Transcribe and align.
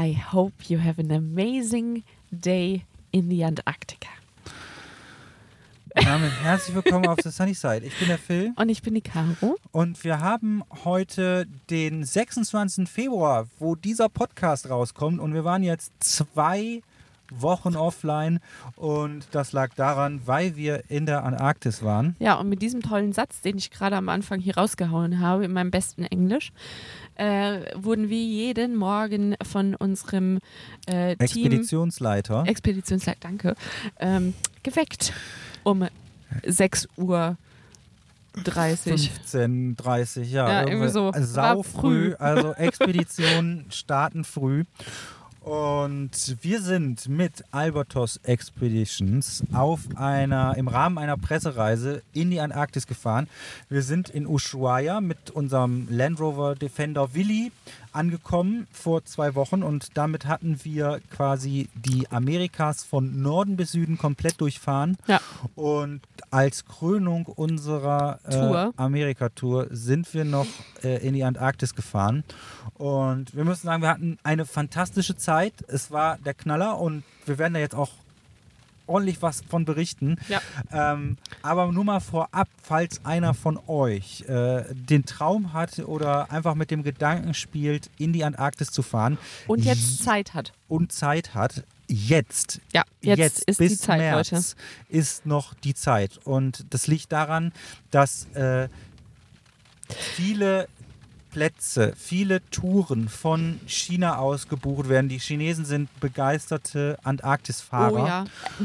I 0.00 0.14
hope 0.32 0.52
you 0.68 0.78
have 0.82 0.98
an 0.98 1.10
amazing 1.10 2.04
day 2.30 2.84
in 3.12 3.28
the 3.28 3.44
Antarctica. 3.44 4.08
Damit 5.94 6.30
herzlich 6.42 6.74
willkommen 6.76 7.06
auf 7.08 7.18
The 7.22 7.30
Sunny 7.30 7.52
Side. 7.52 7.80
Ich 7.84 7.98
bin 7.98 8.08
der 8.08 8.16
Phil 8.18 8.52
Und 8.56 8.68
ich 8.68 8.80
bin 8.80 8.94
die 8.94 9.00
Caro. 9.00 9.56
und 9.72 10.02
wir 10.04 10.20
haben 10.20 10.62
heute 10.84 11.46
den 11.68 12.04
26. 12.04 12.88
Februar, 12.88 13.46
wo 13.58 13.74
dieser 13.74 14.08
Podcast 14.08 14.70
rauskommt 14.70 15.18
und 15.20 15.34
wir 15.34 15.44
waren 15.44 15.62
jetzt 15.64 15.92
zwei 15.98 16.80
Wochen 17.30 17.76
offline 17.76 18.40
und 18.76 19.26
das 19.32 19.52
lag 19.52 19.74
daran, 19.74 20.20
weil 20.26 20.56
wir 20.56 20.84
in 20.88 21.06
der 21.06 21.24
Antarktis 21.24 21.82
waren. 21.82 22.16
Ja, 22.18 22.34
und 22.34 22.48
mit 22.48 22.62
diesem 22.62 22.82
tollen 22.82 23.12
Satz, 23.12 23.40
den 23.40 23.58
ich 23.58 23.70
gerade 23.70 23.96
am 23.96 24.08
Anfang 24.08 24.40
hier 24.40 24.56
rausgehauen 24.56 25.20
habe, 25.20 25.44
in 25.44 25.52
meinem 25.52 25.70
besten 25.70 26.04
Englisch, 26.04 26.52
äh, 27.16 27.60
wurden 27.76 28.08
wir 28.08 28.22
jeden 28.22 28.76
Morgen 28.76 29.36
von 29.42 29.74
unserem 29.74 30.38
äh, 30.86 31.16
Team, 31.16 31.20
Expeditionsleiter. 31.20 32.44
Expeditionsleiter, 32.46 33.20
danke, 33.20 33.54
ähm, 33.98 34.34
geweckt 34.62 35.12
um 35.62 35.86
6 36.46 36.88
Uhr 36.96 37.36
30. 38.44 39.10
15, 39.10 39.76
30, 39.76 40.32
ja. 40.32 40.48
Ja, 40.48 40.68
irgendwie 40.68 40.88
so. 40.88 41.12
Sau 41.18 41.62
früh. 41.62 42.10
früh. 42.10 42.14
Also 42.18 42.52
Expeditionen 42.56 43.66
starten 43.70 44.24
früh. 44.24 44.64
Und 45.50 46.36
wir 46.42 46.62
sind 46.62 47.08
mit 47.08 47.42
Albatos 47.50 48.20
Expeditions 48.22 49.42
auf 49.52 49.80
einer, 49.96 50.56
im 50.56 50.68
Rahmen 50.68 50.96
einer 50.96 51.16
Pressereise 51.16 52.02
in 52.12 52.30
die 52.30 52.38
Antarktis 52.38 52.86
gefahren. 52.86 53.28
Wir 53.68 53.82
sind 53.82 54.10
in 54.10 54.28
Ushuaia 54.28 55.00
mit 55.00 55.32
unserem 55.32 55.88
Land 55.90 56.20
Rover 56.20 56.54
Defender 56.54 57.14
Willi 57.14 57.50
angekommen 57.92 58.66
vor 58.72 59.04
zwei 59.04 59.34
Wochen 59.34 59.62
und 59.62 59.96
damit 59.96 60.26
hatten 60.26 60.60
wir 60.62 61.00
quasi 61.10 61.68
die 61.74 62.10
Amerikas 62.10 62.84
von 62.84 63.22
Norden 63.22 63.56
bis 63.56 63.72
Süden 63.72 63.98
komplett 63.98 64.40
durchfahren. 64.40 64.96
Ja. 65.06 65.20
Und 65.54 66.00
als 66.30 66.64
Krönung 66.64 67.26
unserer 67.26 68.20
äh, 68.24 68.72
Amerika-Tour 68.76 69.68
sind 69.70 70.12
wir 70.14 70.24
noch 70.24 70.46
äh, 70.82 71.06
in 71.06 71.14
die 71.14 71.24
Antarktis 71.24 71.74
gefahren. 71.74 72.24
Und 72.74 73.34
wir 73.34 73.44
müssen 73.44 73.66
sagen, 73.66 73.82
wir 73.82 73.88
hatten 73.88 74.18
eine 74.22 74.46
fantastische 74.46 75.16
Zeit. 75.16 75.54
Es 75.68 75.90
war 75.90 76.18
der 76.18 76.34
Knaller 76.34 76.78
und 76.78 77.02
wir 77.26 77.38
werden 77.38 77.54
da 77.54 77.60
jetzt 77.60 77.74
auch 77.74 77.90
ordentlich 78.90 79.22
was 79.22 79.42
von 79.48 79.64
berichten. 79.64 80.16
Ja. 80.28 80.40
Ähm, 80.72 81.16
aber 81.42 81.70
nur 81.72 81.84
mal 81.84 82.00
vorab, 82.00 82.48
falls 82.62 83.04
einer 83.04 83.32
von 83.34 83.58
euch 83.68 84.22
äh, 84.28 84.64
den 84.74 85.06
Traum 85.06 85.52
hat 85.52 85.78
oder 85.78 86.30
einfach 86.30 86.54
mit 86.54 86.70
dem 86.70 86.82
Gedanken 86.82 87.32
spielt, 87.34 87.88
in 87.98 88.12
die 88.12 88.24
Antarktis 88.24 88.70
zu 88.70 88.82
fahren 88.82 89.16
Und 89.46 89.64
jetzt 89.64 90.02
Zeit 90.04 90.34
hat. 90.34 90.52
und 90.68 90.92
Zeit 90.92 91.34
hat, 91.34 91.64
jetzt 91.88 92.60
Ja, 92.72 92.84
jetzt, 93.00 93.42
ist 93.44 93.58
bis 93.58 93.72
die 93.72 93.78
Zeit, 93.78 93.98
März 93.98 94.30
Leute. 94.32 94.44
ist 94.88 95.26
noch 95.26 95.54
die 95.54 95.74
Zeit. 95.74 96.18
Und 96.24 96.66
das 96.70 96.86
liegt 96.86 97.10
daran, 97.12 97.52
dass 97.90 98.26
äh, 98.34 98.68
viele 99.88 100.68
Plätze, 101.30 101.92
viele 101.96 102.40
Touren 102.50 103.08
von 103.08 103.60
China 103.66 104.18
aus 104.18 104.48
gebucht 104.48 104.88
werden. 104.88 105.08
Die 105.08 105.18
Chinesen 105.18 105.64
sind 105.64 105.88
begeisterte 106.00 106.98
Antarktisfahrer. 107.04 108.02
Oh 108.02 108.06
ja, 108.06 108.24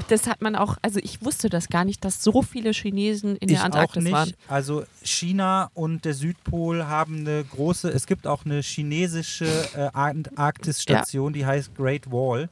das 0.10 0.28
hat 0.28 0.42
man 0.42 0.56
auch, 0.56 0.78
also 0.82 1.00
ich 1.04 1.24
wusste 1.24 1.50
das 1.50 1.70
gar 1.70 1.86
nicht, 1.86 2.04
dass 2.04 2.24
so 2.24 2.42
viele 2.42 2.72
Chinesen 2.72 3.36
in 3.38 3.50
Ich 3.50 3.56
der 3.56 3.62
auch 3.62 3.66
Antarktis 3.66 4.04
nicht. 4.04 4.14
waren. 4.14 4.34
Also 4.48 4.86
China 5.04 5.70
und 5.74 6.06
der 6.06 6.14
Südpol 6.14 6.86
haben 6.86 7.20
eine 7.20 7.44
große, 7.44 7.90
es 7.90 8.08
gibt 8.08 8.28
auch 8.28 8.46
eine 8.46 8.62
chinesische 8.62 9.46
äh, 9.76 9.90
Antarktisstation, 9.94 11.34
die 11.34 11.46
heißt 11.46 11.76
Great 11.76 12.12
Wall. 12.12 12.50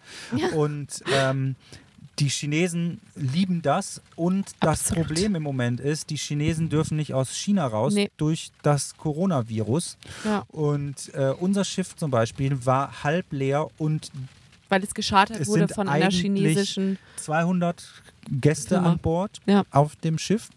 Und 0.56 1.04
ähm, 1.14 1.56
die 2.20 2.30
Chinesen 2.30 3.02
lieben 3.16 3.62
das 3.64 4.02
und 4.16 4.46
das 4.60 4.82
Absolut. 4.92 5.08
Problem 5.08 5.36
im 5.36 5.44
Moment 5.44 5.80
ist, 5.80 6.10
die 6.12 6.16
Chinesen 6.16 6.70
dürfen 6.70 6.96
nicht 6.98 7.14
aus 7.14 7.32
China 7.36 7.66
raus 7.66 7.94
Nee. 7.96 8.12
durch 8.18 8.52
das 8.62 8.96
Coronavirus. 8.98 9.98
Ja, 10.24 10.44
Und 10.50 11.12
äh, 11.16 11.34
unser 11.40 11.64
Schiff 11.66 11.96
zum 11.96 12.12
Beispiel 12.12 12.66
war 12.66 13.04
halb 13.04 13.32
leer 13.32 13.68
und 13.78 14.12
weil 14.70 14.84
es 14.84 14.94
geschartert 14.94 15.40
Es 15.40 15.48
wurde 15.48 15.68
von 15.68 15.88
einer 15.88 16.10
chinesischen. 16.10 16.98
200 17.18 17.84
Gäste 18.42 18.70
Firma. 18.76 18.92
an 18.94 19.00
Bord 19.00 19.40
Ja. 19.46 19.64
auf 19.72 19.96
dem 19.98 20.18
Schiff, 20.18 20.50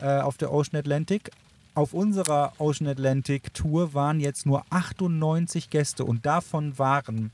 äh, 0.00 0.18
auf 0.20 0.36
der 0.38 0.52
Ocean 0.52 0.76
Atlantic. 0.78 1.30
Auf 1.76 1.92
unserer 1.92 2.52
Ocean 2.58 2.88
Atlantic 2.88 3.52
Tour 3.52 3.94
waren 3.94 4.20
jetzt 4.20 4.46
nur 4.46 4.64
98 4.70 5.70
Gäste 5.70 6.04
und 6.04 6.24
davon 6.24 6.78
waren 6.78 7.32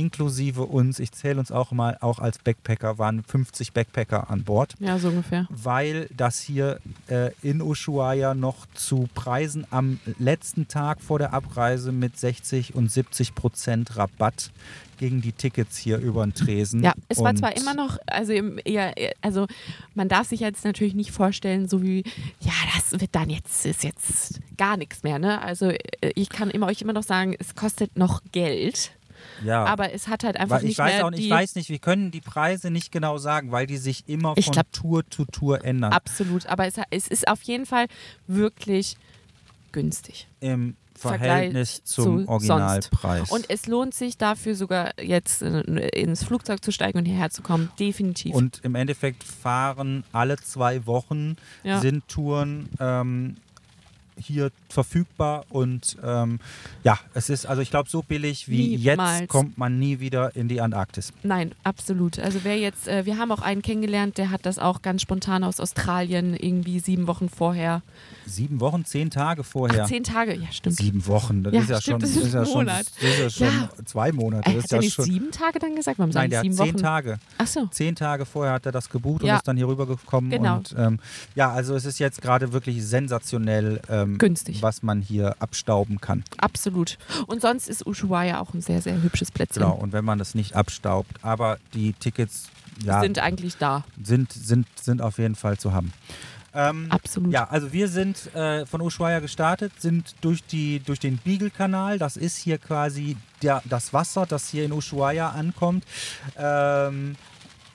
inklusive 0.00 0.62
uns, 0.62 0.98
ich 0.98 1.12
zähle 1.12 1.38
uns 1.38 1.52
auch 1.52 1.72
mal 1.72 1.98
auch 2.00 2.18
als 2.18 2.38
Backpacker, 2.38 2.98
waren 2.98 3.22
50 3.22 3.72
Backpacker 3.72 4.30
an 4.30 4.44
Bord, 4.44 4.74
Ja, 4.80 4.98
so 4.98 5.08
ungefähr. 5.08 5.46
weil 5.50 6.08
das 6.16 6.40
hier 6.40 6.78
äh, 7.08 7.30
in 7.42 7.60
Ushuaia 7.62 8.34
noch 8.34 8.66
zu 8.74 9.08
Preisen 9.14 9.66
am 9.70 10.00
letzten 10.18 10.68
Tag 10.68 11.00
vor 11.00 11.18
der 11.18 11.32
Abreise 11.34 11.92
mit 11.92 12.18
60 12.18 12.74
und 12.74 12.90
70 12.90 13.34
Prozent 13.34 13.96
Rabatt 13.96 14.50
gegen 14.98 15.22
die 15.22 15.32
Tickets 15.32 15.78
hier 15.78 15.96
über 15.98 16.26
den 16.26 16.34
Tresen. 16.34 16.82
Ja, 16.82 16.92
es 17.08 17.18
war 17.18 17.30
Und 17.30 17.38
zwar 17.38 17.56
immer 17.56 17.72
noch, 17.72 17.96
also 18.06 18.32
eher, 18.32 18.92
also 19.22 19.46
man 19.94 20.08
darf 20.10 20.28
sich 20.28 20.40
jetzt 20.40 20.64
natürlich 20.64 20.94
nicht 20.94 21.10
vorstellen, 21.10 21.68
so 21.68 21.82
wie, 21.82 22.04
ja, 22.40 22.52
das 22.74 23.00
wird 23.00 23.14
dann 23.14 23.30
jetzt, 23.30 23.64
ist 23.64 23.82
jetzt 23.82 24.40
gar 24.58 24.76
nichts 24.76 25.02
mehr, 25.02 25.18
ne? 25.18 25.40
Also 25.40 25.70
äh, 25.70 25.78
ich 26.14 26.28
kann 26.28 26.50
immer, 26.50 26.66
euch 26.66 26.82
immer 26.82 26.92
noch 26.92 27.02
sagen, 27.02 27.34
es 27.38 27.54
kostet 27.54 27.96
noch 27.96 28.20
Geld, 28.32 28.92
ja. 29.44 29.64
aber 29.64 29.92
es 29.92 30.08
hat 30.08 30.24
halt 30.24 30.36
einfach 30.36 30.56
Weil 30.56 30.62
nicht 30.62 30.72
ich 30.72 30.78
weiß 30.78 30.94
mehr 30.94 31.06
auch 31.06 31.10
nicht, 31.10 31.24
ich 31.24 31.30
weiß 31.30 31.54
nicht, 31.56 31.68
wir 31.70 31.78
können 31.78 32.10
die 32.10 32.20
Preise 32.20 32.70
nicht 32.70 32.92
genau 32.92 33.18
sagen, 33.18 33.52
weil 33.52 33.66
die 33.66 33.76
sich 33.76 34.08
immer 34.08 34.34
von 34.34 34.42
glaub- 34.52 34.72
Tour 34.72 35.10
zu 35.10 35.24
Tour 35.26 35.64
ändern. 35.64 35.92
absolut, 35.92 36.46
aber 36.46 36.66
es, 36.66 36.74
es 36.90 37.08
ist 37.08 37.28
auf 37.28 37.42
jeden 37.42 37.66
Fall 37.66 37.86
wirklich 38.26 38.96
günstig. 39.72 40.26
Im 40.40 40.76
Vergleich 40.96 41.20
Verhältnis 41.28 41.82
zum 41.84 42.26
zu 42.26 42.28
Originalpreis. 42.28 43.30
Und 43.30 43.48
es 43.48 43.66
lohnt 43.66 43.94
sich 43.94 44.18
dafür 44.18 44.54
sogar 44.54 44.92
jetzt 45.00 45.40
ins 45.40 46.24
Flugzeug 46.24 46.62
zu 46.62 46.72
steigen 46.72 46.98
und 46.98 47.06
hierher 47.06 47.30
zu 47.30 47.40
kommen, 47.40 47.70
definitiv. 47.78 48.34
Und 48.34 48.60
im 48.64 48.74
Endeffekt 48.74 49.24
fahren 49.24 50.04
alle 50.12 50.36
zwei 50.36 50.84
Wochen 50.86 51.36
Ja. 51.62 51.80
sind 51.80 52.06
Touren 52.08 52.68
ähm, 52.78 53.36
hier 54.18 54.50
verfügbar 54.72 55.44
und 55.50 55.96
ähm, 56.04 56.38
ja, 56.84 56.98
es 57.14 57.28
ist, 57.30 57.46
also 57.46 57.62
ich 57.62 57.70
glaube, 57.70 57.88
so 57.88 58.02
billig 58.02 58.48
wie 58.48 58.76
Niemals. 58.76 59.20
jetzt 59.20 59.28
kommt 59.28 59.58
man 59.58 59.78
nie 59.78 60.00
wieder 60.00 60.34
in 60.36 60.48
die 60.48 60.60
Antarktis. 60.60 61.12
Nein, 61.22 61.52
absolut. 61.64 62.18
Also 62.18 62.40
wer 62.42 62.58
jetzt, 62.58 62.88
äh, 62.88 63.04
wir 63.06 63.18
haben 63.18 63.32
auch 63.32 63.42
einen 63.42 63.62
kennengelernt, 63.62 64.18
der 64.18 64.30
hat 64.30 64.46
das 64.46 64.58
auch 64.58 64.82
ganz 64.82 65.02
spontan 65.02 65.44
aus 65.44 65.60
Australien 65.60 66.34
irgendwie 66.34 66.80
sieben 66.80 67.06
Wochen 67.06 67.28
vorher. 67.28 67.82
Sieben 68.26 68.60
Wochen, 68.60 68.84
zehn 68.84 69.10
Tage 69.10 69.42
vorher. 69.44 69.84
Ach, 69.84 69.88
zehn 69.88 70.04
Tage, 70.04 70.34
ja 70.36 70.50
stimmt. 70.52 70.76
Sieben 70.76 71.06
Wochen, 71.06 71.42
das 71.42 71.52
Ja, 71.52 71.60
ist 71.60 71.68
ja 71.70 71.80
stimmt, 71.80 72.02
schon, 72.02 72.14
das 72.14 72.24
ist 72.24 72.34
ja 72.34 72.40
ein 72.40 72.46
schon, 72.46 72.54
Monat. 72.54 72.86
das 73.00 73.10
ist 73.10 73.18
ja 73.18 73.30
schon 73.30 73.60
Ja. 73.60 73.84
zwei 73.84 74.12
Monate. 74.12 74.50
Äh, 74.50 74.54
Das 74.54 74.56
hat 74.56 74.64
ist 74.64 74.70
ja 74.72 74.78
nicht 74.78 74.92
schon, 74.94 75.04
sieben 75.04 75.30
Tage 75.32 75.58
dann 75.58 75.74
gesagt? 75.74 75.98
Warum 75.98 76.10
nein, 76.10 76.30
der 76.30 76.38
hat 76.40 76.44
sieben 76.44 76.54
zehn 76.56 76.66
Wochen? 76.74 76.76
Tage. 76.82 77.18
Ach 77.38 77.46
so. 77.46 77.66
Zehn 77.66 77.94
Tage 77.96 78.24
vorher 78.24 78.52
hat 78.54 78.66
er 78.66 78.72
das 78.72 78.88
gebucht 78.88 79.22
und 79.22 79.28
Ja. 79.28 79.36
ist 79.36 79.48
dann 79.48 79.56
hier 79.56 79.66
rübergekommen. 79.68 80.30
Genau. 80.30 80.58
Und 80.58 80.74
ähm, 80.78 80.98
ja, 81.34 81.50
also 81.50 81.74
es 81.74 81.84
ist 81.84 81.98
jetzt 81.98 82.22
gerade 82.22 82.52
wirklich 82.52 82.84
sensationell, 82.84 83.80
ähm, 83.88 84.18
Günstig. 84.18 84.59
Was 84.62 84.82
man 84.82 85.00
hier 85.00 85.36
abstauben 85.40 86.00
kann. 86.00 86.24
Absolut. 86.38 86.98
Und 87.26 87.40
sonst 87.42 87.68
ist 87.68 87.86
Ushuaia 87.86 88.40
auch 88.40 88.54
ein 88.54 88.60
sehr, 88.60 88.82
sehr 88.82 89.02
hübsches 89.02 89.30
Plätzchen. 89.30 89.62
Genau. 89.62 89.74
Und 89.74 89.92
wenn 89.92 90.04
man 90.04 90.18
das 90.18 90.34
nicht 90.34 90.54
abstaubt, 90.54 91.12
aber 91.22 91.58
die 91.74 91.92
Tickets 91.94 92.48
ja, 92.84 93.00
Sind 93.00 93.18
eigentlich 93.18 93.56
da. 93.58 93.84
sind, 94.02 94.32
sind, 94.32 94.66
sind 94.80 95.02
auf 95.02 95.18
jeden 95.18 95.34
Fall 95.34 95.58
zu 95.58 95.72
haben. 95.72 95.92
Ähm, 96.52 96.86
Absolut. 96.90 97.32
Ja, 97.32 97.48
also 97.48 97.72
wir 97.72 97.88
sind 97.88 98.34
äh, 98.34 98.66
von 98.66 98.80
Ushuaia 98.80 99.20
gestartet, 99.20 99.72
sind 99.78 100.14
durch, 100.20 100.44
die, 100.44 100.80
durch 100.80 100.98
den 100.98 101.18
Beagle-Kanal. 101.18 101.98
Das 101.98 102.16
ist 102.16 102.36
hier 102.36 102.58
quasi 102.58 103.16
der, 103.42 103.62
das 103.66 103.92
Wasser, 103.92 104.26
das 104.26 104.48
hier 104.48 104.64
in 104.64 104.72
Ushuaia 104.72 105.28
ankommt. 105.30 105.84
Ähm, 106.36 107.16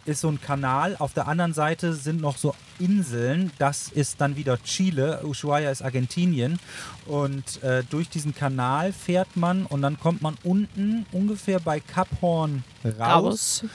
ist 0.05 0.21
so 0.21 0.29
ein 0.29 0.39
Kanal. 0.39 0.95
Auf 0.99 1.13
der 1.13 1.27
anderen 1.27 1.53
Seite 1.53 1.93
sind 1.93 2.21
noch 2.21 2.37
so 2.37 2.55
Inseln. 2.79 3.51
Das 3.57 3.89
ist 3.89 4.21
dann 4.21 4.35
wieder 4.35 4.61
Chile. 4.63 5.21
Ushuaia 5.23 5.71
ist 5.71 5.81
Argentinien. 5.81 6.59
Und 7.05 7.61
äh, 7.63 7.83
durch 7.89 8.09
diesen 8.09 8.33
Kanal 8.35 8.93
fährt 8.93 9.35
man 9.35 9.65
und 9.65 9.81
dann 9.81 9.99
kommt 9.99 10.21
man 10.21 10.37
unten 10.43 11.05
ungefähr 11.11 11.59
bei 11.59 11.79
Cap 11.79 12.07
Horn 12.21 12.63
raus. 12.83 12.99
Raus. 12.99 13.65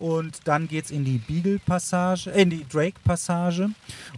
Und 0.00 0.40
dann 0.44 0.66
geht 0.66 0.86
es 0.86 0.90
in 0.90 1.04
die 1.04 1.18
Beagle-Passage, 1.18 2.30
äh, 2.32 2.42
in 2.42 2.50
die 2.50 2.66
Drake-Passage. 2.66 3.68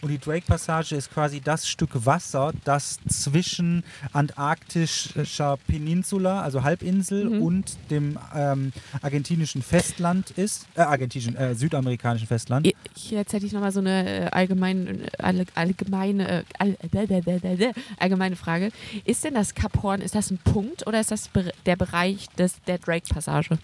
Und 0.01 0.09
die 0.09 0.19
Drake-Passage 0.19 0.95
ist 0.95 1.11
quasi 1.13 1.41
das 1.41 1.69
Stück 1.69 1.91
Wasser, 2.07 2.53
das 2.65 2.99
zwischen 3.09 3.83
antarktischer 4.13 5.59
Peninsula, 5.67 6.41
also 6.41 6.63
Halbinsel, 6.63 7.25
Mhm. 7.31 7.43
und 7.43 7.77
dem 7.91 8.19
ähm, 8.35 8.73
argentinischen 9.03 9.61
Festland 9.63 10.31
ist. 10.31 10.67
Äh, 10.77 10.83
argentinischen, 10.83 11.37
äh, 11.37 11.55
südamerikanischen 11.55 12.29
Festland. 12.29 12.67
Jetzt 12.95 13.33
hätte 13.33 13.45
ich 13.47 13.53
nochmal 13.53 13.73
so 13.73 13.81
eine 13.81 14.27
äh, 14.27 14.27
allgemein, 14.31 15.03
alle, 15.19 15.47
allgemeine, 15.55 16.29
äh, 16.29 16.45
all, 16.59 16.77
äh, 16.93 17.73
allgemeine 17.99 18.37
Frage. 18.37 18.71
Ist 19.05 19.25
denn 19.25 19.35
das 19.35 19.55
Kap 19.55 19.83
Horn, 19.83 20.01
ist 20.01 20.15
das 20.15 20.31
ein 20.31 20.39
Punkt 20.39 20.87
oder 20.87 21.01
ist 21.01 21.11
das 21.11 21.29
der 21.67 21.77
Bereich 21.77 22.29
des, 22.39 22.55
der 22.69 22.79
Drake-Passage? 22.79 23.59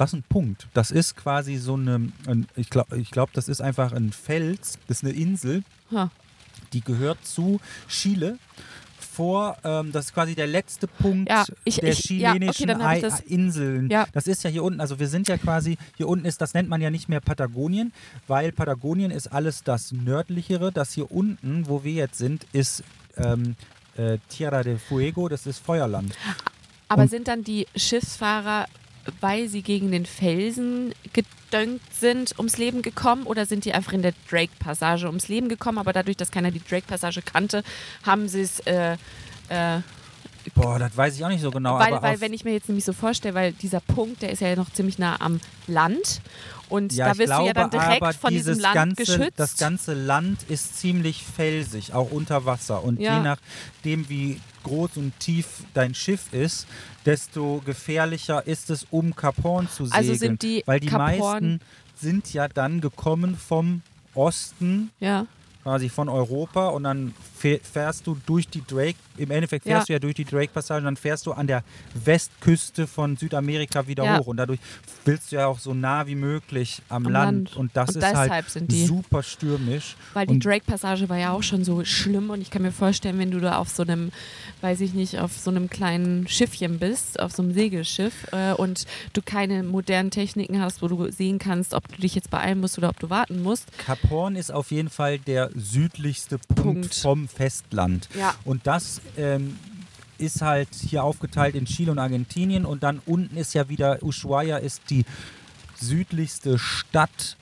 Das 0.00 0.14
ist 0.14 0.20
ein 0.20 0.22
Punkt. 0.22 0.66
Das 0.72 0.90
ist 0.90 1.14
quasi 1.14 1.56
so 1.58 1.74
eine, 1.74 2.10
ein, 2.26 2.46
ich 2.56 2.70
glaube, 2.70 2.96
ich 2.98 3.10
glaub, 3.10 3.32
das 3.34 3.48
ist 3.48 3.60
einfach 3.60 3.92
ein 3.92 4.12
Fels, 4.12 4.78
das 4.88 4.98
ist 4.98 5.04
eine 5.04 5.12
Insel, 5.12 5.62
Ha. 5.92 6.10
die 6.72 6.80
gehört 6.80 7.24
zu 7.26 7.60
Chile. 7.86 8.38
Vor, 8.98 9.58
ähm, 9.64 9.92
das 9.92 10.06
ist 10.06 10.14
quasi 10.14 10.34
der 10.34 10.46
letzte 10.46 10.86
Punkt 10.86 11.28
Ja, 11.28 11.44
ich- 11.64 11.76
der 11.76 11.90
ich- 11.90 12.08
ja, 12.08 12.30
okay, 12.30 12.38
chilenischen 12.38 12.70
ich 12.70 12.76
Ei- 12.86 13.00
das- 13.00 13.20
Inseln. 13.20 13.90
Ja. 13.90 14.06
Das 14.12 14.26
ist 14.26 14.42
ja 14.42 14.48
hier 14.48 14.62
unten, 14.62 14.80
also 14.80 14.98
wir 14.98 15.08
sind 15.08 15.28
ja 15.28 15.36
quasi, 15.36 15.76
hier 15.98 16.08
unten 16.08 16.24
ist, 16.24 16.40
das 16.40 16.54
nennt 16.54 16.70
man 16.70 16.80
ja 16.80 16.88
nicht 16.90 17.10
mehr 17.10 17.20
Patagonien, 17.20 17.92
weil 18.26 18.52
Patagonien 18.52 19.10
ist 19.10 19.26
alles 19.26 19.62
das 19.64 19.92
nördlichere. 19.92 20.72
Das 20.72 20.92
hier 20.94 21.12
unten, 21.12 21.68
wo 21.68 21.84
wir 21.84 21.92
jetzt 21.92 22.16
sind, 22.16 22.46
ist 22.52 22.82
ähm, 23.18 23.56
äh, 23.98 24.16
Tierra 24.30 24.62
del 24.62 24.78
Fuego, 24.78 25.28
das 25.28 25.44
ist 25.46 25.58
Feuerland. 25.58 26.14
Aber 26.88 27.02
Und- 27.02 27.10
sind 27.10 27.28
dann 27.28 27.44
die 27.44 27.66
Schiffsfahrer, 27.76 28.66
weil 29.20 29.48
sie 29.48 29.62
gegen 29.62 29.90
den 29.90 30.06
Felsen 30.06 30.94
gedönkt 31.12 31.94
sind, 31.94 32.38
ums 32.38 32.58
Leben 32.58 32.82
gekommen 32.82 33.24
oder 33.24 33.46
sind 33.46 33.64
die 33.64 33.72
einfach 33.72 33.92
in 33.92 34.02
der 34.02 34.14
Drake-Passage 34.28 35.06
ums 35.06 35.28
Leben 35.28 35.48
gekommen? 35.48 35.78
Aber 35.78 35.92
dadurch, 35.92 36.16
dass 36.16 36.30
keiner 36.30 36.50
die 36.50 36.62
Drake-Passage 36.62 37.22
kannte, 37.22 37.62
haben 38.04 38.28
sie 38.28 38.42
es. 38.42 38.60
Äh, 38.60 38.96
äh, 39.48 39.80
Boah, 40.54 40.78
das 40.78 40.96
weiß 40.96 41.16
ich 41.16 41.24
auch 41.24 41.28
nicht 41.28 41.42
so 41.42 41.50
genau. 41.50 41.78
weil, 41.78 42.00
weil 42.00 42.20
wenn 42.20 42.32
ich 42.32 42.44
mir 42.44 42.52
jetzt 42.52 42.68
nämlich 42.68 42.84
so 42.84 42.94
vorstelle, 42.94 43.34
weil 43.34 43.52
dieser 43.52 43.80
Punkt, 43.80 44.22
der 44.22 44.30
ist 44.30 44.40
ja 44.40 44.56
noch 44.56 44.72
ziemlich 44.72 44.98
nah 44.98 45.20
am 45.20 45.38
Land 45.66 46.22
und 46.70 46.92
Ja, 46.92 47.06
da 47.06 47.12
ich 47.12 47.18
wirst 47.18 47.26
glaube 47.26 47.42
du 47.42 47.46
ja 47.48 47.52
dann 47.54 47.70
direkt 47.70 48.02
aber 48.02 48.12
von 48.14 48.30
diesem 48.30 48.52
dieses 48.52 48.62
Land 48.62 48.74
ganze, 48.74 48.94
geschützt. 49.18 49.32
Das 49.38 49.56
ganze 49.58 49.94
Land 49.94 50.42
ist 50.48 50.78
ziemlich 50.78 51.22
felsig, 51.24 51.92
auch 51.92 52.10
unter 52.10 52.46
Wasser. 52.46 52.82
Und 52.82 53.00
Ja. 53.00 53.18
je 53.18 53.22
nachdem, 53.24 54.08
wie 54.08 54.40
groß 54.64 54.96
und 54.96 55.18
tief 55.20 55.46
dein 55.74 55.94
Schiff 55.94 56.32
ist, 56.32 56.66
desto 57.06 57.62
gefährlicher 57.64 58.46
ist 58.46 58.70
es, 58.70 58.86
um 58.90 59.14
Kap 59.16 59.42
Horn 59.42 59.68
zu 59.68 59.84
segeln. 59.86 59.92
Also 60.08 60.14
sind 60.14 60.42
die 60.42 60.62
Weil 60.66 60.80
die 60.80 60.90
Horn- 60.90 60.98
meisten 60.98 61.60
sind 61.96 62.32
ja 62.32 62.48
dann 62.48 62.80
gekommen 62.80 63.36
vom 63.36 63.82
Osten, 64.14 64.90
ja. 65.00 65.26
quasi 65.62 65.88
von 65.88 66.08
Europa 66.08 66.68
und 66.68 66.84
dann 66.84 67.14
fährst 67.40 68.06
du 68.06 68.16
durch 68.26 68.48
die 68.48 68.62
Drake, 68.66 68.96
im 69.16 69.30
Endeffekt 69.30 69.66
Ja. 69.66 69.76
fährst 69.76 69.88
du 69.88 69.92
ja 69.94 69.98
durch 69.98 70.14
die 70.14 70.24
Drake-Passage 70.24 70.78
und 70.80 70.84
dann 70.84 70.96
fährst 70.96 71.26
du 71.26 71.32
an 71.32 71.46
der 71.46 71.62
Westküste 72.04 72.86
von 72.86 73.16
Südamerika 73.16 73.86
wieder 73.86 74.04
Ja. 74.04 74.18
hoch 74.18 74.26
und 74.26 74.36
dadurch 74.36 74.60
willst 75.04 75.32
du 75.32 75.36
ja 75.36 75.46
auch 75.46 75.58
so 75.58 75.72
nah 75.74 76.06
wie 76.06 76.14
möglich 76.14 76.82
am, 76.88 77.06
Am 77.06 77.12
Land. 77.12 77.48
Land. 77.50 77.56
und 77.56 77.70
das 77.76 77.90
Und 77.90 78.02
ist 78.02 78.14
halt 78.14 78.50
sind 78.50 78.70
die- 78.72 78.84
super 78.86 79.22
stürmisch. 79.22 79.96
Weil 80.14 80.26
die 80.26 80.38
Drake-Passage 80.38 81.08
war 81.08 81.18
ja 81.18 81.32
auch 81.32 81.42
schon 81.42 81.64
so 81.64 81.84
schlimm 81.84 82.30
und 82.30 82.40
ich 82.40 82.50
kann 82.50 82.62
mir 82.62 82.72
vorstellen, 82.72 83.18
wenn 83.18 83.30
du 83.30 83.40
da 83.40 83.56
auf 83.58 83.68
so 83.68 83.82
einem, 83.82 84.10
weiß 84.60 84.80
ich 84.80 84.92
nicht, 84.94 85.18
auf 85.18 85.32
so 85.38 85.50
einem 85.50 85.70
kleinen 85.70 86.28
Schiffchen 86.28 86.78
bist, 86.78 87.20
auf 87.20 87.32
so 87.32 87.42
einem 87.42 87.52
Segelschiff 87.54 88.26
äh, 88.32 88.52
und 88.52 88.86
du 89.12 89.22
keine 89.22 89.62
modernen 89.62 90.10
Techniken 90.10 90.60
hast, 90.60 90.82
wo 90.82 90.88
du 90.88 91.10
sehen 91.10 91.38
kannst, 91.38 91.74
ob 91.74 91.88
du 91.88 92.00
dich 92.00 92.14
jetzt 92.14 92.30
beeilen 92.30 92.60
musst 92.60 92.76
oder 92.78 92.88
ob 92.90 92.98
du 93.00 93.08
warten 93.10 93.42
musst. 93.42 93.66
Kap 93.78 93.98
Horn 94.10 94.36
ist 94.36 94.52
auf 94.52 94.70
jeden 94.70 94.90
Fall 94.90 95.18
der 95.18 95.50
südlichste 95.54 96.38
Punkt, 96.38 96.60
Punkt. 96.62 96.94
vom 96.94 97.28
Festland. 97.36 98.08
Ja. 98.18 98.34
Und 98.44 98.66
das 98.66 99.00
ähm, 99.16 99.58
ist 100.18 100.42
halt 100.42 100.68
hier 100.74 101.02
aufgeteilt 101.04 101.54
in 101.54 101.64
Chile 101.64 101.90
und 101.92 101.98
Argentinien 101.98 102.64
und 102.66 102.82
dann 102.82 103.00
unten 103.06 103.36
ist 103.36 103.54
ja 103.54 103.68
wieder, 103.68 104.02
Ushuaia 104.02 104.58
ist 104.58 104.82
die 104.90 105.04
südlichste 105.80 106.58
Stadt 106.58 107.36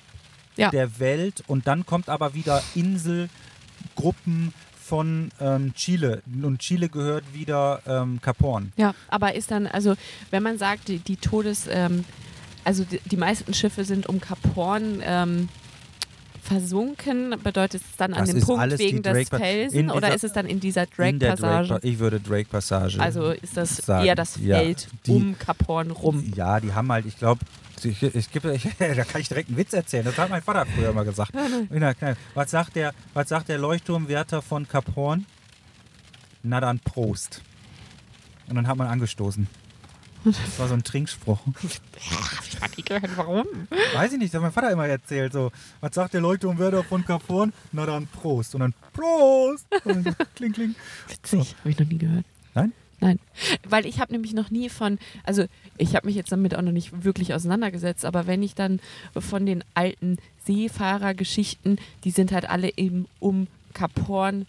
Ja. 0.56 0.70
der 0.70 0.98
Welt 1.00 1.42
und 1.48 1.66
dann 1.66 1.84
kommt 1.86 2.08
aber 2.08 2.34
wieder 2.34 2.62
Inselgruppen 2.74 4.52
von 4.80 5.30
ähm, 5.40 5.74
Chile 5.74 6.22
und 6.42 6.60
Chile 6.60 6.88
gehört 6.88 7.24
wieder 7.34 7.82
ähm, 7.86 8.20
Horn. 8.40 8.72
Ja, 8.76 8.94
aber 9.08 9.34
ist 9.34 9.50
dann, 9.50 9.66
also 9.66 9.96
wenn 10.30 10.42
man 10.42 10.56
sagt, 10.56 10.88
die, 10.88 10.98
die 10.98 11.16
Todes, 11.16 11.66
ähm, 11.68 12.04
also 12.64 12.84
die, 12.84 13.00
die 13.04 13.16
meisten 13.16 13.52
Schiffe 13.52 13.84
sind 13.84 14.06
um 14.06 14.20
Kap 14.20 14.38
Horn 14.56 15.02
ähm, 15.02 15.48
versunken, 16.48 17.34
bedeutet 17.42 17.82
es 17.82 17.96
dann 17.96 18.14
an 18.14 18.24
Das 18.26 18.34
dem 18.34 18.42
Punkt 18.42 18.78
wegen 18.78 19.02
des 19.02 19.28
Felsen 19.28 19.90
oder 19.90 20.14
ist 20.14 20.24
es 20.24 20.32
dann 20.32 20.46
in 20.46 20.60
dieser 20.60 20.86
Drake-Passage? 20.86 21.68
Drake, 21.68 21.86
ich 21.86 21.98
würde 21.98 22.18
Drake-Passage. 22.20 22.98
Also 23.00 23.30
ist 23.30 23.56
das 23.56 23.76
sagen. 23.76 24.06
eher 24.06 24.14
das 24.14 24.36
Ja, 24.42 24.58
Feld 24.58 24.88
die- 25.06 25.10
um 25.12 25.38
Kap 25.38 25.68
Horn 25.68 25.90
rum. 25.90 26.32
Ja, 26.34 26.58
die 26.60 26.72
haben 26.72 26.90
halt, 26.90 27.06
ich 27.06 27.18
glaube, 27.18 27.40
ich, 27.84 28.02
ich, 28.02 28.14
ich, 28.14 28.32
da 28.34 29.04
kann 29.04 29.20
ich 29.20 29.28
direkt 29.28 29.48
einen 29.48 29.58
Witz 29.58 29.72
erzählen. 29.72 30.04
Das 30.04 30.16
hat 30.18 30.30
mein 30.30 30.42
Vater 30.42 30.66
früher 30.66 30.92
mal 30.92 31.04
gesagt. 31.04 31.32
Kneipe. 31.32 32.16
Was 32.34 32.50
sagt 32.50 32.74
der, 32.76 32.92
was 33.14 33.28
sagt 33.28 33.48
der 33.48 33.58
Leuchtturmwärter 33.58 34.42
von 34.42 34.66
Kap 34.66 34.96
Horn? 34.96 35.26
Na 36.42 36.60
dann 36.60 36.78
Prost. 36.80 37.42
Und 38.48 38.56
dann 38.56 38.66
hat 38.66 38.76
man 38.78 38.86
angestoßen. 38.88 39.46
Das 40.24 40.58
war 40.58 40.68
so 40.68 40.74
ein 40.74 40.82
Trinkspruch. 40.82 41.40
Ich 41.62 42.60
hab 42.60 42.76
nicht 42.76 42.88
gehört, 42.88 43.16
warum? 43.16 43.44
Weiß 43.94 44.12
ich 44.12 44.18
nicht, 44.18 44.32
das 44.34 44.38
hat 44.38 44.42
mein 44.42 44.52
Vater 44.52 44.70
immer 44.70 44.86
erzählt. 44.86 45.32
So, 45.32 45.50
was 45.80 45.94
sagt 45.94 46.14
der 46.14 46.20
Leuchtturmwärter 46.20 46.84
von 46.84 47.04
Kap 47.04 47.22
Horn? 47.28 47.52
Na 47.72 47.86
dann 47.86 48.06
Prost. 48.06 48.54
Und 48.54 48.60
dann 48.60 48.74
Prost. 48.92 49.66
Und 49.84 50.06
dann 50.06 50.16
kling, 50.34 50.52
kling. 50.52 50.74
Witzig, 51.08 51.54
habe 51.60 51.70
ich 51.70 51.78
noch 51.78 51.86
nie 51.86 51.98
gehört. 51.98 52.24
Nein? 52.54 52.72
Nein, 53.00 53.20
weil 53.68 53.86
ich 53.86 54.00
habe 54.00 54.12
nämlich 54.12 54.32
noch 54.34 54.50
nie 54.50 54.68
von, 54.68 54.98
also 55.22 55.44
ich 55.76 55.94
habe 55.94 56.08
mich 56.08 56.16
jetzt 56.16 56.32
damit 56.32 56.56
auch 56.56 56.62
noch 56.62 56.72
nicht 56.72 57.04
wirklich 57.04 57.32
auseinandergesetzt, 57.32 58.04
aber 58.04 58.26
wenn 58.26 58.42
ich 58.42 58.56
dann 58.56 58.80
von 59.16 59.46
den 59.46 59.62
alten 59.74 60.18
Seefahrergeschichten, 60.44 61.78
die 62.02 62.10
sind 62.10 62.32
halt 62.32 62.50
alle 62.50 62.76
eben 62.76 63.06
um 63.20 63.46
Kap 63.72 63.92
Horn 64.08 64.46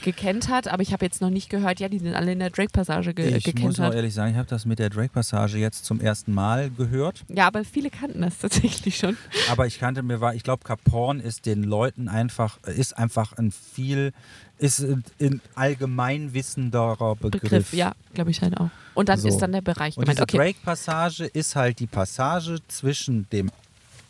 äh, 0.00 0.04
gekentert, 0.04 0.68
aber 0.68 0.82
ich 0.82 0.92
habe 0.92 1.04
jetzt 1.04 1.20
noch 1.20 1.30
nicht 1.30 1.48
gehört, 1.50 1.80
ja, 1.80 1.88
die 1.88 1.98
sind 1.98 2.14
alle 2.14 2.32
in 2.32 2.38
der 2.38 2.50
Drake-Passage 2.50 3.14
ge 3.14 3.36
Ich 3.36 3.54
muss 3.56 3.78
auch 3.80 3.92
ehrlich 3.92 4.14
sagen, 4.14 4.32
ich 4.32 4.36
habe 4.38 4.48
das 4.48 4.64
mit 4.66 4.78
der 4.78 4.90
Drake-Passage 4.90 5.58
jetzt 5.58 5.84
zum 5.84 6.00
ersten 6.00 6.32
Mal 6.32 6.70
gehört. 6.70 7.24
Ja, 7.28 7.46
aber 7.46 7.64
viele 7.64 7.90
kannten 7.90 8.22
das 8.22 8.38
tatsächlich 8.40 8.96
schon. 8.98 9.16
Aber 9.50 9.66
ich 9.66 9.78
kannte 9.78 10.02
mir 10.02 10.20
war, 10.20 10.34
ich 10.34 10.42
glaube, 10.42 10.64
Kap 10.64 10.80
Horn 10.90 11.20
ist 11.20 11.46
den 11.46 11.62
Leuten 11.62 12.08
einfach, 12.08 12.58
ist 12.64 12.96
einfach 12.96 13.32
ein 13.34 13.50
viel, 13.52 14.12
ist 14.58 14.80
ein 15.20 15.40
allgemein 15.54 16.34
wissenderer 16.34 17.16
Begriff. 17.16 17.40
Begriff, 17.42 17.72
ja, 17.72 17.92
glaube 18.14 18.30
ich 18.30 18.42
halt 18.42 18.56
auch. 18.58 18.70
Und 18.94 19.08
dann 19.08 19.18
So. 19.20 19.28
ist 19.28 19.38
dann 19.38 19.52
der 19.52 19.60
Bereich 19.62 19.96
Und 19.96 20.02
gemeint. 20.04 20.18
diese 20.18 20.22
Okay, 20.24 20.36
Drake-Passage 20.36 21.24
ist 21.26 21.54
halt 21.56 21.78
die 21.78 21.86
Passage 21.86 22.58
zwischen 22.68 23.28
dem 23.30 23.50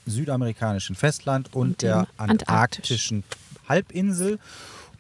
südamerikanischen 0.06 0.96
Festland 0.96 1.54
und, 1.54 1.68
Und 1.68 1.82
der 1.82 2.06
Antarktisch. 2.16 2.28
antarktischen 2.48 3.24
Halbinsel. 3.68 4.38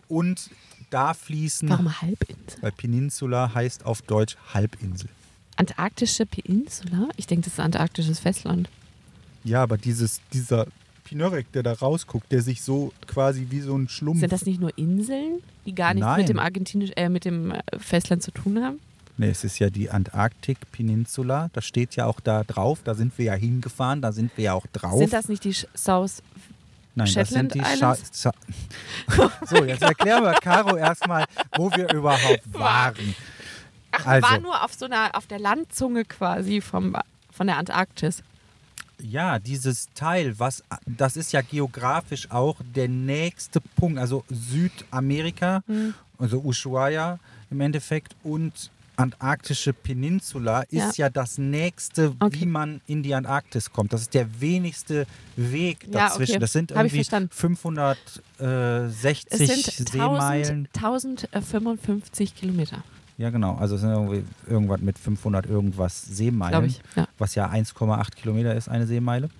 Und 0.08 0.50
da 0.90 1.14
fließen, 1.14 1.68
warum 1.68 2.00
Halbinsel? 2.00 2.62
weil 2.62 2.72
Peninsula 2.72 3.52
heißt 3.54 3.84
auf 3.84 4.02
Deutsch 4.02 4.36
Halbinsel. 4.52 5.08
Antarktische 5.56 6.24
Peninsula? 6.26 7.08
Ich 7.16 7.26
denke, 7.26 7.44
das 7.44 7.54
ist 7.54 7.60
antarktisches 7.60 8.20
Festland. 8.20 8.68
Ja, 9.44 9.62
aber 9.62 9.76
dieses, 9.76 10.20
dieser 10.32 10.66
Pinörek, 11.04 11.50
der 11.52 11.62
da 11.62 11.72
rausguckt, 11.72 12.30
der 12.30 12.42
sich 12.42 12.62
so 12.62 12.92
quasi 13.06 13.46
wie 13.50 13.60
so 13.60 13.76
ein 13.76 13.88
Schlumpf. 13.88 14.20
Sind 14.20 14.32
das 14.32 14.44
nicht 14.44 14.60
nur 14.60 14.76
Inseln, 14.76 15.40
die 15.66 15.74
gar 15.74 15.94
nichts 15.94 16.06
Nein. 16.06 16.20
mit 16.20 16.28
dem 16.28 16.38
argentinisch, 16.38 16.90
äh, 16.96 17.08
mit 17.08 17.24
dem 17.24 17.52
äh, 17.52 17.60
Festland 17.78 18.22
zu 18.22 18.30
tun 18.30 18.62
haben? 18.62 18.78
Nee, 19.16 19.30
es 19.30 19.42
ist 19.42 19.58
ja 19.58 19.68
die 19.68 19.90
Antarktik 19.90 20.58
Peninsula. 20.70 21.50
Das 21.52 21.64
steht 21.64 21.96
ja 21.96 22.06
auch 22.06 22.20
da 22.20 22.44
drauf. 22.44 22.80
Da 22.84 22.94
sind 22.94 23.18
wir 23.18 23.24
ja 23.24 23.34
hingefahren. 23.34 24.00
Da 24.00 24.12
sind 24.12 24.30
wir 24.36 24.44
ja 24.44 24.52
auch 24.52 24.66
drauf. 24.72 24.98
Sind 24.98 25.12
das 25.12 25.28
nicht 25.28 25.42
die 25.42 25.56
South? 25.76 26.22
Nein, 26.98 27.06
Shetland 27.06 27.54
das 27.54 27.54
sind 27.54 27.54
die? 27.54 27.78
Scha 27.78 28.32
Scha 29.16 29.30
So, 29.46 29.64
jetzt 29.64 29.82
erklären 29.82 30.22
wir 30.24 30.32
Caro 30.34 30.76
erstmal, 30.76 31.24
wo 31.56 31.70
wir 31.72 31.92
überhaupt 31.92 32.42
waren. 32.52 33.14
Ach, 33.92 34.06
Also. 34.06 34.28
waren 34.28 34.42
nur 34.42 34.62
auf 34.64 34.74
so 34.74 34.84
einer, 34.86 35.14
auf 35.14 35.26
der 35.26 35.38
Landzunge 35.38 36.04
quasi 36.04 36.60
vom, 36.60 36.94
von 37.32 37.46
der 37.46 37.56
Antarktis. 37.56 38.22
Ja, 39.00 39.38
dieses 39.38 39.88
Teil, 39.94 40.38
was 40.40 40.62
das 40.84 41.16
ist 41.16 41.32
ja 41.32 41.40
geografisch 41.40 42.30
auch 42.30 42.56
der 42.74 42.88
nächste 42.88 43.60
Punkt, 43.60 43.98
also 43.98 44.24
Südamerika, 44.28 45.62
Hm. 45.66 45.94
also 46.18 46.38
Ushuaia 46.40 47.18
im 47.50 47.60
Endeffekt 47.60 48.16
und 48.24 48.70
Antarktische 48.98 49.72
Peninsula 49.72 50.62
ist 50.62 50.98
ja, 50.98 51.08
das 51.08 51.38
nächste, 51.38 52.14
Okay. 52.18 52.40
wie 52.40 52.46
man 52.46 52.80
in 52.86 53.02
die 53.04 53.14
Antarktis 53.14 53.70
kommt. 53.72 53.92
Das 53.92 54.00
ist 54.02 54.12
der 54.12 54.40
wenigste 54.40 55.06
Weg 55.36 55.84
Ja, 55.84 56.08
dazwischen. 56.08 56.32
okay. 56.32 56.40
Das 56.40 56.52
sind 56.52 56.70
irgendwie 56.72 56.96
verstanden. 56.96 57.30
560 57.32 59.26
Es 59.30 59.76
sind 59.76 59.88
Seemeilen. 59.88 60.68
1000, 60.74 61.28
1055 61.32 62.34
Kilometer, 62.34 62.82
Ja, 63.18 63.30
genau. 63.30 63.54
Also 63.56 63.76
es 63.76 63.82
sind 63.82 63.90
irgendwie 63.90 64.24
irgendwas 64.48 64.80
mit 64.80 64.98
500 64.98 65.46
irgendwas 65.46 66.02
Seemeilen. 66.04 66.64
ich. 66.66 66.80
Ja. 66.96 67.06
was 67.18 67.34
ja 67.36 67.48
1,8 67.48 68.16
Kilometer 68.16 68.54
ist, 68.54 68.68
eine 68.68 68.86
Seemeile. 68.86 69.30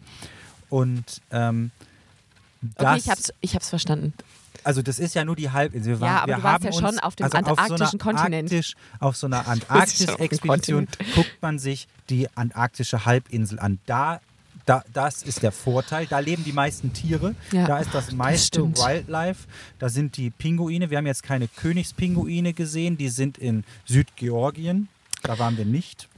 Und 0.68 1.20
ähm, 1.32 1.70
Okay, 2.60 2.72
das, 2.84 2.98
ich 3.04 3.10
hab's, 3.10 3.32
ich 3.40 3.54
hab's 3.54 3.68
verstanden. 3.68 4.12
Also 4.68 4.82
das 4.82 4.98
ist 4.98 5.14
ja 5.14 5.24
nur 5.24 5.34
die 5.34 5.48
Halbinsel. 5.50 5.94
Wir 5.94 6.00
waren, 6.00 6.08
Ja, 6.10 6.16
aber 6.18 6.26
wir 6.28 6.36
du 6.36 6.42
warst 6.42 6.54
haben 6.56 6.62
ja 6.64 6.70
uns, 6.78 6.90
schon 6.90 6.98
auf 6.98 7.16
dem 7.16 7.24
also 7.24 7.38
antarktischen 7.38 7.72
auf 7.72 7.78
so 7.78 7.84
einer 7.84 7.98
Kontinent. 8.18 8.52
Arktisch, 8.52 8.74
auf 9.00 9.16
so 9.16 9.26
einer 9.26 9.48
Antarktis-Expedition 10.08 10.86
guckt 11.14 11.38
man 11.40 11.58
sich 11.58 11.88
die 12.10 12.28
antarktische 12.36 13.06
Halbinsel 13.06 13.58
an. 13.60 13.78
Da 13.86 14.20
Da, 14.66 14.84
das 14.92 15.22
ist 15.22 15.42
der 15.42 15.52
Vorteil. 15.52 16.06
Da 16.06 16.18
leben 16.18 16.44
die 16.44 16.52
meisten 16.52 16.92
Tiere. 16.92 17.34
Ja, 17.52 17.66
Da 17.66 17.78
ist 17.78 17.94
das 17.94 18.12
meiste 18.12 18.58
stimmt. 18.60 18.76
Wildlife. 18.78 19.46
Da 19.78 19.88
sind 19.88 20.18
die 20.18 20.28
Pinguine. 20.28 20.90
Wir 20.90 20.98
haben 20.98 21.06
jetzt 21.06 21.22
keine 21.22 21.48
Königspinguine 21.48 22.52
gesehen. 22.52 22.98
Die 22.98 23.08
sind 23.08 23.38
in 23.38 23.64
Südgeorgien. 23.86 24.88
Da 25.22 25.38
waren 25.38 25.56
wir 25.56 25.64
nicht. 25.64 26.08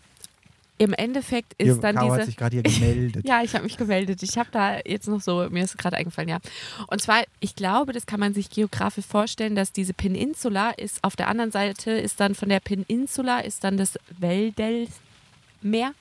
Im 0.80 0.94
Endeffekt 0.94 1.52
ist 1.58 1.66
Hier, 1.66 1.74
dann 1.76 1.96
Caro 1.96 2.12
hat 2.12 2.20
diese. 2.20 2.26
sich 2.28 2.36
gerade 2.38 2.54
hier 2.54 2.62
gemeldet. 2.80 3.28
Ja, 3.28 3.42
ich 3.42 3.52
habe 3.54 3.64
mich 3.64 3.76
gemeldet. 3.76 4.22
Ich 4.22 4.38
habe 4.38 4.48
da 4.50 4.78
jetzt 4.86 5.08
noch 5.08 5.20
so, 5.20 5.46
mir 5.50 5.62
ist 5.62 5.76
gerade 5.76 5.98
eingefallen, 5.98 6.30
ja. 6.30 6.38
Und 6.86 7.02
zwar, 7.02 7.22
ich 7.38 7.54
glaube, 7.54 7.92
das 7.92 8.06
kann 8.06 8.18
man 8.18 8.32
sich 8.32 8.48
geografisch 8.48 9.04
vorstellen, 9.04 9.54
dass 9.54 9.72
diese 9.72 9.92
Peninsula 9.92 10.70
ist, 10.70 11.04
auf 11.04 11.16
der 11.16 11.28
anderen 11.28 11.50
Seite 11.50 11.90
ist 11.90 12.18
dann 12.18 12.34
von 12.34 12.48
der 12.48 12.60
Peninsula 12.60 13.40
ist 13.40 13.62
dann 13.62 13.76
das 13.76 13.98
Weldelsmeer. 14.18 15.92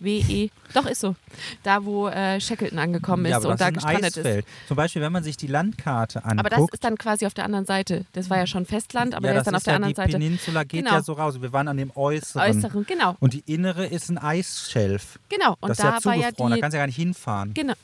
W-E. 0.00 0.50
Doch, 0.74 0.86
ist 0.86 1.00
so. 1.00 1.16
Da, 1.62 1.84
wo 1.84 2.08
äh, 2.08 2.40
Shackleton 2.40 2.78
angekommen 2.78 3.24
ist 3.24 3.30
ja, 3.30 3.38
und 3.38 3.44
da 3.48 3.54
ist 3.54 3.62
ein 3.62 3.74
gestrandet 3.74 4.04
ist. 4.16 4.18
Eisfeld. 4.18 4.46
Zum 4.68 4.76
Beispiel, 4.76 5.02
wenn 5.02 5.12
man 5.12 5.24
sich 5.24 5.36
die 5.36 5.46
Landkarte 5.46 6.24
anguckt. 6.24 6.38
Aber 6.40 6.50
das 6.50 6.60
ist 6.72 6.84
dann 6.84 6.96
quasi 6.98 7.26
auf 7.26 7.34
der 7.34 7.44
anderen 7.44 7.66
Seite. 7.66 8.04
Das 8.12 8.30
war 8.30 8.36
ja 8.38 8.46
schon 8.46 8.66
Festland, 8.66 9.14
aber 9.14 9.26
ja, 9.28 9.34
der 9.34 9.42
das 9.42 9.46
ist 9.46 9.46
dann 9.46 9.54
auf 9.56 9.62
der 9.64 9.72
ja 9.72 9.76
anderen 9.76 9.94
die 9.94 9.96
Seite. 9.96 10.12
Peninsula 10.18 10.64
geht 10.64 10.84
Genau. 10.84 10.92
ja 10.96 11.02
so 11.02 11.12
raus. 11.14 11.40
Wir 11.40 11.52
waren 11.52 11.68
an 11.68 11.76
dem 11.76 11.90
äußeren. 11.94 12.56
Äußeren, 12.56 12.86
genau. 12.86 13.16
Und 13.20 13.32
die 13.32 13.42
innere 13.46 13.86
ist 13.86 14.08
ein 14.10 14.18
Eisschelf. 14.18 15.18
Genau. 15.28 15.56
Und 15.60 15.68
das 15.70 15.78
ist 15.78 15.84
da 15.84 15.94
ja 15.96 16.04
war 16.04 16.14
ja 16.14 16.20
zugefroren. 16.28 16.50
da 16.50 16.54
die. 16.56 16.60
kannst 16.60 16.74
du 16.74 16.76
ja 16.78 16.82
gar 16.82 16.86
nicht 16.86 16.96
hinfahren. 16.96 17.54
Genau. 17.54 17.74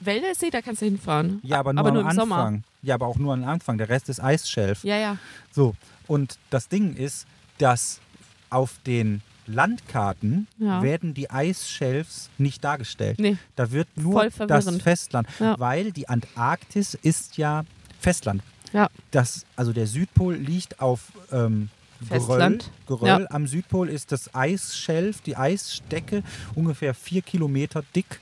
Wäldelsee, 0.00 0.50
da 0.50 0.62
kannst 0.62 0.80
du 0.80 0.86
hinfahren. 0.86 1.40
Ja, 1.42 1.58
aber 1.58 1.72
nur 1.72 1.80
aber 1.80 1.88
am 1.88 1.94
nur 1.94 2.02
im 2.02 2.08
Anfang. 2.08 2.28
Sommer. 2.28 2.58
Ja, 2.82 2.94
aber 2.94 3.06
auch 3.06 3.16
nur 3.16 3.34
am 3.34 3.44
Anfang. 3.44 3.76
Der 3.76 3.88
Rest 3.90 4.08
ist 4.08 4.22
Eisschelf. 4.22 4.82
Ja, 4.84 4.96
ja. 4.96 5.18
So, 5.52 5.74
und 6.06 6.38
das 6.48 6.68
Ding 6.68 6.94
ist, 6.96 7.26
dass 7.58 8.00
auf 8.48 8.76
den 8.86 9.20
Landkarten 9.52 10.46
Ja. 10.58 10.82
werden 10.82 11.14
die 11.14 11.30
Eisschelfs 11.30 12.30
nicht 12.38 12.62
dargestellt. 12.64 13.18
Nee. 13.18 13.36
Da 13.56 13.70
wird 13.72 13.88
nur 13.96 14.28
das. 14.46 14.68
Festland, 14.82 15.28
Ja. 15.38 15.58
weil 15.58 15.92
die 15.92 16.08
Antarktis 16.08 16.94
ist 16.94 17.36
ja 17.36 17.64
Festland. 18.00 18.42
Ja. 18.72 18.88
Das, 19.10 19.44
also 19.56 19.72
der 19.72 19.86
Südpol 19.86 20.34
liegt 20.36 20.80
auf 20.80 21.12
ähm, 21.32 21.68
Geröll. 22.00 22.20
Festland. 22.20 22.70
Geröll. 22.86 23.08
Ja. 23.08 23.26
Am 23.30 23.46
Südpol 23.46 23.88
ist 23.88 24.12
das 24.12 24.34
Eisschelf, 24.34 25.20
die 25.20 25.36
Eisdecke, 25.36 26.22
ungefähr 26.54 26.94
vier 26.94 27.20
Kilometer 27.22 27.82
dick. 27.94 28.20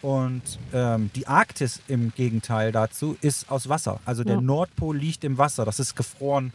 Und 0.00 0.42
ähm, 0.72 1.10
die 1.16 1.26
Arktis 1.26 1.80
im 1.88 2.12
Gegenteil 2.14 2.70
dazu 2.72 3.16
ist 3.20 3.50
aus 3.50 3.68
Wasser. 3.68 3.98
Also 4.04 4.22
der 4.22 4.36
Ja. 4.36 4.40
Nordpol 4.40 4.96
liegt 4.96 5.24
im 5.24 5.38
Wasser. 5.38 5.64
Das 5.64 5.80
ist 5.80 5.96
gefrorenes 5.96 6.52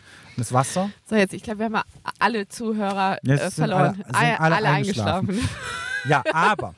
Wasser. 0.52 0.90
So, 1.10 1.16
jetzt, 1.16 1.34
ich 1.34 1.44
glaube, 1.44 1.60
wir 1.60 1.66
haben 1.66 1.74
ja 1.74 1.84
alle 2.20 2.48
Zuhörer 2.48 3.18
äh, 3.26 3.38
verloren. 3.52 4.04
alle- 4.14 4.28
sind 4.28 4.40
alle 4.42 4.70
eingeschlafen. 4.70 5.40
Ja, 6.08 6.24
aber, 6.34 6.74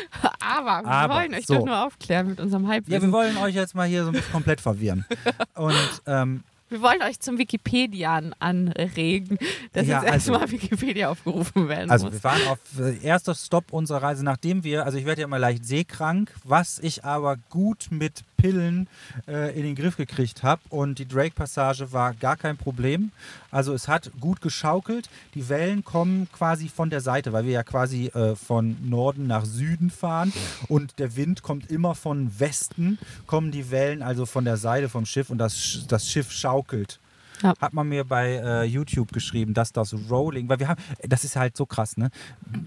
Aber 0.40 0.82
wir 0.84 0.90
Aber, 0.90 1.14
wollen 1.14 1.34
euch 1.34 1.46
so. 1.46 1.54
doch 1.58 1.66
nur 1.66 1.86
aufklären 1.86 2.26
mit 2.28 2.40
unserem 2.40 2.64
ja, 2.64 2.70
Halbwissen. 2.70 3.02
wir 3.02 3.12
wollen 3.12 3.36
euch 3.36 3.54
jetzt 3.54 3.74
mal 3.74 3.86
hier 3.86 4.02
so 4.02 4.08
ein 4.10 4.14
bisschen 4.14 4.32
komplett 4.32 4.60
verwirren. 4.60 5.04
Und 5.54 5.74
ähm, 6.06 6.42
wir 6.68 6.82
wollen 6.82 7.02
euch 7.02 7.20
zum 7.20 7.38
Wikipedian 7.38 8.34
anregen, 8.38 9.38
dass 9.72 9.86
Ja, 9.86 10.02
jetzt 10.02 10.12
also- 10.12 10.32
erstmal 10.32 10.50
Wikipedia 10.50 11.08
aufgerufen 11.10 11.68
werden 11.68 11.90
Also 11.90 12.06
muss. 12.06 12.14
wir 12.14 12.24
waren 12.24 12.46
auf 12.48 12.58
äh, 12.78 12.98
erster 13.02 13.34
Stopp 13.34 13.72
unserer 13.72 14.02
Reise, 14.02 14.24
nachdem 14.24 14.64
wir, 14.64 14.84
also 14.84 14.98
ich 14.98 15.04
werde 15.04 15.22
ja 15.22 15.26
immer 15.26 15.38
leicht 15.38 15.64
seekrank, 15.64 16.32
was 16.44 16.78
ich 16.78 17.04
aber 17.04 17.36
gut 17.50 17.86
mit 17.90 18.22
Pillen 18.38 18.88
äh, 19.26 19.54
in 19.58 19.64
den 19.64 19.74
Griff 19.74 19.96
gekriegt 19.96 20.42
habe 20.42 20.62
und 20.70 20.98
die 20.98 21.06
Drake-Passage 21.06 21.92
war 21.92 22.14
gar 22.14 22.36
kein 22.36 22.56
Problem. 22.56 23.10
Also 23.50 23.74
es 23.74 23.88
hat 23.88 24.10
gut 24.20 24.40
geschaukelt. 24.40 25.10
Die 25.34 25.48
Wellen 25.48 25.84
kommen 25.84 26.28
quasi 26.32 26.68
von 26.68 26.88
der 26.88 27.00
Seite, 27.00 27.32
weil 27.34 27.44
wir 27.44 27.52
ja 27.52 27.62
quasi 27.64 28.06
äh, 28.06 28.36
von 28.36 28.76
Norden 28.88 29.26
nach 29.26 29.44
Süden 29.44 29.90
fahren 29.90 30.32
und 30.68 30.98
der 30.98 31.16
Wind 31.16 31.42
kommt 31.42 31.70
immer 31.70 31.94
von 31.94 32.30
Westen, 32.38 32.98
kommen 33.26 33.50
die 33.50 33.70
Wellen 33.70 34.02
also 34.02 34.24
von 34.24 34.44
der 34.44 34.56
Seite 34.56 34.88
vom 34.88 35.04
Schiff 35.04 35.30
und 35.30 35.38
das, 35.38 35.84
das 35.88 36.08
Schiff 36.08 36.30
schaukelt 36.30 37.00
Ja. 37.42 37.54
hat 37.60 37.72
man 37.72 37.88
mir 37.88 38.04
bei 38.04 38.36
äh, 38.36 38.62
YouTube 38.64 39.12
geschrieben, 39.12 39.52
dass 39.52 39.72
das 39.72 39.94
Rolling, 40.08 40.48
weil 40.48 40.60
wir 40.60 40.68
haben, 40.68 40.80
das 41.08 41.24
ist 41.24 41.34
halt 41.36 41.56
so 41.56 41.66
krass, 41.66 41.96
ne? 41.96 42.10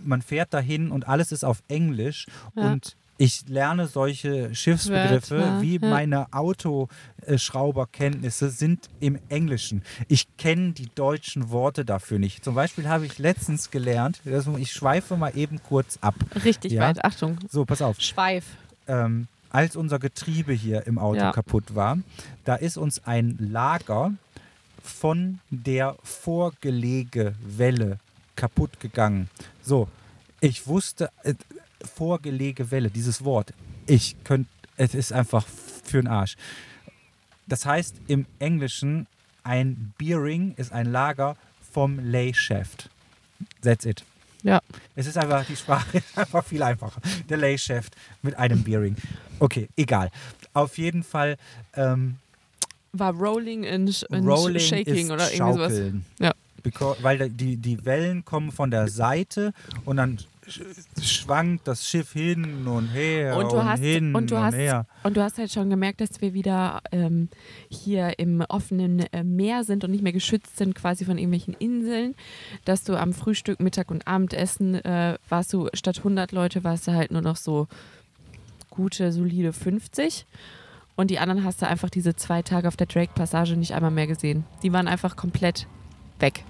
Man 0.03 0.21
fährt 0.21 0.53
dahin 0.53 0.91
und 0.91 1.07
alles 1.07 1.31
ist 1.31 1.43
auf 1.45 1.63
Englisch 1.69 2.27
Ja. 2.55 2.71
und 2.71 2.95
ich 3.21 3.47
lerne 3.47 3.87
solche 3.87 4.53
Schiffsbegriffe, 4.55 5.37
Wörter, 5.37 5.61
wie 5.61 5.77
ja. 5.79 5.87
meine 5.87 6.33
Autoschrauberkenntnisse 6.33 8.49
sind 8.49 8.89
im 8.99 9.19
Englischen. 9.29 9.83
Ich 10.07 10.25
kenne 10.37 10.71
die 10.71 10.89
deutschen 10.95 11.51
Worte 11.51 11.85
dafür 11.85 12.17
nicht. 12.17 12.43
Zum 12.43 12.55
Beispiel 12.55 12.89
habe 12.89 13.05
ich 13.05 13.19
letztens 13.19 13.69
gelernt, 13.69 14.19
ich 14.57 14.71
schweife 14.71 15.17
mal 15.17 15.37
eben 15.37 15.61
kurz 15.61 15.99
ab. 16.01 16.15
Richtig 16.43 16.71
Ja. 16.71 16.87
weit. 16.87 17.05
Achtung. 17.05 17.37
So, 17.47 17.63
pass 17.63 17.83
auf 17.83 18.01
Schweif. 18.01 18.43
ähm, 18.87 19.27
als 19.51 19.75
unser 19.75 19.99
Getriebe 19.99 20.53
hier 20.53 20.87
im 20.87 20.97
Auto 20.97 21.19
Ja. 21.19 21.31
kaputt 21.31 21.75
war, 21.75 21.99
da 22.43 22.55
ist 22.55 22.77
uns 22.77 23.05
ein 23.05 23.37
Lager 23.39 24.13
von 24.81 25.37
der 25.51 25.95
Vorgelegewelle 26.03 27.99
kaputt 28.35 28.79
gegangen. 28.79 29.29
So, 29.61 29.87
ich 30.39 30.65
wusste, 30.65 31.11
äh, 31.81 31.87
Vorgelegewelle, 31.87 32.89
dieses 32.89 33.23
Wort, 33.23 33.53
ich 33.87 34.15
könnte, 34.23 34.49
es 34.77 34.93
ist 34.95 35.11
einfach 35.13 35.45
für 35.83 36.01
den 36.01 36.07
Arsch. 36.07 36.35
Das 37.47 37.65
heißt 37.65 37.95
im 38.07 38.25
Englischen, 38.39 39.07
ein 39.43 39.93
Bearing 39.97 40.53
ist 40.57 40.71
ein 40.71 40.91
Lager 40.91 41.35
vom 41.71 41.99
Lay 41.99 42.33
Shaft. 42.33 42.89
That's 43.61 43.85
it. 43.85 44.03
Ja. 44.43 44.59
Es 44.95 45.07
ist 45.07 45.17
einfach, 45.17 45.45
die 45.45 45.55
Sprache 45.55 45.97
ist 45.97 46.17
einfach 46.17 46.45
viel 46.45 46.63
einfacher. 46.63 47.01
Der 47.29 47.37
Lay 47.37 47.57
Shaft 47.57 47.95
mit 48.21 48.37
einem 48.37 48.63
Bearing. 48.63 48.95
Okay, 49.39 49.67
egal. 49.75 50.09
Auf 50.53 50.77
jeden 50.77 51.03
Fall, 51.03 51.37
ähm, 51.75 52.17
War 52.93 53.13
Rolling 53.13 53.63
in, 53.63 53.87
Sh- 53.87 54.05
in 54.13 54.27
Rolling 54.27 54.59
Shaking 54.59 55.11
oder 55.11 55.31
irgendwie 55.31 55.53
sowas. 55.53 55.71
Schaukeln. 55.73 56.05
Ja. 56.19 56.33
Because, 56.63 57.01
weil 57.01 57.29
die, 57.29 57.57
die 57.57 57.83
Wellen 57.85 58.23
kommen 58.23 58.51
von 58.51 58.69
der 58.69 58.87
Seite 58.87 59.53
und 59.85 59.97
dann 59.97 60.19
schwankt 61.01 61.67
das 61.67 61.87
Schiff 61.87 62.13
hin 62.13 62.67
und 62.67 62.87
her 62.87 63.37
Und 63.37 63.51
du 63.51 63.63
hast 63.63 63.79
hin 63.79 64.13
und 64.15 64.31
du 64.31 64.37
hast 64.37 64.55
her. 64.55 64.85
und 65.03 65.17
du 65.17 65.21
hast 65.23 65.37
halt 65.37 65.51
schon 65.51 65.69
gemerkt, 65.69 66.01
dass 66.01 66.21
wir 66.21 66.33
wieder 66.33 66.81
ähm, 66.91 67.29
hier 67.69 68.19
im 68.19 68.41
offenen 68.41 68.99
äh, 69.11 69.23
Meer 69.23 69.63
sind 69.63 69.83
und 69.83 69.91
nicht 69.91 70.03
mehr 70.03 70.13
geschützt 70.13 70.57
sind 70.57 70.75
quasi 70.75 71.05
von 71.05 71.17
irgendwelchen 71.17 71.53
Inseln, 71.55 72.15
dass 72.65 72.83
du 72.83 72.95
am 72.95 73.13
Frühstück, 73.13 73.59
Mittag 73.59 73.91
und 73.91 74.07
Abendessen 74.07 74.75
äh, 74.75 75.17
warst 75.29 75.53
du 75.53 75.69
statt 75.73 75.99
100 75.99 76.31
Leute 76.31 76.63
warst 76.63 76.87
du 76.87 76.93
halt 76.93 77.11
nur 77.11 77.21
noch 77.21 77.35
so 77.35 77.67
gute 78.69 79.11
solide 79.11 79.53
50 79.53 80.25
und 80.95 81.09
die 81.09 81.19
anderen 81.19 81.43
hast 81.43 81.61
du 81.61 81.67
einfach 81.67 81.89
diese 81.89 82.15
zwei 82.15 82.41
Tage 82.41 82.67
auf 82.67 82.77
der 82.77 82.87
Drake 82.87 83.13
Passage 83.15 83.55
nicht 83.55 83.73
einmal 83.73 83.91
mehr 83.91 84.07
gesehen. 84.07 84.43
Die 84.63 84.71
waren 84.71 84.87
einfach 84.87 85.15
komplett 85.15 85.67
weg, 86.19 86.43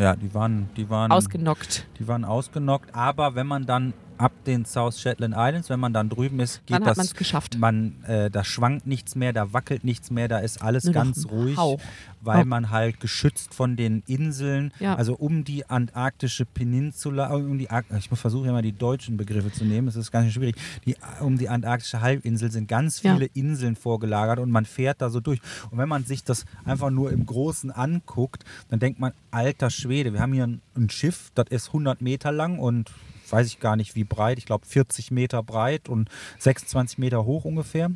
Ja, 0.00 0.16
die 0.16 0.32
waren, 0.32 0.70
die 0.78 0.88
waren 0.88 1.12
ausgenockt. 1.12 1.86
Die 1.98 2.08
waren 2.08 2.24
ausgenockt, 2.24 2.94
aber 2.94 3.34
wenn 3.34 3.46
man 3.46 3.66
dann 3.66 3.92
ab 4.20 4.32
den 4.44 4.64
South 4.66 5.00
Shetland 5.00 5.34
Islands, 5.36 5.70
wenn 5.70 5.80
man 5.80 5.92
dann 5.94 6.08
drüben 6.10 6.40
ist, 6.40 6.60
geht 6.66 6.70
Dann 6.76 6.84
hat 6.84 6.96
man 6.96 7.04
das. 7.06 7.06
es 7.12 7.14
geschafft. 7.14 7.56
Man, 7.58 8.04
äh, 8.04 8.30
da 8.30 8.44
schwankt 8.44 8.86
nichts 8.86 9.14
mehr, 9.14 9.32
da 9.32 9.52
wackelt 9.52 9.82
nichts 9.82 10.10
mehr, 10.10 10.28
da 10.28 10.38
ist 10.38 10.62
alles 10.62 10.84
Nur 10.84 10.92
ganz 10.94 11.26
ruhig, 11.30 11.56
Hauch. 11.56 11.80
weil 12.20 12.40
Hauch. 12.40 12.44
man 12.44 12.70
halt 12.70 13.00
geschützt 13.00 13.54
von 13.54 13.76
den 13.76 14.02
Inseln, 14.06 14.72
Ja. 14.78 14.94
also 14.94 15.14
um 15.14 15.44
die 15.44 15.64
antarktische 15.70 16.44
Peninsula, 16.44 17.32
um 17.34 17.56
die, 17.58 17.68
ich 17.98 18.10
muss 18.10 18.20
versuchen 18.20 18.48
immer 18.50 18.60
die 18.62 18.72
deutschen 18.72 19.16
Begriffe 19.16 19.50
zu 19.52 19.64
nehmen, 19.64 19.86
das 19.86 19.96
ist 19.96 20.10
ganz 20.12 20.30
schwierig. 20.32 20.56
Die, 20.84 20.96
um 21.20 21.38
die 21.38 21.48
antarktische 21.48 22.00
Halbinsel 22.02 22.50
sind 22.50 22.68
ganz 22.68 23.02
Ja. 23.02 23.14
viele 23.14 23.26
Inseln 23.32 23.74
vorgelagert 23.74 24.38
und 24.38 24.50
man 24.50 24.66
fährt 24.66 25.00
da 25.00 25.08
so 25.08 25.20
durch. 25.20 25.40
Und 25.70 25.78
wenn 25.78 25.88
man 25.88 26.04
sich 26.04 26.22
das 26.24 26.44
einfach 26.64 26.90
nur 26.90 27.10
im 27.10 27.24
Großen 27.24 27.70
anguckt, 27.70 28.44
dann 28.68 28.80
denkt 28.80 29.00
man, 29.00 29.12
alter 29.30 29.70
Schwede, 29.70 30.12
wir 30.12 30.20
haben 30.20 30.32
hier 30.34 30.46
ein, 30.46 30.60
ein 30.76 30.90
Schiff, 30.90 31.30
das 31.34 31.46
ist 31.48 31.68
100 31.68 32.02
Meter 32.02 32.32
lang 32.32 32.58
und 32.58 32.90
weiß 33.30 33.46
ich 33.46 33.60
gar 33.60 33.76
nicht 33.76 33.94
wie 33.94 34.04
breit, 34.04 34.38
ich 34.38 34.46
glaube 34.46 34.66
40 34.66 35.10
Meter 35.10 35.42
breit 35.42 35.88
und 35.88 36.08
26 36.38 36.98
Meter 36.98 37.24
hoch 37.24 37.44
ungefähr. 37.44 37.90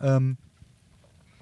Ähm, 0.00 0.36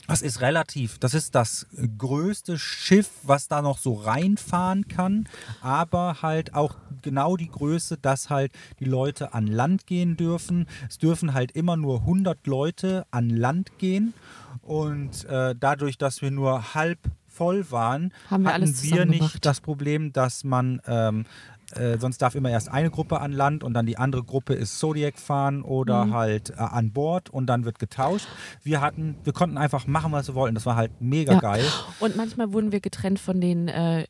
das 0.06 0.20
ist 0.20 0.42
relativ, 0.42 0.98
das 0.98 1.14
ist 1.14 1.34
das 1.34 1.66
größte 1.96 2.58
Schiff, 2.58 3.08
was 3.22 3.48
da 3.48 3.62
noch 3.62 3.78
so 3.78 3.94
reinfahren 3.94 4.86
kann, 4.86 5.26
aber 5.62 6.20
halt 6.20 6.54
auch 6.54 6.76
genau 7.00 7.36
die 7.38 7.48
Größe, 7.48 7.96
dass 7.96 8.28
halt 8.28 8.52
die 8.80 8.84
Leute 8.84 9.32
an 9.32 9.46
Land 9.46 9.86
gehen 9.86 10.18
dürfen. 10.18 10.66
Es 10.90 10.98
dürfen 10.98 11.32
halt 11.32 11.52
immer 11.52 11.78
nur 11.78 12.00
100 12.00 12.46
Leute 12.46 13.06
an 13.12 13.30
Land 13.30 13.78
gehen 13.78 14.12
und 14.60 15.24
äh, 15.24 15.54
dadurch, 15.58 15.96
dass 15.96 16.20
wir 16.20 16.30
nur 16.30 16.74
halb 16.74 16.98
voll 17.26 17.70
waren, 17.70 18.12
Haben 18.30 18.44
wir 18.44 18.52
hatten 18.52 18.82
wir 18.82 19.06
nicht 19.06 19.18
gemacht. 19.18 19.46
das 19.46 19.60
Problem, 19.60 20.12
dass 20.12 20.44
man 20.44 20.80
ähm, 20.86 21.24
äh, 21.76 21.98
sonst 21.98 22.22
darf 22.22 22.34
immer 22.34 22.50
erst 22.50 22.70
eine 22.70 22.90
Gruppe 22.90 23.20
an 23.20 23.32
Land 23.32 23.64
und 23.64 23.74
dann 23.74 23.86
die 23.86 23.96
andere 23.98 24.22
Gruppe 24.22 24.54
ist 24.54 24.78
Zodiac 24.78 25.18
fahren 25.18 25.62
oder 25.62 26.06
Mhm. 26.06 26.14
halt 26.14 26.50
äh, 26.50 26.54
an 26.54 26.92
Bord 26.92 27.30
und 27.30 27.46
dann 27.46 27.64
wird 27.64 27.78
getauscht. 27.78 28.26
Wir 28.62 28.80
hatten, 28.80 29.16
wir 29.24 29.32
konnten 29.32 29.58
einfach 29.58 29.86
machen, 29.86 30.12
was 30.12 30.28
wir 30.28 30.34
wollten. 30.34 30.54
Das 30.54 30.66
war 30.66 30.76
halt 30.76 30.92
mega 31.00 31.34
Ja. 31.34 31.40
geil. 31.40 31.64
Und 32.00 32.16
manchmal 32.16 32.52
wurden 32.52 32.72
wir 32.72 32.80
getrennt 32.80 33.18
von 33.18 33.40
den 33.40 33.68
äh, 33.68 34.06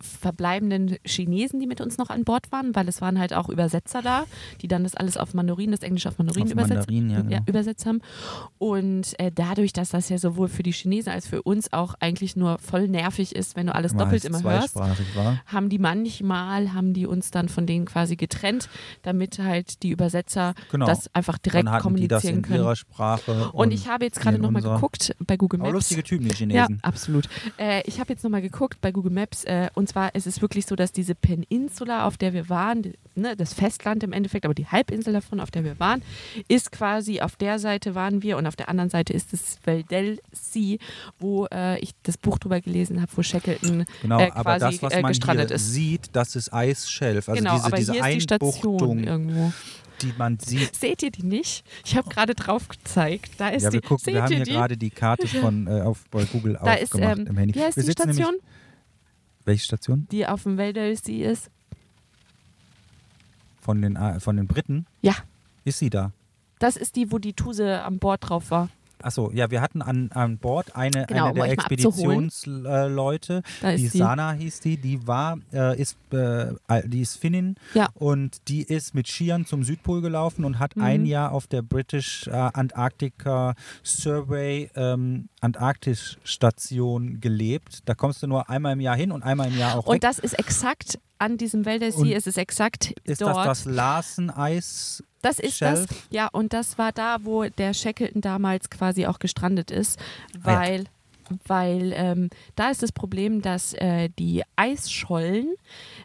verbleibenden 0.00 0.96
Chinesen, 1.04 1.60
die 1.60 1.66
mit 1.66 1.80
uns 1.80 1.98
noch 1.98 2.10
an 2.10 2.24
Bord 2.24 2.50
waren, 2.52 2.74
weil 2.74 2.88
es 2.88 3.00
waren 3.00 3.18
halt 3.18 3.32
auch 3.34 3.48
Übersetzer 3.48 4.02
da, 4.02 4.24
die 4.60 4.68
dann 4.68 4.82
das 4.84 4.94
alles 4.94 5.16
auf 5.16 5.34
Mandarin, 5.34 5.70
das 5.70 5.80
Englisch 5.82 6.06
auf 6.06 6.18
Mandarin 6.18 6.44
Auf 6.44 6.50
übersetzt, 6.52 6.90
Mandarin, 6.90 7.10
ja, 7.10 7.20
genau. 7.38 7.42
übersetzt 7.46 7.86
haben. 7.86 8.00
Und 8.58 9.18
äh, 9.18 9.30
dadurch, 9.34 9.72
dass 9.72 9.90
das 9.90 10.08
ja 10.08 10.18
sowohl 10.18 10.48
für 10.48 10.62
die 10.62 10.72
Chinesen 10.72 11.12
als 11.12 11.26
für 11.26 11.42
uns 11.42 11.72
auch 11.72 11.94
eigentlich 12.00 12.36
nur 12.36 12.58
voll 12.58 12.88
nervig 12.88 13.34
ist, 13.34 13.56
wenn 13.56 13.66
du 13.66 13.74
alles 13.74 13.92
Immer 13.92 14.04
doppelt 14.04 14.24
immer 14.24 14.42
hörst, 14.42 14.76
war. 14.76 14.96
haben 15.46 15.68
die 15.68 15.78
manchmal, 15.78 16.72
haben 16.72 16.92
die 16.94 17.06
uns 17.06 17.30
dann 17.30 17.48
von 17.48 17.66
denen 17.66 17.84
quasi 17.86 18.16
getrennt, 18.16 18.68
damit 19.02 19.38
halt 19.38 19.82
die 19.82 19.90
Übersetzer 19.90 20.54
Genau. 20.70 20.86
das 20.86 21.12
einfach 21.14 21.38
direkt 21.38 21.66
Dann 21.66 21.72
hatten 21.74 21.96
die 21.96 22.08
das 22.08 22.22
kommunizieren 22.22 22.36
in 22.36 22.42
können. 22.42 22.60
ihrer 22.64 22.76
Sprache. 22.76 23.50
Und 23.52 23.72
ich 23.72 23.88
habe 23.88 24.04
jetzt 24.04 24.20
gerade 24.20 24.38
nochmal 24.38 24.62
geguckt 24.62 25.14
bei 25.26 25.36
Google 25.36 25.60
Aber 25.60 25.68
Maps. 25.70 25.74
lustige 25.90 26.02
Typen, 26.02 26.24
die 26.24 26.30
Ja, 26.30 26.34
Chinesen. 26.66 26.78
absolut. 26.82 27.28
Äh, 27.58 27.82
ich 27.86 28.00
habe 28.00 28.12
jetzt 28.12 28.22
nochmal 28.24 28.42
geguckt 28.42 28.80
bei 28.80 28.92
Google 28.92 29.12
Maps 29.12 29.44
äh, 29.44 29.68
und 29.74 29.83
zwar 29.88 30.14
ist 30.14 30.26
es 30.26 30.40
wirklich 30.42 30.66
so, 30.66 30.76
dass 30.76 30.92
diese 30.92 31.14
Peninsula, 31.14 32.06
auf 32.06 32.16
der 32.16 32.32
wir 32.32 32.48
waren, 32.48 32.94
ne, 33.14 33.36
das 33.36 33.52
Festland 33.54 34.02
im 34.02 34.12
Endeffekt, 34.12 34.44
aber 34.44 34.54
die 34.54 34.66
Halbinsel 34.66 35.12
davon, 35.12 35.40
auf 35.40 35.50
der 35.50 35.64
wir 35.64 35.78
waren, 35.80 36.02
ist 36.48 36.72
quasi 36.72 37.20
auf 37.20 37.36
der 37.36 37.58
Seite 37.58 37.94
waren 37.94 38.22
wir 38.22 38.36
und 38.36 38.46
auf 38.46 38.56
der 38.56 38.68
anderen 38.68 38.90
Seite 38.90 39.12
ist 39.12 39.32
das 39.32 39.58
Veldel 39.64 40.18
Sea, 40.32 40.78
wo 41.18 41.46
äh, 41.52 41.78
ich 41.80 41.92
das 42.02 42.16
Buch 42.16 42.38
drüber 42.38 42.60
gelesen 42.60 43.00
habe, 43.00 43.10
wo 43.14 43.22
Shackleton 43.22 43.84
Genau, 44.02 44.20
äh, 44.20 44.30
aber 44.30 44.42
quasi 44.58 44.64
das, 44.66 44.82
was 44.82 44.92
äh, 44.94 45.02
man 45.02 45.10
gestrandet 45.10 45.48
hier 45.48 45.56
ist. 45.56 45.72
sieht, 45.72 46.10
das 46.12 46.36
ist 46.36 46.52
Eisschelf. 46.52 47.28
Also 47.28 47.38
genau, 47.42 47.54
diese, 47.54 47.64
aber 47.66 47.76
diese 47.76 47.92
hier 47.92 48.06
ist 48.08 48.14
die 48.14 48.20
Station 48.20 49.04
irgendwo. 49.04 49.52
die 50.02 50.12
man 50.18 50.38
sieht. 50.38 50.74
Seht 50.74 51.02
ihr 51.02 51.10
die 51.10 51.22
nicht? 51.24 51.64
Ich 51.84 51.96
habe 51.96 52.08
gerade 52.08 52.34
drauf 52.34 52.68
gezeigt. 52.68 53.32
Da 53.38 53.48
ist 53.48 53.62
Ja, 53.62 53.72
wir 53.72 53.80
die. 53.80 53.86
gucken, 53.86 54.12
wir 54.12 54.22
haben 54.22 54.34
hier 54.34 54.44
gerade 54.44 54.76
die 54.76 54.90
Karte 54.90 55.26
von 55.28 55.66
äh, 55.66 55.80
auf 55.82 56.04
bei 56.10 56.24
Google 56.24 56.58
Da 56.62 56.74
ist, 56.74 56.94
aufgemacht 56.94 57.18
ähm, 57.18 57.26
im 57.28 57.36
Handy. 57.36 57.54
wie 57.54 57.62
heißt 57.62 57.76
wir 57.76 57.84
die 57.84 57.92
Station, 57.92 58.16
Nämlich, 58.26 58.42
welche 59.44 59.64
Station? 59.64 60.06
die 60.10 60.26
auf 60.26 60.42
dem 60.44 60.56
Veldel 60.56 60.96
Sea 60.96 61.30
ist? 61.30 61.50
Von 63.60 63.80
den, 63.82 63.96
von 64.20 64.36
den 64.36 64.46
Briten? 64.46 64.86
Ja, 65.02 65.14
Ist 65.64 65.78
sie 65.78 65.90
da? 65.90 66.12
das 66.58 66.76
ist 66.76 66.96
die, 66.96 67.10
wo 67.12 67.18
die 67.18 67.32
Tuse 67.34 67.82
an 67.82 67.98
Bord 67.98 68.28
drauf 68.28 68.50
war. 68.50 68.68
Achso, 69.04 69.30
ja, 69.34 69.50
wir 69.50 69.60
hatten 69.60 69.82
an, 69.82 70.10
an 70.14 70.38
Bord 70.38 70.74
eine, 70.74 71.04
Genau, 71.06 71.24
eine 71.26 71.30
um 71.32 71.34
der. 71.36 71.52
Expeditionsleute, 71.52 73.42
ist 73.62 73.78
die 73.78 73.88
sie. 73.88 73.98
Sana 73.98 74.32
hieß 74.32 74.60
die, 74.60 74.76
die 74.78 75.06
war, 75.06 75.38
äh, 75.52 75.78
ist, 75.80 75.96
äh, 76.10 76.52
die 76.86 77.02
ist 77.02 77.16
Finnin 77.18 77.56
Ja. 77.74 77.88
und 77.94 78.48
die 78.48 78.62
ist 78.62 78.94
mit 78.94 79.06
Skiern 79.06 79.44
zum 79.44 79.62
Südpol 79.62 80.00
gelaufen 80.00 80.44
und 80.46 80.58
hat 80.58 80.74
Mhm. 80.76 80.82
ein 80.82 81.06
Jahr 81.06 81.32
auf 81.32 81.46
der 81.46 81.60
British 81.62 82.26
äh, 82.28 82.30
Antarctica 82.30 83.54
Survey 83.82 84.70
ähm, 84.74 85.28
Antarktis-Station 85.40 87.20
gelebt. 87.20 87.80
Da 87.84 87.94
kommst 87.94 88.22
du 88.22 88.26
nur 88.26 88.48
einmal 88.48 88.72
im 88.72 88.80
Jahr 88.80 88.96
hin 88.96 89.12
und 89.12 89.22
einmal 89.22 89.48
im 89.48 89.58
Jahr 89.58 89.76
auch 89.78 89.84
weg. 89.86 89.92
Und 89.92 90.04
das 90.04 90.18
ist 90.18 90.38
exakt 90.38 90.98
an 91.24 91.38
diesem 91.38 91.64
Wälder 91.64 91.86
Und 91.86 91.92
See, 91.92 92.14
ist 92.14 92.26
es 92.26 92.36
exakt 92.36 92.94
ist 93.04 93.20
dort. 93.22 93.36
das 93.46 93.64
das 93.64 93.64
Larsen-Eis? 93.74 95.02
Das 95.22 95.38
ist 95.38 95.56
Shelf? 95.58 95.86
das. 95.88 95.96
Ja, 96.10 96.28
und 96.28 96.52
das 96.52 96.76
war 96.76 96.92
da, 96.92 97.18
wo 97.22 97.44
der 97.44 97.72
Shackleton 97.72 98.20
damals 98.20 98.68
quasi 98.68 99.06
auch 99.06 99.18
gestrandet 99.18 99.70
ist, 99.70 99.98
Ah 100.42 100.52
ja. 100.52 100.60
weil, 100.60 100.84
weil 101.46 101.92
ähm, 101.96 102.30
da 102.56 102.70
ist 102.70 102.82
das 102.82 102.92
Problem, 102.92 103.40
dass 103.40 103.72
äh, 103.74 104.10
die 104.18 104.42
Eisschollen 104.56 105.54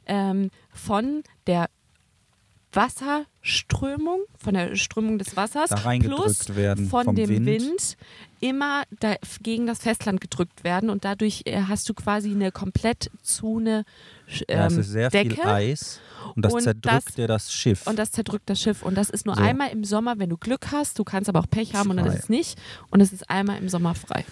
ähm, 0.07 0.51
von 0.71 1.23
der 1.47 1.69
Wasserströmung, 2.71 4.21
von 4.37 4.53
der 4.53 4.75
Strömung 4.75 5.17
des 5.17 5.35
Wassers 5.35 5.71
plus 6.01 6.55
werden 6.55 6.87
von 6.87 7.15
dem 7.15 7.29
Wind. 7.29 7.45
Wind, 7.45 7.97
immer 8.39 8.83
da, 8.99 9.15
gegen 9.41 9.65
das 9.65 9.79
Festland 9.79 10.21
gedrückt 10.21 10.63
werden 10.63 10.89
und 10.89 11.03
dadurch 11.03 11.41
äh, 11.45 11.63
hast 11.67 11.89
du 11.89 11.93
quasi 11.93 12.31
eine 12.31 12.51
komplett 12.51 13.09
zu 13.21 13.59
eine 14.29 14.59
Ja, 14.59 14.67
es 14.67 14.73
ähm, 14.73 14.79
ist 14.79 14.89
sehr 14.89 15.09
Decke. 15.09 15.35
viel 15.35 15.43
Eis 15.43 15.99
und 16.35 16.43
das 16.45 16.53
Und 16.53 16.61
zerdrückt 16.61 17.07
das- 17.07 17.15
dir 17.15 17.27
das 17.27 17.53
Schiff. 17.53 17.87
Und 17.87 17.97
das 17.99 18.11
zerdrückt 18.11 18.49
das 18.49 18.61
Schiff. 18.61 18.83
Und 18.83 18.95
das 18.95 19.09
ist 19.09 19.25
nur 19.25 19.35
So. 19.35 19.41
einmal 19.41 19.69
im 19.71 19.83
Sommer, 19.83 20.19
wenn 20.19 20.29
du 20.29 20.37
Glück 20.37 20.71
hast. 20.71 20.99
Du 20.99 21.03
kannst 21.03 21.29
aber 21.29 21.39
auch 21.39 21.49
Pech 21.49 21.73
haben 21.75 21.89
und 21.89 21.97
dann 21.97 22.05
Frei. 22.07 22.15
ist 22.15 22.23
es 22.23 22.29
nicht. 22.29 22.59
Und 22.91 23.01
es 23.01 23.11
ist 23.13 23.29
einmal 23.29 23.57
im 23.57 23.69
Sommer 23.69 23.95
frei. 23.95 24.25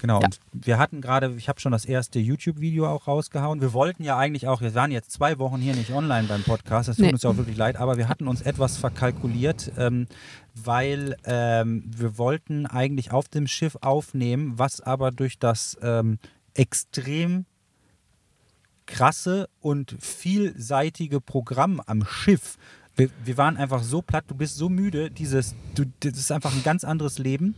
Genau, 0.00 0.20
Ja. 0.20 0.26
und 0.26 0.38
wir 0.52 0.78
hatten 0.78 1.00
gerade, 1.00 1.34
ich 1.36 1.48
habe 1.48 1.58
schon 1.58 1.72
das 1.72 1.84
erste 1.84 2.20
YouTube-Video 2.20 2.86
auch 2.88 3.08
rausgehauen. 3.08 3.60
Wir 3.60 3.72
wollten 3.72 4.04
ja 4.04 4.16
eigentlich 4.16 4.46
auch, 4.46 4.60
wir 4.60 4.72
waren 4.76 4.92
jetzt 4.92 5.10
zwei 5.10 5.40
Wochen 5.40 5.56
hier 5.60 5.74
nicht 5.74 5.90
online 5.90 6.28
beim 6.28 6.44
Podcast, 6.44 6.88
das 6.88 6.96
tut 6.98 7.06
Nee. 7.06 7.12
uns 7.14 7.24
ja 7.24 7.30
auch 7.30 7.36
wirklich 7.36 7.56
leid, 7.56 7.74
aber 7.76 7.96
wir 7.96 8.08
hatten 8.08 8.28
uns 8.28 8.40
etwas 8.40 8.76
verkalkuliert, 8.76 9.72
ähm, 9.76 10.06
weil 10.54 11.16
ähm, 11.24 11.82
wir 11.84 12.16
wollten 12.16 12.66
eigentlich 12.66 13.10
auf 13.10 13.26
dem 13.28 13.48
Schiff 13.48 13.76
aufnehmen, 13.80 14.52
was 14.56 14.80
aber 14.80 15.10
durch 15.10 15.40
das 15.40 15.76
ähm, 15.82 16.20
extrem 16.54 17.44
krasse 18.88 19.48
und 19.60 19.96
vielseitige 20.00 21.20
Programm 21.20 21.80
am 21.86 22.04
Schiff. 22.04 22.56
Wir, 22.96 23.10
wir 23.24 23.36
waren 23.36 23.56
einfach 23.56 23.84
so 23.84 24.02
platt, 24.02 24.24
du 24.26 24.34
bist 24.34 24.56
so 24.56 24.68
müde, 24.68 25.10
dieses, 25.10 25.54
du, 25.76 25.84
das 26.00 26.18
ist 26.18 26.32
einfach 26.32 26.52
ein 26.52 26.64
ganz 26.64 26.82
anderes 26.82 27.18
Leben. 27.18 27.54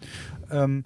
Ähm, 0.50 0.84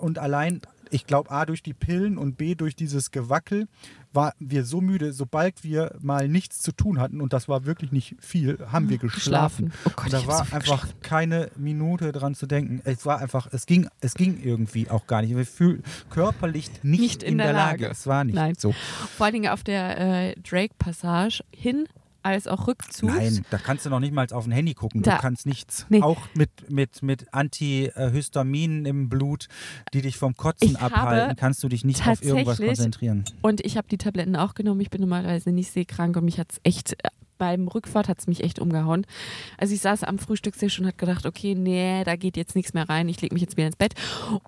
und 0.00 0.18
allein, 0.18 0.60
ich 0.90 1.06
glaube, 1.06 1.30
A 1.30 1.46
durch 1.46 1.62
die 1.62 1.74
Pillen 1.74 2.18
und 2.18 2.36
B 2.36 2.54
durch 2.54 2.76
dieses 2.76 3.10
Gewackel, 3.10 3.66
waren 4.12 4.32
wir 4.38 4.64
so 4.64 4.80
müde, 4.80 5.12
sobald 5.12 5.64
wir 5.64 5.96
mal 6.00 6.28
nichts 6.28 6.60
zu 6.62 6.72
tun 6.72 7.00
hatten, 7.00 7.20
und 7.20 7.32
das 7.32 7.48
war 7.48 7.64
wirklich 7.64 7.90
nicht 7.90 8.14
viel, 8.20 8.58
haben 8.70 8.88
wir 8.88 8.98
geschlafen. 8.98 9.72
Oh 9.84 9.90
Gott, 9.96 10.04
und 10.04 10.12
da 10.12 10.26
war 10.26 10.44
so 10.44 10.54
einfach 10.54 10.82
geschlafen. 10.82 11.00
keine 11.02 11.50
Minute 11.56 12.12
dran 12.12 12.34
zu 12.34 12.46
denken. 12.46 12.80
Es 12.84 13.04
war 13.04 13.18
einfach, 13.18 13.48
es 13.50 13.66
ging, 13.66 13.88
es 14.00 14.14
ging 14.14 14.40
irgendwie 14.42 14.88
auch 14.88 15.06
gar 15.06 15.22
nicht. 15.22 15.36
Wir 15.36 15.46
fühlen 15.46 15.82
körperlich 16.10 16.70
nicht, 16.84 17.00
Nicht 17.00 17.22
in 17.22 17.38
der 17.38 17.52
Lage. 17.52 17.88
Es 17.88 18.06
war 18.06 18.22
nicht 18.24 18.36
Nein. 18.36 18.54
so. 18.56 18.72
Vor 19.16 19.26
allen 19.26 19.34
Dingen 19.34 19.48
auf 19.48 19.64
der 19.64 19.98
äh, 20.30 20.34
Drake-Passage 20.40 21.42
hin 21.50 21.88
als 22.24 22.46
auch 22.48 22.66
Rückzug. 22.66 23.10
Nein, 23.10 23.44
da 23.50 23.58
kannst 23.58 23.84
du 23.86 23.90
noch 23.90 24.00
nicht 24.00 24.12
mal 24.14 24.26
auf 24.32 24.46
ein 24.46 24.52
Handy 24.52 24.74
gucken. 24.74 25.02
Da- 25.02 25.16
du 25.16 25.20
kannst 25.20 25.46
nichts. 25.46 25.86
Nee. 25.90 26.00
Auch 26.02 26.18
mit, 26.34 26.50
mit, 26.70 27.02
mit 27.02 27.32
Antihistaminen 27.34 28.86
im 28.86 29.08
Blut, 29.08 29.48
die 29.92 30.02
dich 30.02 30.16
vom 30.16 30.34
Kotzen 30.36 30.70
Ich 30.70 30.78
abhalten, 30.78 31.36
kannst 31.36 31.62
du 31.62 31.68
dich 31.68 31.84
nicht 31.84 32.06
auf 32.06 32.22
irgendwas 32.22 32.58
konzentrieren. 32.58 33.24
Und 33.42 33.60
ich 33.64 33.76
habe 33.76 33.86
die 33.88 33.98
Tabletten 33.98 34.36
auch 34.36 34.54
genommen. 34.54 34.80
Ich 34.80 34.90
bin 34.90 35.00
normalerweise 35.00 35.50
nicht 35.52 35.70
seekrank 35.70 36.16
und 36.16 36.24
mich 36.24 36.38
hat 36.38 36.52
es 36.52 36.60
echt, 36.64 36.92
äh, 37.04 37.08
beim 37.38 37.68
Rückfahrt 37.68 38.08
hat 38.08 38.18
es 38.18 38.26
mich 38.26 38.42
echt 38.42 38.58
umgehauen. 38.58 39.06
Also 39.58 39.74
ich 39.74 39.80
saß 39.80 40.04
am 40.04 40.18
Frühstückstisch 40.18 40.78
und 40.78 40.86
hat 40.86 40.98
gedacht, 40.98 41.26
okay, 41.26 41.54
nee, 41.54 42.02
da 42.04 42.16
geht 42.16 42.36
jetzt 42.36 42.54
nichts 42.54 42.74
mehr 42.74 42.88
rein, 42.88 43.08
ich 43.08 43.20
lege 43.20 43.34
mich 43.34 43.42
jetzt 43.42 43.56
wieder 43.56 43.66
ins 43.66 43.76
Bett. 43.76 43.94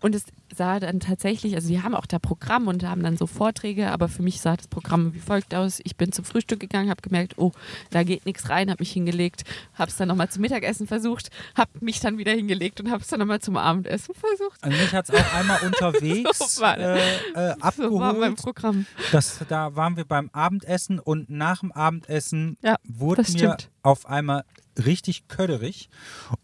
Und 0.00 0.14
es 0.14 0.24
sah 0.54 0.80
dann 0.80 1.00
tatsächlich, 1.00 1.54
also 1.54 1.68
die 1.68 1.82
haben 1.82 1.94
auch 1.94 2.06
da 2.06 2.18
Programm 2.18 2.68
und 2.68 2.84
haben 2.84 3.02
dann 3.02 3.16
so 3.16 3.26
Vorträge, 3.26 3.90
aber 3.90 4.08
für 4.08 4.22
mich 4.22 4.40
sah 4.40 4.56
das 4.56 4.68
Programm 4.68 5.12
wie 5.14 5.18
folgt 5.18 5.54
aus. 5.54 5.80
Ich 5.84 5.96
bin 5.96 6.12
zum 6.12 6.24
Frühstück 6.24 6.60
gegangen, 6.60 6.88
habe 6.90 7.02
gemerkt, 7.02 7.34
oh, 7.36 7.52
da 7.90 8.02
geht 8.04 8.26
nichts 8.26 8.48
rein, 8.48 8.70
habe 8.70 8.80
mich 8.80 8.92
hingelegt, 8.92 9.44
habe 9.74 9.90
es 9.90 9.96
dann 9.96 10.08
nochmal 10.08 10.28
zum 10.28 10.42
Mittagessen 10.42 10.86
versucht, 10.86 11.30
habe 11.56 11.70
mich 11.80 12.00
dann 12.00 12.18
wieder 12.18 12.32
hingelegt 12.32 12.80
und 12.80 12.90
habe 12.90 13.02
es 13.02 13.08
dann 13.08 13.20
nochmal 13.20 13.40
zum 13.40 13.56
Abendessen 13.56 14.14
versucht. 14.14 14.62
Also 14.62 14.76
mich 14.76 14.92
hat 14.92 15.08
es 15.08 15.14
auch 15.14 15.34
einmal 15.34 15.60
unterwegs 15.66 16.54
So 16.54 16.62
war 16.62 16.78
äh, 16.78 16.98
äh, 17.34 17.54
So 17.76 17.98
war 17.98 18.12
mein 18.12 18.32
abgeholt. 18.32 18.36
Programm. 18.36 18.86
Das, 19.12 19.40
da 19.48 19.74
waren 19.74 19.96
wir 19.96 20.04
beim 20.04 20.30
Abendessen 20.32 20.98
und 20.98 21.28
nach 21.28 21.60
dem 21.60 21.72
Abendessen 21.72 22.56
Ja, 22.62 22.75
wurde 22.84 23.22
das 23.22 23.32
mir 23.32 23.38
stimmt. 23.38 23.70
auf 23.82 24.06
einmal 24.06 24.44
richtig 24.78 25.28
köderig 25.28 25.88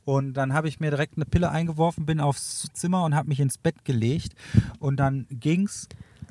und 0.04 0.34
dann 0.34 0.54
habe 0.54 0.68
ich 0.68 0.80
mir 0.80 0.90
direkt 0.90 1.16
eine 1.16 1.26
Pille 1.26 1.50
eingeworfen, 1.50 2.06
bin 2.06 2.20
aufs 2.20 2.68
Zimmer 2.72 3.04
und 3.04 3.14
habe 3.14 3.28
mich 3.28 3.40
ins 3.40 3.58
Bett 3.58 3.84
gelegt 3.84 4.34
und 4.78 4.96
dann 4.96 5.26
ging 5.30 5.66
es 5.66 5.88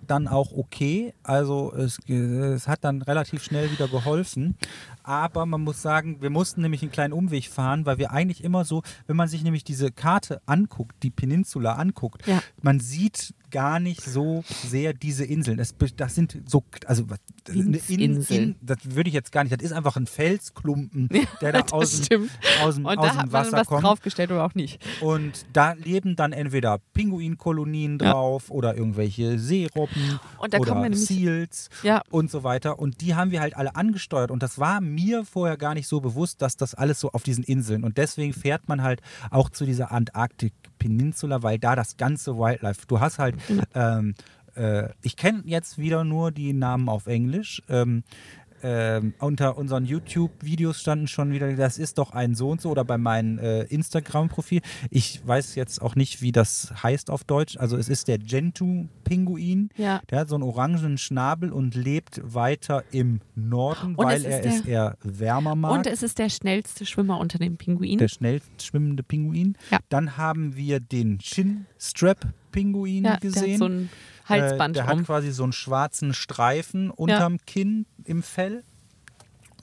dann 0.08 0.28
auch 0.28 0.52
okay. 0.52 1.14
Also 1.24 1.74
es, 1.74 2.00
es 2.10 2.68
hat 2.68 2.84
dann 2.84 3.02
relativ 3.02 3.44
schnell 3.44 3.72
wieder 3.72 3.88
geholfen. 3.88 4.58
Aber 5.04 5.46
man 5.46 5.62
muss 5.62 5.82
sagen, 5.82 6.22
wir 6.22 6.30
mussten 6.30 6.62
nämlich 6.62 6.82
einen 6.82 6.92
kleinen 6.92 7.14
Umweg 7.14 7.48
fahren, 7.48 7.86
weil 7.86 7.98
wir 7.98 8.12
eigentlich 8.12 8.44
immer 8.44 8.66
so, 8.66 8.84
wenn 9.08 9.16
man 9.16 9.28
sich 9.28 9.44
nämlich 9.44 9.64
diese 9.64 9.92
Karte 9.92 10.42
anguckt, 10.46 10.96
die 11.04 11.10
Peninsula 11.12 11.74
anguckt, 11.74 12.26
Ja. 12.28 12.42
man 12.62 12.80
sieht 12.80 13.34
gar 13.50 13.82
nicht 13.82 14.02
so 14.02 14.46
sehr 14.66 14.94
diese 14.94 15.26
Inseln. 15.26 15.58
Das, 15.58 15.76
das 15.98 16.16
sind 16.16 16.38
so, 16.46 16.64
also 16.86 17.04
In, 17.52 17.74
Inseln. 17.74 18.44
in, 18.44 18.56
das 18.62 18.78
würde 18.84 19.10
ich 19.10 19.14
jetzt 19.14 19.34
gar 19.34 19.44
nicht, 19.44 19.54
das 19.54 19.62
ist 19.62 19.74
einfach 19.74 19.98
ein 19.98 20.08
Felsklumpen, 20.08 21.10
der 21.42 21.52
da 21.52 21.60
aus 21.72 22.02
dem, 22.02 22.30
aus 22.64 22.76
dem, 22.76 22.86
Und 22.86 22.98
aus 22.98 23.06
da 23.08 23.12
dem 23.12 23.18
hat 23.20 23.26
man 23.26 23.32
Wasser 23.34 23.58
was 23.58 23.68
kommt. 23.68 23.84
draufgestellt 23.84 24.32
oder 24.32 24.46
auch 24.46 24.56
nicht. 24.56 24.80
Und 25.02 25.46
da 25.52 25.74
leben 25.74 26.16
dann 26.16 26.32
entweder 26.32 26.80
Pinguinkolonien 26.94 28.00
Ja. 28.02 28.12
drauf 28.14 28.50
oder 28.52 28.76
irgendwelche 28.78 29.38
Seerobben 29.38 30.20
Und 30.38 30.54
da 30.54 30.60
oder 30.60 30.94
Seals 30.96 31.70
Ja. 31.84 32.02
und 32.10 32.32
so 32.32 32.44
weiter. 32.44 32.80
Und 32.80 33.02
die 33.02 33.16
haben 33.16 33.32
wir 33.32 33.42
halt 33.42 33.56
alle 33.58 33.76
angesteuert. 33.76 34.32
Und 34.32 34.42
das 34.44 34.60
war 34.60 34.80
mir 34.94 35.26
vorher 35.26 35.58
gar 35.58 35.74
nicht 35.74 35.88
so 35.88 36.02
bewusst, 36.02 36.42
dass 36.42 36.58
das 36.58 36.74
alles 36.76 37.00
so 37.00 37.12
auf 37.12 37.24
diesen 37.24 37.44
Inseln. 37.44 37.84
Und 37.84 37.98
deswegen 37.98 38.34
fährt 38.34 38.68
man 38.68 38.82
halt 38.82 39.02
auch 39.30 39.50
zu 39.50 39.66
dieser 39.66 39.92
Antarktik-Peninsula, 39.92 41.44
weil 41.44 41.60
da 41.60 41.76
das 41.76 41.98
ganze 41.98 42.38
Wildlife, 42.38 42.86
du 42.88 43.00
hast 43.00 43.20
halt, 43.20 43.36
ähm, 43.76 44.16
äh, 44.56 44.90
ich 45.02 45.16
kenne 45.16 45.44
jetzt 45.46 45.78
wieder 45.78 46.04
nur 46.04 46.32
die 46.32 46.54
Namen 46.54 46.90
auf 46.90 47.08
Englisch. 47.08 47.62
Ähm, 47.70 48.04
ähm, 48.64 49.14
unter 49.20 49.58
unseren 49.58 49.86
YouTube-Videos 49.86 50.80
standen 50.80 51.08
schon 51.08 51.32
wieder, 51.32 51.52
das 51.56 51.78
ist 51.78 51.98
doch 51.98 52.12
ein 52.14 52.36
so 52.36 52.50
und 52.50 52.62
so 52.62 52.70
oder 52.70 52.84
bei 52.86 52.98
meinem 52.98 53.40
äh, 53.40 53.64
Instagram-Profil. 53.64 54.62
Ich 54.90 55.22
weiß 55.26 55.56
jetzt 55.56 55.82
auch 55.82 55.96
nicht, 55.96 56.22
wie 56.22 56.32
das 56.32 56.72
heißt 56.84 57.10
auf 57.10 57.24
Deutsch. 57.24 57.58
Also 57.58 57.78
es 57.78 57.90
ist 57.90 58.08
der 58.08 58.18
Gentoo-Pinguin. 58.18 59.70
Ja. 59.78 60.02
Der 60.10 60.20
hat 60.20 60.30
so 60.30 60.36
einen 60.36 60.44
orangen 60.44 60.98
Schnabel 60.98 61.52
und 61.52 61.76
lebt 61.76 62.22
weiter 62.24 62.84
im 62.92 63.22
Norden, 63.36 63.96
Und 63.96 64.06
weil 64.06 64.18
es 64.20 64.24
er 64.26 64.42
der- 64.42 64.52
es 64.54 64.62
eher 64.66 64.98
wärmer 65.04 65.56
mag. 65.56 65.72
Und 65.72 65.88
es 65.88 66.04
ist 66.04 66.20
der 66.20 66.30
schnellste 66.30 66.86
Schwimmer 66.86 67.20
unter 67.20 67.38
den 67.40 67.58
Pinguinen. 67.58 67.98
der 67.98 68.08
schnell 68.08 68.42
schwimmende 68.62 69.04
Pinguin. 69.04 69.58
Ja. 69.72 69.80
Dann 69.90 70.18
haben 70.18 70.56
wir 70.56 70.80
den 70.80 71.20
Chin-Strap-Pinguin 71.20 73.04
ja, 73.06 73.12
der 73.18 73.20
gesehen. 73.20 73.52
hat 73.54 73.60
so 73.60 73.66
ein 73.66 73.90
Halsband 74.32 74.76
äh, 74.78 74.82
der 74.82 74.90
rum. 74.90 75.00
hat 75.00 75.06
quasi 75.06 75.32
so 75.32 75.44
einen 75.44 75.54
schwarzen 75.54 76.14
Streifen 76.14 76.90
unterm 76.90 77.38
Kinn 77.46 77.86
im 78.06 78.24
Fell. 78.24 78.64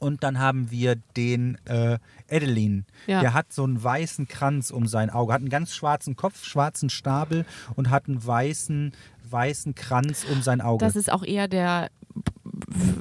Und 0.00 0.22
dann 0.22 0.38
haben 0.38 0.70
wir 0.70 0.94
den 1.16 1.58
äh, 1.64 1.98
Adeline. 2.30 2.84
Ja. 3.08 3.20
Der 3.20 3.34
hat 3.34 3.52
so 3.52 3.64
einen 3.64 3.82
weißen 3.82 4.28
Kranz 4.28 4.70
um 4.70 4.86
sein 4.86 5.10
Auge, 5.10 5.32
hat 5.32 5.40
einen 5.40 5.48
ganz 5.50 5.74
schwarzen 5.74 6.14
Kopf, 6.14 6.44
schwarzen 6.44 6.88
Schnabel 6.88 7.44
und 7.74 7.90
hat 7.90 8.06
einen 8.06 8.24
weißen, 8.24 8.92
weißen 9.28 9.74
Kranz 9.74 10.24
um 10.30 10.40
sein 10.42 10.60
Auge. 10.60 10.84
Das 10.84 10.94
ist 10.94 11.10
auch 11.10 11.24
eher 11.24 11.48
der, 11.48 11.90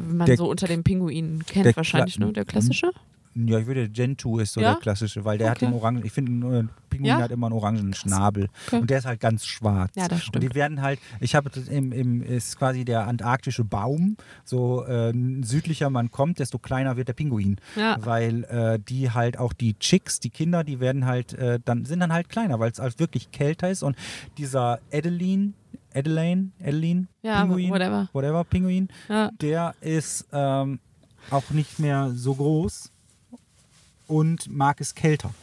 man 0.09 0.25
Der- 0.25 0.37
so 0.37 0.49
unter 0.49 0.65
den 0.67 0.83
Pinguinen 0.83 1.45
kennt, 1.45 1.77
wahrscheinlich, 1.77 2.15
Kla- 2.15 2.25
ne? 2.25 2.33
Der 2.33 2.45
klassische. 2.45 2.91
Ja, 3.45 3.59
ich 3.59 3.67
würde 3.67 3.89
Gentoo 3.89 4.39
ist 4.39 4.53
so 4.53 4.61
Ja? 4.61 4.71
der 4.73 4.81
klassische, 4.81 5.23
weil 5.25 5.37
der 5.37 5.51
hat 5.51 5.57
Okay. 5.57 5.65
den 5.67 5.73
orangen, 5.75 6.05
ich 6.05 6.11
finde, 6.11 6.31
ein 6.47 6.69
Pinguin 6.89 7.05
Ja? 7.09 7.17
hat 7.19 7.31
immer 7.31 7.47
einen 7.47 7.55
orangen 7.55 7.93
Schnabel. 7.93 8.47
Okay. 8.67 8.79
Und 8.79 8.89
der 8.89 8.97
ist 8.99 9.05
halt 9.05 9.19
ganz 9.19 9.45
schwarz. 9.45 9.91
Ja, 9.95 10.07
das 10.07 10.19
Und 10.19 10.25
stimmt. 10.27 10.43
die 10.43 10.55
werden 10.55 10.81
halt, 10.81 10.99
ich 11.19 11.35
habe 11.35 11.49
das 11.49 11.67
im, 11.67 11.91
im, 11.91 12.21
ist 12.23 12.57
quasi 12.57 12.85
der 12.85 13.05
antarktische 13.07 13.63
Baum. 13.63 14.17
So 14.43 14.85
äh, 14.85 15.13
südlicher 15.43 15.89
man 15.89 16.09
kommt, 16.11 16.39
desto 16.39 16.57
kleiner 16.57 16.97
wird 16.97 17.09
der 17.09 17.13
Pinguin. 17.13 17.57
Ja. 17.75 17.97
Weil 17.99 18.43
äh, 18.45 18.79
die 18.79 19.11
halt 19.11 19.37
auch 19.37 19.53
die 19.53 19.75
Chicks, 19.75 20.19
die 20.19 20.29
Kinder, 20.29 20.63
die 20.63 20.79
werden 20.79 21.05
halt, 21.05 21.33
äh, 21.33 21.59
dann 21.63 21.85
sind 21.85 21.99
dann 21.99 22.13
halt 22.13 22.29
kleiner, 22.29 22.59
weil 22.59 22.71
es 22.71 22.79
halt 22.79 22.99
wirklich 22.99 23.31
kälter 23.31 23.69
ist. 23.69 23.83
Und 23.83 23.95
dieser 24.37 24.79
Adeline, 24.91 25.53
Adeline, 25.93 26.51
Adeline, 26.61 27.07
Ja, 27.21 27.41
Pinguin, 27.41 27.69
whatever. 27.71 28.09
whatever, 28.13 28.43
Pinguin, 28.43 28.87
Ja. 29.09 29.31
der 29.41 29.73
ist 29.81 30.25
ähm, 30.31 30.79
auch 31.31 31.49
nicht 31.51 31.79
mehr 31.79 32.11
so 32.13 32.35
groß 32.35 32.91
und 34.07 34.49
mag 34.49 34.81
es 34.81 34.95
kälter. 34.95 35.33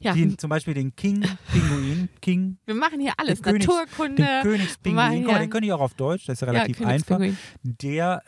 Ja, 0.00 0.12
Den, 0.12 0.36
zum 0.38 0.50
Beispiel 0.50 0.74
den 0.74 0.94
King-Pinguin, 0.94 2.10
King, 2.20 2.58
wir 2.66 2.74
machen 2.74 3.00
hier 3.00 3.14
alles. 3.16 3.42
Königs- 3.42 3.66
Naturkunde. 3.66 4.22
den 4.22 4.42
Königspinguin, 4.42 5.24
guck 5.24 5.32
mal, 5.32 5.38
den 5.40 5.50
können 5.50 5.62
die 5.64 5.72
auch 5.72 5.80
auf 5.80 5.94
Deutsch, 5.94 6.26
das 6.26 6.34
ist 6.34 6.40
ja 6.42 6.52
Ja, 6.52 6.60
relativ 6.62 6.82
einfach. 6.86 7.18
Der 7.62 8.22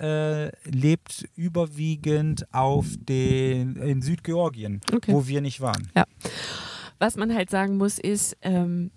äh, 0.65 0.71
lebt 0.71 1.29
überwiegend 1.37 2.53
auf 2.55 2.87
den, 2.99 3.77
in 3.77 4.01
Südgeorgien, 4.03 4.81
Okay. 4.93 5.13
wo 5.13 5.27
wir 5.29 5.41
nicht 5.43 5.61
waren. 5.61 5.91
Was 6.99 7.17
man 7.17 7.33
halt 7.35 7.51
sagen 7.51 7.77
muss, 7.77 7.99
ist, 7.99 8.37
ähm, 8.43 8.91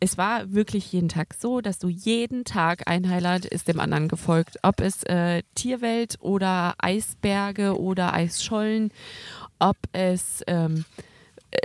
es 0.00 0.18
war 0.18 0.52
wirklich 0.52 0.92
jeden 0.92 1.08
Tag 1.08 1.34
so, 1.38 1.60
dass 1.60 1.78
du 1.78 1.88
jeden 1.88 2.44
Tag 2.44 2.88
ein 2.88 3.08
Highlight 3.08 3.44
ist 3.46 3.68
dem 3.68 3.80
anderen 3.80 4.08
gefolgt. 4.08 4.58
Ob 4.62 4.80
es 4.80 5.02
äh, 5.04 5.42
Tierwelt 5.54 6.16
oder 6.20 6.74
Eisberge 6.78 7.80
oder 7.80 8.12
Eisschollen, 8.12 8.90
ob 9.58 9.76
es 9.92 10.42
ähm, 10.46 10.84
äh, 11.50 11.58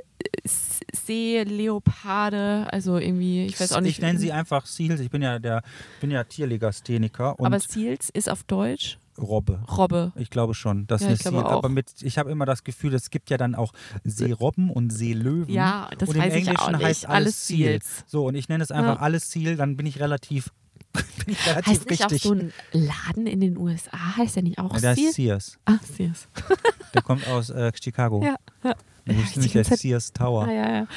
Seeleoparde, 0.93 2.67
also 2.71 2.97
irgendwie, 2.97 3.45
ich 3.45 3.59
weiß 3.59 3.73
auch 3.73 3.81
nicht. 3.81 3.97
Ich 3.97 4.01
nenne 4.01 4.19
sie 4.19 4.31
einfach 4.31 4.65
Seals, 4.65 4.99
ich 4.99 5.09
bin 5.09 5.21
ja 5.21 5.39
der 5.39 5.63
bin 5.99 6.11
ja 6.11 6.23
Tierlegastheniker 6.23 7.35
aber 7.39 7.59
Seals 7.59 8.09
ist 8.09 8.29
auf 8.29 8.43
Deutsch 8.43 8.97
Robbe. 9.19 9.63
Robbe. 9.69 10.11
Ich 10.15 10.29
glaube 10.29 10.53
schon, 10.55 10.87
das 10.87 11.01
Ja, 11.01 11.11
ich 11.11 11.19
glaube 11.19 11.37
Seal. 11.39 11.45
auch. 11.47 11.57
Aber 11.57 11.69
mit, 11.69 11.87
ich 12.01 12.17
habe 12.17 12.31
immer 12.31 12.45
das 12.45 12.63
Gefühl, 12.63 12.93
es 12.93 13.09
gibt 13.09 13.29
ja 13.29 13.37
dann 13.37 13.53
auch 13.55 13.73
Seerobben 14.03 14.69
und 14.69 14.91
Seelöwen. 14.91 15.53
Ja, 15.53 15.89
das 15.97 16.09
und 16.09 16.15
im 16.15 16.21
weiß 16.21 16.33
ich 16.33 16.39
Englischen 16.47 16.57
auch 16.59 16.71
nicht. 16.71 16.83
heißt 16.83 17.05
alles, 17.05 17.15
Alles 17.25 17.47
Seal. 17.47 17.57
Seals. 17.69 18.03
So, 18.07 18.25
und 18.25 18.35
ich 18.35 18.49
nenne 18.49 18.63
es 18.63 18.71
einfach 18.71 18.95
Ja. 18.95 19.01
alles 19.01 19.29
Seal, 19.31 19.55
dann 19.57 19.75
bin 19.77 19.85
ich 19.85 19.99
relativ, 19.99 20.51
Heißt 21.65 21.89
nicht 21.89 22.01
richtig. 22.01 22.21
auch 22.23 22.27
so 22.29 22.33
ein 22.33 22.51
Laden 22.71 23.27
in 23.27 23.41
den 23.41 23.57
USA? 23.57 24.17
Heißt 24.17 24.37
der 24.37 24.43
nicht 24.43 24.57
auch 24.57 24.73
ja, 24.73 24.79
der 24.79 24.95
Seals? 24.95 25.09
ist 25.09 25.15
Sears. 25.15 25.59
Ah, 25.65 25.77
Sears. 25.83 26.27
Der 26.95 27.03
kommt 27.03 27.27
aus 27.27 27.51
äh, 27.51 27.71
Chicago. 27.79 28.23
Ja. 28.23 28.35
ja. 28.63 28.73
Das 29.05 29.15
ist 29.17 29.35
nämlich 29.37 29.51
der 29.53 29.63
Sears 29.65 30.11
Tower. 30.11 30.45
Ah, 30.47 30.51
ja, 30.51 30.71
ja. 30.77 30.87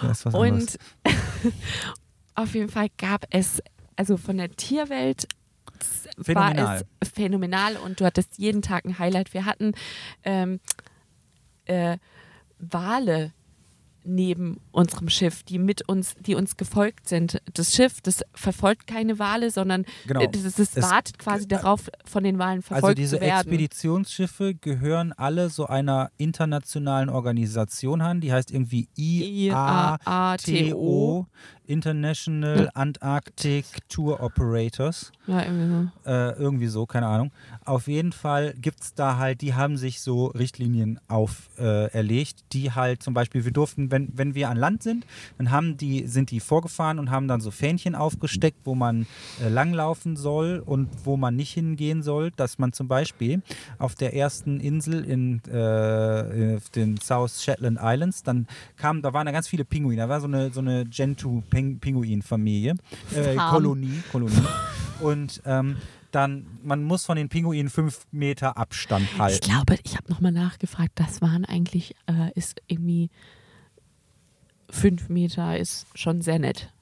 Das 0.00 0.20
ist 0.20 0.26
was. 0.26 0.34
Und 0.34 0.78
auf 2.34 2.54
jeden 2.54 2.68
Fall 2.70 2.88
gab 2.96 3.26
es, 3.30 3.62
also 3.96 4.16
von 4.16 4.38
der 4.38 4.50
Tierwelt 4.50 5.26
Phänomenal. 6.20 6.80
war 6.80 6.86
es 7.00 7.08
phänomenal 7.10 7.76
und 7.76 8.00
du 8.00 8.04
hattest 8.04 8.38
jeden 8.38 8.62
Tag 8.62 8.84
ein 8.84 8.98
Highlight. 8.98 9.34
Wir 9.34 9.44
hatten 9.44 9.72
ähm, 10.24 10.58
äh, 11.66 11.98
Wale 12.58 13.32
neben 14.04 14.58
unserem 14.72 15.08
Schiff, 15.08 15.44
die 15.44 15.60
mit 15.60 15.88
uns, 15.88 16.16
die 16.18 16.34
uns 16.34 16.56
gefolgt 16.56 17.08
sind. 17.08 17.40
Das 17.54 17.72
Schiff, 17.72 18.00
das 18.00 18.24
verfolgt 18.34 18.88
keine 18.88 19.20
Wale, 19.20 19.52
sondern 19.52 19.84
Genau. 20.08 20.26
das, 20.26 20.42
das 20.56 20.76
Es- 20.76 20.90
wartet 20.90 21.20
quasi 21.20 21.46
darauf, 21.46 21.88
von 22.04 22.24
den 22.24 22.36
Walen 22.40 22.62
verfolgt 22.62 22.84
Also 22.84 22.94
diese 22.96 23.16
zu 23.18 23.22
werden. 23.22 23.36
Expeditionsschiffe 23.42 24.56
gehören 24.56 25.12
alle 25.12 25.50
so 25.50 25.66
einer 25.66 26.10
internationalen 26.16 27.10
Organisation 27.10 28.00
an, 28.00 28.20
die 28.20 28.32
heißt 28.32 28.50
irgendwie 28.50 28.88
IATO. 28.96 29.56
International 31.66 32.70
Antarctic 32.74 33.64
Tour 33.88 34.20
Operators. 34.20 35.12
Ja, 35.26 35.44
irgendwie 35.44 35.90
so. 36.04 36.10
Äh, 36.10 36.32
irgendwie 36.38 36.66
so, 36.66 36.86
keine 36.86 37.06
Ahnung. 37.06 37.30
Auf 37.64 37.86
jeden 37.86 38.12
Fall 38.12 38.54
gibt 38.60 38.80
es 38.80 38.94
da 38.94 39.18
halt, 39.18 39.40
die 39.40 39.54
haben 39.54 39.76
sich 39.76 40.00
so 40.00 40.26
Richtlinien 40.26 40.98
auferlegt, 41.08 42.40
äh, 42.40 42.44
die 42.52 42.72
halt 42.72 43.02
zum 43.02 43.14
Beispiel, 43.14 43.44
wir 43.44 43.52
durften, 43.52 43.90
wenn, 43.90 44.08
wenn 44.14 44.34
wir 44.34 44.50
an 44.50 44.56
Land 44.56 44.82
sind, 44.82 45.06
dann 45.38 45.50
haben 45.50 45.76
die, 45.76 46.06
sind 46.06 46.30
die 46.30 46.40
vorgefahren 46.40 46.98
und 46.98 47.10
haben 47.10 47.28
dann 47.28 47.40
so 47.40 47.50
Fähnchen 47.50 47.94
aufgesteckt, 47.94 48.58
wo 48.64 48.74
man 48.74 49.06
äh, 49.42 49.48
langlaufen 49.48 50.16
soll 50.16 50.62
und 50.64 50.88
wo 51.04 51.16
man 51.16 51.36
nicht 51.36 51.52
hingehen 51.52 52.02
soll, 52.02 52.32
dass 52.32 52.58
man 52.58 52.72
zum 52.72 52.88
Beispiel 52.88 53.42
auf 53.78 53.94
der 53.94 54.14
ersten 54.14 54.60
Insel 54.60 55.04
in 55.04 55.40
äh, 55.50 56.56
auf 56.56 56.70
den 56.70 56.96
South 56.98 57.42
Shetland 57.42 57.78
Islands, 57.80 58.22
dann 58.22 58.46
kam, 58.76 59.02
da 59.02 59.12
waren 59.12 59.26
da 59.26 59.32
ganz 59.32 59.48
viele 59.48 59.64
Pinguine, 59.64 59.96
da 59.96 60.08
war 60.08 60.20
so 60.20 60.26
eine, 60.26 60.50
so 60.50 60.60
eine 60.60 60.84
Gentoo-Pinguin-Familie, 61.52 62.74
äh, 63.14 63.34
Farm. 63.34 63.54
Kolonie, 63.54 64.02
Kolonie. 64.10 64.46
Und 65.00 65.42
ähm, 65.44 65.76
dann, 66.10 66.46
man 66.62 66.82
muss 66.84 67.04
von 67.04 67.16
den 67.16 67.28
Pinguinen 67.28 67.70
fünf 67.70 68.06
Meter 68.10 68.56
Abstand 68.56 69.18
halten. 69.18 69.38
Ich 69.42 69.50
glaube, 69.50 69.78
ich 69.82 69.96
habe 69.96 70.10
nochmal 70.10 70.32
nachgefragt, 70.32 70.92
das 70.96 71.22
waren 71.22 71.44
eigentlich, 71.44 71.94
äh, 72.06 72.30
ist 72.34 72.60
irgendwie 72.66 73.10
fünf 74.70 75.08
Meter 75.08 75.58
ist 75.58 75.86
schon 75.94 76.22
sehr 76.22 76.38
nett. 76.38 76.72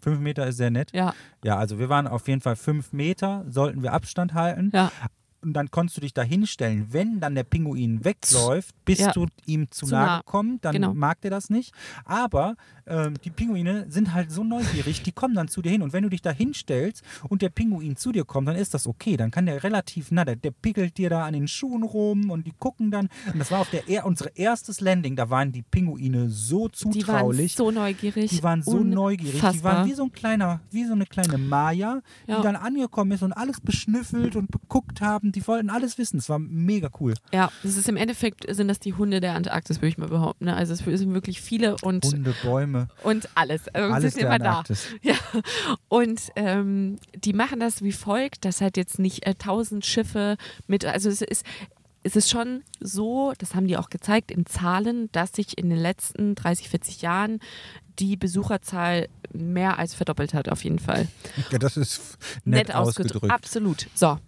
Fünf 0.00 0.20
Meter 0.20 0.46
ist 0.46 0.56
sehr 0.56 0.70
nett. 0.70 0.90
Ja, 0.92 1.14
Ja, 1.44 1.56
also 1.56 1.78
wir 1.78 1.88
waren 1.88 2.06
auf 2.06 2.28
jeden 2.28 2.40
Fall 2.40 2.56
fünf 2.56 2.92
Meter, 2.92 3.44
sollten 3.48 3.82
wir 3.82 3.92
Abstand 3.92 4.34
halten. 4.34 4.70
ja. 4.72 4.90
Und 5.40 5.52
dann 5.52 5.70
konntest 5.70 5.96
du 5.96 6.00
dich 6.00 6.12
da 6.12 6.22
hinstellen. 6.22 6.88
Wenn 6.90 7.20
dann 7.20 7.36
der 7.36 7.44
Pinguin 7.44 8.04
wegläuft, 8.04 8.74
bist 8.84 9.00
Ja. 9.00 9.12
du 9.12 9.26
ihm 9.46 9.70
zu, 9.70 9.86
Zu 9.86 9.92
nahe 9.94 10.06
nah. 10.06 10.18
gekommen, 10.18 10.58
dann 10.62 10.72
Genau. 10.72 10.94
mag 10.94 11.20
der 11.20 11.30
das 11.30 11.48
nicht. 11.48 11.72
Aber 12.04 12.56
ähm, 12.86 13.14
die 13.24 13.30
Pinguine 13.30 13.86
sind 13.88 14.14
halt 14.14 14.32
so 14.32 14.42
neugierig, 14.42 15.02
die 15.02 15.12
kommen 15.12 15.34
dann 15.34 15.46
zu 15.46 15.62
dir 15.62 15.70
hin. 15.70 15.82
Und 15.82 15.92
wenn 15.92 16.02
du 16.02 16.08
dich 16.08 16.22
da 16.22 16.30
hinstellst 16.32 17.04
und 17.28 17.40
der 17.42 17.50
Pinguin 17.50 17.94
zu 17.96 18.10
dir 18.10 18.24
kommt, 18.24 18.48
dann 18.48 18.56
ist 18.56 18.74
das 18.74 18.86
okay. 18.88 19.16
Dann 19.16 19.30
kann 19.30 19.46
der 19.46 19.62
relativ 19.62 20.10
nah, 20.10 20.24
der, 20.24 20.34
der 20.36 20.50
pickelt 20.50 20.96
dir 20.98 21.08
da 21.10 21.24
an 21.24 21.34
den 21.34 21.46
Schuhen 21.46 21.84
rum 21.84 22.30
und 22.30 22.46
die 22.46 22.52
gucken 22.58 22.90
dann. 22.90 23.08
Und 23.32 23.38
das 23.38 23.50
war 23.52 23.60
auf 23.60 23.70
der 23.70 23.88
er 23.88 24.06
unser 24.06 24.34
erstes 24.36 24.80
Landing, 24.80 25.14
da 25.14 25.30
waren 25.30 25.52
die 25.52 25.62
Pinguine 25.62 26.30
so 26.30 26.66
Die 26.68 26.82
waren 26.82 26.92
zutraulich. 26.92 27.54
so 27.54 27.70
neugierig. 27.70 28.30
Die 28.30 28.42
waren 28.42 28.62
so 28.62 28.78
neugierig. 28.80 29.32
Die 29.32 29.36
Unfassbar. 29.36 29.72
waren 29.76 29.88
wie 29.88 29.94
so 29.94 30.02
ein 30.04 30.12
kleiner, 30.12 30.60
wie 30.72 30.84
so 30.84 30.94
eine 30.94 31.06
kleine 31.06 31.38
Maya, 31.38 32.00
die 32.26 32.32
Ja. 32.32 32.40
dann 32.42 32.56
angekommen 32.56 33.12
ist 33.12 33.22
und 33.22 33.32
alles 33.32 33.60
beschnüffelt 33.60 34.34
und 34.34 34.50
geguckt 34.50 35.00
haben. 35.00 35.27
Die 35.32 35.46
wollten 35.46 35.70
alles 35.70 35.98
wissen. 35.98 36.18
Es 36.18 36.28
war 36.28 36.38
mega 36.38 36.90
cool. 37.00 37.14
Ja, 37.32 37.50
das 37.62 37.76
ist 37.76 37.88
im 37.88 37.96
Endeffekt 37.96 38.44
sind 38.54 38.68
das 38.68 38.78
die 38.78 38.94
Hunde 38.94 39.20
der 39.20 39.34
Antarktis, 39.34 39.78
würde 39.78 39.88
ich 39.88 39.98
mal 39.98 40.08
behaupten. 40.08 40.46
Ne? 40.46 40.56
Also 40.56 40.72
es 40.72 40.80
sind 40.80 41.14
wirklich 41.14 41.40
viele 41.40 41.76
und, 41.82 42.04
Hunde, 42.04 42.34
Bäume, 42.42 42.88
und 43.02 43.28
alles. 43.34 43.68
Also 43.68 43.92
alles 43.92 44.14
sind 44.14 44.22
der 44.22 44.28
immer 44.28 44.38
da. 44.38 44.50
Antarktis. 44.58 44.88
Ja, 45.02 45.14
und 45.88 46.20
ähm, 46.36 46.96
die 47.14 47.32
machen 47.32 47.60
das 47.60 47.82
wie 47.82 47.92
folgt, 47.92 48.44
dass 48.44 48.60
halt 48.60 48.76
jetzt 48.76 48.98
nicht 48.98 49.26
äh, 49.26 49.34
tausend 49.34 49.86
Schiffe 49.86 50.36
mit, 50.66 50.84
also 50.84 51.08
es 51.08 51.22
ist, 51.22 51.44
es 52.02 52.16
ist 52.16 52.30
schon 52.30 52.62
so, 52.80 53.32
das 53.38 53.54
haben 53.54 53.66
die 53.66 53.76
auch 53.76 53.90
gezeigt 53.90 54.30
in 54.30 54.46
Zahlen, 54.46 55.10
dass 55.12 55.32
sich 55.32 55.58
in 55.58 55.68
den 55.70 55.78
letzten 55.78 56.34
30, 56.34 56.68
40 56.68 57.02
Jahren 57.02 57.40
die 57.98 58.16
Besucherzahl 58.16 59.08
mehr 59.32 59.78
als 59.78 59.94
verdoppelt 59.94 60.34
hat, 60.34 60.48
auf 60.48 60.64
jeden 60.64 60.78
Fall. 60.78 61.08
Ja, 61.50 61.58
das 61.58 61.76
ist 61.76 62.18
nett, 62.44 62.74
ausgedrückt. 62.74 63.30
Absolut. 63.30 63.88
So. 63.94 64.18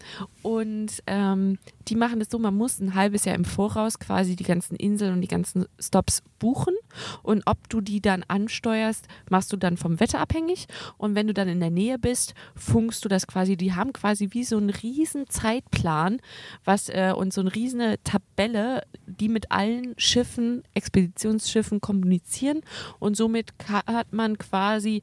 Und 0.42 1.02
ähm, 1.06 1.58
die 1.88 1.94
machen 1.94 2.18
das 2.18 2.28
so, 2.30 2.38
man 2.38 2.54
muss 2.54 2.80
ein 2.80 2.94
halbes 2.94 3.24
Jahr 3.24 3.34
im 3.34 3.44
Voraus 3.44 3.98
quasi 3.98 4.36
die 4.36 4.44
ganzen 4.44 4.76
Inseln 4.76 5.14
und 5.14 5.20
die 5.20 5.28
ganzen 5.28 5.66
Stops 5.78 6.22
buchen. 6.38 6.74
Und 7.22 7.42
ob 7.46 7.68
du 7.68 7.80
die 7.80 8.00
dann 8.00 8.24
ansteuerst, 8.28 9.06
machst 9.28 9.52
du 9.52 9.56
dann 9.56 9.76
vom 9.76 10.00
Wetter 10.00 10.20
abhängig. 10.20 10.66
Und 10.96 11.14
wenn 11.14 11.26
du 11.26 11.34
dann 11.34 11.48
in 11.48 11.60
der 11.60 11.70
Nähe 11.70 11.98
bist, 11.98 12.34
funkst 12.54 13.04
du 13.04 13.08
das 13.08 13.26
quasi, 13.26 13.56
die 13.56 13.74
haben 13.74 13.92
quasi 13.92 14.28
wie 14.32 14.44
so 14.44 14.56
einen 14.56 14.70
riesen 14.70 15.28
Zeitplan 15.28 16.20
was, 16.64 16.88
äh, 16.88 17.12
und 17.16 17.32
so 17.32 17.40
eine 17.40 17.54
riesige 17.54 17.98
Tabelle, 18.04 18.82
die 19.06 19.28
mit 19.28 19.50
allen 19.50 19.94
Schiffen, 19.98 20.62
Expeditionsschiffen 20.74 21.80
kommunizieren. 21.80 22.60
Und 22.98 23.16
somit 23.16 23.52
hat 23.68 24.12
man 24.12 24.38
quasi, 24.38 25.02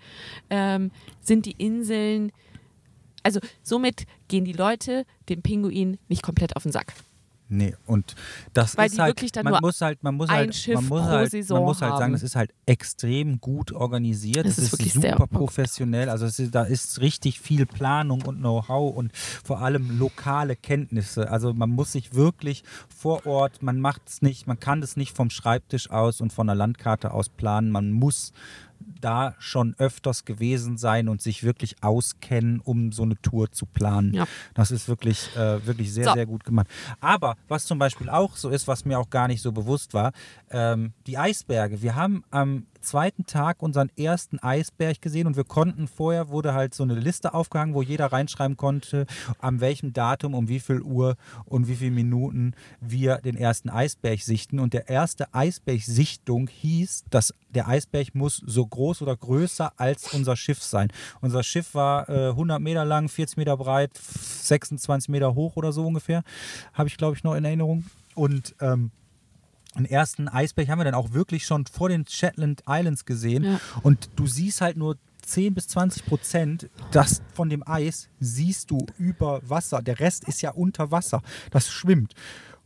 ähm, 0.50 0.92
sind 1.22 1.46
die 1.46 1.52
Inseln, 1.52 2.32
also 3.24 3.40
somit 3.62 4.06
gehen 4.28 4.46
die 4.46 4.54
Leute 4.54 5.06
dem 5.30 5.42
Pinguin 5.42 5.98
nicht 6.08 6.24
komplett 6.24 6.56
auf 6.56 6.64
den 6.64 6.72
Sack. 6.72 6.94
Nee, 7.50 7.76
und 7.86 8.16
das 8.54 8.78
Weil 8.78 8.88
ist 8.88 9.00
halt, 9.00 9.44
man 9.44 9.62
muss 9.62 9.80
halt, 9.82 10.04
man 10.04 10.16
muss 10.16 10.30
ein 10.30 10.36
halt, 10.36 10.56
Schiff 10.56 10.76
man 10.76 10.86
muss 10.86 11.04
halt, 11.04 11.32
Saison 11.32 11.60
man 11.60 11.66
muss 11.66 11.82
halt 11.82 11.94
sagen, 11.94 12.04
haben. 12.04 12.12
das 12.12 12.24
ist 12.24 12.36
halt 12.36 12.54
extrem 12.66 13.40
gut 13.40 13.72
organisiert, 13.72 14.46
Das 14.46 14.58
es 14.58 14.74
ist 14.74 14.86
ist, 14.86 14.94
super 14.96 15.28
professionell, 15.28 16.10
also 16.10 16.26
ist, 16.26 16.54
da 16.54 16.64
ist 16.64 17.00
richtig 17.00 17.40
viel 17.40 17.66
Planung 17.66 18.22
und 18.24 18.40
Know-how 18.40 18.96
und 18.96 19.16
vor 19.16 19.62
allem 19.62 19.98
lokale 19.98 20.58
Kenntnisse, 20.58 21.32
also 21.32 21.54
man 21.54 21.70
muss 21.70 21.94
sich 21.94 22.14
wirklich 22.14 22.64
vor 22.94 23.26
Ort, 23.26 23.64
man 23.64 23.80
macht 23.80 24.02
es 24.08 24.22
nicht, 24.22 24.46
man 24.46 24.60
kann 24.60 24.82
das 24.82 24.98
nicht 24.98 25.16
vom 25.16 25.30
Schreibtisch 25.30 25.90
aus 25.90 26.20
und 26.20 26.34
von 26.34 26.48
der 26.48 26.56
Landkarte 26.56 27.12
aus 27.12 27.30
planen, 27.30 27.72
man 27.72 27.92
muss 27.92 28.34
da 28.80 29.36
schon 29.40 29.76
öfters 29.78 30.26
gewesen 30.26 30.78
sein 30.78 31.08
und 31.08 31.22
sich 31.22 31.44
wirklich 31.44 31.84
auskennen, 31.84 32.60
um 32.60 32.92
so 32.92 33.04
eine 33.04 33.20
Tour 33.22 33.52
zu 33.52 33.66
planen. 33.66 34.14
Ja. 34.14 34.28
Das 34.54 34.72
ist 34.72 34.88
wirklich, 34.88 35.36
äh, 35.36 35.66
wirklich 35.66 35.94
sehr, 35.94 36.06
So. 36.06 36.14
sehr 36.14 36.26
gut 36.26 36.44
gemacht. 36.44 36.68
Aber 37.00 37.36
was 37.48 37.66
zum 37.66 37.80
Beispiel 37.80 38.10
auch 38.10 38.36
so 38.36 38.50
ist, 38.50 38.68
was 38.68 38.86
mir 38.86 39.00
auch 39.00 39.10
gar 39.10 39.28
nicht 39.28 39.42
so 39.42 39.52
bewusst 39.52 39.94
war, 39.94 40.12
ähm, 40.50 40.94
die 41.06 41.18
Eisberge. 41.18 41.82
Wir 41.82 41.96
haben 41.96 42.24
am 42.32 42.66
zweiten 42.88 43.26
Tag 43.26 43.62
unseren 43.62 43.90
ersten 43.98 44.40
Eisberg 44.40 45.02
gesehen 45.02 45.28
und 45.28 45.36
wir 45.36 45.44
konnten 45.44 45.88
vorher, 45.88 46.30
wurde 46.30 46.54
halt 46.54 46.74
so 46.74 46.84
eine 46.84 46.96
Liste 46.96 47.34
aufgehangen, 47.34 47.74
wo 47.76 47.82
jeder 47.82 48.08
reinschreiben 48.08 48.58
konnte, 48.58 49.06
an 49.40 49.60
welchem 49.60 49.94
Datum, 49.94 50.34
um 50.34 50.48
wie 50.48 50.60
viel 50.60 50.82
Uhr 50.82 51.18
und 51.46 51.68
wie 51.68 51.76
viele 51.76 51.92
Minuten 51.92 52.54
wir 52.80 53.18
den 53.18 53.36
ersten 53.36 53.70
Eisberg 53.70 54.22
sichten. 54.22 54.60
Und 54.60 54.74
der 54.74 54.88
erste 54.88 55.34
Eisberg-Sichtung 55.34 56.48
hieß, 56.48 57.04
dass 57.10 57.34
der 57.50 57.68
Eisberg 57.68 58.16
muss 58.16 58.42
so 58.46 58.66
groß 58.66 59.02
oder 59.02 59.16
größer 59.16 59.74
als 59.78 60.14
unser 60.14 60.36
Schiff 60.36 60.64
sein. 60.64 60.90
Unser 61.22 61.44
Schiff 61.44 61.76
war 61.76 62.10
äh, 62.10 62.30
100 62.30 62.62
Meter 62.62 62.86
lang, 62.86 63.10
40 63.10 63.38
Meter 63.38 63.58
breit, 63.58 63.92
26 63.98 65.10
Meter 65.10 65.36
hoch 65.36 65.56
oder 65.58 65.74
so 65.74 65.86
ungefähr, 65.86 66.24
habe 66.74 66.88
ich 66.88 66.98
glaube 66.98 67.18
ich 67.18 67.24
noch 67.24 67.36
in 67.36 67.46
Erinnerung. 67.46 67.86
Und 68.16 68.56
ähm, 68.62 68.92
den 69.78 69.86
ersten 69.86 70.28
Eisberg 70.28 70.70
haben 70.70 70.80
wir 70.80 70.86
dann 70.86 70.94
auch 70.94 71.14
wirklich 71.14 71.46
schon 71.46 71.66
vor 71.66 71.90
den 71.90 72.06
Shetland 72.08 72.64
Islands 72.68 73.06
gesehen. 73.06 73.44
Ja. 73.44 73.60
Und 73.84 74.10
du 74.16 74.28
siehst 74.28 74.62
halt 74.62 74.78
nur 74.78 74.98
10 75.28 75.54
bis 75.54 75.68
20 75.68 76.06
Prozent 76.06 76.70
das 76.92 77.22
von 77.34 77.50
dem 77.50 77.68
Eis 77.68 78.10
siehst 78.20 78.72
du 78.72 78.86
über 78.98 79.42
Wasser. 79.48 79.82
Der 79.82 80.00
Rest 80.00 80.24
ist 80.28 80.42
ja 80.42 80.52
unter 80.52 80.92
Wasser. 80.92 81.22
Das 81.52 81.70
schwimmt. 81.70 82.14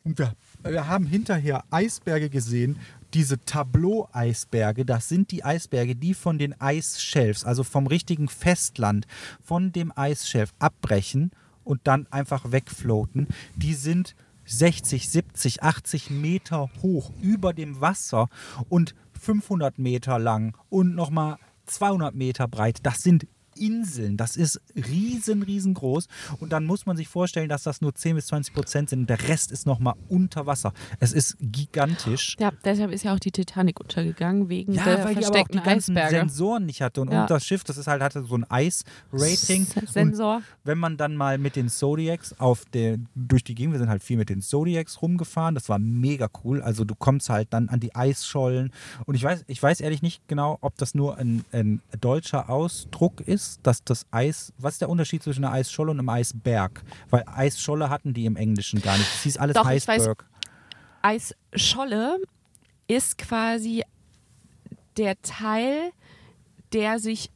Und 0.03 0.19
wir, 0.19 0.33
wir 0.63 0.87
haben 0.87 1.05
hinterher 1.05 1.63
Eisberge 1.69 2.29
gesehen. 2.29 2.77
Diese 3.13 3.43
Tableau-Eisberge, 3.43 4.85
das 4.85 5.09
sind 5.09 5.31
die 5.31 5.43
Eisberge, 5.43 5.95
die 5.95 6.13
von 6.13 6.37
den 6.37 6.59
Eisschelfs, 6.61 7.43
also 7.43 7.63
vom 7.63 7.87
richtigen 7.87 8.29
Festland, 8.29 9.05
von 9.43 9.73
dem 9.73 9.91
Eisschelf 9.95 10.53
abbrechen 10.59 11.31
und 11.63 11.81
dann 11.83 12.07
einfach 12.09 12.51
wegfloaten. 12.51 13.27
Die 13.55 13.73
sind 13.73 14.15
60, 14.51 15.09
70, 15.09 15.63
80 15.63 16.09
Meter 16.09 16.69
hoch 16.81 17.11
über 17.21 17.53
dem 17.53 17.79
Wasser 17.81 18.27
und 18.69 18.95
500 19.19 19.79
Meter 19.79 20.19
lang 20.19 20.57
und 20.69 20.95
nochmal 20.95 21.37
200 21.67 22.13
Meter 22.15 22.47
breit. 22.47 22.79
Das 22.83 22.97
sind 22.97 23.27
Inseln. 23.61 24.17
Das 24.17 24.35
ist 24.35 24.59
riesen, 24.75 25.43
riesengroß. 25.43 26.07
Und 26.39 26.51
dann 26.51 26.65
muss 26.65 26.85
man 26.85 26.97
sich 26.97 27.07
vorstellen, 27.07 27.47
dass 27.47 27.63
das 27.63 27.81
nur 27.81 27.93
10 27.95 28.15
bis 28.15 28.27
20 28.27 28.53
Prozent 28.53 28.89
sind. 28.89 29.01
Und 29.01 29.09
der 29.09 29.27
Rest 29.27 29.51
ist 29.51 29.65
nochmal 29.65 29.93
unter 30.09 30.45
Wasser. 30.45 30.73
Es 30.99 31.13
ist 31.13 31.37
gigantisch. 31.39 32.35
Ja, 32.39 32.51
deshalb 32.65 32.91
ist 32.91 33.03
ja 33.03 33.13
auch 33.13 33.19
die 33.19 33.31
Titanic 33.31 33.79
untergegangen, 33.79 34.49
wegen 34.49 34.73
Ja, 34.73 34.83
der 34.83 35.05
weil 35.05 35.15
die 35.15 35.25
aber 35.25 35.39
auch 35.39 35.47
die 35.47 35.53
versteckten 35.53 35.63
ganzen 35.63 35.97
Eisberge. 35.97 36.27
Sensoren 36.27 36.65
nicht 36.65 36.81
hatte. 36.81 37.01
Und 37.01 37.11
Ja. 37.11 37.25
das 37.27 37.45
Schiff, 37.45 37.63
das 37.63 37.77
ist 37.77 37.87
halt, 37.87 38.01
hatte 38.01 38.23
so 38.23 38.35
ein 38.35 38.49
Eis-Rating. 38.49 39.67
Und 39.75 39.89
Sensor. 39.89 40.41
wenn 40.63 40.77
man 40.77 40.97
dann 40.97 41.15
mal 41.15 41.37
mit 41.37 41.55
den 41.55 41.69
Zodiacs 41.69 42.39
auf 42.39 42.65
der, 42.65 42.97
durch 43.15 43.43
die 43.43 43.55
Gegend, 43.55 43.73
wir 43.73 43.79
sind 43.79 43.89
halt 43.89 44.03
viel 44.03 44.17
mit 44.17 44.29
den 44.29 44.41
Zodiacs 44.41 45.01
rumgefahren, 45.01 45.55
das 45.55 45.69
war 45.69 45.79
mega 45.79 46.29
cool. 46.43 46.61
Also 46.61 46.83
du 46.85 46.95
kommst 46.95 47.29
halt 47.29 47.47
dann 47.51 47.69
an 47.69 47.79
die 47.79 47.93
Eisschollen 47.95 48.71
und 49.05 49.15
ich 49.15 49.23
weiß, 49.23 49.43
ich 49.47 49.61
weiß 49.61 49.81
ehrlich 49.81 50.01
nicht 50.01 50.27
genau, 50.27 50.57
ob 50.61 50.77
das 50.77 50.95
nur 50.95 51.17
ein, 51.17 51.43
ein 51.51 51.81
deutscher 51.99 52.49
Ausdruck 52.49 53.21
ist, 53.21 53.50
dass 53.61 53.83
das 53.83 54.05
Eis, 54.11 54.53
was 54.57 54.73
ist 54.75 54.81
der 54.81 54.89
Unterschied 54.89 55.23
zwischen 55.23 55.43
einer 55.43 55.53
Eisscholle 55.53 55.91
und 55.91 55.99
einem 55.99 56.09
Eisberg? 56.09 56.81
Weil 57.09 57.23
Eisscholle 57.27 57.89
hatten 57.89 58.13
die 58.13 58.25
im 58.25 58.35
Englischen 58.35 58.81
gar 58.81 58.97
nicht. 58.97 59.11
Das 59.13 59.23
hieß 59.23 59.37
alles 59.37 59.55
Doch, 59.55 59.69
ich 59.69 59.83
weiß- 59.83 59.89
Eisberg. 59.89 60.25
Eisscholle 61.01 62.17
ist 62.87 63.17
quasi 63.17 63.83
der 64.97 65.21
Teil, 65.21 65.91
der 66.73 66.99
sich. 66.99 67.31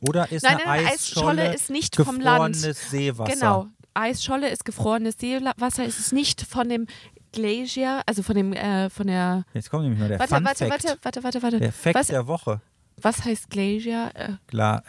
Oder 0.00 0.30
ist 0.32 0.42
Nein, 0.44 0.56
eine 0.56 0.64
nein, 0.64 0.84
nein, 0.84 0.92
Eisscholle, 0.94 1.42
Eisscholle 1.42 1.54
ist 1.54 1.70
nicht 1.70 1.96
vom 1.96 2.20
Land. 2.20 2.54
gefrorenes 2.54 2.90
Seewasser? 2.90 3.32
Genau. 3.32 3.66
Eisscholle 3.92 4.48
ist 4.48 4.64
gefrorenes 4.64 5.16
Seewasser. 5.18 5.84
Es 5.84 5.98
ist 5.98 6.12
nicht 6.12 6.40
von 6.42 6.68
dem 6.68 6.86
Glacier, 7.32 8.02
also 8.06 8.22
von 8.22 8.34
dem, 8.34 8.52
äh, 8.52 8.88
von 8.88 9.06
der. 9.08 9.44
Jetzt 9.52 9.70
kommt 9.70 9.82
nämlich 9.84 10.00
mal 10.00 10.08
der 10.08 10.18
Warte, 10.18 10.34
Fun 10.36 10.44
warte, 10.44 10.66
Fact. 10.66 10.84
warte, 10.84 10.98
warte, 11.04 11.22
warte, 11.24 11.42
warte. 11.42 11.58
Der 11.60 11.72
Fact 11.72 11.94
was, 11.96 12.06
der 12.06 12.26
Woche. 12.26 12.60
Was 13.02 13.24
heißt 13.24 13.50
Glacier? 13.50 14.10
Äh, 14.14 14.24
äh, 14.24 14.36
ja, 14.56 14.82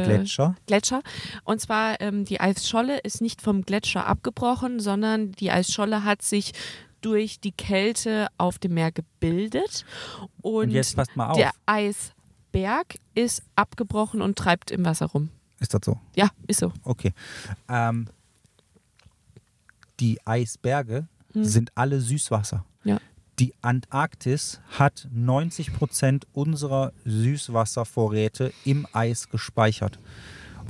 Äh, 0.00 0.04
Gletscher. 0.04 0.54
Gletscher. 0.66 1.02
Und 1.44 1.60
zwar, 1.60 2.00
ähm, 2.00 2.24
die 2.24 2.40
Eisscholle 2.40 2.98
ist 2.98 3.20
nicht 3.20 3.42
vom 3.42 3.62
Gletscher 3.62 4.06
abgebrochen, 4.06 4.80
sondern 4.80 5.32
die 5.32 5.50
Eisscholle 5.50 6.04
hat 6.04 6.22
sich 6.22 6.52
durch 7.00 7.40
die 7.40 7.52
Kälte 7.52 8.26
auf 8.38 8.58
dem 8.58 8.74
Meer 8.74 8.90
gebildet. 8.92 9.84
Und, 10.40 10.64
Und 10.64 10.70
jetzt 10.70 10.96
passt 10.96 11.16
mal 11.16 11.30
auf. 11.30 11.36
der 11.36 11.52
Eisberg 11.66 12.96
ist 13.14 13.42
abgebrochen 13.54 14.20
und 14.22 14.36
treibt 14.36 14.70
im 14.70 14.84
Wasser 14.84 15.06
rum. 15.06 15.30
Ist 15.60 15.74
das 15.74 15.80
so? 15.84 15.98
Ja, 16.16 16.28
ist 16.46 16.60
so. 16.60 16.72
Okay. 16.84 17.12
Ähm, 17.68 18.08
die 20.00 20.18
Eisberge 20.24 21.06
Hm. 21.34 21.44
sind 21.44 21.70
alle 21.74 22.00
Süßwasser. 22.00 22.64
Ja. 22.84 22.98
Die 23.38 23.54
Antarktis 23.62 24.60
hat 24.78 25.06
90 25.12 25.72
Prozent 25.72 26.26
unserer 26.32 26.92
Süßwasservorräte 27.04 28.52
im 28.64 28.86
Eis 28.92 29.28
gespeichert. 29.28 30.00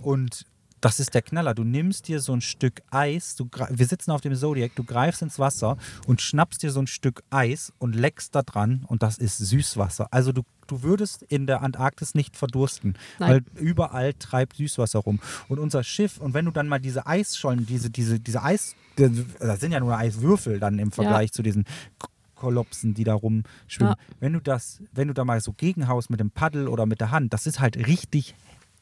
Und 0.02 0.44
das 0.83 1.00
ist 1.00 1.14
der 1.14 1.22
Knaller. 1.22 1.54
Du 1.54 1.64
nimmst 1.64 2.09
dir 2.09 2.20
so 2.20 2.35
ein 2.35 2.42
Stück 2.42 2.83
Eis, 2.90 3.37
du, 3.37 3.48
wir 3.70 3.87
sitzen 3.87 4.11
auf 4.11 4.20
dem 4.20 4.35
Zodiac, 4.35 4.76
du 4.76 4.85
greifst 4.85 5.22
ins 5.22 5.38
Wasser 5.38 5.78
und 6.07 6.20
schnappst 6.20 6.62
dir 6.62 6.70
so 6.70 6.81
ein 6.81 6.87
Stück 6.87 7.22
Eis 7.31 7.72
und 7.78 7.96
leckst 7.96 8.35
da 8.35 8.42
dran 8.42 8.85
und 8.87 9.02
das 9.02 9.16
ist 9.16 9.38
Süßwasser. 9.38 10.09
Also 10.11 10.33
du, 10.33 10.42
du 10.66 10.83
würdest 10.83 11.22
in 11.22 11.46
der 11.46 11.62
Antarktis 11.62 12.14
nicht 12.14 12.37
verdursten, 12.37 12.98
Nein. 13.18 13.31
weil 13.31 13.62
überall 13.62 14.12
treibt 14.12 14.57
Süßwasser 14.57 14.98
rum. 15.00 15.20
Und 15.48 15.59
unser 15.59 15.83
Schiff, 15.85 16.18
und 16.18 16.35
wenn 16.35 16.44
du 16.44 16.50
dann 16.50 16.68
mal 16.68 16.81
diese 16.81 17.07
Eisschollen, 17.07 17.64
diese, 17.64 17.88
diese, 17.88 18.20
diese 18.20 18.42
Eis, 18.42 18.76
das 18.96 19.61
sind 19.61 19.72
ja 19.72 19.81
nur 19.81 19.96
Eiswürfel 19.96 20.61
dann 20.61 20.78
im 20.78 20.92
Vergleich 20.92 21.33
zu 21.33 21.42
diesen 21.42 21.64
Kolopsen, 22.38 22.94
die 22.94 23.05
da 23.05 23.14
rumschwimmen. 23.14 23.94
Ja. 23.94 24.16
Wenn 24.20 24.33
du 24.33 24.40
das, 24.40 24.81
wenn 24.92 25.09
du 25.09 25.14
da 25.14 25.24
mal 25.24 25.40
so 25.40 25.53
gegenhaust 25.53 26.09
mit 26.11 26.20
dem 26.20 26.31
Paddel 26.31 26.68
oder 26.68 26.87
mit 26.87 27.01
der 27.01 27.11
Hand, 27.11 27.33
das 27.35 27.46
ist 27.46 27.61
halt 27.61 27.77
richtig 27.77 28.35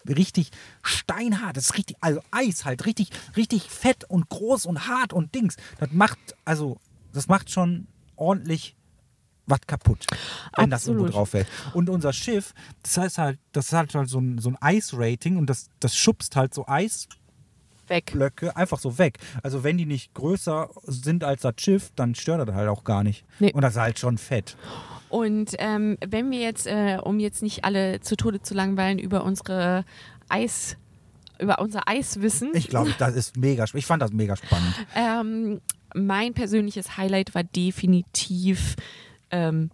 richtig 0.09 0.51
steinhart. 0.83 1.57
Das 1.57 1.65
ist 1.65 1.77
richtig, 1.77 1.97
also 2.01 2.21
Eis 2.31 2.65
halt, 2.65 2.87
richtig, 2.87 3.11
richtig 3.37 3.71
fett 3.71 4.05
und 4.05 4.29
groß 4.29 4.67
und 4.67 4.87
hart 4.87 5.13
und 5.13 5.35
Dings. 5.35 5.57
Das 5.81 5.91
macht, 5.91 6.19
also, 6.45 6.79
das 7.13 7.27
macht 7.27 7.51
schon 7.51 7.89
ordentlich 8.15 8.77
was 9.47 9.61
kaputt, 9.67 10.07
wenn 10.57 10.71
das 10.71 10.87
irgendwo 10.87 11.07
Absolut. 11.07 11.15
drauf 11.15 11.31
fällt. 11.31 11.47
Und 11.73 11.89
unser 11.89 12.13
Schiff, 12.13 12.53
das 12.83 12.99
heißt 12.99 13.19
halt, 13.19 13.39
das 13.53 13.73
hat 13.73 13.95
halt 13.95 14.09
so 14.09 14.19
ein, 14.19 14.39
so 14.39 14.51
ein 14.51 14.57
Eis-Rating 14.61 15.37
und 15.37 15.47
das, 15.47 15.71
das 15.81 15.97
schubst 15.97 16.37
halt 16.37 16.53
so 16.53 16.67
Eisblöcke 16.67 17.26
Weg. 17.89 18.13
einfach 18.55 18.79
so 18.79 18.99
weg. 18.99 19.19
Also 19.43 19.65
wenn 19.65 19.79
die 19.79 19.87
nicht 19.87 20.15
größer 20.15 20.71
sind 20.85 21.25
als 21.25 21.43
das 21.43 21.55
Schiff, 21.59 21.93
dann 21.97 22.15
stört 22.15 22.47
das 22.49 22.55
halt 22.55 22.69
auch 22.69 22.85
gar 22.85 23.03
nicht. 23.05 23.25
Nee. 23.39 23.53
Und 23.53 23.63
das 23.63 23.75
ist 23.75 23.81
halt 23.81 23.99
schon 23.99 24.19
fett. 24.19 24.57
Und 25.09 25.55
ähm, 25.59 25.97
wenn 26.07 26.31
wir 26.31 26.41
jetzt, 26.41 26.67
äh, 26.67 26.99
um 27.03 27.21
jetzt 27.21 27.43
nicht 27.43 27.65
alle 27.65 28.01
zu 28.01 28.17
Tode 28.17 28.43
zu 28.43 28.55
langweilen, 28.55 28.99
über 28.99 29.23
unsere 29.25 29.85
Eis, 30.29 30.77
über 31.39 31.61
unser 31.61 31.89
Eiswissen. 31.89 32.51
Ich 32.55 32.69
glaube, 32.69 32.93
das 32.99 33.15
ist 33.15 33.37
mega, 33.37 33.65
sp- 33.71 33.79
ich 33.79 33.87
fand 33.87 34.03
das 34.03 34.13
mega 34.13 34.37
spannend. 34.37 34.75
Ähm, 34.97 35.61
mein 35.95 36.35
persönliches 36.35 36.97
Highlight 36.97 37.35
war 37.35 37.45
definitiv 37.45 38.75
ähm, 39.31 39.71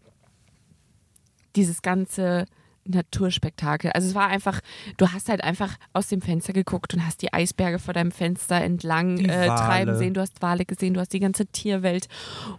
dieses 1.57 1.83
ganze 1.83 2.46
Naturspektakel. 2.85 3.92
Also 3.92 4.09
es 4.09 4.14
war 4.14 4.29
einfach, 4.29 4.61
du 4.97 5.09
hast 5.09 5.29
halt 5.29 5.42
einfach 5.45 5.77
aus 5.92 6.09
dem 6.09 6.21
Fenster 6.21 6.53
geguckt 6.53 6.95
und 6.95 7.07
hast 7.07 7.23
die 7.23 7.33
Eisberge 7.33 7.79
vor 7.79 7.95
deinem 7.95 8.11
Fenster 8.12 8.57
entlang 8.57 9.18
äh, 9.18 9.47
treiben 9.47 9.97
sehen, 9.97 10.14
du 10.14 10.21
hast 10.21 10.42
Wale 10.42 10.64
gesehen, 10.64 10.95
du 10.95 11.01
hast 11.01 11.12
die 11.12 11.21
ganze 11.21 11.47
Tierwelt. 11.47 12.09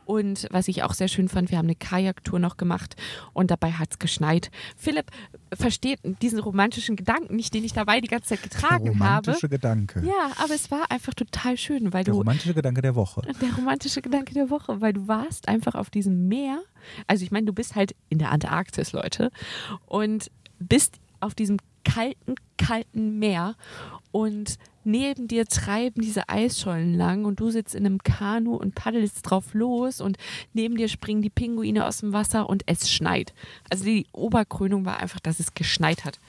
Und 0.06 0.48
was 0.52 0.68
ich 0.68 0.84
auch 0.84 0.94
sehr 0.94 1.08
schön 1.08 1.30
fand, 1.30 1.52
wir 1.52 1.58
haben 1.58 1.66
eine 1.66 1.76
Kajaktour 1.76 2.40
noch 2.40 2.58
gemacht 2.58 2.96
und 3.34 3.52
dabei 3.52 3.72
hat 3.74 3.90
es 3.92 4.00
geschneit. 4.00 4.52
Philipp 4.78 5.12
versteht 5.54 6.00
diesen 6.22 6.40
romantischen 6.40 6.96
Gedanken 6.96 7.36
nicht, 7.36 7.54
den 7.54 7.64
ich 7.64 7.74
dabei 7.74 8.02
die 8.02 8.08
ganze 8.08 8.30
Zeit 8.30 8.40
Der 8.44 8.50
getragen 8.50 9.00
habe. 9.00 9.28
romantische 9.28 9.50
Gedanke. 9.50 10.02
Ja, 10.06 10.32
aber 10.44 10.54
es 10.54 10.72
war 10.72 10.90
einfach 10.90 11.14
total 11.14 11.58
schön, 11.58 11.94
weil 11.94 12.04
Der 12.04 12.14
du 12.14 12.20
romantische 12.20 12.54
Gedanke 12.54 12.82
der 12.82 12.96
Woche. 12.96 13.22
der 13.42 13.54
romantische 13.56 14.02
Gedanke 14.02 14.34
der 14.34 14.50
Woche, 14.50 14.82
weil 14.82 14.94
du 14.94 15.08
warst 15.08 15.48
einfach 15.48 15.76
auf 15.76 15.90
diesem 15.90 16.28
Meer. 16.28 16.62
Also 17.08 17.24
ich 17.24 17.32
meine, 17.32 17.46
du 17.46 17.54
bist 17.54 17.76
halt 17.76 17.96
in 18.10 18.19
der 18.19 18.32
Antarktis, 18.32 18.91
Leute, 18.91 19.32
und 19.86 20.30
bist 20.60 21.00
auf 21.19 21.36
diesem 21.36 21.58
kalten, 21.84 22.36
kalten 22.58 23.19
Meer 23.19 23.56
und 24.12 24.58
neben 24.84 25.28
dir 25.28 25.46
treiben 25.46 26.02
diese 26.02 26.28
Eisschollen 26.30 26.93
lang 26.93 27.26
und 27.26 27.39
du 27.39 27.50
sitzt 27.50 27.76
in 27.76 27.86
einem 27.86 28.00
Kanu 28.00 28.56
und 28.56 28.76
paddelst 28.76 29.30
drauf 29.30 29.54
los 29.54 30.02
und 30.02 30.17
neben 30.54 30.76
dir 30.76 30.89
springen 30.89 31.22
die 31.22 31.30
Pinguine 31.30 31.86
aus 31.86 32.00
dem 32.00 32.13
Wasser 32.13 32.50
und 32.50 32.63
es 32.65 32.89
schneit. 32.89 33.34
Also 33.69 33.86
die 33.86 34.08
Oberkrönung 34.12 34.86
war 34.86 34.98
einfach, 34.98 35.19
dass 35.19 35.39
es 35.39 35.54
geschneit 35.54 36.06
hat. 36.06 36.19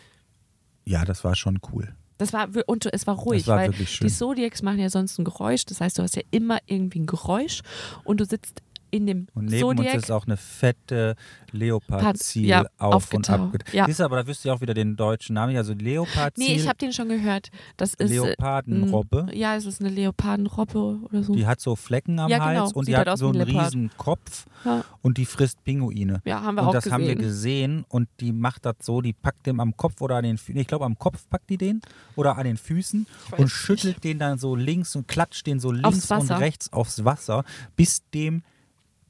Ja, 0.85 1.05
das 1.05 1.25
war 1.25 1.35
schon 1.35 1.61
cool. 1.73 1.95
Das 2.19 2.33
war 2.33 2.49
und 2.67 2.87
es 2.93 3.07
war 3.09 3.17
ruhig, 3.17 3.47
war 3.49 3.59
weil 3.59 3.69
wirklich 3.73 3.91
schön. 3.91 4.07
die 4.07 4.13
Zodiacs 4.13 4.63
machen 4.63 4.79
ja 4.79 4.89
sonst 4.89 5.19
ein 5.19 5.25
Geräusch. 5.25 5.65
Das 5.65 5.81
heißt, 5.81 5.99
du 5.99 6.03
hast 6.03 6.15
ja 6.15 6.23
immer 6.31 6.59
irgendwie 6.67 7.01
ein 7.01 7.07
Geräusch 7.07 7.63
und 8.05 8.21
du 8.21 8.25
sitzt 8.25 8.63
in 8.95 9.07
dem 9.07 9.27
Und 9.35 9.47
neben 9.47 9.61
Zodiac. 9.61 9.95
uns 9.95 10.05
ist 10.05 10.11
auch 10.11 10.27
eine 10.27 10.37
fette 10.37 11.17
Leopardziel 11.53 12.47
Ja, 12.47 12.65
auf 12.79 13.13
und 13.13 13.29
ab. 13.31 13.53
Ja. 13.73 13.87
Siehst 13.87 14.01
du, 14.01 14.05
aber 14.05 14.17
da 14.23 14.27
wüsste 14.27 14.49
ich 14.49 14.53
auch 14.53 14.61
wieder 14.61 14.75
den 14.75 14.97
deutschen 14.97 15.35
Namen. 15.35 15.57
Also 15.57 15.73
Leopardziel, 15.75 16.47
nee, 16.49 16.55
ich 16.57 16.69
habe 16.69 16.79
den 16.79 16.93
schon 16.93 17.09
gehört. 17.09 17.49
Das 17.77 17.95
ist 17.95 18.11
äh, 18.11 18.15
Leopardenrobbe. 18.15 19.27
Ja, 19.33 19.57
es 19.57 19.67
ist 19.67 19.81
eine 19.81 19.91
Leopardenrobbe 19.91 21.01
oder 21.05 21.23
so. 21.23 21.35
Die 21.35 21.47
hat 21.47 21.61
so 21.61 21.77
Flecken 21.77 22.19
am 22.19 22.31
Ja, 22.31 22.39
genau. 22.49 22.61
Hals 22.63 22.73
und 22.73 22.85
Sieht 22.85 22.93
die 22.93 22.97
halt 22.97 23.09
hat 23.09 23.19
so 23.19 23.29
einen 23.31 23.47
Leopard. 23.47 23.67
riesen 23.67 23.91
Kopf 23.97 24.47
Ja. 24.65 24.85
und 25.03 25.19
die 25.19 25.27
frisst 25.27 25.63
Pinguine. 25.65 26.21
Ja, 26.25 26.43
haben 26.43 26.55
wir 26.57 26.63
und 26.63 26.69
auch 26.69 26.73
das 26.73 26.85
gesehen. 26.85 26.95
haben 26.95 27.07
wir 27.07 27.17
gesehen 27.17 27.85
und 27.89 28.09
die 28.21 28.33
macht 28.33 28.65
das 28.65 28.77
so, 28.83 29.01
die 29.01 29.13
packt 29.13 29.47
dem 29.47 29.61
am 29.61 29.77
Kopf 29.77 30.01
oder 30.01 30.17
an 30.17 30.25
den 30.25 30.39
Füßen, 30.39 30.61
ich 30.61 30.67
glaube 30.67 30.85
am 30.85 30.99
Kopf 30.99 31.29
packt 31.29 31.51
die 31.51 31.59
den 31.59 31.81
oder 32.17 32.37
an 32.39 32.45
den 32.45 32.57
Füßen 32.57 33.07
und 33.37 33.49
schüttelt 33.49 34.03
den 34.05 34.19
dann 34.19 34.39
so 34.39 34.55
links 34.57 34.95
und 34.97 35.09
klatscht 35.09 35.47
den 35.47 35.61
so 35.61 35.71
links 35.73 36.11
und 36.11 36.31
rechts 36.31 36.73
aufs 36.73 37.05
Wasser, 37.05 37.45
bis 37.77 38.03
dem 38.13 38.43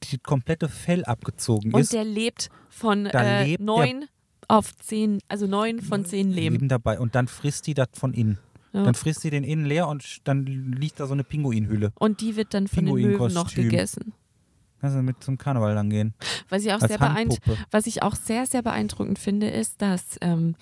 die 0.03 0.17
komplette 0.17 0.69
Fell 0.69 1.03
abgezogen 1.05 1.73
Und 1.73 1.81
ist. 1.81 1.93
der 1.93 2.03
lebt 2.03 2.49
von 2.69 3.05
äh, 3.05 3.45
lebt 3.45 3.63
neun 3.63 4.05
auf 4.47 4.75
zehn, 4.77 5.19
also 5.27 5.47
neun 5.47 5.81
von 5.81 6.05
zehn 6.05 6.29
Leben. 6.31 6.55
Leben 6.55 6.69
dabei 6.69 6.99
und 6.99 7.15
dann 7.15 7.27
frisst 7.27 7.67
die 7.67 7.73
das 7.73 7.89
von 7.93 8.13
innen. 8.13 8.37
Ja. 8.73 8.83
Dann 8.83 8.93
frisst 8.93 9.21
sie 9.21 9.29
den 9.29 9.43
innen 9.43 9.65
leer 9.65 9.87
und 9.87 10.27
dann 10.27 10.45
liegt 10.45 10.99
da 10.99 11.07
so 11.07 11.13
eine 11.13 11.23
Pinguinhülle. 11.23 11.93
Und 11.97 12.21
die 12.21 12.35
wird 12.35 12.53
dann 12.53 12.67
von 12.67 12.85
den 12.85 12.93
Möwen 12.93 13.33
noch 13.33 13.53
gegessen. 13.53 14.13
Kannst 14.81 14.97
du 14.97 15.01
mit 15.01 15.23
zum 15.23 15.37
Karneval 15.37 15.73
lang 15.73 15.89
gehen. 15.89 16.13
Was 16.49 16.65
ich 16.65 16.73
auch 16.73 16.81
Als 16.81 16.89
sehr 16.89 16.97
beeindruckend 16.97 17.47
Handpuppe. 17.47 17.67
Was 17.71 17.87
ich 17.87 18.03
auch 18.03 18.15
sehr, 18.15 18.45
sehr 18.45 18.61
beeindruckend 18.61 19.17
finde, 19.17 19.47
ist, 19.49 19.81
dass 19.81 20.17
ähm, 20.21 20.55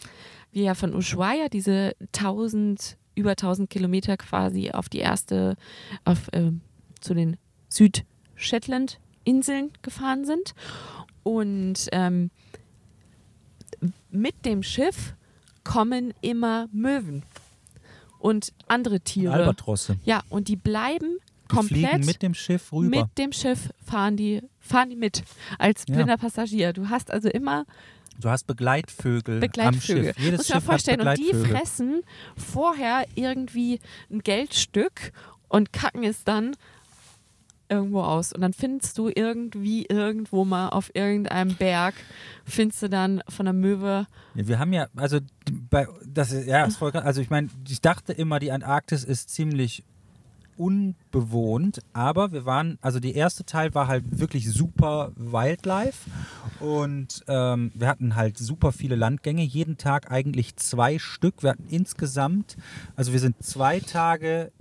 wir 0.52 0.64
ja 0.64 0.76
von 0.76 0.94
Ushuaia 0.94 1.50
diese 1.50 1.96
1000, 2.16 2.98
über 3.16 3.32
1000 3.32 3.70
Kilometer 3.70 4.16
quasi 4.16 4.72
auf 4.72 4.90
die 4.90 5.00
erste, 5.00 5.58
auf, 6.06 6.30
ähm, 6.32 6.62
zu 7.02 7.16
den 7.16 7.38
Süd-Shetland-Inseln 9.26 9.72
gefahren 9.82 10.26
sind. 10.26 10.54
Und 11.24 11.88
ähm, 11.92 12.30
mit 14.12 14.46
dem 14.46 14.64
Schiff 14.64 15.14
kommen 15.64 16.14
immer 16.22 16.68
Möwen 16.72 17.24
und 18.20 18.54
andere 18.68 19.00
Tiere. 19.00 19.34
Albatrosse. 19.34 19.98
Ja, 20.04 20.24
und 20.30 20.48
die 20.48 20.56
bleiben 20.56 21.18
Die 21.52 21.56
komplett 21.56 21.90
fliegen 21.90 22.06
mit 22.06 22.22
dem 22.22 22.34
Schiff 22.34 22.72
rüber. 22.74 23.02
mit 23.02 23.18
dem 23.18 23.32
Schiff 23.32 23.70
fahren 23.86 24.18
die, 24.18 24.42
fahren 24.60 24.90
die 24.90 24.96
mit 24.96 25.24
als 25.58 25.86
Ja. 25.88 25.96
blinder 25.96 26.18
Passagier. 26.18 26.74
Du 26.74 26.90
hast 26.90 27.12
also 27.12 27.30
immer 27.30 27.66
Du 28.20 28.30
hast 28.30 28.46
Begleitvögel, 28.46 29.40
Begleitvögel. 29.40 30.10
am 30.10 30.14
Schiff. 30.14 30.20
Jedes 30.20 30.38
Muss 30.38 30.48
ich 30.50 30.54
mir 30.54 30.60
Schiff 30.60 30.66
vorstellen. 30.66 31.06
hat 31.06 31.18
Und 31.18 31.28
die 31.28 31.34
fressen 31.34 32.02
vorher 32.38 33.06
irgendwie 33.16 33.80
ein 34.12 34.20
Geldstück 34.20 35.12
und 35.50 35.74
kacken 35.74 36.04
es 36.04 36.24
dann 36.24 36.56
irgendwo 37.74 38.02
aus. 38.02 38.34
Und 38.34 38.42
dann 38.42 38.54
findest 38.54 38.98
du 38.98 39.10
irgendwie 39.14 39.86
irgendwo 39.86 40.46
mal 40.46 40.70
auf 40.70 40.92
irgendeinem 40.94 41.56
Berg, 41.56 41.96
findest 42.46 42.84
du 42.84 42.90
dann 42.90 43.22
von 43.28 43.46
der 43.46 43.54
Möwe. 43.54 44.08
Ja, 44.36 44.48
wir 44.48 44.60
haben 44.60 44.74
ja, 44.74 44.88
also 44.96 45.20
bei, 45.70 45.88
das 46.06 46.32
ist, 46.32 46.48
ja, 46.48 46.66
ist 46.66 46.78
voll. 46.78 46.92
Also 46.92 47.22
ich 47.22 47.30
meine, 47.30 47.50
ich 47.68 47.82
dachte 47.82 48.14
immer, 48.14 48.40
die 48.40 48.52
Antarktis 48.52 49.04
ist 49.04 49.30
ziemlich 49.30 49.84
unbewohnt, 50.58 51.80
aber 51.94 52.32
wir 52.32 52.46
waren, 52.46 52.78
also 52.82 53.00
der 53.00 53.16
erste 53.16 53.44
Teil 53.44 53.74
war 53.74 53.88
halt 53.88 54.20
wirklich 54.20 54.50
super 54.52 55.12
Wildlife 55.16 56.10
und 56.60 57.24
ähm, 57.28 57.72
wir 57.74 57.88
hatten 57.88 58.16
halt 58.16 58.38
super 58.38 58.72
viele 58.72 58.96
Landgänge, 58.96 59.44
jeden 59.44 59.78
Tag 59.78 60.12
eigentlich 60.12 60.56
zwei 60.58 61.00
Stück. 61.00 61.42
Wir 61.42 61.52
hatten 61.52 61.68
insgesamt, 61.70 62.56
also 62.96 63.14
wir 63.14 63.20
sind 63.20 63.44
zwei 63.44 63.80
Tage 63.80 64.52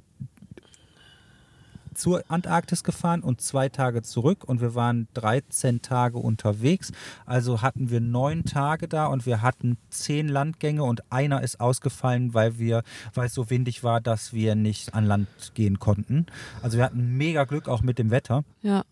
zur 1.95 2.23
Antarktis 2.29 2.85
gefahren 2.85 3.23
und 3.23 3.41
zwei 3.41 3.69
Tage 3.69 4.03
zurück 4.03 4.45
und 4.45 4.61
wir 4.61 4.75
waren 4.75 5.09
13 5.15 5.83
Tage 5.83 6.19
unterwegs. 6.19 6.93
Also 7.27 7.63
hatten 7.63 7.91
wir 7.91 8.01
neun 8.01 8.45
Tage 8.45 8.89
da 8.89 9.07
und 9.07 9.27
wir 9.27 9.43
hatten 9.43 9.79
zehn 9.91 10.29
Landgänge 10.29 10.83
und 10.85 11.11
einer 11.13 11.43
ist 11.43 11.61
ausgefallen, 11.61 12.35
weil 12.35 12.59
wir, 12.59 12.83
weil 13.15 13.27
es 13.27 13.35
so 13.35 13.51
windig 13.51 13.85
war, 13.85 14.01
dass 14.01 14.33
wir 14.33 14.55
nicht 14.55 14.95
an 14.95 15.05
Land 15.05 15.29
gehen 15.55 15.79
konnten. 15.79 16.27
Also 16.63 16.79
wir 16.79 16.85
hatten 16.85 17.17
mega 17.17 17.45
Glück 17.45 17.69
auch 17.69 17.83
mit 17.83 17.99
dem 17.99 18.11
Wetter. 18.11 18.45
Ja. 18.63 18.85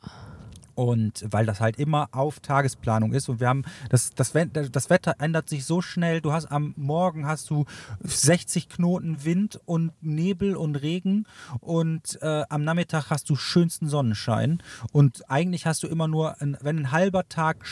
Und 0.75 1.25
weil 1.31 1.47
das 1.47 1.61
halt 1.61 1.79
immer 1.79 2.09
auf 2.13 2.41
Tagesplanung 2.41 3.13
ist 3.13 3.29
und 3.29 3.41
wir 3.41 3.49
haben, 3.49 3.65
das, 3.89 4.11
das, 4.11 4.33
das 4.33 4.91
Wetter 4.91 5.15
ändert 5.19 5.49
sich 5.49 5.65
so 5.65 5.83
schnell. 5.83 6.21
Du 6.21 6.33
hast 6.33 6.47
am 6.47 6.75
Morgen 6.77 7.27
hast 7.27 7.51
du 7.51 7.65
60 8.03 8.69
Knoten 8.69 9.25
Wind 9.25 9.61
und 9.65 9.93
Nebel 10.01 10.57
und 10.57 10.77
Regen 10.77 11.27
und 11.61 12.19
äh, 12.23 12.45
am 12.49 12.65
Nachmittag 12.65 13.11
hast 13.11 13.29
du 13.31 13.37
schönsten 13.37 13.89
Sonnenschein. 13.89 14.63
Und 14.93 15.29
eigentlich 15.31 15.67
hast 15.67 15.83
du 15.83 15.87
immer 15.87 16.09
nur, 16.09 16.37
wenn 16.39 16.79
ein 16.79 16.93
halber 16.93 17.29
Tag 17.29 17.67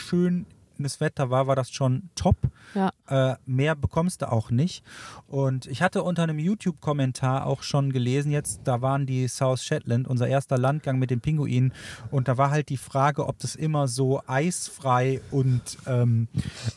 schönes 0.79 1.01
Wetter 1.01 1.29
war, 1.29 1.47
war 1.47 1.55
das 1.57 1.69
schon 1.71 2.09
top. 2.15 2.37
Ja. 2.73 2.91
Äh, 3.07 3.35
mehr 3.45 3.75
bekommst 3.75 4.21
du 4.21 4.31
auch 4.31 4.49
nicht. 4.49 4.83
Und 5.27 5.65
ich 5.67 5.81
hatte 5.81 6.03
unter 6.03 6.23
einem 6.23 6.39
YouTube-Kommentar 6.39 7.45
auch 7.45 7.63
schon 7.63 7.91
gelesen, 7.91 8.31
jetzt, 8.31 8.61
da 8.63 8.81
waren 8.81 9.05
die 9.05 9.27
South 9.27 9.61
Shetland, 9.61 10.07
unser 10.07 10.27
erster 10.27 10.57
Landgang 10.57 10.97
mit 10.97 11.09
den 11.09 11.19
Pinguinen. 11.19 11.73
Und 12.11 12.29
da 12.29 12.37
war 12.37 12.51
halt 12.51 12.69
die 12.69 12.77
Frage, 12.77 13.27
ob 13.27 13.39
das 13.39 13.55
immer 13.55 13.89
so 13.89 14.21
eisfrei 14.25 15.19
und 15.31 15.61
ähm, 15.85 16.29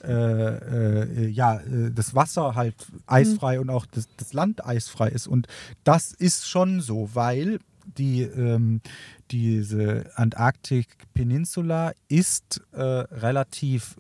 äh, 0.03 0.12
äh, 0.12 1.29
ja, 1.29 1.61
äh, 1.61 1.93
das 1.93 2.15
Wasser 2.15 2.57
halt 2.57 2.75
eisfrei 3.07 3.61
und 3.61 3.71
auch 3.71 3.87
das, 3.87 4.09
das 4.17 4.33
Land 4.33 4.67
eisfrei 4.67 5.09
ist. 5.11 5.29
Und 5.29 5.47
das 5.85 6.12
ist 6.12 6.49
schon 6.49 6.81
so, 6.81 7.11
weil 7.12 7.61
die, 7.99 8.23
ähm, 8.23 8.81
diese 9.31 10.11
Antarktik 10.15 10.87
Peninsula 11.15 11.93
ist 12.09 12.61
äh, 12.73 12.83
relativ 12.83 13.97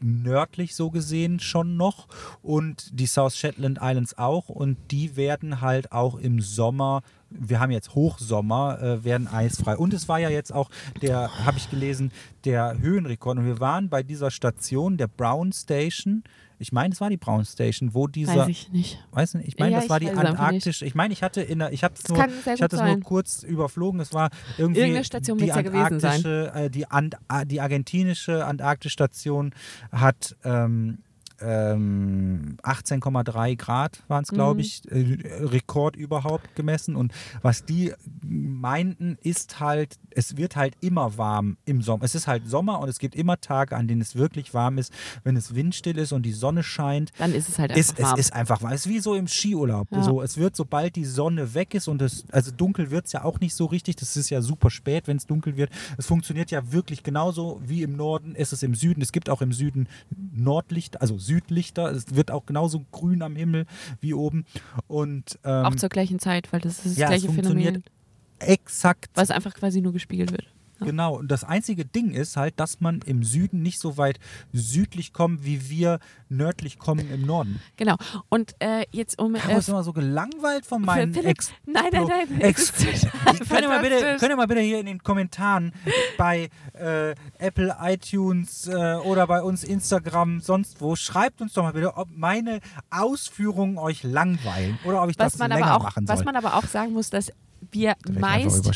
nördlich 0.00 0.74
so 0.74 0.90
gesehen 0.90 1.40
schon 1.40 1.76
noch 1.76 2.08
und 2.42 2.98
die 2.98 3.06
South 3.06 3.36
Shetland 3.36 3.78
Islands 3.80 4.18
auch 4.18 4.48
und 4.48 4.76
die 4.90 5.16
werden 5.16 5.60
halt 5.60 5.92
auch 5.92 6.16
im 6.16 6.40
Sommer, 6.40 7.02
wir 7.30 7.60
haben 7.60 7.70
jetzt 7.70 7.94
Hochsommer, 7.94 8.80
äh, 8.80 9.04
werden 9.04 9.28
eisfrei. 9.28 9.76
Und 9.76 9.94
es 9.94 10.08
war 10.08 10.18
ja 10.18 10.28
jetzt 10.28 10.52
auch 10.52 10.70
der, 11.02 11.44
habe 11.44 11.58
ich 11.58 11.70
gelesen, 11.70 12.12
der 12.44 12.78
Höhenrekord 12.78 13.38
und 13.38 13.46
wir 13.46 13.60
waren 13.60 13.88
bei 13.88 14.02
dieser 14.02 14.30
Station, 14.30 14.96
der 14.96 15.08
Brown 15.08 15.52
Station, 15.52 16.24
ich 16.58 16.72
meine, 16.72 16.92
es 16.92 17.00
war 17.00 17.10
die 17.10 17.16
Brown 17.16 17.44
Station, 17.44 17.94
wo 17.94 18.06
dieser, 18.06 18.36
Weiß 18.36 18.48
ich 18.48 18.72
nicht. 18.72 18.98
weiß 19.12 19.34
nicht, 19.34 19.48
ich 19.48 19.58
meine, 19.58 19.72
Ja, 19.72 19.80
das 19.80 19.88
war 19.88 20.00
die 20.00 20.10
antarktische, 20.10 20.84
ich 20.86 20.94
meine, 20.94 21.12
ich 21.12 21.22
hatte 21.22 21.42
in 21.42 21.58
der, 21.58 21.72
ich 21.72 21.84
habe 21.84 21.94
es 21.94 22.08
nur, 22.08 22.18
ich 22.18 22.62
hatte 22.62 22.76
es 22.76 22.82
nur 22.82 23.00
kurz 23.00 23.42
überflogen, 23.42 24.00
es 24.00 24.12
war 24.12 24.30
irgendwie 24.56 24.80
Irgendeine 24.80 25.04
Station 25.04 25.38
die 25.38 25.52
antarktische, 25.52 26.52
äh, 26.54 26.70
die, 26.70 26.90
Ant 26.90 27.16
äh, 27.28 27.44
die 27.46 27.60
argentinische 27.60 28.44
Antarktisstation 28.46 29.54
hat 29.92 30.36
ähm, 30.44 30.98
ähm, 31.40 32.56
18,3 32.62 33.56
Grad 33.56 34.02
waren 34.08 34.22
es, 34.24 34.30
glaube 34.30 34.54
Mhm. 34.54 34.60
ich, 34.60 34.82
äh, 34.90 35.44
Rekord 35.44 35.96
überhaupt 35.96 36.54
gemessen. 36.54 36.96
Und 36.96 37.12
was 37.42 37.64
die 37.64 37.92
meinten, 38.24 39.18
ist 39.22 39.60
halt, 39.60 39.96
es 40.10 40.36
wird 40.36 40.56
halt 40.56 40.74
immer 40.80 41.16
warm 41.18 41.56
im 41.64 41.82
Sommer. 41.82 42.04
Es 42.04 42.14
ist 42.14 42.26
halt 42.26 42.48
Sommer 42.48 42.80
und 42.80 42.88
es 42.88 42.98
gibt 42.98 43.14
immer 43.14 43.40
Tage, 43.40 43.76
an 43.76 43.88
denen 43.88 44.00
es 44.00 44.16
wirklich 44.16 44.54
warm 44.54 44.78
ist, 44.78 44.92
wenn 45.24 45.36
es 45.36 45.54
windstill 45.54 45.98
ist 45.98 46.12
und 46.12 46.22
die 46.24 46.32
Sonne 46.32 46.62
scheint. 46.62 47.12
Dann 47.18 47.32
ist 47.34 47.48
es 47.48 47.58
halt 47.58 47.70
einfach 47.72 47.80
Es, 47.80 47.92
es 47.98 48.02
warm. 48.04 48.18
ist 48.18 48.32
einfach 48.32 48.62
warm. 48.62 48.72
Es 48.72 48.86
ist 48.86 48.92
wie 48.92 49.00
so 49.00 49.14
im 49.14 49.28
Skiurlaub. 49.28 49.88
Ja. 49.92 50.02
So, 50.02 50.22
es 50.22 50.36
wird, 50.36 50.56
sobald 50.56 50.96
die 50.96 51.04
Sonne 51.04 51.54
weg 51.54 51.74
ist 51.74 51.88
und 51.88 52.02
es, 52.02 52.24
also 52.30 52.50
dunkel 52.50 52.90
wird 52.90 53.06
es 53.06 53.12
ja 53.12 53.24
auch 53.24 53.40
nicht 53.40 53.54
so 53.54 53.66
richtig. 53.66 53.96
Das 53.96 54.16
ist 54.16 54.30
ja 54.30 54.40
super 54.42 54.70
spät, 54.70 55.06
wenn 55.06 55.16
es 55.16 55.26
dunkel 55.26 55.56
wird. 55.56 55.70
Es 55.98 56.06
funktioniert 56.06 56.50
ja 56.50 56.72
wirklich 56.72 57.02
genauso 57.02 57.60
wie 57.64 57.82
im 57.82 57.96
Norden. 57.96 58.34
Es 58.36 58.52
ist 58.52 58.62
im 58.62 58.74
Süden. 58.74 59.02
Es 59.02 59.12
gibt 59.12 59.28
auch 59.30 59.42
im 59.42 59.52
Süden 59.52 59.88
Nordlicht, 60.34 61.00
also 61.00 61.18
Südlichter. 61.26 61.90
Es 61.90 62.14
wird 62.14 62.30
auch 62.30 62.46
genauso 62.46 62.84
grün 62.92 63.22
am 63.22 63.36
Himmel 63.36 63.66
wie 64.00 64.14
oben. 64.14 64.44
Und 64.86 65.38
ähm, 65.44 65.66
Auch 65.66 65.74
zur 65.74 65.88
gleichen 65.88 66.18
Zeit, 66.18 66.52
weil 66.52 66.60
das 66.60 66.78
ist 66.78 66.86
das 66.86 66.96
ja, 66.96 67.04
es 67.06 67.10
gleiche 67.10 67.26
funktioniert 67.26 67.74
Phänomen. 67.74 67.90
exakt 68.38 69.10
Was 69.14 69.30
einfach 69.30 69.54
quasi 69.54 69.80
nur 69.80 69.92
gespiegelt 69.92 70.32
wird. 70.32 70.46
Ja. 70.80 70.86
Genau, 70.86 71.16
und 71.16 71.30
das 71.30 71.44
einzige 71.44 71.84
Ding 71.84 72.10
ist 72.10 72.36
halt, 72.36 72.58
dass 72.60 72.80
man 72.80 73.00
im 73.06 73.22
Süden 73.22 73.62
nicht 73.62 73.78
so 73.78 73.96
weit 73.96 74.18
südlich 74.52 75.12
kommt, 75.12 75.44
wie 75.44 75.70
wir 75.70 76.00
nördlich 76.28 76.78
kommen 76.78 77.10
im 77.10 77.22
Norden. 77.22 77.60
Genau. 77.76 77.96
Und 78.28 78.54
äh, 78.58 78.84
jetzt 78.92 79.18
um. 79.18 79.34
Ich 79.36 79.44
Äh, 79.44 79.58
ist 79.58 79.68
immer 79.68 79.82
so 79.84 79.92
gelangweilt 79.92 80.66
von 80.66 80.82
meinen 80.82 81.14
Philipp, 81.14 81.30
Ex. 81.30 81.52
nein, 81.64 81.84
nein, 81.92 82.06
nein. 82.08 82.40
Ex 82.40 82.72
könnt, 83.48 83.62
ihr 83.62 83.68
mal 83.68 83.80
bitte, 83.80 84.16
könnt 84.18 84.30
ihr 84.30 84.36
mal 84.36 84.46
bitte 84.46 84.60
hier 84.60 84.80
in 84.80 84.86
den 84.86 85.02
Kommentaren 85.02 85.72
bei 86.18 86.50
äh, 86.74 87.14
Apple, 87.38 87.76
iTunes 87.80 88.66
äh, 88.66 88.96
oder 88.96 89.26
bei 89.26 89.42
uns 89.42 89.64
Instagram, 89.64 90.40
sonst 90.40 90.80
wo, 90.80 90.96
schreibt 90.96 91.40
uns 91.40 91.54
doch 91.54 91.62
mal 91.62 91.72
bitte, 91.72 91.96
ob 91.96 92.08
meine 92.14 92.60
Ausführungen 92.90 93.78
euch 93.78 94.02
langweilen 94.02 94.78
oder 94.84 95.02
ob 95.02 95.10
ich 95.10 95.18
was 95.18 95.36
das 95.36 95.48
länger 95.48 95.76
auch, 95.76 95.84
machen 95.84 96.06
soll. 96.06 96.16
was 96.16 96.24
man 96.24 96.36
aber 96.36 96.54
auch 96.54 96.66
sagen 96.66 96.92
muss, 96.92 97.10
dass 97.10 97.32
wir 97.70 97.96
meist. 98.08 98.70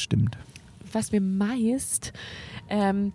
Was 0.95 1.13
wir 1.13 1.21
meist 1.21 2.13
ähm, 2.69 3.13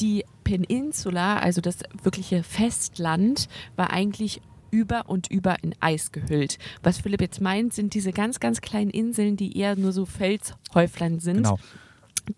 die 0.00 0.24
Peninsula, 0.44 1.38
also 1.38 1.60
das 1.60 1.78
wirkliche 2.02 2.42
Festland, 2.42 3.48
war 3.76 3.90
eigentlich 3.90 4.40
über 4.70 5.08
und 5.08 5.30
über 5.30 5.62
in 5.62 5.74
Eis 5.80 6.12
gehüllt. 6.12 6.58
Was 6.82 6.98
Philipp 6.98 7.20
jetzt 7.20 7.40
meint, 7.40 7.74
sind 7.74 7.94
diese 7.94 8.12
ganz, 8.12 8.40
ganz 8.40 8.60
kleinen 8.60 8.90
Inseln, 8.90 9.36
die 9.36 9.56
eher 9.58 9.76
nur 9.76 9.92
so 9.92 10.06
Felshäuflein 10.06 11.18
sind, 11.18 11.38
Genau, 11.38 11.58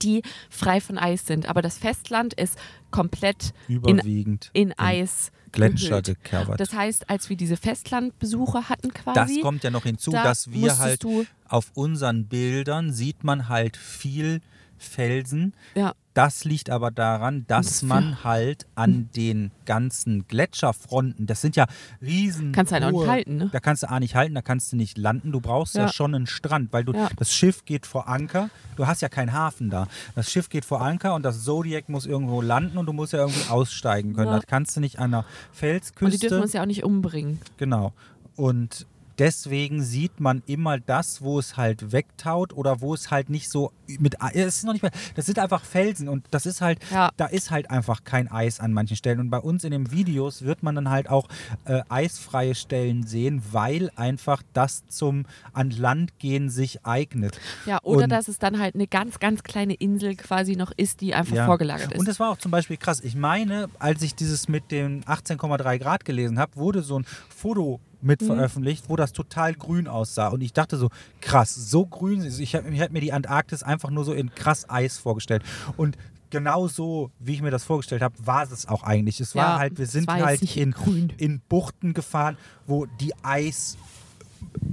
die 0.01 0.22
frei 0.49 0.80
von 0.80 0.99
Eis 0.99 1.26
sind. 1.26 1.49
Aber 1.49 1.62
das 1.62 1.78
Festland 1.78 2.35
ist 2.35 2.59
komplett 2.91 3.53
überwiegend 3.68 4.51
in 4.53 4.72
Eis 4.78 5.30
Gletscher 5.53 6.01
gekervert. 6.01 6.59
Das 6.61 6.72
heißt, 6.72 7.11
als 7.11 7.28
wir 7.28 7.37
diese 7.37 7.59
Festlandbesuche 7.59 8.70
hatten 8.70 8.89
Das 8.89 9.03
quasi, 9.03 9.41
kommt 9.41 9.64
ja 9.64 9.70
noch 9.70 9.83
hinzu, 9.83 10.11
da 10.11 10.24
dass 10.24 10.51
wir 10.51 10.78
halt 10.78 11.05
auf 11.47 11.70
unseren 11.74 12.26
Bildern 12.26 12.93
sieht 12.93 13.22
man 13.22 13.49
halt 13.51 13.76
viel 13.76 14.41
Felsen. 14.83 15.55
ja, 15.74 15.93
Das 16.14 16.45
liegt 16.45 16.68
aber 16.68 16.91
daran, 16.91 17.47
dass 17.49 17.66
Das- 17.66 17.83
man 17.85 18.22
halt 18.22 18.66
an 18.74 19.09
den 19.16 19.51
ganzen 19.64 20.28
Gletscherfronten, 20.28 21.26
das 21.26 21.41
sind 21.41 21.57
ja 21.57 21.64
riesen. 22.03 22.53
kannst 22.53 22.70
du 22.70 22.74
halt 22.74 22.85
auch 22.85 22.91
nicht 22.91 23.09
halten, 23.09 23.37
ne? 23.39 23.49
Da 23.51 23.61
kannst 23.61 23.83
du 23.83 23.89
A 23.91 23.99
nicht 23.99 24.14
halten, 24.14 24.35
da 24.35 24.43
kannst 24.43 24.72
du 24.72 24.76
nicht 24.76 24.99
landen. 24.99 25.33
Du 25.33 25.41
brauchst 25.41 25.74
ja, 25.74 25.83
Ja. 25.87 25.89
schon 25.93 26.14
einen 26.14 26.26
Strand, 26.26 26.70
weil 26.74 26.85
du 26.85 26.93
Ja. 26.93 27.09
das 27.16 27.33
Schiff 27.33 27.64
geht 27.64 27.87
vor 27.87 28.09
Anker. 28.09 28.51
Du 28.76 28.87
hast 28.87 29.01
ja 29.01 29.09
keinen 29.09 29.33
Hafen 29.33 29.70
da. 29.70 29.89
Das 30.14 30.30
Schiff 30.30 30.51
geht 30.51 30.66
vor 30.66 30.83
Anker 30.83 31.14
und 31.14 31.22
das 31.24 31.45
Zodiac 31.45 31.89
muss 31.89 32.05
irgendwo 32.05 32.43
landen 32.43 32.76
und 32.76 32.85
du 32.85 32.93
musst 32.93 33.14
ja 33.14 33.20
irgendwie 33.20 33.49
aussteigen 33.49 34.12
können. 34.14 34.28
Ja. 34.28 34.37
Das 34.37 34.47
kannst 34.47 34.76
du 34.76 34.80
nicht 34.80 34.99
an 34.99 35.12
der 35.12 35.20
Und 35.20 35.26
die 35.53 35.57
Felsküste. 35.57 36.28
dürfen 36.28 36.43
uns 36.43 36.53
ja 36.53 36.61
auch 36.61 36.66
nicht 36.66 36.85
umbringen. 36.85 37.41
Genau. 37.57 37.95
Und 38.37 38.87
deswegen 39.23 39.85
sieht 39.85 40.18
man 40.18 40.43
immer 40.47 40.81
das, 40.81 41.23
wo 41.23 41.39
es 41.39 41.57
halt 41.57 41.93
wegtaut 41.93 42.53
oder 42.53 42.81
wo 42.81 42.93
es 42.93 43.12
halt 43.12 43.31
nicht 43.31 43.49
so 43.49 43.70
mit 44.01 44.16
es 44.35 44.57
ist 44.57 44.64
noch 44.64 44.73
nicht 44.73 44.83
mehr, 44.83 44.91
das 45.14 45.27
sind 45.27 45.39
einfach 45.39 45.64
Felsen 45.64 46.09
und 46.09 46.27
das 46.33 46.45
ist 46.45 46.61
halt 46.61 46.81
Ja. 46.91 47.11
da 47.16 47.27
ist 47.27 47.53
halt 47.53 47.70
einfach 47.70 48.03
kein 48.03 48.29
Eis 48.29 48.59
an 48.59 48.73
manchen 48.73 48.97
Stellen 48.97 49.20
und 49.20 49.31
bei 49.31 49.39
uns 49.39 49.62
in 49.62 49.70
den 49.70 49.93
Videos 49.93 50.43
wird 50.43 50.64
man 50.64 50.75
dann 50.75 50.91
halt 50.91 51.09
auch 51.09 51.29
äh, 51.66 51.83
eisfreie 51.89 52.57
Stellen 52.57 53.07
sehen, 53.07 53.43
weil 53.53 53.93
einfach 53.95 54.43
das 54.55 54.85
zum 54.89 55.25
an 55.53 55.70
Land 55.70 56.18
gehen 56.18 56.51
sich 56.51 56.85
eignet. 56.85 57.39
Ja, 57.64 57.79
oder 57.85 58.05
Und- 58.05 58.11
dass 58.11 58.27
es 58.27 58.41
dann 58.41 58.59
halt 58.59 58.75
eine 58.75 58.89
ganz, 58.89 59.20
ganz 59.20 59.45
kleine 59.45 59.75
Insel 59.75 60.16
quasi 60.16 60.57
noch 60.57 60.73
ist, 60.77 61.01
die 61.01 61.14
einfach 61.14 61.37
Ja. 61.37 61.47
vorgelagert 61.47 61.93
ist. 61.93 62.01
Und 62.01 62.09
es 62.09 62.18
war 62.18 62.31
auch 62.31 62.39
zum 62.39 62.51
Beispiel 62.51 62.77
krass. 62.77 63.01
Ich 63.01 63.14
meine, 63.14 63.68
als 63.79 64.03
ich 64.03 64.16
dieses 64.16 64.49
mit 64.49 64.73
den 64.73 65.05
18,3 65.05 65.79
Grad 65.79 66.05
gelesen 66.05 66.41
habe, 66.41 66.57
wurde 66.57 66.83
so 66.83 66.99
ein 66.99 67.05
Foto 67.29 67.79
mit 68.03 68.21
Mhm. 68.21 68.27
veröffentlicht, 68.27 68.85
wo 68.89 68.97
das 68.97 69.13
total 69.13 69.55
grün 69.55 69.89
aussah. 69.89 70.29
Und 70.29 70.41
ich 70.43 70.53
dachte 70.53 70.77
so, 70.77 70.89
krass, 71.21 71.55
so 71.55 71.87
grün. 71.87 72.23
Ich 72.25 72.55
hab 72.55 72.65
mir 72.65 73.01
die 73.01 73.13
Antarktis 73.13 73.63
einfach 73.63 73.91
nur 73.91 74.05
so 74.05 74.13
in 74.13 74.35
krass 74.35 74.69
Eis 74.69 74.99
vorgestellt. 74.99 75.43
Und 75.77 75.97
genau 76.31 76.67
so, 76.67 77.11
wie 77.19 77.35
ich 77.35 77.43
mir 77.43 77.51
das 77.51 77.65
vorgestellt 77.65 78.03
habe, 78.03 78.15
war 78.25 78.43
es 78.43 78.67
auch 78.67 78.83
eigentlich. 78.83 79.21
Es 79.21 79.35
war 79.35 79.53
Ja, 79.55 79.59
halt, 79.59 79.79
wir 79.79 79.87
sind 79.87 80.11
halt 80.11 80.57
in, 80.57 80.73
grün. 80.73 81.13
in 81.19 81.41
Buchten 81.49 81.95
gefahren, 81.95 82.37
wo 82.67 82.87
die 82.87 83.13
Eis 83.23 83.77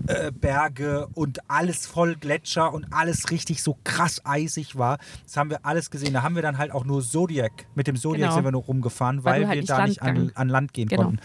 äh, 0.08 0.32
Berge 0.32 1.08
und 1.14 1.40
alles 1.48 1.86
voll 1.86 2.16
Gletscher 2.16 2.74
und 2.74 2.88
alles 2.92 3.30
richtig 3.30 3.62
so 3.62 3.78
krass 3.84 4.22
eisig 4.26 4.76
war. 4.78 4.98
Das 5.26 5.38
haben 5.38 5.52
wir 5.52 5.64
alles 5.64 5.92
gesehen. 5.92 6.14
Da 6.14 6.24
haben 6.24 6.34
wir 6.34 6.42
dann 6.42 6.58
halt 6.58 6.72
auch 6.72 6.84
nur 6.86 7.04
Zodiac, 7.04 7.52
mit 7.76 7.86
dem 7.86 7.96
Zodiac 7.96 8.30
Genau. 8.30 8.36
sind 8.36 8.44
wir 8.46 8.52
nur 8.52 8.64
rumgefahren, 8.64 9.24
Weil 9.24 9.42
weil, 9.42 9.48
halt 9.48 9.56
wir 9.58 9.62
nicht 9.62 9.70
da 9.70 9.78
Land 9.78 9.90
nicht 9.90 10.02
an, 10.02 10.32
an 10.34 10.50
Land 10.50 10.74
gehen 10.74 10.88
Genau. 10.88 11.04
konnten. 11.04 11.20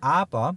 Aber 0.00 0.56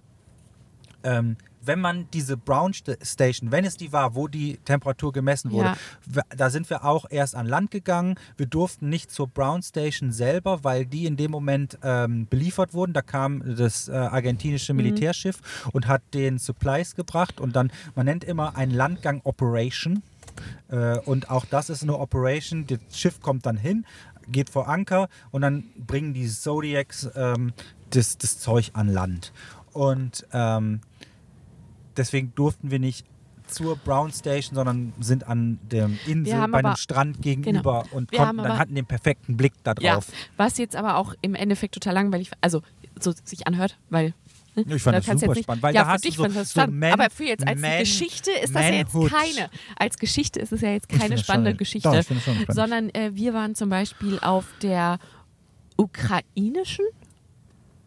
ähm, 1.05 1.37
wenn 1.67 1.79
man 1.81 2.07
diese 2.13 2.37
Brown 2.37 2.73
St- 2.73 3.03
Station, 3.03 3.51
wenn 3.51 3.65
es 3.65 3.75
die 3.75 3.91
war, 3.91 4.13
wo 4.13 4.27
die 4.27 4.57
Temperatur 4.65 5.11
gemessen 5.11 5.49
wurde, 5.51 5.73
Ja. 6.13 6.21
da 6.37 6.51
sind 6.51 6.69
wir 6.69 6.85
auch 6.85 7.05
erst 7.09 7.33
an 7.33 7.47
Land 7.47 7.71
gegangen. 7.71 8.19
Wir 8.37 8.45
durften 8.45 8.87
nicht 8.89 9.09
zur 9.11 9.27
Brown 9.27 9.63
Station 9.63 10.11
selber, 10.11 10.63
weil 10.63 10.85
die 10.85 11.07
in 11.07 11.17
dem 11.17 11.31
Moment 11.31 11.79
ähm, 11.81 12.27
beliefert 12.27 12.75
wurden. 12.75 12.93
Da 12.93 13.01
kam 13.01 13.55
das 13.55 13.87
äh, 13.89 13.93
argentinische 13.93 14.73
Mhm. 14.73 14.77
Militärschiff 14.77 15.39
und 15.73 15.87
hat 15.87 16.03
den 16.13 16.37
Supplies 16.37 16.93
gebracht. 16.95 17.41
Und 17.41 17.55
dann, 17.55 17.71
man 17.95 18.05
nennt 18.05 18.23
immer 18.23 18.55
ein 18.57 18.69
Landgang 18.69 19.21
Operation. 19.23 20.03
Äh, 20.69 20.99
und 20.99 21.31
auch 21.31 21.45
das 21.45 21.71
ist 21.71 21.81
eine 21.81 21.97
Operation. 21.97 22.67
Das 22.67 22.77
Schiff 22.93 23.21
kommt 23.21 23.47
dann 23.47 23.57
hin, 23.57 23.85
geht 24.31 24.51
vor 24.51 24.67
Anker 24.69 25.09
und 25.31 25.41
dann 25.41 25.63
bringen 25.87 26.13
die 26.13 26.27
Zodiacs 26.27 27.09
ähm, 27.15 27.53
das, 27.89 28.19
das 28.19 28.37
Zeug 28.37 28.69
an 28.73 28.87
Land. 28.87 29.33
Und 29.73 30.25
ähm, 30.31 30.81
deswegen 31.97 32.33
durften 32.35 32.71
wir 32.71 32.79
nicht 32.79 33.05
zur 33.47 33.75
Brown 33.77 34.11
Station, 34.11 34.55
sondern 34.55 34.93
sind 34.99 35.27
an 35.27 35.59
dem 35.71 35.99
Insel 36.07 36.33
bei 36.33 36.43
einem 36.43 36.53
aber- 36.55 36.77
Strand 36.77 37.21
gegenüber 37.21 37.85
und 37.91 38.11
Wir 38.11 38.17
konnten 38.19 38.37
dann 38.37 38.45
aber- 38.47 38.57
hatten 38.57 38.73
den 38.73 38.85
perfekten 38.87 39.37
Blick 39.37 39.53
da 39.63 39.75
ja, 39.79 39.93
drauf. 39.95 40.07
was 40.35 40.57
jetzt 40.57 40.75
aber 40.75 40.97
auch 40.97 41.13
im 41.21 41.35
Endeffekt 41.35 41.75
total 41.75 41.93
langweilig, 41.93 42.31
also 42.41 42.61
so 42.99 43.13
sich 43.23 43.45
anhört, 43.45 43.77
weil 43.91 44.15
ne, 44.55 44.63
Ich 44.75 44.81
fand 44.81 44.95
da 44.97 44.99
das 45.01 45.19
super 45.21 45.35
spannend, 45.35 45.61
weil 45.61 45.75
ja, 45.75 45.81
da 45.81 45.85
für 45.89 45.93
hast 45.93 46.03
du 46.05 46.07
dich 46.07 46.15
so- 46.17 46.23
fand 46.23 46.33
ich 46.33 46.39
das 46.39 46.49
so 46.53 46.59
spannend. 46.59 46.79
Man- 46.79 46.93
aber 46.93 47.09
für 47.11 47.25
jetzt 47.25 47.47
als 47.47 47.61
Man- 47.61 47.77
Geschichte 47.79 48.31
ist 48.31 48.55
das 48.55 48.61
ja 48.63 48.71
jetzt 48.73 48.93
keine. 48.93 49.49
Als 49.77 49.97
Geschichte 49.99 50.39
ist 50.39 50.51
es 50.51 50.61
ja 50.61 50.69
jetzt 50.71 50.89
keine 50.89 51.17
spannende 51.19 51.51
schon- 51.51 51.57
Geschichte, 51.57 51.89
Doch, 51.89 52.01
spannend. 52.01 52.45
sondern 52.49 52.89
äh, 52.95 53.11
wir 53.13 53.35
waren 53.35 53.53
zum 53.53 53.69
Beispiel 53.69 54.17
auf 54.21 54.45
der 54.63 54.97
ukrainischen 55.77 56.85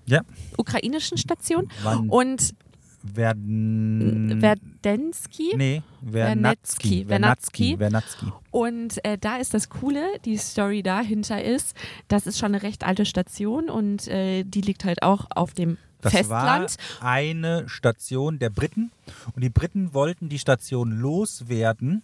Ja, 0.06 0.20
ukrainischen 0.56 1.18
Station 1.18 1.68
wann 1.82 2.08
und 2.08 2.54
werden 3.02 4.38
Verdensky 4.40 5.52
Nee, 5.56 5.82
Vernetzky. 6.10 7.04
Vernatzky. 7.04 7.76
Vernatzky. 7.76 7.76
Vernatzky. 7.76 8.26
Und 8.50 9.04
äh, 9.04 9.18
da 9.18 9.36
ist 9.36 9.54
das 9.54 9.68
Coole, 9.68 10.04
die 10.24 10.36
Story 10.36 10.82
dahinter 10.82 11.42
ist, 11.42 11.76
das 12.08 12.26
ist 12.26 12.38
schon 12.38 12.54
eine 12.54 12.62
recht 12.62 12.84
alte 12.84 13.04
Station 13.06 13.68
und 13.70 14.08
äh, 14.08 14.44
die 14.44 14.60
liegt 14.60 14.84
halt 14.84 15.02
auch 15.02 15.26
auf 15.30 15.54
dem 15.54 15.76
Das 16.00 16.12
Festland. 16.12 16.76
war 17.00 17.08
eine 17.08 17.68
Station 17.68 18.38
der 18.38 18.50
Briten 18.50 18.90
und 19.34 19.42
die 19.42 19.50
Briten 19.50 19.94
wollten 19.94 20.28
die 20.28 20.38
Station 20.38 20.90
loswerden. 20.92 22.02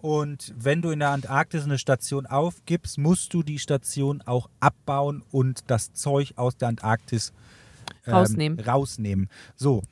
Und 0.00 0.52
wenn 0.58 0.82
du 0.82 0.90
in 0.90 0.98
der 0.98 1.10
Antarktis 1.10 1.62
eine 1.62 1.78
Station 1.78 2.26
aufgibst, 2.26 2.98
musst 2.98 3.32
du 3.34 3.44
die 3.44 3.60
Station 3.60 4.20
auch 4.26 4.48
abbauen 4.58 5.22
und 5.30 5.60
das 5.68 5.92
Zeug 5.92 6.32
aus 6.34 6.56
der 6.56 6.68
Antarktis 6.68 7.32
ähm, 8.06 8.14
Rausnehmen. 8.14 8.60
rausnehmen. 8.60 9.28
So. 9.56 9.82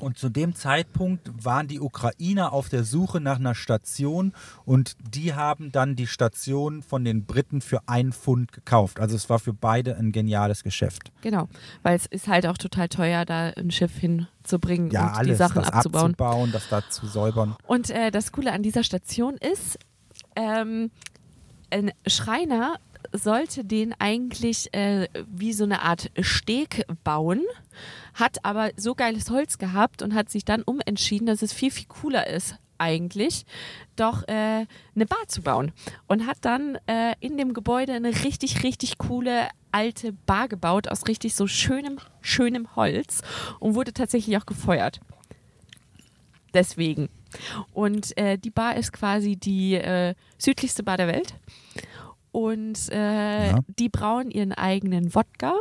Und 0.00 0.18
zu 0.18 0.28
dem 0.28 0.54
Zeitpunkt 0.54 1.30
waren 1.42 1.68
die 1.68 1.80
Ukrainer 1.80 2.52
auf 2.52 2.68
der 2.68 2.84
Suche 2.84 3.18
nach 3.18 3.38
einer 3.38 3.54
Station 3.54 4.34
und 4.66 4.94
die 5.00 5.32
haben 5.32 5.72
dann 5.72 5.96
die 5.96 6.06
Station 6.06 6.82
von 6.82 7.02
den 7.02 7.24
Briten 7.24 7.62
für 7.62 7.80
ein 7.86 8.12
Pfund 8.12 8.52
gekauft. 8.52 9.00
Also 9.00 9.16
es 9.16 9.30
war 9.30 9.38
für 9.38 9.54
beide 9.54 9.96
ein 9.96 10.12
geniales 10.12 10.64
Geschäft. 10.64 11.12
Genau, 11.22 11.48
weil 11.82 11.96
es 11.96 12.04
ist 12.04 12.28
halt 12.28 12.46
auch 12.46 12.58
total 12.58 12.90
teuer, 12.90 13.24
da 13.24 13.48
ein 13.56 13.70
Schiff 13.70 13.96
hinzubringen 13.96 14.90
Ja, 14.90 15.06
und 15.06 15.14
alles, 15.14 15.28
die 15.28 15.34
Sachen 15.36 15.62
das 15.62 15.72
abzubauen. 15.72 16.10
abzubauen, 16.10 16.52
das 16.52 16.68
da 16.68 16.82
zu 16.90 17.06
säubern. 17.06 17.56
Und 17.66 17.88
äh, 17.88 18.10
das 18.10 18.32
Coole 18.32 18.52
an 18.52 18.62
dieser 18.62 18.84
Station 18.84 19.36
ist, 19.38 19.78
ähm, 20.34 20.90
ein 21.70 21.90
Schreiner 22.06 22.76
sollte 23.12 23.64
den 23.64 23.94
eigentlich 23.98 24.72
äh, 24.74 25.08
wie 25.26 25.52
so 25.52 25.64
eine 25.64 25.82
Art 25.82 26.10
Steg 26.20 26.84
bauen, 27.04 27.42
hat 28.14 28.44
aber 28.44 28.70
so 28.76 28.94
geiles 28.94 29.30
Holz 29.30 29.58
gehabt 29.58 30.02
und 30.02 30.14
hat 30.14 30.30
sich 30.30 30.44
dann 30.44 30.62
umentschieden, 30.62 31.26
dass 31.26 31.42
es 31.42 31.52
viel, 31.52 31.70
viel 31.70 31.86
cooler 31.86 32.26
ist 32.26 32.56
eigentlich, 32.78 33.46
doch 33.96 34.22
äh, 34.28 34.66
eine 34.94 35.06
Bar 35.06 35.28
zu 35.28 35.42
bauen. 35.42 35.72
Und 36.06 36.26
hat 36.26 36.38
dann 36.42 36.78
äh, 36.86 37.14
in 37.20 37.38
dem 37.38 37.54
Gebäude 37.54 37.92
eine 37.92 38.24
richtig, 38.24 38.62
richtig 38.62 38.98
coole 38.98 39.48
alte 39.72 40.12
Bar 40.12 40.48
gebaut 40.48 40.88
aus 40.88 41.06
richtig 41.08 41.34
so 41.34 41.46
schönem, 41.46 41.98
schönem 42.20 42.76
Holz 42.76 43.22
und 43.60 43.74
wurde 43.74 43.92
tatsächlich 43.92 44.36
auch 44.36 44.46
gefeuert 44.46 45.00
deswegen. 46.56 47.08
Und 47.72 48.16
äh, 48.16 48.38
die 48.38 48.50
Bar 48.50 48.76
ist 48.76 48.92
quasi 48.92 49.36
die 49.36 49.74
äh, 49.74 50.14
südlichste 50.38 50.82
Bar 50.82 50.96
der 50.96 51.08
Welt. 51.08 51.34
Und 52.36 52.90
äh, 52.92 53.50
Ja. 53.52 53.60
die 53.78 53.88
brauen 53.88 54.30
ihren 54.30 54.52
eigenen 54.52 55.14
Wodka, 55.14 55.54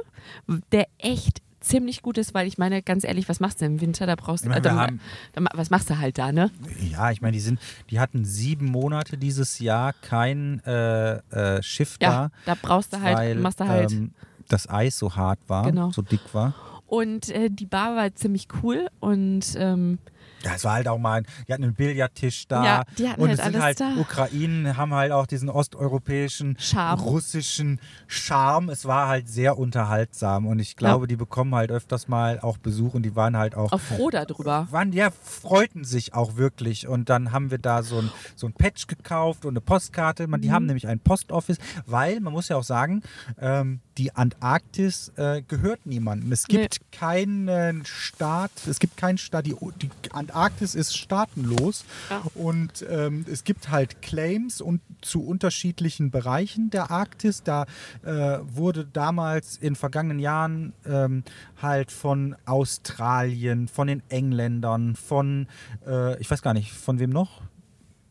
der 0.74 0.88
echt 0.98 1.42
ziemlich 1.62 2.02
gut 2.02 2.18
ist, 2.18 2.34
weil 2.34 2.48
ich 2.48 2.58
meine, 2.58 2.82
ganz 2.84 3.06
ehrlich, 3.06 3.30
was 3.30 3.40
machst 3.40 3.62
du 3.62 3.66
im 3.66 3.80
Winter? 3.80 4.06
Da 4.06 4.16
brauchst 4.16 4.46
du, 4.46 4.50
äh, 4.50 4.60
da, 4.60 4.90
da, 5.34 5.44
was 5.54 5.70
machst 5.70 5.90
du 5.90 5.98
halt 5.98 6.18
da, 6.18 6.34
ne? 6.34 6.52
Ja, 6.92 7.12
ich 7.12 7.22
meine, 7.22 7.32
die 7.32 7.40
sind, 7.40 7.62
die 7.92 8.00
hatten 8.02 8.26
sieben 8.26 8.66
Monate 8.66 9.18
dieses 9.18 9.60
Jahr 9.60 9.94
kein 10.02 10.60
äh, 10.66 11.14
äh, 11.30 11.64
Schiff 11.64 11.96
Ja, 12.02 12.30
da, 12.46 12.54
da 12.54 12.56
brauchst 12.62 12.92
du 12.92 13.00
halt, 13.02 13.18
weil 13.18 13.36
machst 13.36 13.62
du 13.62 13.68
halt. 13.68 13.94
ähm, 13.94 14.12
das 14.50 14.70
Eis 14.70 15.00
so 15.00 15.16
hart 15.16 15.40
war, 15.48 15.64
Genau. 15.72 15.92
so 15.92 16.02
dick 16.02 16.34
war. 16.34 16.54
und 16.88 17.30
äh, 17.30 17.50
die 17.50 17.66
Bar 17.66 17.96
war 17.96 18.14
ziemlich 18.16 18.48
cool 18.62 18.88
und 19.00 19.46
ähm, 19.58 19.98
Ja, 20.46 20.52
es 20.56 20.64
war 20.64 20.74
halt 20.74 20.88
auch 20.88 21.00
mal, 21.00 21.20
ein, 21.22 21.26
die 21.48 21.54
hatten 21.54 21.64
einen 21.64 21.74
Billardtisch 21.74 22.48
da. 22.48 22.64
Ja, 22.64 22.84
die 22.98 23.10
hatten 23.10 23.20
und 23.22 23.30
halt 23.30 23.40
es 23.40 23.46
sind 23.46 23.62
halt, 23.62 23.80
da. 23.80 23.96
Ukrainen 23.98 24.78
haben 24.78 24.94
halt 24.94 25.12
auch 25.12 25.26
diesen 25.26 25.50
osteuropäischen, 25.50 26.56
Charme. 26.60 27.02
russischen 27.02 27.80
Charme. 28.08 28.70
Es 28.70 28.86
war 28.86 29.08
halt 29.08 29.28
sehr 29.28 29.58
unterhaltsam 29.58 30.46
und 30.46 30.60
ich 30.60 30.76
glaube, 30.76 31.08
die 31.08 31.16
bekommen 31.16 31.56
halt 31.56 31.72
öfters 31.72 32.08
mal 32.08 32.40
auch 32.40 32.58
Besuch 32.58 32.94
und 32.94 33.04
die 33.04 33.16
waren 33.16 33.36
halt 33.38 33.56
auch, 33.56 33.72
auch 33.72 33.80
froh 33.82 34.10
darüber. 34.10 34.68
waren, 34.72 34.94
ja, 34.94 35.10
freuten 35.12 35.84
sich 35.84 36.14
auch 36.14 36.36
wirklich. 36.38 36.88
Und 36.88 37.10
dann 37.10 37.32
haben 37.32 37.50
wir 37.52 37.58
da 37.58 37.82
so 37.84 37.98
ein, 38.00 38.12
so 38.36 38.48
ein 38.48 38.54
Patch 38.54 38.88
gekauft 38.88 39.46
und 39.46 39.54
eine 39.54 39.62
Postkarte. 39.62 40.28
Man, 40.28 40.42
die 40.42 40.50
Mhm. 40.50 40.54
haben 40.54 40.66
nämlich 40.68 40.88
ein 40.88 41.00
Postoffice, 41.00 41.58
weil, 41.86 42.20
man 42.20 42.34
muss 42.34 42.50
ja 42.50 42.58
auch 42.58 42.64
sagen, 42.64 43.02
ähm, 43.40 43.80
die 43.98 44.16
Antarktis 44.16 45.12
äh, 45.16 45.42
gehört 45.48 45.86
niemandem. 45.86 46.32
Es 46.32 46.46
gibt 46.48 46.80
keinen 46.92 47.86
Staat, 47.86 48.52
es 48.70 48.80
gibt 48.80 48.98
keinen 48.98 49.18
Staat, 49.18 49.46
die, 49.46 49.56
die 49.82 49.90
Antarktis 50.12 50.76
ist 50.76 50.98
staatenlos 50.98 51.86
Ja. 52.10 52.22
und 52.36 52.86
ähm, 52.90 53.26
es 53.32 53.44
gibt 53.46 53.70
halt 53.70 54.02
Claims 54.02 54.60
und 54.60 54.82
zu 55.02 55.26
unterschiedlichen 55.26 56.12
Bereichen 56.12 56.70
der 56.70 56.92
Arktis. 56.92 57.44
Da 57.44 57.66
äh, 58.04 58.40
wurde 58.44 58.86
damals 58.86 59.58
in 59.58 59.76
vergangenen 59.76 60.20
Jahren 60.20 60.74
ähm, 60.86 61.24
halt 61.62 61.92
von 61.92 62.36
Australien, 62.46 63.68
von 63.68 63.88
den 63.88 64.04
Engländern, 64.10 64.96
von, 64.96 65.48
äh, 65.88 66.20
ich 66.20 66.30
weiß 66.30 66.42
gar 66.42 66.54
nicht, 66.54 66.72
von 66.72 67.00
wem 67.00 67.10
noch? 67.12 67.42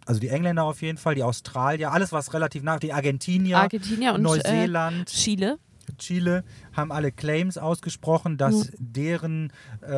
Also 0.07 0.20
die 0.20 0.28
Engländer 0.28 0.64
auf 0.64 0.82
jeden 0.82 0.99
Fall, 0.99 1.14
die 1.14 1.22
Australier, 1.22 1.93
alles 1.93 2.12
was 2.12 2.35
relativ 2.35 2.62
nach, 2.62 2.78
die 2.78 2.93
Argentinier, 2.93 3.59
Argentinier 3.59 4.14
und 4.14 4.22
Neuseeland. 4.22 5.11
Äh, 5.11 5.14
Chile. 5.14 5.59
Chile 5.99 6.45
haben 6.72 6.93
alle 6.93 7.12
Claims 7.12 7.59
ausgesprochen, 7.59 8.37
dass 8.37 8.70
deren 8.78 9.53
äh, 9.82 9.89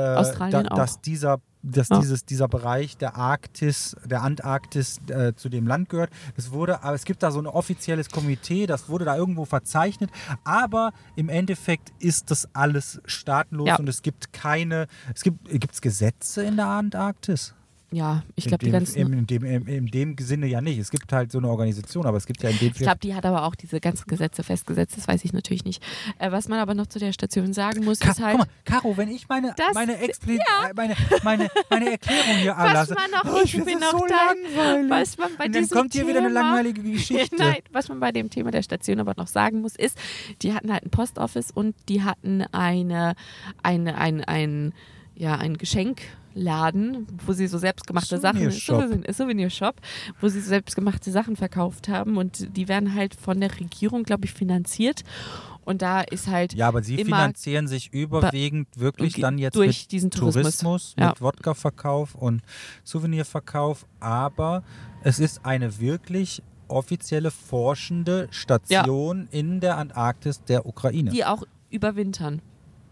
da, 0.51 0.62
dass 0.62 1.01
dieser 1.01 1.41
dass 1.68 1.89
Ja. 1.89 1.99
dieses, 1.99 2.24
dieser 2.24 2.47
Bereich 2.47 2.97
der 2.97 3.16
Arktis, 3.16 3.97
der 4.05 4.22
Antarktis 4.22 5.01
äh, 5.09 5.34
zu 5.34 5.49
dem 5.49 5.66
Land 5.66 5.89
gehört. 5.89 6.11
Es 6.37 6.53
wurde, 6.53 6.84
aber 6.84 6.95
es 6.95 7.05
gibt 7.05 7.24
da 7.24 7.32
so 7.32 7.41
ein 7.41 7.47
offizielles 7.49 8.09
Komitee, 8.09 8.66
das 8.66 8.89
wurde 8.89 9.05
da 9.05 9.16
irgendwo 9.16 9.45
verzeichnet, 9.47 10.11
aber 10.45 10.93
im 11.16 11.28
Endeffekt 11.28 11.93
ist 11.99 12.30
das 12.30 12.49
alles 12.55 13.01
staatenlos 13.05 13.66
Ja. 13.66 13.76
und 13.80 13.89
es 13.89 14.03
gibt 14.03 14.32
keine, 14.32 14.87
es 15.12 15.22
gibt 15.24 15.49
gibt's 15.49 15.80
Gesetze 15.80 16.45
in 16.45 16.57
der 16.57 16.66
Antarktis? 16.66 17.53
Ja, 17.93 18.24
ich 18.34 18.47
glaube, 18.47 18.59
die 18.64 18.66
dem- 18.66 18.72
ganzen. 18.72 18.99
in, 18.99 19.12
in, 19.12 19.26
dem, 19.28 19.45
in, 19.68 19.87
dem 19.87 20.16
Sinne 20.18 20.47
ja 20.49 20.61
nicht. 20.61 20.76
Es 20.78 20.91
gibt 20.91 21.12
halt 21.12 21.30
so 21.30 21.39
eine 21.39 21.49
Organisation, 21.49 22.05
aber 22.05 22.16
es 22.16 22.26
gibt 22.26 22.43
ja 22.43 22.51
in 22.51 22.59
dem 22.59 22.68
Ich 22.72 22.78
glaube, 22.78 22.99
die 23.01 23.14
hat 23.14 23.24
aber 23.24 23.45
auch 23.45 23.55
diese 23.55 23.78
ganzen 23.80 24.07
Gesetze 24.09 24.43
festgesetzt, 24.43 24.97
das 24.97 25.07
weiß 25.07 25.24
ich 25.24 25.32
natürlich 25.32 25.64
nicht. 25.64 25.80
Äh, 26.18 26.32
was 26.32 26.49
man 26.49 26.59
aber 26.59 26.74
noch 26.74 26.89
zu 26.89 26.99
der 26.99 27.12
Station 27.12 27.53
sagen 27.53 27.84
muss, 27.84 28.01
Ka 28.01 28.11
ist 28.11 28.20
halt, 28.20 28.39
Guck 28.39 28.47
mal, 28.47 28.53
Caro, 28.64 28.97
wenn 28.97 29.09
ich 29.09 29.28
meine, 29.28 29.55
Das- 29.57 29.72
meine, 29.74 29.99
Expli 29.99 30.37
äh, 30.37 30.41
meine, 30.74 30.97
meine, 31.22 31.49
meine 31.70 31.93
Erklärung 31.93 32.37
hier 32.43 32.51
was 32.57 32.59
anlasse, 32.59 32.95
man 32.95 33.11
noch, 33.12 33.34
oh, 33.34 33.41
ich 33.45 33.53
das 33.57 33.64
bin 33.64 33.78
noch 33.78 33.91
so 33.93 34.05
langweilig. 34.07 34.91
was 34.91 35.18
man 35.18 35.30
bei 35.39 35.45
Und 35.47 35.55
dann 35.55 35.68
kommt 35.68 35.93
hier 35.93 36.09
wieder 36.09 36.18
eine 36.18 36.28
Thema- 36.28 36.41
langweilige 36.41 36.82
Geschichte. 36.82 37.37
Nein, 37.39 37.59
was 37.70 37.89
man 37.89 38.01
bei 38.01 38.11
dem 38.11 38.30
Thema 38.30 38.51
der 38.51 38.62
Station 38.62 38.99
aber 38.99 39.14
noch 39.16 39.28
sagen 39.28 39.61
muss, 39.61 39.76
ist, 39.76 39.97
die 40.43 40.53
hatten 40.55 40.72
halt 40.72 40.84
ein 40.84 40.91
Postoffice 40.91 41.53
und 41.53 41.76
die 41.89 42.03
hatten 42.03 42.43
eine, 42.51 43.14
eine, 43.62 43.97
ein, 43.97 44.24
ein, 44.24 44.72
ja, 45.16 45.34
ein 45.36 45.56
Geschenkladen, 45.56 47.06
wo 47.26 47.32
sie 47.32 47.46
so 47.46 47.58
selbstgemachte 47.58 48.18
Sachen, 48.18 48.50
Souvenirshop. 48.50 49.10
Souvenir- 49.10 49.74
wo 50.20 50.28
sie 50.28 50.40
so 50.40 50.48
selbstgemachte 50.48 51.10
Sachen 51.10 51.36
verkauft 51.36 51.88
haben 51.88 52.16
und 52.16 52.56
die 52.56 52.68
werden 52.68 52.94
halt 52.94 53.14
von 53.14 53.40
der 53.40 53.58
Regierung, 53.58 54.02
glaube 54.02 54.26
ich, 54.26 54.32
finanziert. 54.32 55.02
Und 55.64 55.82
da 55.82 56.00
ist 56.02 56.28
halt 56.28 56.54
Ja, 56.54 56.68
aber 56.68 56.82
sie 56.82 56.96
finanzieren 56.98 57.66
sich 57.66 57.92
überwiegend 57.92 58.68
wirklich 58.78 59.14
dann 59.14 59.36
jetzt 59.38 59.56
durch 59.56 59.82
mit 59.84 59.92
diesen 59.92 60.10
Tourismus. 60.12 60.42
Tourismus, 60.58 60.94
Ja. 60.96 61.08
mit 61.08 61.20
Wodka-Verkauf 61.20 62.14
und 62.14 62.42
Souvenirverkauf. 62.84 63.84
Aber 63.98 64.62
es 65.02 65.18
ist 65.18 65.44
eine 65.44 65.80
wirklich 65.80 66.42
offizielle 66.68 67.30
forschende 67.32 68.28
Station 68.30 69.26
in 69.32 69.58
der 69.60 69.76
Antarktis 69.78 70.42
der 70.44 70.66
Ukraine. 70.66 71.10
die 71.10 71.24
auch 71.24 71.42
überwintern. 71.70 72.42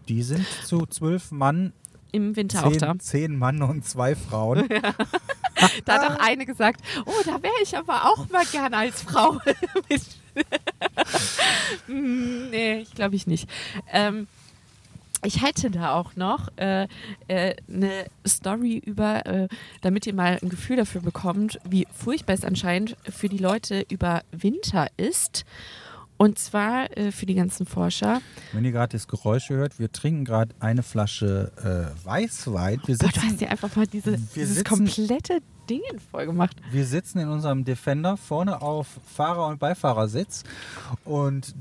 Die 0.09 0.21
sind 0.21 0.45
zu 0.65 0.85
zwölf 0.85 1.31
Mann, 1.31 1.71
Im 2.15 2.35
Winter 2.37 2.65
auch 2.65 2.75
da. 2.77 2.91
zehn, 2.91 2.99
zehn 2.99 3.37
Mann 3.37 3.61
und 3.61 3.85
zwei 3.85 4.15
Frauen. 4.15 4.69
Da 5.85 5.93
hat 5.93 6.11
auch 6.11 6.19
eine 6.19 6.45
gesagt, 6.45 6.81
oh, 7.05 7.21
da 7.25 7.41
wäre 7.41 7.53
ich 7.63 7.77
aber 7.77 8.05
auch 8.05 8.29
mal 8.29 8.43
gerne 8.45 8.75
als 8.75 9.01
Frau. 9.01 9.39
Hm, 11.87 12.49
nee, 12.49 12.79
ich 12.79 12.93
glaube 12.93 13.15
ich 13.15 13.25
nicht. 13.25 13.49
Ähm, 13.91 14.27
ich 15.23 15.41
hätte 15.41 15.71
da 15.71 15.95
auch 15.95 16.15
noch 16.15 16.49
äh, 16.57 16.87
äh, 17.27 17.55
eine 17.67 18.05
Story 18.27 18.81
über, 18.85 19.25
äh, 19.25 19.47
damit 19.81 20.05
ihr 20.05 20.13
mal 20.13 20.37
ein 20.41 20.49
Gefühl 20.49 20.75
dafür 20.75 21.01
bekommt, 21.01 21.59
wie 21.67 21.87
furchtbar 21.93 22.33
es 22.33 22.43
anscheinend 22.43 22.95
für 23.09 23.29
die 23.29 23.37
Leute 23.37 23.85
über 23.89 24.23
Winter 24.31 24.87
ist. 24.97 25.45
Und 26.17 26.39
zwar 26.39 26.95
äh, 26.97 27.11
für 27.11 27.25
die 27.25 27.35
ganzen 27.35 27.65
Forscher. 27.65 28.21
Wenn 28.53 28.63
ihr 28.63 28.71
gerade 28.71 28.93
das 28.93 29.07
Geräusch 29.07 29.49
hört, 29.49 29.79
wir 29.79 29.91
trinken 29.91 30.23
gerade 30.23 30.55
eine 30.59 30.81
Flasche 30.81 31.51
äh, 32.01 32.05
Weißwein. 32.05 32.79
Wir 32.85 32.97
du 32.97 33.05
sitzen, 33.05 33.21
hast 33.21 33.41
dir 33.41 33.51
einfach 33.51 33.75
mal 33.75 33.85
diese, 33.87 34.17
dieses 34.35 34.55
sitzen- 34.57 34.63
komplette 34.63 35.39
Ding 35.69 35.81
voll 36.11 36.25
gemacht. 36.27 36.55
wir 36.71 36.85
sitzen 36.85 37.19
in 37.19 37.27
unserem 37.27 37.65
Defender 37.65 38.17
vorne 38.17 38.61
auf 38.61 38.87
Fahrer- 39.17 39.47
und 39.47 39.59
Beifahrersitz 39.59 40.43
und 41.03 41.53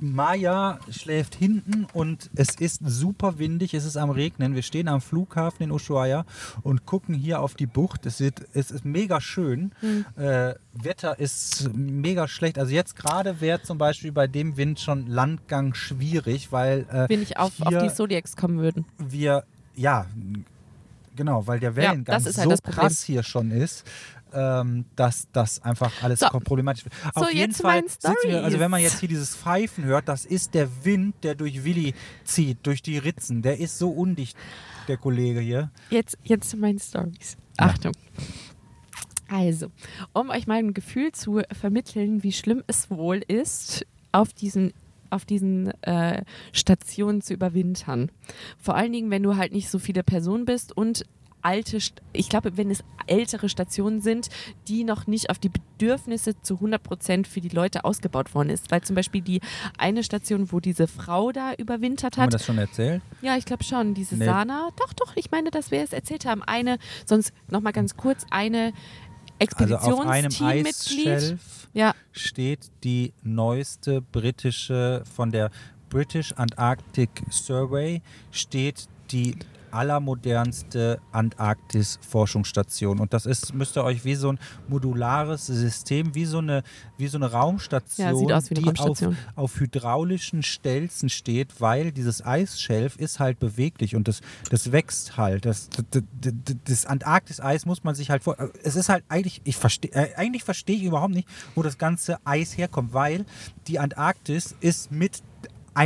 Maja 0.00 0.78
schläft 0.90 1.34
hinten 1.34 1.86
und 1.92 2.30
es 2.34 2.54
ist 2.56 2.80
super 2.84 3.38
windig, 3.38 3.74
es 3.74 3.84
ist 3.84 3.96
am 3.96 4.10
Regnen. 4.10 4.54
Wir 4.54 4.62
stehen 4.62 4.88
am 4.88 5.00
Flughafen 5.00 5.64
in 5.64 5.70
Ushuaia 5.70 6.24
und 6.62 6.86
gucken 6.86 7.14
hier 7.14 7.40
auf 7.40 7.54
die 7.54 7.66
Bucht. 7.66 8.06
Es, 8.06 8.20
wird, 8.20 8.42
es 8.54 8.70
ist 8.70 8.84
mega 8.84 9.20
schön. 9.20 9.72
Hm. 9.80 10.04
Äh, 10.16 10.54
Wetter 10.72 11.18
ist 11.18 11.70
mega 11.74 12.28
schlecht. 12.28 12.58
Also 12.58 12.72
jetzt 12.72 12.96
gerade 12.96 13.40
wäre 13.40 13.62
zum 13.62 13.78
Beispiel 13.78 14.12
bei 14.12 14.26
dem 14.26 14.56
Wind 14.56 14.80
schon 14.80 15.06
Landgang 15.06 15.74
schwierig, 15.74 16.52
weil 16.52 16.86
äh, 16.90 17.08
Wenn 17.08 17.22
ich 17.22 17.36
auf, 17.36 17.52
auf 17.60 17.78
die 17.78 17.92
Zodiacs 17.92 18.36
kommen 18.36 18.58
würden. 18.58 18.84
wir, 18.98 19.44
ja, 19.74 20.06
genau, 21.18 21.46
weil 21.46 21.60
der 21.60 21.76
Wellengang 21.76 22.04
das 22.04 22.26
ist 22.26 22.38
halt 22.38 22.50
so 22.50 22.70
krass 22.70 23.02
hier 23.02 23.22
schon 23.22 23.50
ist, 23.50 23.84
ähm, 24.32 24.84
dass 24.96 25.28
das 25.32 25.62
einfach 25.62 26.02
alles 26.02 26.20
So. 26.20 26.28
problematisch 26.28 26.84
wird. 26.84 26.94
So, 27.14 27.22
Auf 27.22 27.32
jeden 27.32 27.52
Fall 27.52 27.82
wir, 28.24 28.44
also 28.44 28.58
wenn 28.58 28.70
man 28.70 28.80
jetzt 28.80 29.00
hier 29.00 29.08
dieses 29.08 29.36
Pfeifen 29.36 29.84
hört, 29.84 30.08
das 30.08 30.24
ist 30.24 30.54
der 30.54 30.68
Wind, 30.84 31.16
der 31.22 31.34
durch 31.34 31.64
Willi 31.64 31.94
zieht, 32.24 32.58
durch 32.62 32.82
die 32.82 32.98
Ritzen. 32.98 33.42
Der 33.42 33.58
ist 33.58 33.78
so 33.78 33.90
undicht, 33.90 34.36
der 34.88 34.96
Kollege 34.96 35.40
hier. 35.40 35.70
Jetzt, 35.90 36.18
jetzt 36.24 36.50
zu 36.50 36.56
meinen 36.56 36.78
Stories. 36.78 37.36
Achtung. 37.56 37.92
Also, 39.28 39.70
um 40.14 40.30
euch 40.30 40.46
mal 40.46 40.58
ein 40.58 40.72
Gefühl 40.72 41.12
zu 41.12 41.42
vermitteln, 41.52 42.22
wie 42.22 42.32
schlimm 42.32 42.64
es 42.66 42.90
wohl 42.90 43.22
ist, 43.26 43.86
auf 44.12 44.32
diesen 44.32 44.72
auf 45.10 45.24
diesen 45.24 45.68
äh, 45.84 46.22
Stationen 46.52 47.22
zu 47.22 47.32
überwintern. 47.32 48.10
Vor 48.58 48.74
allen 48.74 48.92
Dingen, 48.92 49.10
wenn 49.10 49.22
du 49.22 49.36
halt 49.36 49.52
nicht 49.52 49.70
so 49.70 49.78
viele 49.78 50.02
Personen 50.02 50.44
bist 50.44 50.76
und 50.76 51.04
alte, 51.48 51.78
ich 52.12 52.28
glaube, 52.28 52.58
wenn 52.58 52.70
es 52.70 52.84
ältere 53.06 53.48
Stationen 53.48 54.02
sind, 54.02 54.28
die 54.68 54.84
noch 54.84 55.06
nicht 55.06 55.30
auf 55.30 55.38
die 55.38 55.48
Bedürfnisse 55.48 56.38
zu 56.42 56.56
100 56.56 56.82
Prozent 56.82 57.26
für 57.26 57.40
die 57.40 57.48
Leute 57.48 57.86
ausgebaut 57.86 58.34
worden 58.34 58.50
ist. 58.50 58.70
Weil 58.70 58.82
zum 58.82 58.94
Beispiel 58.94 59.22
die 59.22 59.40
eine 59.78 60.04
Station, 60.04 60.52
wo 60.52 60.60
diese 60.60 60.86
Frau 60.86 61.32
da 61.32 61.54
überwintert 61.54 62.16
Haben 62.16 62.20
wir 62.20 62.24
hat, 62.24 62.34
das 62.34 62.44
schon 62.44 62.58
erzählt? 62.58 63.00
ja, 63.22 63.36
ich 63.36 63.46
glaube 63.46 63.64
schon. 63.64 63.94
Diese 63.94 64.16
Nee. 64.16 64.26
Sana. 64.26 64.68
Doch, 64.76 64.92
doch, 64.92 65.16
ich 65.16 65.30
meine, 65.30 65.50
dass 65.50 65.70
wir 65.70 65.82
es 65.82 65.94
erzählt 65.94 66.26
haben. 66.26 66.42
Eine, 66.42 66.78
sonst 67.06 67.32
nochmal 67.50 67.72
ganz 67.72 67.96
kurz, 67.96 68.26
eine 68.30 68.66
Also 68.66 68.74
Expeditionsteammitglied. 69.38 71.06
Eisschelf 71.08 71.68
ja, 71.72 71.94
steht 72.12 72.70
die 72.84 73.12
neueste 73.22 74.02
britische, 74.02 75.02
von 75.16 75.30
der 75.30 75.50
British 75.88 76.32
Antarctic 76.34 77.08
Survey, 77.30 78.02
steht 78.32 78.88
die 79.10 79.36
allermodernste 79.72 81.00
Antarktis-Forschungsstation. 81.12 82.98
Und 83.00 83.12
das 83.12 83.26
ist, 83.26 83.54
müsst 83.54 83.76
ihr 83.76 83.84
euch 83.84 84.04
wie 84.04 84.14
so 84.14 84.32
ein 84.32 84.38
modulares 84.68 85.46
System, 85.46 86.14
wie 86.14 86.24
so 86.24 86.38
eine, 86.38 86.62
wie 86.96 87.08
so 87.08 87.18
eine 87.18 87.30
Raumstation, 87.30 88.28
Ja, 88.28 88.36
eine 88.36 88.48
die 88.48 88.58
auf, 88.58 88.66
Raumstation. 88.66 89.16
auf 89.36 89.60
hydraulischen 89.60 90.42
Stelzen 90.42 91.08
steht, 91.08 91.60
weil 91.60 91.92
dieses 91.92 92.24
Eisschelf 92.24 92.96
ist 92.96 93.20
halt 93.20 93.38
beweglich 93.38 93.94
und 93.94 94.08
das, 94.08 94.20
das 94.50 94.72
wächst 94.72 95.16
halt. 95.16 95.44
Das, 95.44 95.68
das, 95.90 96.02
das, 96.64 96.86
Antarktis-Eis 96.86 97.66
muss 97.66 97.84
man 97.84 97.94
sich 97.94 98.10
halt 98.10 98.24
vor. 98.24 98.36
Es 98.62 98.76
ist 98.76 98.88
halt 98.88 99.04
eigentlich, 99.08 99.40
ich 99.44 99.56
verstehe, 99.56 99.90
äh, 99.92 100.14
eigentlich 100.16 100.44
verstehe 100.44 100.76
ich 100.76 100.84
überhaupt 100.84 101.14
nicht, 101.14 101.28
wo 101.54 101.62
das 101.62 101.78
ganze 101.78 102.18
Eis 102.24 102.56
herkommt, 102.56 102.92
weil 102.92 103.24
die 103.66 103.78
Antarktis 103.78 104.54
ist 104.60 104.90
mit 104.90 105.22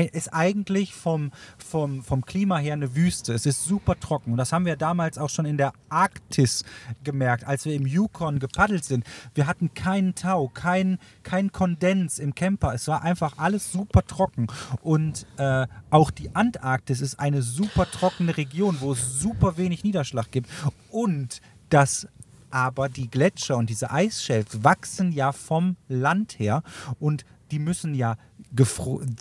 ist 0.01 0.33
eigentlich 0.33 0.95
vom, 0.95 1.33
vom, 1.59 2.03
vom 2.03 2.25
Klima 2.25 2.59
her 2.59 2.75
eine 2.75 2.95
Wüste. 2.95 3.33
Es 3.33 3.47
ist 3.47 3.65
super 3.65 3.99
trocken. 3.99 4.33
Und 4.33 4.39
das 4.39 4.53
haben 4.53 4.67
wir 4.67 4.77
damals 4.77 5.19
auch 5.19 5.31
schon 5.31 5.47
in 5.47 5.57
der 5.57 5.73
Arktis 5.89 6.65
gemerkt, 7.05 7.47
als 7.47 7.65
wir 7.65 7.75
im 7.75 7.87
Yukon 7.87 8.39
gepaddelt 8.39 8.85
sind. 8.85 9.05
Wir 9.35 9.47
hatten 9.47 9.75
keinen 9.75 10.15
Tau, 10.15 10.49
keinen 10.49 10.99
kein 11.23 11.53
Kondens 11.53 12.19
im 12.19 12.35
Camper. 12.35 12.75
Es 12.75 12.89
war 12.89 13.03
einfach 13.03 13.39
alles 13.39 13.73
super 13.73 14.05
trocken. 14.05 14.47
Und 14.83 15.27
äh, 15.37 15.67
auch 15.91 16.11
die 16.11 16.35
Antarktis 16.35 17.01
ist 17.01 17.19
eine 17.21 17.43
super 17.43 17.91
trockene 17.91 18.37
Region, 18.37 18.79
wo 18.81 18.93
es 18.93 19.21
super 19.21 19.57
wenig 19.57 19.85
Niederschlag 19.85 20.31
gibt. 20.31 20.49
Und 20.91 21.41
das 21.69 22.07
aber 22.53 22.89
die 22.89 23.11
Gletscher 23.11 23.57
und 23.57 23.71
diese 23.71 23.91
Eisschelfs 23.91 24.63
wachsen 24.63 25.11
ja 25.13 25.33
vom 25.33 25.77
Land 25.89 26.39
her 26.39 26.63
und 27.01 27.25
die 27.53 27.59
müssen 27.59 27.95
ja 27.95 28.17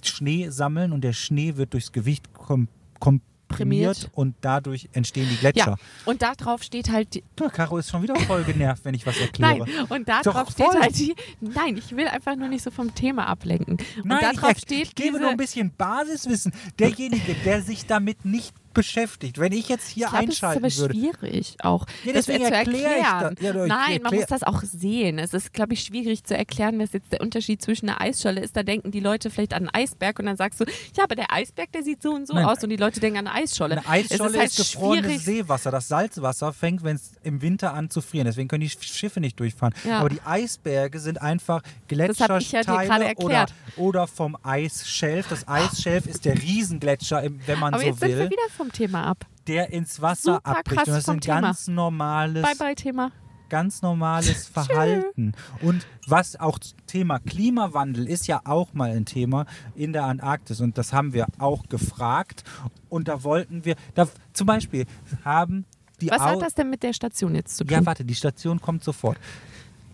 Schnee 0.04 0.50
sammeln 0.50 0.94
und 0.94 1.02
der 1.02 1.14
Schnee 1.14 1.58
wird 1.58 1.74
durchs 1.74 1.92
Gewicht 1.92 2.34
kom 2.34 2.68
komprimiert 3.00 4.10
und 4.14 4.36
dadurch 4.40 4.88
entstehen 4.94 5.28
die 5.30 5.36
Gletscher. 5.36 5.72
Ja, 5.72 5.76
und 6.06 6.22
darauf 6.22 6.64
steht 6.64 6.90
halt. 6.90 7.16
Die 7.16 7.24
ja, 7.40 7.50
Caro 7.50 7.78
ist 7.78 7.90
schon 7.90 8.02
wieder 8.02 8.16
voll 8.16 8.44
genervt, 8.46 8.86
wenn 8.86 8.94
ich 8.94 9.06
was 9.06 9.20
erkläre. 9.20 9.60
Nein, 9.60 9.86
und 9.90 10.08
darauf 10.08 10.52
steht 10.52 10.74
halt 10.80 10.98
die. 10.98 11.14
Nein, 11.42 11.76
ich 11.76 11.94
will 11.96 12.08
einfach 12.08 12.38
nur 12.38 12.48
nicht 12.48 12.64
so 12.64 12.72
vom 12.72 12.96
Thema 12.96 13.28
ablenken. 13.28 13.78
Und 13.98 14.06
Nein, 14.06 14.22
darauf 14.22 14.54
ich, 14.54 14.60
steht 14.60 14.88
ich 14.88 14.96
gebe 14.96 15.20
nur 15.20 15.30
ein 15.30 15.38
bisschen 15.38 15.72
Basiswissen. 15.76 16.54
Derjenige, 16.80 17.36
der 17.46 17.62
sich 17.62 17.86
damit 17.86 18.24
nicht 18.24 18.56
beschäftigt. 18.74 19.40
Wenn 19.40 19.52
ich 19.52 19.70
jetzt 19.70 19.88
hier 19.88 20.06
ich 20.06 20.12
glaub, 20.12 20.22
einschalten 20.24 20.64
das 20.64 20.74
ist 20.74 20.80
aber 20.84 20.94
würde. 20.94 21.00
schwierig 21.20 21.56
auch. 21.64 21.86
Ja, 22.04 22.14
das 22.14 22.26
zu 22.26 22.34
erklären. 22.34 23.36
Ja, 23.40 23.54
Nein, 23.54 23.68
man 23.68 23.90
erklär- 23.90 24.12
muss 24.14 24.26
das 24.28 24.44
auch 24.44 24.64
sehen. 24.64 25.20
Es 25.20 25.34
ist, 25.34 25.54
glaube 25.54 25.74
ich, 25.74 25.82
schwierig 25.84 26.24
zu 26.24 26.36
erklären, 26.36 26.80
was 26.80 26.94
jetzt 26.94 27.12
der 27.12 27.22
Unterschied 27.22 27.62
zwischen 27.62 27.90
einer 27.90 28.02
Eisscholle 28.02 28.42
ist. 28.42 28.56
Da 28.56 28.64
denken 28.64 28.92
die 28.92 29.00
Leute 29.00 29.30
vielleicht 29.30 29.54
an 29.54 29.68
einen 29.70 29.84
Eisberg 29.84 30.20
und 30.20 30.26
dann 30.26 30.38
sagst 30.38 30.60
du, 30.60 30.66
ja, 30.98 31.04
aber 31.04 31.16
der 31.16 31.32
Eisberg, 31.32 31.72
der 31.72 31.84
sieht 31.84 32.02
so 32.02 32.12
und 32.12 32.28
so 32.28 32.34
Nein. 32.34 32.46
aus 32.46 32.64
und 32.64 32.70
die 32.70 32.78
Leute 32.78 33.00
denken 33.00 33.20
an 33.20 33.28
eine 33.28 33.44
Eisscholle. 33.44 33.78
Eine 33.78 33.88
Eisscholle 33.90 34.30
es 34.30 34.34
ist, 34.34 34.40
halt 34.40 34.50
ist 34.50 34.58
gefrorenes. 34.74 35.26
Seewasser. 35.26 35.72
Das 35.72 35.88
Salzwasser 35.88 36.54
fängt, 36.54 36.84
wenn 36.84 36.96
es 36.96 37.12
im 37.24 37.42
Winter 37.42 37.74
an 37.74 37.90
zu 37.90 38.02
frieren. 38.02 38.26
Deswegen 38.26 38.48
können 38.48 38.62
die 38.62 38.70
Schiffe 38.70 39.20
nicht 39.20 39.40
durchfahren. 39.40 39.74
Ja. 39.88 40.00
Aber 40.00 40.10
die 40.10 40.22
Eisberge 40.24 41.00
sind 41.00 41.22
einfach 41.22 41.62
ich 41.64 41.98
ja 41.98 42.06
Gletscherteile 42.06 43.14
oder, 43.18 43.46
oder 43.78 44.08
vom 44.08 44.38
Eisschelf. 44.44 45.28
Das 45.30 45.48
Eisschelf 45.48 46.06
ist 46.06 46.26
der 46.26 46.42
Riesengletscher, 46.42 47.24
wenn 47.46 47.60
man 47.60 47.74
Aber 47.74 47.82
so 47.84 47.90
jetzt 47.90 48.00
sind 48.00 48.10
wir 48.10 48.18
will, 48.20 48.30
wieder 48.30 48.50
vom 48.62 48.72
Thema 48.72 49.05
ab. 49.07 49.26
der 49.47 49.72
ins 49.74 50.01
Wasser 50.01 50.36
Super 50.36 50.57
abbricht. 50.59 50.88
das 50.88 50.97
ist 50.99 51.09
ein 51.09 51.20
Thema. 51.20 51.41
ganz 51.41 51.68
normales 51.68 52.43
Bye 52.43 52.55
bye 52.57 52.76
Thema. 52.76 53.12
ganz 53.49 53.82
normales 53.82 54.47
Verhalten. 54.53 55.34
Und 55.62 55.86
was 56.07 56.39
auch 56.39 56.57
Thema 56.88 57.20
Klimawandel 57.20 58.07
ist 58.07 58.28
ja 58.28 58.41
auch 58.45 58.74
mal 58.74 58.91
ein 58.91 59.05
Thema 59.05 59.45
in 59.76 59.93
der 59.93 60.05
Antarktis. 60.05 60.62
Und 60.62 60.78
das 60.78 60.93
haben 60.93 61.14
wir 61.14 61.26
auch 61.39 61.64
gefragt. 61.68 62.43
Und 62.89 63.07
da 63.07 63.24
wollten 63.24 63.66
wir, 63.66 63.76
da, 63.95 64.07
zum 64.34 64.47
Beispiel 64.47 64.86
haben 65.26 65.66
die 65.99 66.09
Was 66.12 66.22
Au- 66.22 66.26
hat 66.28 66.41
das 66.41 66.53
denn 66.53 66.70
mit 66.70 66.82
der 66.84 66.93
Station 66.93 67.36
jetzt 67.36 67.57
zu 67.57 67.64
tun? 67.66 67.74
Ja, 67.78 67.86
warte, 67.86 68.05
die 68.05 68.16
Station 68.16 68.62
kommt 68.62 68.84
sofort. 68.84 69.18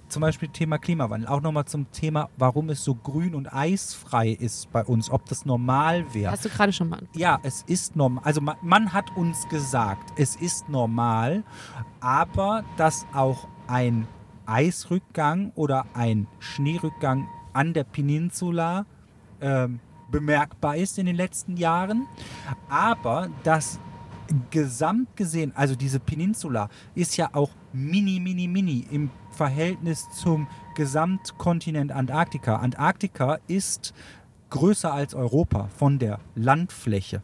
Zum 0.09 0.21
Beispiel 0.21 0.47
Thema 0.49 0.77
Klimawandel. 0.77 1.27
Auch 1.27 1.41
nochmal 1.41 1.65
zum 1.65 1.91
Thema, 1.91 2.29
warum 2.37 2.69
es 2.69 2.83
so 2.83 2.95
grün 2.95 3.35
und 3.35 3.53
eisfrei 3.53 4.29
ist 4.29 4.71
bei 4.71 4.83
uns. 4.83 5.09
Ob 5.09 5.25
das 5.25 5.45
normal 5.45 6.05
wäre. 6.13 6.31
Hast 6.31 6.45
du 6.45 6.49
gerade 6.49 6.71
schon 6.71 6.89
mal. 6.89 7.01
Ja, 7.13 7.39
es 7.43 7.63
ist 7.67 7.95
normal. 7.95 8.23
Also 8.23 8.39
man, 8.39 8.55
man 8.61 8.93
hat 8.93 9.15
uns 9.17 9.47
gesagt, 9.49 10.13
es 10.17 10.35
ist 10.37 10.69
normal, 10.69 11.43
aber 11.99 12.63
dass 12.77 13.05
auch 13.13 13.47
ein 13.67 14.07
Eisrückgang 14.45 15.51
oder 15.55 15.85
ein 15.93 16.27
Schneerückgang 16.39 17.27
an 17.51 17.73
der 17.73 17.83
Peninsula 17.83 18.85
ähm, 19.41 19.81
bemerkbar 20.09 20.77
ist 20.77 20.97
in 20.99 21.05
den 21.05 21.17
letzten 21.17 21.57
Jahren. 21.57 22.07
Aber 22.69 23.27
dass 23.43 23.79
gesamt 24.51 25.15
gesehen, 25.15 25.53
also 25.55 25.75
diese 25.75 25.99
Peninsula 25.99 26.69
ist 26.95 27.17
ja 27.17 27.29
auch 27.33 27.49
mini, 27.73 28.19
mini, 28.19 28.47
mini 28.47 28.87
im 28.91 29.09
Verhältnis 29.37 30.09
zum 30.09 30.47
Gesamtkontinent 30.75 31.91
Antarktika. 31.91 32.57
Antarktika 32.57 33.37
ist 33.47 33.93
größer 34.49 34.91
als 34.91 35.13
Europa 35.13 35.69
von 35.77 35.99
der 35.99 36.19
Landfläche. 36.35 37.21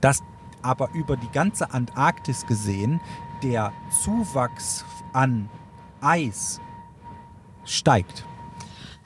Dass 0.00 0.22
aber 0.62 0.90
über 0.92 1.16
die 1.16 1.30
ganze 1.32 1.72
Antarktis 1.72 2.44
gesehen 2.46 3.00
der 3.42 3.72
Zuwachs 4.02 4.84
an 5.12 5.48
Eis 6.00 6.60
steigt. 7.64 8.26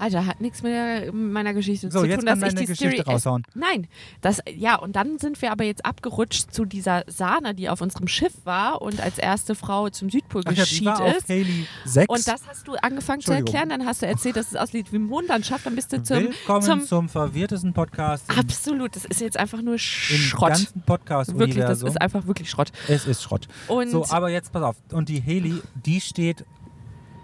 Alter, 0.01 0.25
hat 0.25 0.41
nichts 0.41 0.63
mit, 0.63 1.13
meiner 1.13 1.53
Geschichte 1.53 1.91
So, 1.91 2.01
zu 2.01 2.07
jetzt 2.07 2.21
tun, 2.21 2.27
kann 2.27 2.41
dass 2.41 2.49
ich 2.49 2.55
deine 2.55 2.67
die 2.67 2.73
Geschichte 2.73 3.03
Story 3.03 3.15
raushauen. 3.15 3.47
Nein, 3.55 3.87
das 4.23 4.41
ja 4.55 4.77
und 4.77 4.97
dann 4.97 5.19
sind 5.19 5.41
wir 5.43 5.53
aber 5.53 5.65
jetzt 5.65 5.85
abgerutscht 5.85 6.55
zu 6.55 6.65
dieser 6.65 7.05
Sana, 7.07 7.53
die 7.53 7.69
auf 7.69 7.83
unserem 7.83 8.09
Schiff 8.09 8.33
war 8.45 8.81
und 8.81 9.01
als 9.01 9.19
erste 9.19 9.55
Frau 9.55 9.91
zum 9.91 10.09
Südpol 10.09 10.43
Ach 10.47 10.53
ja, 10.53 10.95
auf 10.95 11.17
ist. 11.17 11.29
Haley 11.29 11.67
6. 11.85 12.09
Und 12.09 12.27
das 12.27 12.47
hast 12.49 12.67
du 12.67 12.75
angefangen 12.77 13.21
zu 13.21 13.33
erklären, 13.33 13.69
dann 13.69 13.85
hast 13.85 14.01
du 14.01 14.07
erzählt, 14.07 14.37
dass 14.37 14.49
es 14.49 14.57
aussieht 14.57 14.91
wie 14.93 14.99
Mondlandschaft, 14.99 15.67
dann 15.67 15.75
bist 15.75 15.93
du 15.93 16.03
zum, 16.03 16.17
Willkommen 16.17 16.63
zum 16.63 16.87
zum, 16.87 17.09
verwirrtesten 17.11 17.75
Podcast 17.75 18.25
im, 18.33 18.39
Absolut, 18.39 18.97
das 18.97 19.05
ist 19.05 19.21
jetzt 19.21 19.39
einfach 19.39 19.61
nur 19.61 19.75
im 19.75 19.79
Schrott. 19.79 20.51
ganzen 20.51 21.39
Wirklich, 21.39 21.65
das 21.65 21.83
ist 21.83 22.01
einfach 22.01 22.27
wirklich 22.27 22.49
Schrott. 22.49 22.73
Es 22.89 23.07
ist 23.07 23.23
Schrott. 23.23 23.49
Und 23.69 23.91
So, 23.91 24.07
aber 24.09 24.31
jetzt 24.31 24.51
pass 24.51 24.63
auf. 24.63 24.77
Und 24.93 25.11
die 25.11 25.23
Haley, 25.23 25.61
die 25.85 26.01
steht 26.01 26.47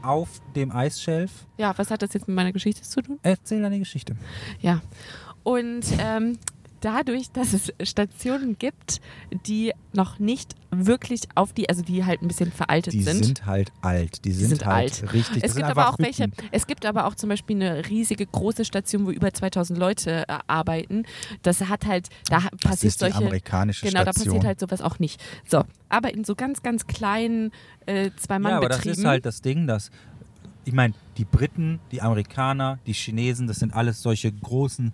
auf 0.09 0.40
dem 0.54 0.70
Eisschelf. 0.72 1.30
ja, 1.59 1.76
was 1.76 1.90
hat 1.90 2.02
das 2.02 2.12
jetzt 2.14 2.28
mit 2.28 2.34
meiner 2.36 2.52
Geschichte 2.52 2.82
zu 2.82 3.02
tun? 3.02 3.18
Erzähl 3.22 3.62
deine 3.62 3.78
Geschichte. 3.78 4.16
Ja. 4.61 4.80
Und 5.42 5.84
ähm, 5.98 6.38
dadurch, 6.81 7.31
dass 7.33 7.53
es 7.53 7.72
Stationen 7.89 8.59
gibt, 8.59 9.01
die 9.47 9.72
noch 9.93 10.18
nicht 10.18 10.55
wirklich 10.70 11.22
auf 11.35 11.53
die, 11.53 11.68
also 11.68 11.83
die 11.83 12.05
halt 12.05 12.20
ein 12.22 12.29
bisschen 12.29 12.53
veraltet 12.53 12.93
Die 12.93 13.03
sind. 13.03 13.24
sind, 13.24 13.47
halt 13.47 13.72
alt. 13.81 14.24
Die 14.24 14.33
sind, 14.33 14.49
sind 14.49 14.66
halt 14.66 15.03
alt. 15.03 15.12
richtig. 15.12 15.43
es 15.45 15.55
gibt 15.55 15.66
aber 15.68 15.89
auch 15.89 15.99
welche, 15.99 16.24
Hütten. 16.24 16.49
es 16.53 16.66
gibt 16.66 16.85
aber 16.85 17.07
auch 17.07 17.14
zum 17.14 17.29
Beispiel 17.31 17.57
eine 17.57 17.89
riesige 17.89 18.27
große 18.27 18.64
Station, 18.64 19.07
wo 19.07 19.11
über 19.11 19.33
2000 19.33 19.79
Leute 19.79 20.29
äh, 20.29 20.39
arbeiten. 20.47 21.05
Das 21.43 21.61
hat 21.62 21.87
halt, 21.87 22.09
da 22.29 22.41
Das 22.41 22.51
passiert 22.61 22.83
ist 22.91 23.01
die 23.01 23.05
solche. 23.07 23.18
amerikanische 23.18 23.87
Genau, 23.87 24.05
da 24.05 24.12
Station. 24.12 24.27
passiert 24.35 24.45
halt 24.45 24.61
sowas 24.61 24.83
auch 24.83 24.99
nicht. 24.99 25.22
So, 25.47 25.64
aber 25.89 26.12
in 26.12 26.24
so 26.24 26.35
ganz, 26.35 26.62
ganz 26.62 26.87
kleinen 26.87 27.53
äh, 27.87 28.11
Ja, 28.29 28.57
aber 28.57 28.68
das 28.68 28.85
ist 28.85 29.05
halt 29.05 29.24
das 29.24 29.41
Ding, 29.41 29.66
dass 29.66 29.91
ich 30.66 30.72
meine, 30.72 30.95
die 31.16 31.24
Briten, 31.24 31.79
die 31.93 32.03
Amerikaner, 32.03 32.81
die 32.87 32.93
Chinesen, 32.93 33.47
das 33.47 33.61
sind 33.61 33.72
alles 33.72 34.03
solche 34.03 34.33
großen 34.33 34.91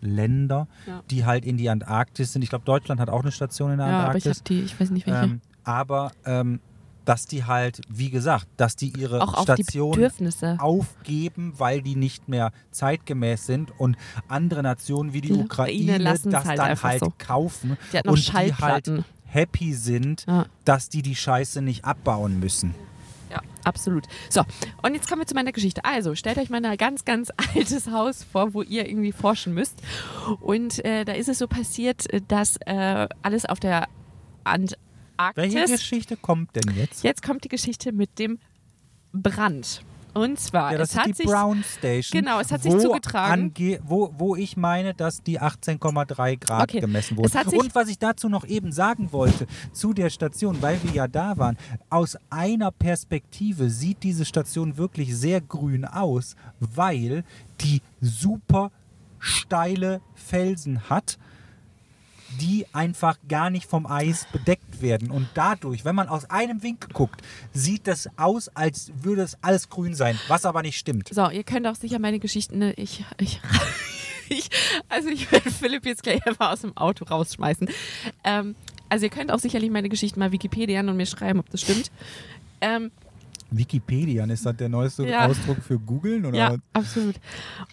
Forschungsländer, 0.00 0.68
Ja. 0.86 1.02
die 1.10 1.24
halt 1.24 1.44
in 1.44 1.56
die 1.56 1.68
Antarktis 1.68 2.32
sind. 2.32 2.42
Ich 2.42 2.50
glaube, 2.50 2.64
Deutschland 2.64 3.00
hat 3.00 3.08
auch 3.10 3.22
eine 3.22 3.32
Station 3.32 3.72
in 3.72 3.78
der 3.78 3.86
ja, 3.88 3.92
aber 4.04 4.16
ich 4.16 4.26
Antarktis. 4.26 4.42
die, 4.44 4.60
ich 4.62 4.80
weiß 4.80 4.90
nicht 4.90 5.06
welche. 5.06 5.24
ähm, 5.24 5.40
aber 5.64 6.12
ähm, 6.24 6.60
dass 7.04 7.26
die 7.26 7.44
halt, 7.44 7.80
wie 7.88 8.10
gesagt, 8.10 8.46
dass 8.56 8.76
die 8.76 8.92
ihre 8.96 9.22
auch 9.22 9.34
auf 9.34 9.44
die 9.46 9.62
Station 9.64 9.92
Bedürfnisse. 9.92 10.56
aufgeben, 10.60 11.54
weil 11.56 11.82
die 11.82 11.96
nicht 11.96 12.28
mehr 12.28 12.52
zeitgemäß 12.70 13.46
sind 13.46 13.72
und 13.80 13.96
andere 14.28 14.62
Nationen 14.62 15.12
wie 15.12 15.20
die, 15.20 15.28
Die 15.32 15.40
Ukraine 15.40 15.98
das 15.98 16.44
halt 16.44 16.58
dann 16.58 16.80
halt 16.82 17.00
so. 17.00 17.12
kaufen 17.18 17.76
Die 17.92 18.06
und 18.08 18.26
die 18.28 18.32
halt 18.54 19.04
happy 19.24 19.74
sind, 19.74 20.26
Ja. 20.26 20.46
dass 20.64 20.88
die 20.88 21.02
die 21.02 21.14
Scheiße 21.16 21.62
nicht 21.62 21.84
abbauen 21.84 22.38
müssen. 22.38 22.74
Absolut. 23.64 24.06
So, 24.28 24.42
und 24.82 24.94
jetzt 24.94 25.08
kommen 25.08 25.22
wir 25.22 25.26
zu 25.26 25.34
meiner 25.34 25.52
Geschichte. 25.52 25.84
Also, 25.84 26.14
stellt 26.14 26.38
euch 26.38 26.50
mal 26.50 26.64
ein 26.64 26.76
ganz, 26.76 27.04
ganz 27.04 27.30
altes 27.54 27.90
Haus 27.90 28.24
vor, 28.24 28.54
wo 28.54 28.62
ihr 28.62 28.88
irgendwie 28.88 29.12
forschen 29.12 29.54
müsst. 29.54 29.82
Und 30.40 30.84
äh, 30.84 31.04
da 31.04 31.12
ist 31.12 31.28
es 31.28 31.38
so 31.38 31.48
passiert, 31.48 32.12
äh, 32.12 32.20
dass 32.26 32.56
äh, 32.66 33.08
alles 33.22 33.46
auf 33.46 33.60
der 33.60 33.88
Welche 34.44 34.76
Antarktis. 35.18 35.70
Geschichte 35.70 36.16
kommt 36.16 36.56
denn 36.56 36.74
jetzt? 36.76 37.04
Jetzt 37.04 37.22
kommt 37.22 37.44
die 37.44 37.48
Geschichte 37.48 37.92
mit 37.92 38.18
dem 38.18 38.38
Brand. 39.12 39.82
Und 40.14 40.38
zwar, 40.40 40.72
Ja, 40.72 40.78
das 40.78 40.90
es 40.90 40.96
hat 40.98 41.06
ist 41.08 41.18
die 41.18 41.22
sich. 41.22 41.26
Brown 41.32 41.62
Station. 41.62 42.20
Genau, 42.20 42.40
es 42.40 42.50
hat 42.50 42.62
sich 42.62 42.72
wo 42.72 42.78
zugetragen. 42.78 43.52
wo, 43.84 44.12
wo 44.16 44.36
ich 44.36 44.56
meine, 44.56 44.94
dass 44.94 45.22
die 45.22 45.40
18,3 45.40 46.36
Grad 46.38 46.62
Okay, 46.64 46.80
gemessen 46.80 47.14
es 47.14 47.18
wurden. 47.18 47.34
hat 47.38 47.52
Und 47.52 47.74
was 47.74 47.88
ich 47.88 47.98
dazu 47.98 48.28
noch 48.28 48.44
eben 48.46 48.72
sagen 48.72 49.12
wollte, 49.12 49.46
zu 49.72 49.92
der 49.92 50.10
Station, 50.10 50.60
weil 50.62 50.82
wir 50.82 50.92
ja 50.92 51.08
da 51.08 51.36
waren, 51.38 51.56
aus 51.88 52.16
einer 52.30 52.70
Perspektive 52.70 53.70
sieht 53.70 54.02
diese 54.02 54.24
Station 54.24 54.76
wirklich 54.76 55.16
sehr 55.16 55.40
grün 55.40 55.84
aus, 55.84 56.36
weil 56.58 57.24
die 57.60 57.82
super 58.00 58.70
steile 59.18 60.00
Felsen 60.14 60.88
hat 60.88 61.18
die 62.38 62.66
einfach 62.72 63.18
gar 63.28 63.50
nicht 63.50 63.66
vom 63.66 63.86
Eis 63.86 64.26
bedeckt 64.32 64.82
werden. 64.82 65.10
Und 65.10 65.28
dadurch, 65.34 65.84
wenn 65.84 65.94
man 65.94 66.08
aus 66.08 66.28
einem 66.30 66.62
Winkel 66.62 66.90
guckt, 66.92 67.22
sieht 67.52 67.86
das 67.86 68.08
aus, 68.16 68.48
als 68.48 68.92
würde 69.02 69.22
es 69.22 69.36
alles 69.42 69.68
grün 69.68 69.94
sein, 69.94 70.18
was 70.28 70.44
aber 70.44 70.62
nicht 70.62 70.78
stimmt. 70.78 71.08
So, 71.12 71.28
ihr 71.30 71.44
könnt 71.44 71.66
auch 71.66 71.74
sicher 71.74 71.98
meine 71.98 72.18
Geschichten. 72.18 72.58
Ne, 72.58 72.72
ich, 72.74 73.04
ich, 73.18 73.40
ich, 74.28 74.48
also 74.88 75.08
ich 75.08 75.30
werde 75.32 75.50
Philipp 75.50 75.86
jetzt 75.86 76.02
gleich 76.02 76.24
einfach 76.26 76.52
aus 76.52 76.60
dem 76.60 76.76
Auto 76.76 77.04
rausschmeißen. 77.04 77.68
Ähm, 78.24 78.54
also 78.88 79.06
ihr 79.06 79.10
könnt 79.10 79.30
auch 79.30 79.38
sicherlich 79.38 79.70
meine 79.70 79.88
Geschichten 79.88 80.18
mal 80.20 80.32
Wikipedia 80.32 80.80
und 80.80 80.96
mir 80.96 81.06
schreiben, 81.06 81.40
ob 81.40 81.50
das 81.50 81.60
stimmt. 81.60 81.90
Ähm, 82.60 82.90
Wikipedia, 83.50 84.24
ist 84.24 84.46
das 84.46 84.56
der 84.56 84.68
neueste 84.68 85.06
Ja. 85.06 85.26
Ausdruck 85.26 85.58
für 85.62 85.78
googeln? 85.78 86.24
Oder? 86.24 86.38
Ja, 86.38 86.56
absolut. 86.72 87.16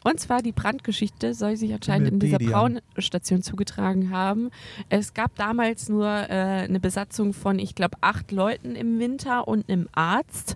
Und 0.04 0.20
zwar 0.20 0.42
die 0.42 0.52
Brandgeschichte 0.52 1.34
soll 1.34 1.58
sich 1.58 1.74
anscheinend 1.74 2.10
in 2.10 2.20
dieser 2.20 2.40
Wikipedia. 2.40 2.58
Frauenstation 2.60 3.42
zugetragen 3.42 4.10
haben. 4.12 4.50
Es 4.90 5.14
gab 5.14 5.36
damals 5.36 5.90
nur 5.90 6.08
äh, 6.08 6.66
eine 6.66 6.80
Besatzung 6.80 7.34
von, 7.34 7.60
ich 7.60 7.76
glaube, 7.76 7.98
acht 8.02 8.32
Leuten 8.32 8.76
im 8.76 9.00
Winter 9.00 9.48
und 9.48 9.70
einem 9.70 9.88
Arzt. 9.94 10.56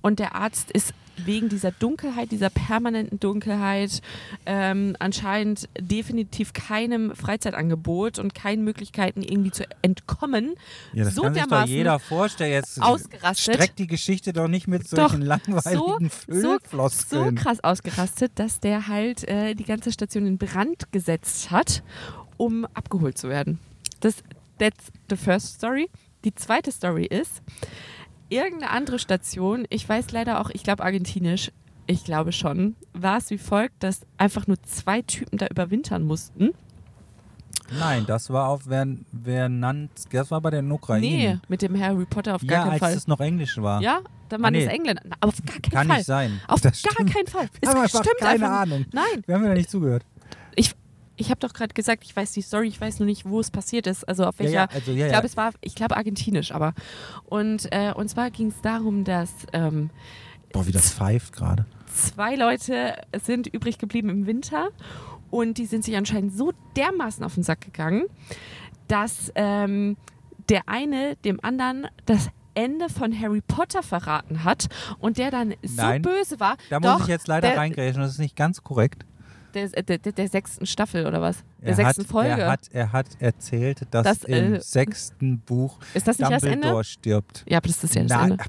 Und 0.00 0.18
der 0.18 0.34
Arzt 0.34 0.70
ist 0.70 0.94
wegen 1.24 1.48
dieser 1.48 1.70
Dunkelheit, 1.72 2.30
dieser 2.30 2.50
permanenten 2.50 3.18
Dunkelheit, 3.20 4.02
ähm, 4.44 4.96
anscheinend 4.98 5.68
definitiv 5.78 6.52
keinem 6.52 7.14
Freizeitangebot 7.14 8.18
und 8.18 8.34
keinen 8.34 8.64
Möglichkeiten 8.64 9.22
irgendwie 9.22 9.50
zu 9.50 9.64
entkommen. 9.82 10.54
Ja, 10.92 11.04
das 11.04 11.14
so 11.14 11.22
kann 11.22 11.34
sich 11.34 11.44
doch 11.46 11.66
jeder 11.66 11.98
vorstellen. 11.98 12.52
Jetzt 12.52 12.82
ausgerastet. 12.82 13.54
streckt 13.54 13.78
die 13.78 13.86
Geschichte 13.86 14.32
doch 14.32 14.48
nicht 14.48 14.68
mit 14.68 14.82
Doch, 14.92 15.10
solchen 15.10 15.22
langweiligen 15.22 16.10
so, 16.10 16.34
so 16.34 16.40
Füllfloskeln. 16.40 17.34
krass 17.34 17.62
ausgerastet, 17.62 18.32
dass 18.36 18.60
der 18.60 18.88
halt 18.88 19.26
äh, 19.28 19.54
die 19.54 19.64
ganze 19.64 19.92
Station 19.92 20.26
in 20.26 20.38
Brand 20.38 20.92
gesetzt 20.92 21.50
hat, 21.50 21.82
um 22.36 22.66
abgeholt 22.74 23.16
zu 23.18 23.28
werden. 23.28 23.58
Das 24.00 24.22
that's 24.58 24.92
the 25.08 25.16
first 25.16 25.54
story. 25.54 25.88
Die 26.24 26.34
zweite 26.34 26.72
Story 26.72 27.06
ist, 27.06 27.42
irgendeine 28.28 28.70
andere 28.70 28.98
Station, 28.98 29.66
ich 29.70 29.88
weiß 29.88 30.12
leider 30.12 30.40
auch, 30.40 30.50
ich 30.50 30.62
glaube 30.62 30.82
argentinisch, 30.84 31.52
ich 31.86 32.04
glaube 32.04 32.32
schon, 32.32 32.74
war 32.92 33.18
es 33.18 33.30
wie 33.30 33.38
folgt, 33.38 33.82
dass 33.82 34.00
einfach 34.18 34.46
nur 34.46 34.60
zwei 34.62 35.02
Typen 35.02 35.38
da 35.38 35.46
überwintern 35.46 36.02
mussten. 36.02 36.50
Nein, 37.80 38.04
das 38.06 38.30
war 38.30 38.48
auf 38.48 38.62
Vern, 38.68 39.04
Vernant, 39.24 39.90
das 40.12 40.30
war 40.30 40.40
bei 40.40 40.50
der 40.50 40.64
Ukraine. 40.64 41.06
Nee, 41.06 41.38
mit 41.48 41.62
dem 41.62 41.80
Harry 41.80 42.04
Potter 42.06 42.36
auf 42.36 42.42
ja, 42.42 42.48
gar 42.48 42.60
keinen 42.62 42.70
als 42.72 42.78
Fall. 42.80 42.94
es 42.94 43.06
noch 43.08 43.18
Englisch 43.20 43.56
war. 43.60 43.80
Ja, 43.82 44.00
der 44.30 44.38
Mann 44.38 44.48
Ah, 44.54 44.58
nee. 44.58 44.64
ist 44.64 44.70
Engländer. 44.72 45.02
Auf 45.20 45.34
gar 45.44 45.58
keinen 45.58 45.70
Kann 45.72 45.86
Fall. 45.88 45.96
nicht 45.96 46.06
sein. 46.06 46.40
Auf 46.46 46.60
Das 46.60 46.80
gar 46.82 46.92
stimmt. 46.92 47.12
keinen 47.12 47.26
Fall. 47.26 47.48
Wir 47.60 47.68
haben 47.70 47.88
stimmt 47.88 48.06
keine 48.20 48.30
einfach. 48.30 48.50
Ahnung. 48.60 48.86
Nein, 48.92 49.22
Wir 49.26 49.34
haben 49.34 49.44
ja 49.44 49.54
nicht 49.54 49.70
zugehört. 49.70 50.04
Ich 51.16 51.30
habe 51.30 51.40
doch 51.40 51.52
gerade 51.52 51.74
gesagt, 51.74 52.04
ich 52.04 52.14
weiß 52.14 52.32
die 52.32 52.42
Story, 52.42 52.68
ich 52.68 52.80
weiß 52.80 52.98
nur 52.98 53.06
nicht, 53.06 53.24
wo 53.24 53.40
es 53.40 53.50
passiert 53.50 53.86
ist. 53.86 54.04
Also 54.08 54.24
auf 54.24 54.38
welcher. 54.38 54.52
Ja, 54.52 54.62
ja, 54.62 54.68
also, 54.74 54.92
ja, 54.92 55.06
ich 55.06 55.12
glaube, 55.12 55.26
es 55.26 55.36
war, 55.36 55.52
ich 55.60 55.74
glaube, 55.74 55.96
argentinisch, 55.96 56.52
aber. 56.52 56.74
Und, 57.24 57.68
äh, 57.72 57.92
und 57.94 58.08
zwar 58.08 58.30
ging 58.30 58.48
es 58.48 58.60
darum, 58.60 59.04
dass 59.04 59.30
ähm, 59.52 59.90
Boah, 60.52 60.66
wie 60.66 60.72
das 60.72 60.92
pfeift 60.92 61.34
gerade. 61.34 61.66
zwei 61.92 62.34
Leute 62.34 62.94
sind 63.22 63.46
übrig 63.46 63.78
geblieben 63.78 64.08
im 64.08 64.26
Winter 64.26 64.68
und 65.30 65.58
die 65.58 65.66
sind 65.66 65.84
sich 65.84 65.96
anscheinend 65.96 66.36
so 66.36 66.52
dermaßen 66.76 67.24
auf 67.24 67.34
den 67.34 67.42
Sack 67.42 67.60
gegangen, 67.62 68.04
dass 68.88 69.32
ähm, 69.34 69.96
der 70.48 70.68
eine 70.68 71.16
dem 71.24 71.42
anderen 71.42 71.88
das 72.06 72.28
Ende 72.54 72.88
von 72.88 73.18
Harry 73.18 73.42
Potter 73.46 73.82
verraten 73.82 74.44
hat 74.44 74.68
und 74.98 75.18
der 75.18 75.30
dann 75.30 75.54
Nein, 75.62 76.02
so 76.02 76.10
böse 76.10 76.40
war. 76.40 76.56
Da 76.70 76.80
muss 76.80 77.02
ich 77.02 77.08
jetzt 77.08 77.28
leider 77.28 77.48
der, 77.48 77.58
reingrätschen, 77.58 78.00
das 78.00 78.12
ist 78.12 78.18
nicht 78.18 78.34
ganz 78.34 78.62
korrekt. 78.62 79.04
Der, 79.56 79.68
der, 79.82 79.98
der, 79.98 80.12
der 80.12 80.28
sechsten 80.28 80.66
Staffel 80.66 81.06
oder 81.06 81.22
was? 81.22 81.38
Der 81.62 81.70
Er 81.70 81.74
sechsten 81.76 82.02
hat, 82.02 82.10
Folge. 82.10 82.42
Er 82.42 82.50
hat, 82.50 82.60
er 82.72 82.92
hat 82.92 83.06
erzählt, 83.20 83.80
dass 83.90 84.04
Das, 84.04 84.24
im 84.24 84.54
äh, 84.54 84.60
sechsten 84.60 85.40
Buch 85.40 85.78
ist 85.94 86.06
das 86.06 86.18
nicht 86.18 86.30
das 86.30 86.42
Ende? 86.42 86.56
Dumbledore 86.56 86.84
stirbt. 86.84 87.44
Ja, 87.48 87.56
aber 87.58 87.68
das 87.68 87.82
ist 87.82 87.94
ja 87.94 88.02
das 88.02 88.10
Nein, 88.10 88.30
Ende. 88.32 88.44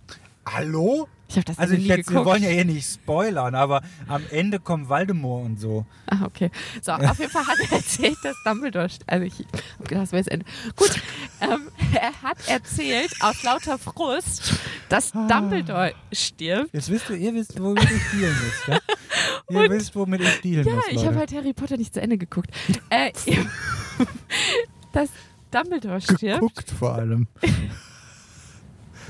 hallo? 0.45 1.08
Ich 1.30 1.36
habe 1.36 1.43
das 1.45 1.59
Also 1.59 1.73
ich 1.73 1.86
jetzt, 1.86 2.09
wir 2.11 2.23
wollen 2.23 2.41
ja 2.41 2.49
hier 2.49 2.63
nicht 2.63 2.88
spoilern, 2.89 3.53
aber 3.53 3.82
am 4.07 4.23
Ende 4.32 4.59
kommt 4.59 4.88
Voldemort 4.88 5.45
und 5.45 5.59
so. 5.59 5.86
Ah, 6.05 6.23
okay. 6.25 6.49
So, 6.82 6.91
auf 6.93 7.19
jeden 7.19 7.32
Fall 7.32 7.45
hat 7.45 7.57
er 7.69 7.78
erzählt, 7.78 8.17
dass 8.23 8.36
Dumbledore. 8.45 8.88
Also, 9.07 9.25
ich 9.25 9.34
hab 9.80 9.88
gedacht, 9.89 10.03
das 10.03 10.11
wäre 10.13 10.23
das 10.23 10.28
Ende. 10.28 10.45
Gut, 10.78 11.01
ähm, 11.41 11.67
er 11.93 12.13
hat 12.23 12.38
erzählt, 12.47 13.13
aus 13.19 13.43
lauter 13.43 13.78
Frust, 13.78 14.53
dass 14.88 15.13
Ah. 15.13 15.28
Dumbledore 15.28 15.93
stirbt. 16.13 16.73
Jetzt 16.73 16.89
wisst 16.89 17.09
ihr, 17.09 17.17
ihr 17.17 17.34
wisst, 17.34 17.61
womit 17.61 17.84
ich 17.84 18.03
dealen 18.19 18.36
muss, 18.45 18.67
ja? 18.67 18.80
Ihr 19.49 19.69
wisst, 19.69 19.95
womit 19.95 20.21
ich 20.21 20.41
dealen 20.41 20.67
Ja, 20.67 20.75
muss, 20.75 20.84
ich 20.88 20.93
Leute. 20.95 21.07
habe 21.07 21.17
halt 21.19 21.34
Harry 21.34 21.53
Potter 21.53 21.75
nicht 21.78 21.93
zu 21.93 22.01
Ende 22.01 22.17
geguckt. 22.17 22.49
Äh, 22.89 23.11
dass 24.93 25.09
Dumbledore 25.51 25.99
stirbt, 26.01 26.21
Geguckt 26.39 26.71
vor 26.71 26.95
allem. 26.95 27.28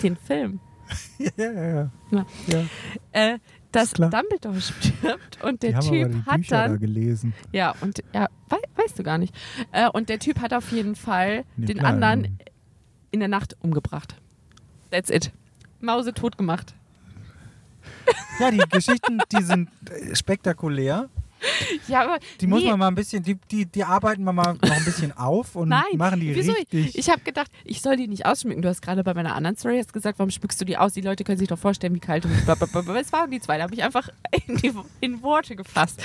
den 0.04 0.16
Film. 0.18 0.60
ja, 1.18 1.52
ja, 1.52 1.90
ja. 2.12 2.66
Äh, 3.12 3.40
dass. 3.72 3.92
Dumbledore 3.94 4.62
stirbt 4.62 5.44
und 5.44 5.62
der 5.64 5.80
Typ 5.80 6.26
hat 6.26 6.38
Bücher 6.38 6.56
da 6.56 6.68
dann. 6.70 6.80
gelesen. 6.80 7.34
Ja, 7.52 7.76
und 7.82 8.04
ja, 8.14 8.28
wei 8.50 8.58
weißt 8.76 8.98
du 9.00 9.04
gar 9.04 9.18
nicht. 9.18 9.36
Äh, 9.72 9.90
und 9.90 10.10
der 10.10 10.20
Typ 10.20 10.40
hat 10.40 10.54
auf 10.54 10.72
jeden 10.72 10.96
Fall 10.96 11.44
Nee, 11.58 11.68
den 11.68 11.78
klar, 11.80 11.94
anderen 11.94 12.24
ja. 12.24 12.30
in 13.12 13.20
der 13.20 13.30
Nacht 13.30 13.56
umgebracht. 13.62 14.16
That's 14.92 15.10
it. 15.10 15.32
Mause 15.80 16.14
tot 16.14 16.38
gemacht. 16.38 16.74
Ja, 18.40 18.52
die 18.52 18.58
Geschichten, 18.70 19.20
die 19.32 19.44
sind 19.44 19.70
äh, 19.90 20.16
spektakulär. 20.16 21.10
Ja, 21.88 22.04
aber 22.04 22.20
Die 22.42 22.48
muss 22.48 22.64
nee, 22.64 22.70
man 22.70 22.80
mal 22.80 22.88
ein 22.88 22.96
bisschen, 22.96 23.24
die, 23.24 23.36
die, 23.52 23.66
die 23.66 23.84
arbeiten 23.84 24.24
wir 24.24 24.34
mal 24.34 24.54
noch 24.54 24.72
ein 24.72 24.86
bisschen 24.86 25.16
auf 25.16 25.56
und 25.56 25.70
Nein, 25.70 25.84
machen 25.96 26.20
die 26.20 26.36
wieso? 26.36 26.54
richtig. 26.54 26.98
Ich 26.98 27.10
habe 27.10 27.22
gedacht, 27.22 27.50
ich 27.64 27.82
soll 27.82 27.96
die 27.98 28.08
nicht 28.08 28.26
ausschmücken. 28.26 28.62
Du 28.62 28.70
hast 28.70 28.82
gerade 28.82 29.04
bei 29.04 29.14
meiner 29.14 29.36
anderen 29.36 29.56
Story 29.58 29.78
hast 29.78 29.94
gesagt, 29.94 30.20
warum 30.20 30.30
schmückst 30.30 30.60
du 30.60 30.66
die 30.66 30.78
aus? 30.78 30.94
Die 30.94 31.02
Leute 31.02 31.24
können 31.24 31.38
sich 31.38 31.48
doch 31.48 31.60
vorstellen, 31.60 31.94
wie 31.96 32.00
kalt 32.00 32.26
und 32.26 32.46
blablabla. 32.46 33.00
Es 33.00 33.12
waren 33.14 33.32
die 33.32 33.40
zwei, 33.40 33.58
da 33.58 33.64
habe 33.64 33.74
ich 33.74 33.84
einfach 33.84 34.10
in, 34.48 34.58
die, 34.58 34.74
in 35.02 35.22
Worte 35.22 35.56
gefasst. 35.56 36.02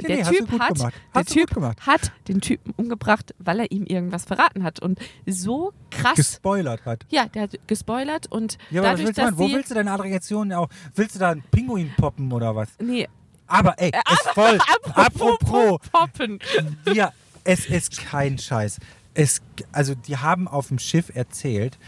Nee, 0.00 0.06
der 0.08 0.16
nee, 0.30 0.38
typ, 0.38 0.58
hat, 0.58 0.74
gemacht. 0.74 0.94
der 1.14 1.24
typ 1.24 1.50
hat 1.80 2.12
den 2.28 2.40
Typen 2.40 2.72
umgebracht, 2.76 3.34
weil 3.38 3.60
er 3.60 3.70
ihm 3.70 3.84
irgendwas 3.84 4.24
verraten 4.24 4.62
hat. 4.62 4.80
Und 4.80 4.98
so 5.26 5.72
krass. 5.90 6.16
gespoilert 6.16 6.84
hat. 6.84 7.04
ja, 7.10 7.26
der 7.26 7.42
hat 7.42 7.58
gespoilert 7.66 8.30
und 8.30 8.58
Ja, 8.70 8.80
aber 8.80 8.90
dadurch, 8.90 9.06
willst 9.06 9.18
du 9.18 9.22
dass 9.22 9.30
machen? 9.32 9.38
Wo 9.50 9.54
willst 9.54 9.70
du 9.70 9.74
deine 9.74 9.92
Aggregationen 9.92 10.52
auch? 10.52 10.68
Willst 10.94 11.14
du 11.14 11.18
da 11.18 11.30
einen 11.30 11.42
Pinguin 11.50 11.92
poppen 11.96 12.32
oder 12.32 12.54
was? 12.54 12.68
Nee, 12.80 13.08
Aber 13.48 13.74
ey, 13.78 13.90
ist 13.90 14.28
voll. 14.34 14.58
Apropos, 14.94 15.80
Poppen. 15.90 16.38
wir, 16.84 17.12
es 17.44 17.66
ist 17.66 17.98
kein 17.98 18.38
Scheiß. 18.38 18.78
Es, 19.14 19.40
also 19.72 19.94
die 19.94 20.16
haben 20.16 20.46
auf 20.46 20.68
dem 20.68 20.78
Schiff 20.78 21.10
erzählt, 21.14 21.78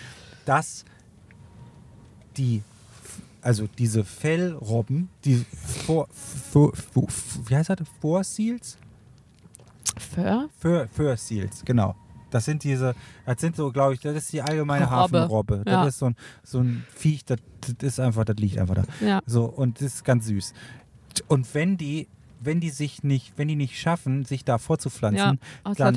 dass 0.47 0.85
die, 2.37 2.63
also 3.43 3.69
diese 3.79 4.05
Fellrobben, 4.05 5.11
die 5.25 5.45
vor, 5.87 6.09
vor, 6.51 6.75
vor, 6.75 7.07
wie 7.47 7.57
heißt 7.57 7.71
das? 7.71 7.79
Vorseals? 8.01 8.79
Für? 9.99 10.49
Fur, 10.59 10.89
Furseals, 10.93 11.63
genau. 11.65 11.95
Das 12.31 12.45
sind 12.45 12.63
diese, 12.63 12.95
das 13.27 13.41
sind 13.41 13.57
so, 13.57 13.73
glaube 13.73 13.95
ich, 13.95 14.01
das 14.01 14.17
ist 14.17 14.33
die 14.33 14.41
allgemeine 14.41 14.85
Robbe. 14.85 15.21
Hafenrobbe. 15.21 15.63
Ja. 15.67 15.85
Das 15.85 15.95
ist 15.95 15.99
so 15.99 16.07
ein, 16.07 16.17
so 16.45 16.61
ein 16.61 16.87
Viech, 16.95 17.25
das, 17.25 17.39
das 17.61 17.75
ist 17.81 18.01
einfach, 18.01 18.25
das 18.25 18.37
liegt 18.37 18.59
einfach 18.59 18.77
da. 18.77 18.85
Ja. 19.05 19.21
So, 19.27 19.45
und 19.45 19.81
das 19.81 19.95
ist 19.95 20.05
ganz 20.05 20.27
süß. 20.27 20.55
Und 21.29 21.53
wenn 21.55 21.77
die, 21.77 22.07
wenn 22.43 22.59
die 22.59 22.71
sich 22.71 23.03
nicht, 23.03 23.35
wenn 23.37 23.49
die 23.49 23.55
nicht 23.57 23.79
schaffen, 23.79 24.25
sich 24.25 24.45
da 24.47 24.53
Ja, 24.55 24.59
vorzupflanzen, 24.59 25.39
aus 25.63 25.77
dann, 25.77 25.95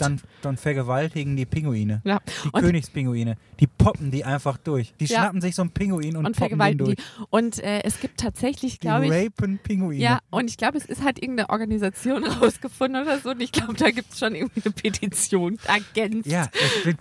dann, 0.00 0.20
dann 0.42 0.56
vergewaltigen 0.56 1.36
die 1.36 1.46
Pinguine. 1.46 2.00
ja. 2.04 2.18
Die 2.44 2.48
Und- 2.50 2.62
Königspinguine. 2.62 3.36
Die 3.60 3.68
poppen 3.68 4.10
die 4.10 4.24
einfach 4.24 4.56
durch. 4.56 4.92
Die 4.98 5.04
Ja. 5.04 5.20
schnappen 5.20 5.40
sich 5.40 5.54
so 5.54 5.62
einen 5.62 5.70
Pinguin 5.70 6.16
und, 6.16 6.26
und 6.26 6.32
poppen 6.32 6.32
den 6.32 6.38
vergewaltigen 6.58 6.84
durch. 6.86 6.96
die. 6.96 7.24
Und 7.30 7.58
äh, 7.62 7.82
es 7.84 8.00
gibt 8.00 8.18
tatsächlich, 8.18 8.80
glaube 8.80 9.06
ich, 9.06 9.12
rapen 9.12 9.58
Pinguine. 9.58 10.00
ja, 10.02 10.18
und 10.30 10.50
ich 10.50 10.56
glaube, 10.56 10.78
es 10.78 10.84
ist 10.84 11.04
halt 11.04 11.22
irgendeine 11.22 11.50
Organisation 11.50 12.24
rausgefunden 12.42 13.00
oder 13.02 13.20
so. 13.20 13.30
Und 13.30 13.40
ich 13.40 13.52
glaube, 13.52 13.74
da 13.74 13.92
gibt 13.92 14.12
es 14.12 14.18
schon 14.18 14.34
irgendwie 14.34 14.62
eine 14.64 14.72
Petition 14.74 15.58
ergänzt. 15.64 16.26
Ja, 16.28 16.48
es 16.52 16.82
sind 16.82 16.98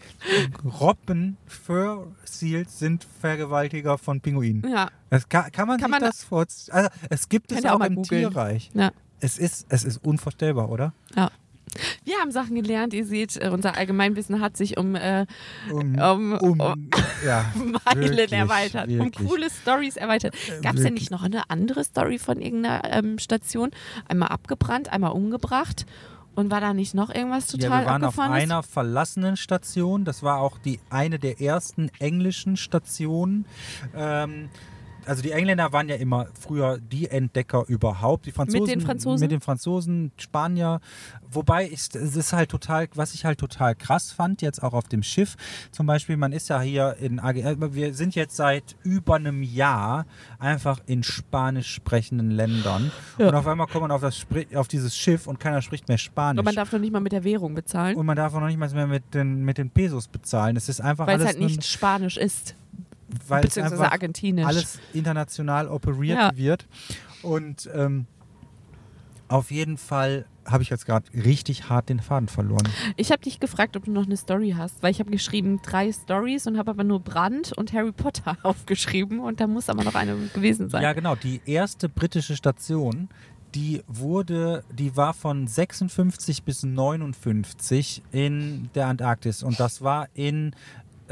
Robben, 0.64 1.38
Furseals 1.48 2.78
sind 2.80 3.08
Vergewaltiger 3.20 3.98
von 3.98 4.22
Pinguinen. 4.22 4.64
Ja, 4.70 4.90
Das 5.14 5.30
kann, 5.30 5.52
kann 5.52 5.68
man 5.68 5.80
Kann 5.80 5.92
sich 5.92 6.00
man- 6.02 6.10
das 6.10 6.24
vorstellen? 6.24 6.76
Also, 6.78 6.90
es 7.12 7.30
gibt 7.30 7.52
es 7.52 7.64
auch 7.66 7.80
auch 7.80 7.86
im 7.86 7.96
googeln. 7.96 8.30
Tierreich. 8.32 8.72
ja. 8.74 8.92
Es 9.20 9.38
ist, 9.38 9.68
es 9.70 9.84
ist 9.86 10.04
unvorstellbar, 10.04 10.70
oder? 10.70 10.92
Wir 12.04 12.16
haben 12.20 12.32
Sachen 12.32 12.56
gelernt. 12.56 12.94
Ihr 12.94 13.06
seht, 13.06 13.38
äh, 13.38 13.50
unser 13.50 13.78
Allgemeinwissen 13.78 14.42
hat 14.42 14.58
sich 14.58 14.78
um, 14.78 14.96
äh, 14.96 15.26
Um, 15.72 15.96
um, 15.98 16.34
um, 16.34 16.60
um 16.60 16.90
ja, 17.26 17.46
Meilen 17.56 18.10
wirklich, 18.18 18.32
erweitert, 18.34 18.88
um 18.90 18.98
wirklich. 19.00 19.30
coole 19.30 19.50
Stories 19.50 19.96
erweitert. 19.98 20.36
Gab 20.64 20.76
es 20.76 20.82
denn 20.84 20.96
nicht 20.96 21.10
noch 21.12 21.24
eine 21.24 21.50
andere 21.50 21.84
Story 21.84 22.18
von 22.20 22.42
irgendeiner 22.42 22.84
ähm, 22.92 23.18
Station? 23.20 23.70
Einmal 24.08 24.30
abgebrannt, 24.30 24.90
einmal 24.92 25.12
umgebracht. 25.12 25.86
Und 26.36 26.50
war 26.50 26.60
da 26.62 26.74
nicht 26.74 26.96
noch 26.96 27.14
irgendwas 27.14 27.52
Ja, 27.52 27.60
total 27.60 27.82
wir 27.84 27.92
waren 27.92 28.04
auf 28.04 28.18
einer 28.18 28.64
verlassenen 28.64 29.38
Station. 29.38 30.04
Das 30.04 30.24
war 30.24 30.40
auch 30.40 30.58
die 30.58 30.80
eine 30.90 31.20
der 31.20 31.40
ersten 31.40 31.90
englischen 32.00 32.58
Stationen. 32.58 33.46
Ähm, 33.96 34.50
also 35.06 35.22
die 35.22 35.32
Engländer 35.32 35.72
waren 35.74 35.90
ja 35.90 35.96
immer 35.96 36.28
früher 36.40 36.80
die 36.80 37.10
Entdecker 37.10 37.66
überhaupt. 37.68 38.26
Die 38.26 38.32
Franzosen, 38.32 38.66
den 38.66 38.82
Franzosen? 38.82 39.22
Mit 39.22 39.32
den 39.32 39.42
Franzosen, 39.42 40.12
Spanier. 40.18 40.80
Wobei 41.30 41.66
ich, 41.66 41.90
es 41.94 42.16
ist 42.16 42.34
halt 42.34 42.50
total, 42.50 42.88
was 42.96 43.14
ich 43.14 43.26
halt 43.26 43.40
total 43.40 43.76
krass 43.76 44.12
fand, 44.12 44.42
jetzt 44.42 44.62
auch 44.62 44.74
auf 44.74 44.88
dem 44.88 45.04
Schiff. 45.04 45.36
Zum 45.72 45.86
Beispiel, 45.86 46.18
man 46.18 46.32
ist 46.32 46.50
ja 46.50 46.62
hier 46.62 46.98
in 47.00 47.20
AG, 47.20 47.38
äh, 47.38 47.74
wir 47.74 47.94
sind 47.94 48.16
jetzt 48.16 48.36
seit 48.36 48.76
über 48.84 49.16
einem 49.16 49.44
Jahr 49.44 50.06
einfach 50.40 50.80
in 50.86 51.04
spanisch 51.04 51.74
sprechenden 51.74 52.32
Ländern. 52.32 52.92
Ja. 53.18 53.30
Und 53.30 53.36
auf 53.36 53.48
einmal 53.48 53.68
kommt 53.68 53.82
man 53.84 53.92
auf, 53.92 54.02
das, 54.02 54.26
auf 54.56 54.68
dieses 54.68 54.96
Schiff 54.96 55.28
und 55.28 55.40
keiner 55.40 55.62
spricht 55.62 55.88
mehr 55.88 55.98
Spanisch. 55.98 56.40
Und 56.40 56.46
man 56.46 56.56
darf 56.56 56.72
noch 56.72 56.80
nicht 56.80 56.94
mal 56.94 57.00
mit 57.00 57.12
der 57.12 57.24
Währung 57.24 57.56
bezahlen, 57.56 57.98
Und 57.98 58.06
man 58.06 58.16
darf 58.16 58.34
auch 58.34 58.40
noch 58.40 58.48
nicht 58.48 58.58
mal 58.60 58.70
mehr 58.70 58.88
mit 58.88 59.14
den, 59.14 59.44
mit 59.44 59.58
den 59.58 59.70
Pesos 59.70 60.08
bezahlen. 60.08 60.56
Es 60.56 60.70
ist 60.70 60.82
einfach 60.82 61.08
weil 61.08 61.20
es 61.20 61.26
halt 61.26 61.40
nicht 61.40 61.64
Spanisch 61.64 62.18
ist. 62.18 62.56
Weil 63.28 63.40
es 63.46 63.50
Beziehungsweise 63.56 63.92
argentinisch. 63.92 64.46
alles 64.46 64.80
international 64.94 65.68
operiert 65.68 66.18
Ja. 66.18 66.32
wird. 66.38 66.68
Und 67.22 67.70
ähm, 67.74 68.06
auf 69.28 69.52
jeden 69.52 69.78
Fall 69.78 70.26
habe 70.46 70.62
ich 70.62 70.70
jetzt 70.70 70.86
gerade 70.86 71.06
richtig 71.14 71.70
hart 71.70 71.88
den 71.88 72.02
Faden 72.02 72.28
verloren. 72.28 72.68
Ich 72.98 73.12
habe 73.14 73.22
dich 73.22 73.40
gefragt, 73.40 73.78
ob 73.78 73.86
du 73.86 73.92
noch 73.92 74.06
eine 74.06 74.18
Story 74.18 74.54
hast, 74.58 74.84
weil 74.84 74.92
ich 74.92 75.00
habe 75.00 75.10
geschrieben 75.10 75.62
drei 75.64 75.90
Stories 75.92 76.48
und 76.48 76.58
habe 76.58 76.72
aber 76.72 76.84
nur 76.84 77.00
Brand 77.00 77.54
und 77.54 77.72
Harry 77.72 77.94
Potter 77.94 78.38
aufgeschrieben 78.44 79.20
und 79.22 79.40
da 79.40 79.48
muss 79.48 79.70
aber 79.70 79.84
noch 79.86 79.96
eine 79.96 80.16
gewesen 80.34 80.70
sein. 80.70 80.84
Ja, 80.84 80.92
genau. 80.92 81.16
Die 81.16 81.40
erste 81.46 81.88
britische 81.88 82.36
Station, 82.36 83.08
die 83.56 83.84
wurde, 83.88 84.66
die 84.72 84.98
war 84.98 85.14
von 85.14 85.48
56 85.48 86.44
bis 86.44 86.64
59 86.64 88.04
in 88.12 88.70
der 88.76 88.88
Antarktis. 88.88 89.44
Und 89.44 89.60
das 89.62 89.82
war 89.82 90.08
in, 90.14 90.54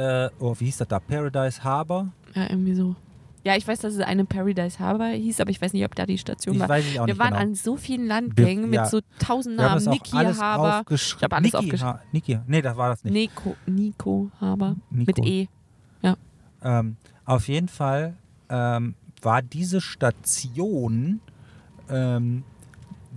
äh, 0.02 0.30
oh, 0.40 0.56
wie 0.60 0.66
hieß 0.66 0.78
das 0.78 0.88
da? 0.88 1.00
Paradise 1.00 1.64
Harbor? 1.64 2.08
Ja, 2.36 2.50
irgendwie 2.50 2.74
so. 2.76 2.96
Ja, 3.44 3.56
ich 3.56 3.68
weiß, 3.68 3.80
dass 3.80 3.96
es 3.96 4.02
eine 4.02 4.24
Paradise 4.26 4.78
Harbor 4.80 5.08
hieß, 5.08 5.42
aber 5.42 5.50
ich 5.50 5.60
weiß 5.60 5.74
nicht, 5.74 5.84
ob 5.84 5.96
da 5.96 6.06
die 6.06 6.18
Station 6.20 6.54
Ich 6.56 6.62
war. 6.62 6.70
weiß 6.70 6.86
ich 6.86 7.00
auch 7.00 7.08
Wir 7.08 7.14
nicht 7.14 7.20
waren 7.20 7.30
genau. 7.32 7.42
an 7.42 7.56
so 7.56 7.76
vielen 7.76 8.06
Landgängen 8.06 8.70
Wir- 8.70 8.76
ja. 8.76 8.82
mit 8.84 8.92
so 8.92 9.00
tausend 9.18 9.56
Namen. 9.56 9.84
Niki 9.86 10.16
alles 10.16 10.40
Harbor. 10.40 10.84
Ich 10.94 11.18
habe 11.24 11.36
alles 11.36 11.56
aufgeschrieben. 11.56 12.00
Niki, 12.12 12.40
nee, 12.46 12.62
das 12.62 12.78
war 12.78 12.90
das 12.90 13.04
nicht. 13.04 13.14
Nico, 13.14 13.56
Nico 13.66 14.30
Harbor. 14.40 14.76
Nico. 14.92 15.22
Mit 15.22 15.26
E. 15.28 15.48
Ähm, 16.64 16.98
auf 17.26 17.48
jeden 17.48 17.68
Fall 17.70 18.16
ähm, 18.48 18.94
war 19.24 19.42
diese 19.42 19.82
Station, 19.82 21.20
ähm, 21.90 22.44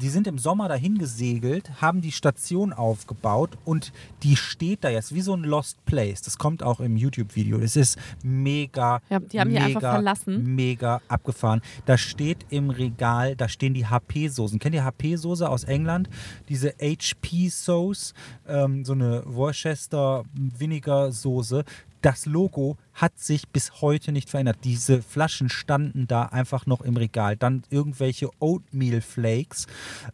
die 0.01 0.09
sind 0.09 0.27
im 0.27 0.39
Sommer 0.39 0.69
dahin 0.69 0.99
gesegelt, 0.99 1.81
haben 1.81 2.01
die 2.01 2.13
Station 2.13 2.73
aufgebaut 2.73 3.57
und 3.65 3.93
die 4.23 4.37
steht 4.37 4.83
da 4.85 4.89
jetzt 4.89 5.15
wie 5.15 5.21
so 5.21 5.35
ein 5.35 5.43
Lost 5.45 5.85
Place. 5.85 6.23
Das 6.23 6.37
kommt 6.39 6.63
auch 6.63 6.81
im 6.81 6.97
YouTube-Video. 6.97 7.59
Das 7.59 7.77
ist 7.77 7.99
mega, 8.23 9.01
Ja, 9.09 9.21
die 9.21 9.41
haben 9.41 9.51
die 9.51 9.55
mega, 9.55 9.67
einfach 9.67 9.81
verlassen. 9.93 10.55
mega 10.55 11.01
abgefahren. 11.09 11.61
Da 11.87 11.97
steht 11.97 12.47
im 12.51 12.71
Regal, 12.71 13.37
da 13.37 13.49
stehen 13.49 13.75
die 13.75 13.87
HP-Soßen. 13.87 14.59
Kennt 14.59 14.75
ihr 14.75 14.85
HP-Soße 14.85 15.49
aus 15.49 15.65
England? 15.65 16.09
Diese 16.49 16.75
HP-Sauce, 16.81 18.15
ähm, 18.49 18.85
so 18.85 18.93
eine 18.93 19.23
Worcester 19.27 20.25
Vinegar-Soße. 20.35 21.65
Das 22.03 22.27
Logo 22.27 22.77
hat 22.95 23.19
sich 23.19 23.49
bis 23.49 23.81
heute 23.81 24.13
nicht 24.13 24.31
verändert. 24.31 24.59
Diese 24.65 25.03
Flaschen 25.03 25.49
standen 25.49 26.07
da 26.07 26.27
einfach 26.27 26.67
noch 26.67 26.81
im 26.81 26.97
Regal. 26.97 27.37
Dann 27.37 27.63
irgendwelche 27.71 28.31
Oatmeal 28.39 29.01
Flakes. 29.01 29.67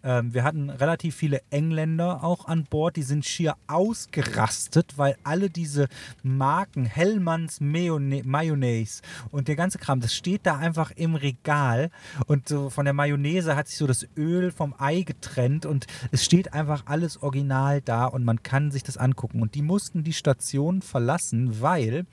Ähm, 0.02 0.32
wir 0.32 0.44
hatten 0.44 0.70
relativ 0.70 1.14
viele 1.14 1.42
Engländer 1.50 2.24
auch 2.24 2.46
an 2.46 2.64
Bord. 2.64 2.96
Die 2.96 3.02
sind 3.02 3.26
schier 3.26 3.54
ausgerastet, 3.66 4.94
weil 4.96 5.16
alle 5.24 5.50
diese 5.50 5.88
Marken, 6.22 6.86
Hellmanns 6.86 7.60
Mayonnaise, 7.60 9.02
und 9.30 9.48
der 9.48 9.56
ganze 9.56 9.78
Kram, 9.78 10.00
das 10.00 10.14
steht 10.14 10.46
da 10.46 10.56
einfach 10.56 10.90
im 10.92 11.14
Regal. 11.14 11.90
Und 12.26 12.48
so 12.48 12.70
von 12.70 12.86
der 12.86 12.94
Mayonnaise 12.94 13.56
hat 13.56 13.68
sich 13.68 13.76
so 13.76 13.86
das 13.86 14.06
Öl 14.16 14.50
vom 14.50 14.74
Ei 14.78 15.02
getrennt 15.02 15.66
und 15.66 15.86
es 16.12 16.24
steht 16.24 16.54
einfach 16.54 16.84
alles 16.86 17.22
original 17.22 17.80
da 17.82 18.06
und 18.06 18.24
man 18.24 18.42
kann 18.42 18.70
sich 18.70 18.82
das 18.82 18.96
angucken. 18.96 19.42
Und 19.42 19.54
die 19.54 19.62
mussten 19.62 20.02
die 20.02 20.12
Station 20.12 20.82
verlassen, 20.82 21.60
weil 21.60 22.06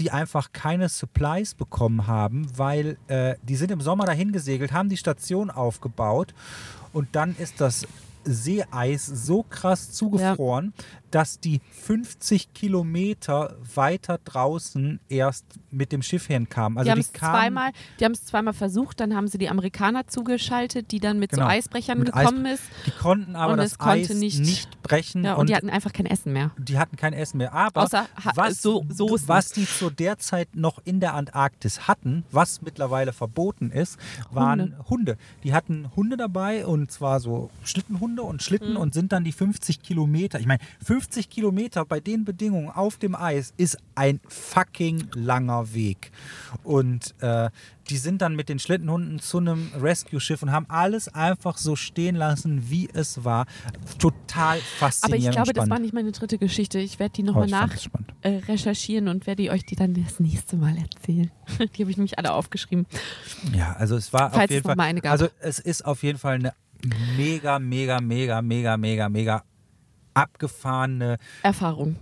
die 0.00 0.10
einfach 0.10 0.52
keine 0.52 0.88
Supplies 0.88 1.54
bekommen 1.54 2.06
haben, 2.06 2.46
weil 2.56 2.96
äh, 3.08 3.34
die 3.42 3.54
sind 3.56 3.70
im 3.70 3.82
Sommer 3.82 4.06
dahin 4.06 4.32
gesegelt, 4.32 4.72
haben 4.72 4.88
die 4.88 4.96
Station 4.96 5.50
aufgebaut 5.50 6.34
und 6.94 7.08
dann 7.12 7.36
ist 7.36 7.60
das 7.60 7.86
Seeeis 8.24 9.06
so 9.06 9.42
krass 9.42 9.92
zugefroren, 9.92 10.72
dass 11.10 11.40
die 11.40 11.60
50 11.82 12.54
Kilometer 12.54 13.56
weiter 13.74 14.18
draußen 14.24 15.00
erst 15.08 15.44
mit 15.72 15.90
dem 15.90 16.02
Schiff 16.02 16.26
hinkamen. 16.26 16.78
Also 16.78 16.86
die 16.86 16.92
haben 16.92 17.00
es 17.00 17.12
kamen 17.12 17.32
zweimal, 17.40 17.70
die 17.98 18.04
haben 18.04 18.12
es 18.12 18.24
zweimal 18.24 18.52
versucht, 18.54 19.00
dann 19.00 19.16
haben 19.16 19.26
sie 19.26 19.38
die 19.38 19.48
Amerikaner 19.48 20.06
zugeschaltet, 20.06 20.92
die 20.92 21.00
dann 21.00 21.18
mit 21.18 21.30
Genau. 21.30 21.44
so 21.44 21.48
Eisbrechern 21.48 21.98
Mit 21.98 22.12
gekommen 22.12 22.46
ist. 22.46 22.62
die 22.86 22.90
konnten 22.92 23.34
aber 23.34 23.52
und 23.52 23.58
das 23.58 23.72
es 23.72 23.78
konnte 23.78 24.12
Eis 24.12 24.14
nicht- 24.14 24.40
nicht, 24.40 24.82
brechen 24.82 25.24
Ja, 25.24 25.34
und, 25.34 25.40
und 25.40 25.50
die 25.50 25.56
hatten 25.56 25.70
einfach 25.70 25.92
kein 25.92 26.06
Essen 26.06 26.32
mehr. 26.32 26.52
die 26.58 26.78
hatten 26.78 26.96
kein 26.96 27.12
Essen 27.12 27.38
mehr. 27.38 27.52
Aber 27.52 27.82
Außer 27.82 28.02
ha- 28.24 28.32
was, 28.36 28.62
so- 28.62 28.84
Soßen. 28.88 29.26
was 29.28 29.50
die 29.52 29.66
zu 29.66 29.90
der 29.90 30.18
Zeit 30.18 30.54
noch 30.54 30.80
in 30.84 31.00
der 31.00 31.14
Antarktis 31.14 31.88
hatten, 31.88 32.24
was 32.30 32.62
mittlerweile 32.62 33.12
verboten 33.12 33.70
ist, 33.72 33.98
waren 34.30 34.76
Hunde. 34.88 35.16
Die 35.42 35.52
hatten 35.54 35.90
Hunde 35.96 36.16
dabei 36.16 36.66
und 36.66 36.92
zwar 36.92 37.18
so 37.18 37.50
Schlittenhunde 37.64 38.09
und 38.18 38.42
Schlitten 38.42 38.70
Mhm. 38.72 38.76
und 38.78 38.94
sind 38.94 39.12
dann 39.12 39.22
die 39.24 39.32
50 39.32 39.80
Kilometer. 39.82 40.40
Ich 40.40 40.46
meine, 40.46 40.60
50 40.84 41.30
Kilometer 41.30 41.84
bei 41.84 42.00
den 42.00 42.24
Bedingungen 42.24 42.70
auf 42.70 42.96
dem 42.96 43.14
Eis 43.14 43.52
ist 43.56 43.76
ein 43.94 44.20
fucking 44.28 45.08
langer 45.14 45.72
Weg. 45.74 46.10
Und 46.64 47.14
äh, 47.20 47.50
die 47.88 47.96
sind 47.96 48.22
dann 48.22 48.36
mit 48.36 48.48
den 48.48 48.58
Schlittenhunden 48.58 49.18
zu 49.18 49.38
einem 49.38 49.70
Rescue-Schiff 49.80 50.42
und 50.42 50.52
haben 50.52 50.66
alles 50.68 51.08
einfach 51.08 51.56
so 51.58 51.74
stehen 51.76 52.14
lassen, 52.14 52.70
wie 52.70 52.88
es 52.92 53.24
war. 53.24 53.46
Total 53.98 54.56
Aber 54.58 54.60
faszinierend. 54.78 55.24
ich 55.26 55.30
glaube, 55.32 55.52
das 55.52 55.68
war 55.68 55.78
nicht 55.78 55.92
meine 55.92 56.12
dritte 56.12 56.38
Geschichte. 56.38 56.78
Ich 56.78 56.98
werde 56.98 57.12
die 57.14 57.22
Oh, 57.22 57.26
nochmal 57.26 57.48
fand 57.48 57.72
nach 57.72 58.02
äh, 58.22 58.36
recherchieren 58.48 59.08
und 59.08 59.26
werde 59.26 59.50
euch 59.50 59.64
die 59.64 59.76
dann 59.76 59.94
das 59.94 60.20
nächste 60.20 60.56
Mal 60.56 60.76
erzählen. 60.76 61.30
die 61.76 61.82
habe 61.82 61.90
ich 61.90 61.96
nämlich 61.96 62.18
alle 62.18 62.32
aufgeschrieben. 62.32 62.86
Ja, 63.56 63.72
also 63.72 63.96
es 63.96 64.12
war 64.12 64.30
Falls 64.30 64.44
auf 64.44 64.50
jeden 64.50 64.64
Fall. 64.64 64.80
eine. 64.80 65.02
Also 65.04 65.28
es 65.40 65.58
ist 65.58 65.84
auf 65.84 66.02
jeden 66.02 66.18
Fall 66.18 66.36
eine 66.36 66.52
mega, 67.16 67.58
mega, 67.58 68.00
mega, 68.00 68.42
mega, 68.42 68.76
mega, 68.76 69.08
mega 69.08 69.44
abgefahrene. 70.14 71.18
Erfahrung. 71.42 71.96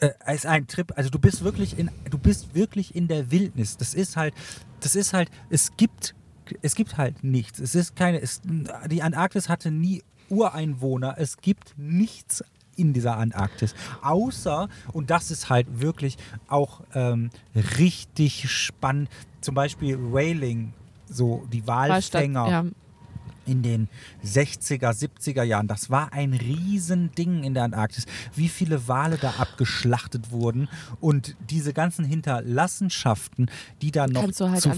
Äh, 0.00 0.10
es 0.26 0.36
ist 0.36 0.46
ein 0.46 0.66
Trip. 0.66 0.92
Also 0.96 1.10
du 1.10 1.18
bist 1.18 1.44
wirklich 1.44 1.78
in, 1.78 1.90
du 2.10 2.18
bist 2.18 2.54
wirklich 2.54 2.94
in 2.94 3.08
der 3.08 3.30
Wildnis. 3.30 3.76
Das 3.76 3.94
ist 3.94 4.16
halt, 4.16 4.34
das 4.80 4.94
ist 4.94 5.12
halt. 5.12 5.30
Es 5.50 5.76
gibt, 5.76 6.14
es 6.62 6.74
gibt 6.74 6.96
halt 6.96 7.24
nichts. 7.24 7.58
Es 7.58 7.74
ist 7.74 7.96
keine. 7.96 8.20
Es, 8.20 8.40
die 8.90 9.02
Antarktis 9.02 9.48
hatte 9.48 9.70
nie 9.70 10.02
Ureinwohner. 10.28 11.16
Es 11.18 11.38
gibt 11.38 11.74
nichts 11.76 12.44
in 12.76 12.92
dieser 12.92 13.16
Antarktis. 13.16 13.74
Außer, 14.02 14.68
und 14.92 15.10
das 15.10 15.30
ist 15.30 15.48
halt 15.48 15.80
wirklich 15.80 16.18
auch 16.48 16.82
ähm, 16.94 17.30
richtig 17.78 18.50
spannend, 18.50 19.08
zum 19.40 19.54
Beispiel 19.54 19.98
Whaling, 19.98 20.74
so 21.08 21.46
die 21.52 21.66
Walfänger 21.66 22.48
ja. 22.48 22.64
In 23.46 23.62
den 23.62 23.88
60er, 24.24 24.90
70er 24.92 25.42
Jahren. 25.42 25.68
Das 25.68 25.88
war 25.90 26.12
ein 26.12 26.32
Riesending 26.34 27.44
in 27.44 27.54
der 27.54 27.64
Antarktis. 27.64 28.06
Wie 28.34 28.48
viele 28.48 28.88
Wale 28.88 29.16
da 29.16 29.30
abgeschlachtet 29.38 30.30
wurden 30.30 30.68
und 31.00 31.36
diese 31.50 31.72
ganzen 31.72 32.04
Hinterlassenschaften, 32.04 33.50
die 33.82 33.90
da 33.90 34.06
noch 34.06 34.22
halt 34.50 34.62
zu 34.62 34.68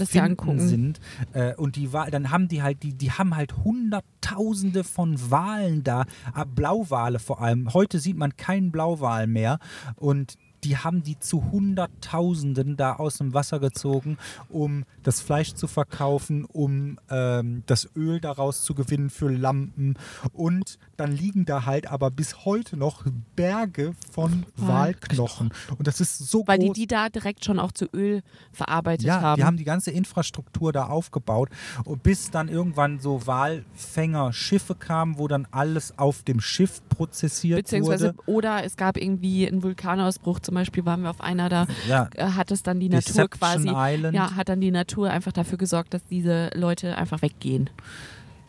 finden 0.55 0.67
sind. 0.67 0.99
Äh, 1.33 1.55
und 1.55 1.75
die 1.75 1.91
Wa- 1.93 2.09
dann 2.09 2.31
haben 2.31 2.47
die 2.47 2.61
halt, 2.61 2.83
die, 2.83 2.93
die 2.93 3.11
haben 3.11 3.35
halt 3.35 3.55
Hunderttausende 3.57 4.83
von 4.83 5.17
Walen 5.31 5.83
da, 5.83 6.03
äh, 6.35 6.45
Blauwale 6.45 7.19
vor 7.19 7.41
allem. 7.41 7.73
Heute 7.73 7.99
sieht 7.99 8.17
man 8.17 8.35
keinen 8.37 8.71
Blauwal 8.71 9.27
mehr 9.27 9.59
und 9.95 10.35
die 10.63 10.77
haben 10.77 11.03
die 11.03 11.19
zu 11.19 11.51
Hunderttausenden 11.51 12.77
da 12.77 12.93
aus 12.95 13.17
dem 13.17 13.33
Wasser 13.33 13.59
gezogen, 13.59 14.17
um 14.49 14.83
das 15.03 15.21
Fleisch 15.21 15.53
zu 15.53 15.67
verkaufen, 15.67 16.45
um 16.45 16.99
ähm, 17.09 17.63
das 17.65 17.89
Öl 17.95 18.19
daraus 18.19 18.63
zu 18.63 18.73
gewinnen 18.73 19.09
für 19.09 19.29
Lampen. 19.29 19.95
Und 20.33 20.77
dann 20.97 21.11
liegen 21.11 21.45
da 21.45 21.65
halt 21.65 21.87
aber 21.87 22.11
bis 22.11 22.45
heute 22.45 22.77
noch 22.77 23.05
Berge 23.35 23.93
von 24.11 24.45
Walknochen. 24.55 25.51
Und 25.77 25.87
das 25.87 26.01
ist 26.01 26.17
so 26.17 26.43
Weil 26.47 26.59
die 26.59 26.67
groß. 26.67 26.75
die 26.75 26.87
da 26.87 27.09
direkt 27.09 27.45
schon 27.45 27.59
auch 27.59 27.71
zu 27.71 27.85
Öl 27.93 28.21
verarbeitet 28.51 29.05
Ja, 29.05 29.21
haben. 29.21 29.39
die 29.39 29.45
haben 29.45 29.57
die 29.57 29.63
ganze 29.63 29.91
Infrastruktur 29.91 30.73
da 30.73 30.87
aufgebaut, 30.87 31.49
und 31.85 32.03
bis 32.03 32.31
dann 32.31 32.47
irgendwann 32.49 32.99
so 32.99 33.25
Walfängerschiffe 33.25 34.75
kamen, 34.75 35.17
wo 35.17 35.27
dann 35.27 35.47
alles 35.51 35.97
auf 35.97 36.23
dem 36.23 36.39
Schiff 36.41 36.81
prozessiert 36.89 37.57
Beziehungsweise, 37.59 38.15
wurde. 38.17 38.23
oder 38.27 38.63
es 38.63 38.75
gab 38.77 38.97
irgendwie 38.97 39.47
einen 39.47 39.63
Vulkanausbruch, 39.63 40.39
zum 40.49 40.55
Beispiel 40.55 40.83
waren 40.83 41.03
wir 41.03 41.11
auf 41.11 41.21
einer, 41.21 41.47
da 41.47 41.67
Ja, 41.87 42.09
äh, 42.15 42.23
hat 42.31 42.49
es 42.49 42.63
dann 42.63 42.79
die 42.79 42.89
Natur 42.89 43.27
Deception 43.27 43.39
quasi, 43.39 43.69
Island. 43.71 44.15
ja, 44.15 44.35
hat 44.35 44.49
dann 44.49 44.59
die 44.59 44.71
Natur 44.71 45.11
einfach 45.11 45.31
dafür 45.31 45.59
gesorgt, 45.59 45.93
dass 45.93 46.03
diese 46.09 46.49
Leute 46.55 46.97
einfach 46.97 47.21
weggehen. 47.21 47.69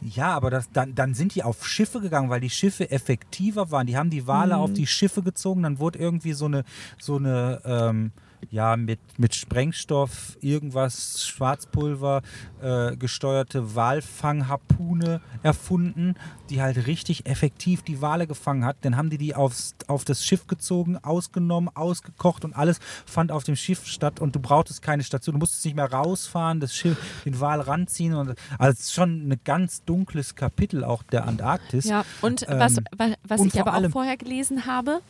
Ja, 0.00 0.28
aber 0.34 0.48
das, 0.48 0.70
dann, 0.72 0.94
dann 0.94 1.12
sind 1.12 1.34
die 1.34 1.42
auf 1.42 1.66
Schiffe 1.66 2.00
gegangen, 2.00 2.30
weil 2.30 2.40
die 2.40 2.48
Schiffe 2.48 2.90
effektiver 2.90 3.70
waren. 3.70 3.86
Die 3.86 3.98
haben 3.98 4.08
die 4.08 4.26
Wale 4.26 4.54
Mhm. 4.56 4.60
auf 4.62 4.72
die 4.72 4.86
Schiffe 4.86 5.22
gezogen, 5.22 5.62
dann 5.62 5.78
wurde 5.78 5.98
irgendwie 5.98 6.32
so 6.32 6.46
eine, 6.46 6.64
so 6.98 7.16
eine 7.16 7.60
ähm, 7.66 8.12
ja, 8.50 8.76
mit, 8.76 8.98
mit 9.18 9.34
Sprengstoff, 9.34 10.36
irgendwas, 10.40 11.26
Schwarzpulver 11.26 12.22
äh, 12.62 12.96
gesteuerte 12.96 13.74
Walfangharpune 13.74 15.20
erfunden, 15.42 16.14
die 16.48 16.60
halt 16.62 16.86
richtig 16.86 17.26
effektiv 17.26 17.82
die 17.82 18.00
Wale 18.02 18.26
gefangen 18.26 18.64
hat. 18.64 18.76
Dann 18.82 18.96
haben 18.96 19.10
die 19.10 19.18
die 19.18 19.34
aufs, 19.34 19.74
auf 19.86 20.04
das 20.04 20.24
Schiff 20.24 20.46
gezogen, 20.46 20.96
ausgenommen, 20.98 21.70
ausgekocht 21.74 22.44
und 22.44 22.54
alles 22.56 22.78
fand 23.06 23.32
auf 23.32 23.44
dem 23.44 23.56
Schiff 23.56 23.86
statt 23.86 24.20
und 24.20 24.34
du 24.34 24.40
brauchtest 24.40 24.82
keine 24.82 25.02
Station. 25.04 25.34
Du 25.34 25.38
musstest 25.38 25.64
nicht 25.64 25.76
mehr 25.76 25.90
rausfahren, 25.92 26.60
das 26.60 26.74
Schiff, 26.74 26.96
den 27.24 27.38
Wal 27.40 27.60
ranziehen. 27.60 28.14
Und, 28.14 28.34
also 28.58 28.72
es 28.72 28.80
ist 28.80 28.92
schon 28.94 29.28
ein 29.28 29.40
ganz 29.44 29.84
dunkles 29.84 30.34
Kapitel 30.34 30.84
auch 30.84 31.02
der 31.04 31.26
Antarktis. 31.26 31.84
Ja, 31.84 32.04
und 32.22 32.42
Ähm, 32.48 32.58
was, 32.58 32.76
wa- 32.96 33.14
was 33.24 33.40
und 33.40 33.54
ich 33.54 33.60
aber 33.60 33.76
auch 33.76 33.90
vorher 33.90 34.16
gelesen 34.16 34.66
habe 34.66 35.00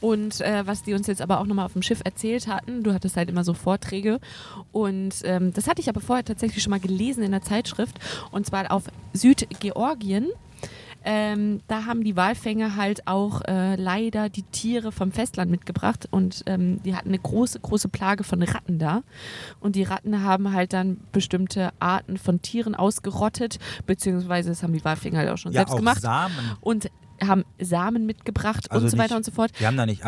und 0.00 0.40
äh, 0.40 0.66
was 0.66 0.82
die 0.82 0.94
uns 0.94 1.06
jetzt 1.06 1.20
aber 1.22 1.40
auch 1.40 1.46
nochmal 1.46 1.66
auf 1.66 1.72
dem 1.74 1.82
Schiff 1.82 2.00
erzählt 2.04 2.46
hatten, 2.48 2.77
Du 2.82 2.92
hattest 2.94 3.16
halt 3.16 3.28
immer 3.30 3.44
so 3.44 3.54
Vorträge. 3.54 4.20
Und 4.72 5.14
ähm, 5.24 5.52
das 5.52 5.66
hatte 5.68 5.80
ich 5.80 5.88
aber 5.88 6.00
vorher 6.00 6.24
tatsächlich 6.24 6.62
schon 6.62 6.70
mal 6.70 6.80
gelesen 6.80 7.22
in 7.22 7.30
der 7.32 7.42
Zeitschrift. 7.42 7.98
Und 8.30 8.46
zwar 8.46 8.70
auf 8.72 8.84
Südgeorgien. 9.12 10.28
Ähm, 11.04 11.60
da 11.68 11.86
haben 11.86 12.02
die 12.02 12.16
Walfänger 12.16 12.74
halt 12.74 13.06
auch 13.06 13.40
äh, 13.46 13.76
leider 13.76 14.28
die 14.28 14.42
Tiere 14.42 14.90
vom 14.90 15.12
Festland 15.12 15.48
mitgebracht 15.50 16.08
und 16.10 16.42
ähm, 16.46 16.82
die 16.82 16.94
hatten 16.96 17.08
eine 17.08 17.20
große, 17.20 17.60
große 17.60 17.88
Plage 17.88 18.24
von 18.24 18.42
Ratten 18.42 18.78
da. 18.80 19.02
Und 19.60 19.76
die 19.76 19.84
Ratten 19.84 20.22
haben 20.22 20.52
halt 20.52 20.72
dann 20.72 20.98
bestimmte 21.12 21.70
Arten 21.78 22.18
von 22.18 22.42
Tieren 22.42 22.74
ausgerottet, 22.74 23.58
beziehungsweise 23.86 24.48
das 24.50 24.62
haben 24.64 24.72
die 24.72 24.84
Walfänger 24.84 25.18
halt 25.20 25.30
auch 25.30 25.38
schon 25.38 25.52
Ja, 25.52 25.60
selbst 25.60 25.72
auch 25.74 25.78
gemacht 25.78 26.02
Samen. 26.02 26.34
und 26.60 26.90
haben 27.24 27.44
Samen 27.60 28.04
mitgebracht 28.04 28.70
Also 28.70 28.84
und 28.84 28.90
so 28.90 28.98
weiter 28.98 29.14
nicht- 29.14 29.16
und 29.18 29.24
so 29.24 29.30
fort. 29.32 29.52
Die 29.60 29.66
haben 29.66 29.76
da 29.76 29.86
nicht 29.86 30.04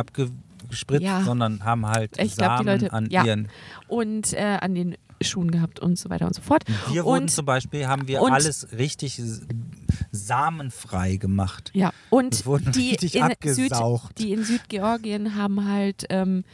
abgespritzt, 0.70 1.02
Ja. 1.02 1.22
sondern 1.22 1.64
haben 1.64 1.86
halt 1.86 2.12
Ich 2.20 2.36
glaub, 2.36 2.48
Samen 2.58 2.66
die 2.78 2.84
Leute- 2.84 2.92
an 2.92 3.08
ja. 3.10 3.24
ihren. 3.24 3.48
Und 3.88 4.32
äh, 4.32 4.58
an 4.60 4.74
den 4.74 4.96
Schuhen 5.22 5.50
gehabt 5.50 5.80
und 5.80 5.98
so 5.98 6.08
weiter 6.08 6.26
und 6.26 6.34
so 6.34 6.40
fort. 6.40 6.64
Wir 6.90 7.04
wurden 7.04 7.24
und, 7.24 7.28
zum 7.30 7.44
Beispiel, 7.44 7.86
haben 7.86 8.08
wir 8.08 8.22
und- 8.22 8.32
alles 8.32 8.68
richtig 8.78 9.20
samenfrei 10.12 11.16
gemacht. 11.16 11.70
ja, 11.74 11.92
und 12.08 12.44
die 12.74 12.94
in, 12.94 13.08
Süd, 13.54 13.72
die 14.18 14.32
in 14.32 14.44
Südgeorgien 14.44 15.34
haben 15.34 15.68
halt, 15.68 16.04
ähm, 16.08 16.44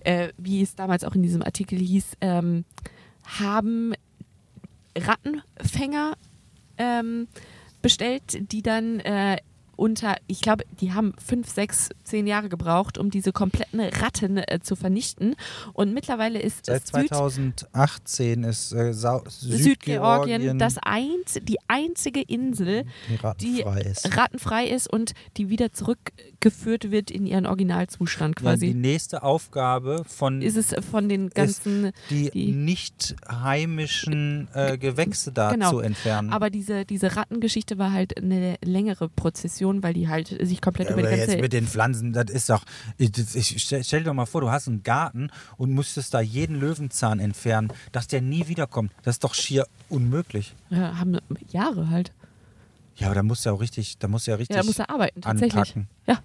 äh, 0.00 0.28
wie 0.38 0.62
es 0.62 0.74
damals 0.76 1.02
auch 1.02 1.14
in 1.14 1.22
diesem 1.22 1.42
Artikel 1.42 1.78
hieß, 1.78 2.04
ähm, 2.20 2.64
haben 3.40 3.94
Rattenfänger 4.96 6.14
ähm, 6.78 7.26
bestellt, 7.82 8.52
die 8.52 8.62
dann 8.62 9.00
äh, 9.00 9.38
unter, 9.76 10.16
ich 10.26 10.40
glaube, 10.40 10.64
die 10.80 10.92
haben 10.92 11.12
fünf, 11.24 11.48
sechs, 11.48 11.88
zehn 12.04 12.26
Jahre 12.26 12.48
gebraucht, 12.48 12.98
um 12.98 13.10
diese 13.10 13.32
kompletten 13.32 13.80
Ratten 13.80 14.38
äh, 14.38 14.60
zu 14.62 14.76
vernichten. 14.76 15.34
Und 15.72 15.92
mittlerweile 15.94 16.40
ist 16.40 16.66
Seit 16.66 16.86
Süd 16.86 17.08
2018 17.08 18.44
ist 18.44 18.72
äh, 18.72 18.92
Südgeorgien 18.92 19.58
Südgeorgien 19.62 20.58
das 20.58 20.76
einz 20.82 21.38
die 21.42 21.58
einzige 21.68 22.20
Insel, 22.22 22.84
die 23.08 23.16
die 23.40 23.60
rattenfrei 23.62 23.80
ist. 23.80 24.16
rattenfrei 24.16 24.66
ist 24.66 24.92
und 24.92 25.12
die 25.36 25.48
wieder 25.48 25.72
zurückgeführt 25.72 26.90
wird 26.90 27.10
in 27.10 27.26
ihren 27.26 27.46
Originalzustand 27.46 28.40
Ja, 28.40 28.52
die 28.54 28.58
quasi. 28.68 28.74
nächste 28.74 29.22
Aufgabe 29.22 30.02
von 30.06 30.42
ist 30.42 30.56
es 30.56 30.74
von 30.90 31.08
den 31.08 31.30
ganzen, 31.30 31.92
die, 32.10 32.30
die- 32.30 32.52
nicht 32.52 33.14
heimischen 33.28 34.48
äh, 34.54 34.78
Gewächse 34.78 35.32
da 35.32 35.50
Genau. 35.52 35.70
zu 35.70 35.80
entfernen. 35.80 36.30
aber 36.32 36.50
diese, 36.50 36.84
diese 36.84 37.16
Rattengeschichte 37.16 37.78
war 37.78 37.92
halt 37.92 38.16
eine 38.16 38.56
längere 38.64 39.08
Prozession, 39.08 39.63
weil 39.82 39.94
die 39.94 40.08
halt 40.08 40.28
sich 40.46 40.60
komplett 40.60 40.90
über 40.90 41.02
die 41.02 41.08
ganze 41.08 41.32
jetzt 41.32 41.40
mit 41.40 41.52
den 41.52 41.66
Pflanzen, 41.66 42.12
das 42.12 42.30
ist 42.30 42.50
doch. 42.50 42.64
Ich, 42.98 43.10
ich 43.34 43.62
stell, 43.62 44.00
dir 44.00 44.04
doch 44.04 44.14
mal 44.14 44.26
vor, 44.26 44.40
du 44.40 44.50
hast 44.50 44.68
einen 44.68 44.82
Garten 44.82 45.30
und 45.56 45.70
müsstest 45.70 46.14
da 46.14 46.20
jeden 46.20 46.60
Löwenzahn 46.60 47.20
entfernen, 47.20 47.72
dass 47.92 48.06
der 48.06 48.20
nie 48.20 48.48
wiederkommt. 48.48 48.92
Das 49.02 49.16
ist 49.16 49.24
doch 49.24 49.34
schier 49.34 49.66
unmöglich. 49.88 50.54
ja, 50.70 50.98
haben 50.98 51.18
Jahre 51.50 51.90
halt. 51.90 52.12
Ja, 52.96 53.08
aber 53.08 53.16
da 53.16 53.22
musst 53.22 53.44
du 53.44 53.50
ja 53.50 53.54
auch 53.54 53.60
richtig, 53.60 53.98
da 53.98 54.08
musst 54.08 54.26
du 54.26 54.30
ja 54.30 54.36
richtig 54.36 54.54
Ja, 54.56 54.62
da 54.62 54.66
muss 54.66 54.78
er 54.78 54.90
arbeiten, 54.90 55.20
tatsächlich. 55.20 55.54
anpacken. 55.54 55.88
Ja. 56.06 56.18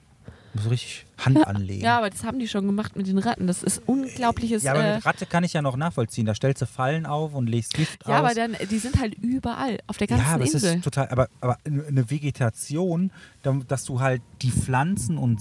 Du 0.53 0.67
richtig 0.69 1.05
Hand 1.17 1.45
anlegen. 1.45 1.83
Ja, 1.83 1.97
aber 1.97 2.09
das 2.09 2.23
haben 2.23 2.39
die 2.39 2.47
schon 2.47 2.65
gemacht 2.65 2.95
mit 2.95 3.07
den 3.07 3.17
Ratten. 3.17 3.45
Das 3.47 3.61
ist 3.63 3.81
unglaubliches. 3.85 4.63
Ja, 4.63 4.71
aber 4.73 4.83
äh, 4.83 4.95
mit 4.95 5.05
Ratte 5.05 5.25
kann 5.25 5.43
ich 5.43 5.53
ja 5.53 5.61
noch 5.61 5.75
nachvollziehen. 5.77 6.25
Da 6.25 6.33
stellst 6.33 6.61
du 6.61 6.65
Fallen 6.65 7.05
auf 7.05 7.33
und 7.35 7.47
legst 7.47 7.73
Gift 7.73 8.07
ja, 8.07 8.19
aus. 8.19 8.25
aber 8.25 8.33
dann, 8.33 8.55
die 8.69 8.79
sind 8.79 8.99
halt 8.99 9.15
überall, 9.15 9.79
auf 9.87 9.97
der 9.97 10.07
ganzen 10.07 10.25
ja, 10.25 10.33
aber 10.33 10.45
Insel. 10.45 10.75
ist 10.77 10.83
total, 10.83 11.07
aber, 11.09 11.29
aber 11.41 11.57
eine 11.65 12.09
Vegetation, 12.09 13.11
da- 13.43 13.59
dass 13.67 13.83
du 13.85 13.99
halt 13.99 14.21
die 14.41 14.51
Pflanzen 14.51 15.17
und 15.17 15.39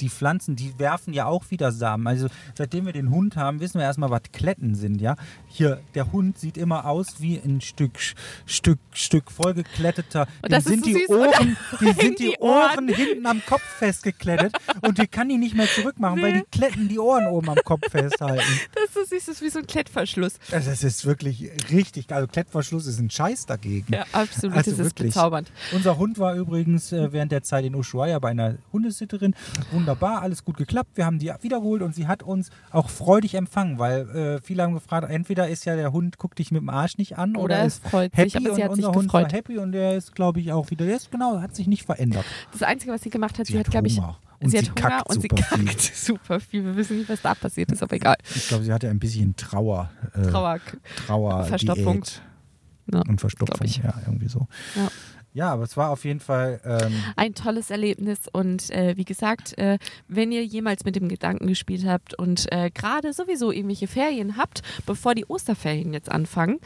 die 0.00 0.08
Pflanzen, 0.08 0.54
die 0.54 0.78
werfen 0.78 1.12
ja 1.12 1.26
auch 1.26 1.50
wieder 1.50 1.72
Samen. 1.72 2.06
Also 2.06 2.28
seitdem 2.54 2.86
wir 2.86 2.92
den 2.92 3.10
Hund 3.10 3.34
haben, 3.36 3.58
wissen 3.60 3.78
wir 3.78 3.82
erstmal, 3.84 4.10
was 4.10 4.22
Kletten 4.32 4.76
sind, 4.76 5.00
ja. 5.00 5.16
Hier, 5.48 5.80
der 5.94 6.12
Hund 6.12 6.38
sieht 6.38 6.56
immer 6.56 6.84
aus 6.86 7.20
wie 7.20 7.36
ein 7.36 7.60
Stück, 7.60 7.98
Stück, 8.46 8.78
Stück 8.92 9.30
vollgekletteter. 9.30 10.26
Und 10.42 10.44
Dem 10.44 10.50
das 10.50 10.66
ist 10.66 10.70
sind 10.70 10.84
so 10.84 10.90
die 10.92 11.06
Ohren, 11.08 11.56
die 11.80 11.84
sind 12.00 12.18
die 12.18 12.30
die 12.30 12.36
Ohren. 12.38 12.70
Ohren 12.78 12.88
hinten 12.88 13.26
am 13.26 13.42
Kopf 13.46 13.62
festgeklettet 13.62 14.52
und 14.82 14.98
die 14.98 15.06
kann 15.06 15.28
die 15.28 15.38
nicht 15.38 15.54
mehr 15.56 15.66
zurückmachen, 15.68 16.20
weil 16.22 16.32
Nee. 16.32 16.42
die 16.52 16.58
Kletten 16.58 16.88
die 16.88 16.98
Ohren 16.98 17.26
oben 17.26 17.48
am 17.50 17.58
Kopf 17.64 17.90
festhalten. 17.90 18.42
Das 18.74 18.96
ist 19.10 19.12
das 19.12 19.28
ist 19.28 19.42
wie 19.42 19.48
so 19.50 19.58
ein 19.60 19.66
Klettverschluss. 19.66 20.34
Also 20.52 20.70
das 20.70 20.84
ist 20.84 21.04
wirklich 21.06 21.50
richtig. 21.70 22.12
Also 22.12 22.26
Klettverschluss 22.28 22.86
ist 22.86 22.98
ein 23.00 23.10
Scheiß 23.10 23.46
dagegen. 23.46 23.92
Ja, 23.92 24.04
absolut. 24.12 24.56
Also 24.56 24.70
das 24.70 24.80
ist 24.80 24.86
wirklich. 24.86 25.08
bezaubernd. 25.14 25.50
Unser 25.72 25.96
Hund 25.98 26.18
war 26.18 26.34
übrigens 26.34 26.92
äh, 26.92 27.12
während 27.12 27.32
der 27.32 27.42
Zeit 27.42 27.64
in 27.64 27.74
Ushuaia 27.74 28.18
bei 28.18 28.30
einer 28.30 28.56
Hundesitterin. 28.72 29.34
Wunderbar, 29.72 30.22
alles 30.22 30.44
gut 30.44 30.56
geklappt. 30.56 30.90
Wir 30.96 31.06
haben 31.06 31.18
die 31.18 31.32
wiedergeholt 31.40 31.82
und 31.82 31.94
sie 31.94 32.06
hat 32.06 32.22
uns 32.22 32.50
auch 32.70 32.88
freudig 32.90 33.34
empfangen, 33.34 33.78
weil 33.78 34.08
äh, 34.10 34.40
viele 34.42 34.62
haben 34.62 34.74
gefragt, 34.74 35.08
entweder 35.10 35.37
ist 35.44 35.64
ja 35.64 35.76
der 35.76 35.92
Hund, 35.92 36.18
guckt 36.18 36.38
dich 36.38 36.50
mit 36.50 36.60
dem 36.62 36.68
Arsch 36.68 36.98
nicht 36.98 37.18
an 37.18 37.36
oder, 37.36 37.44
Oder 37.44 37.64
ist 37.64 37.86
freut 37.86 38.16
happy 38.16 38.30
sich, 38.30 38.36
aber 38.36 38.54
sie 38.54 38.62
und 38.62 38.68
hat 38.68 38.76
sich 38.76 38.84
unser 38.84 38.98
Hund 38.98 39.12
war 39.12 39.22
gefreut. 39.24 39.32
happy 39.38 39.58
und 39.58 39.72
der 39.72 39.96
ist, 39.96 40.14
glaube 40.14 40.40
ich, 40.40 40.52
auch 40.52 40.70
wieder, 40.70 40.86
der 40.86 40.96
ist 40.96 41.10
genau, 41.10 41.40
hat 41.40 41.54
sich 41.54 41.66
nicht 41.66 41.84
verändert. 41.84 42.24
Das 42.52 42.62
Einzige, 42.62 42.92
was 42.92 43.02
sie 43.02 43.10
gemacht 43.10 43.38
hat, 43.38 43.46
sie, 43.46 43.54
Sie 43.54 43.58
hat, 43.58 43.70
glaube 43.70 43.86
ich. 43.86 43.98
Und 44.40 44.50
sie 44.50 44.58
sie 44.58 44.58
hat 44.58 44.68
Hunger 44.70 44.90
kackt 44.98 45.08
und 45.10 45.20
sie 45.20 45.28
super 45.28 45.42
viel. 45.56 45.64
kackt 45.66 45.80
super 45.96 46.40
viel. 46.40 46.64
Wir 46.64 46.76
wissen 46.76 46.98
nicht, 46.98 47.08
was 47.08 47.22
da 47.22 47.34
passiert 47.34 47.72
ist, 47.72 47.82
aber 47.82 47.96
egal. 47.96 48.16
Ich 48.34 48.46
glaube, 48.48 48.62
sie 48.64 48.72
hatte 48.72 48.88
ein 48.88 48.98
bisschen 49.00 49.34
Trauer. 49.36 49.90
Äh, 50.14 50.22
Trauer. 50.22 50.60
Trauer 51.06 51.44
Verstopfung. 51.44 52.04
Ja, 52.92 53.02
und 53.02 53.20
Verstopfung, 53.20 53.66
ja, 53.66 53.94
irgendwie 54.06 54.28
so. 54.28 54.46
Ja. 54.76 54.88
Ja, 55.38 55.52
aber 55.52 55.62
es 55.62 55.76
war 55.76 55.90
auf 55.90 56.04
jeden 56.04 56.18
Fall. 56.18 56.60
Ähm, 56.64 56.92
Ein 57.14 57.32
tolles 57.32 57.70
Erlebnis 57.70 58.18
und 58.32 58.70
äh, 58.70 58.96
wie 58.96 59.04
gesagt, 59.04 59.56
äh, 59.56 59.78
wenn 60.08 60.32
ihr 60.32 60.44
jemals 60.44 60.84
mit 60.84 60.96
dem 60.96 61.08
Gedanken 61.08 61.46
gespielt 61.46 61.86
habt 61.86 62.12
und 62.18 62.50
äh, 62.50 62.70
gerade 62.74 63.12
sowieso 63.12 63.52
irgendwelche 63.52 63.86
Ferien 63.86 64.36
habt, 64.36 64.62
bevor 64.84 65.14
die 65.14 65.24
Osterferien 65.26 65.92
jetzt 65.92 66.10
anfangen 66.10 66.58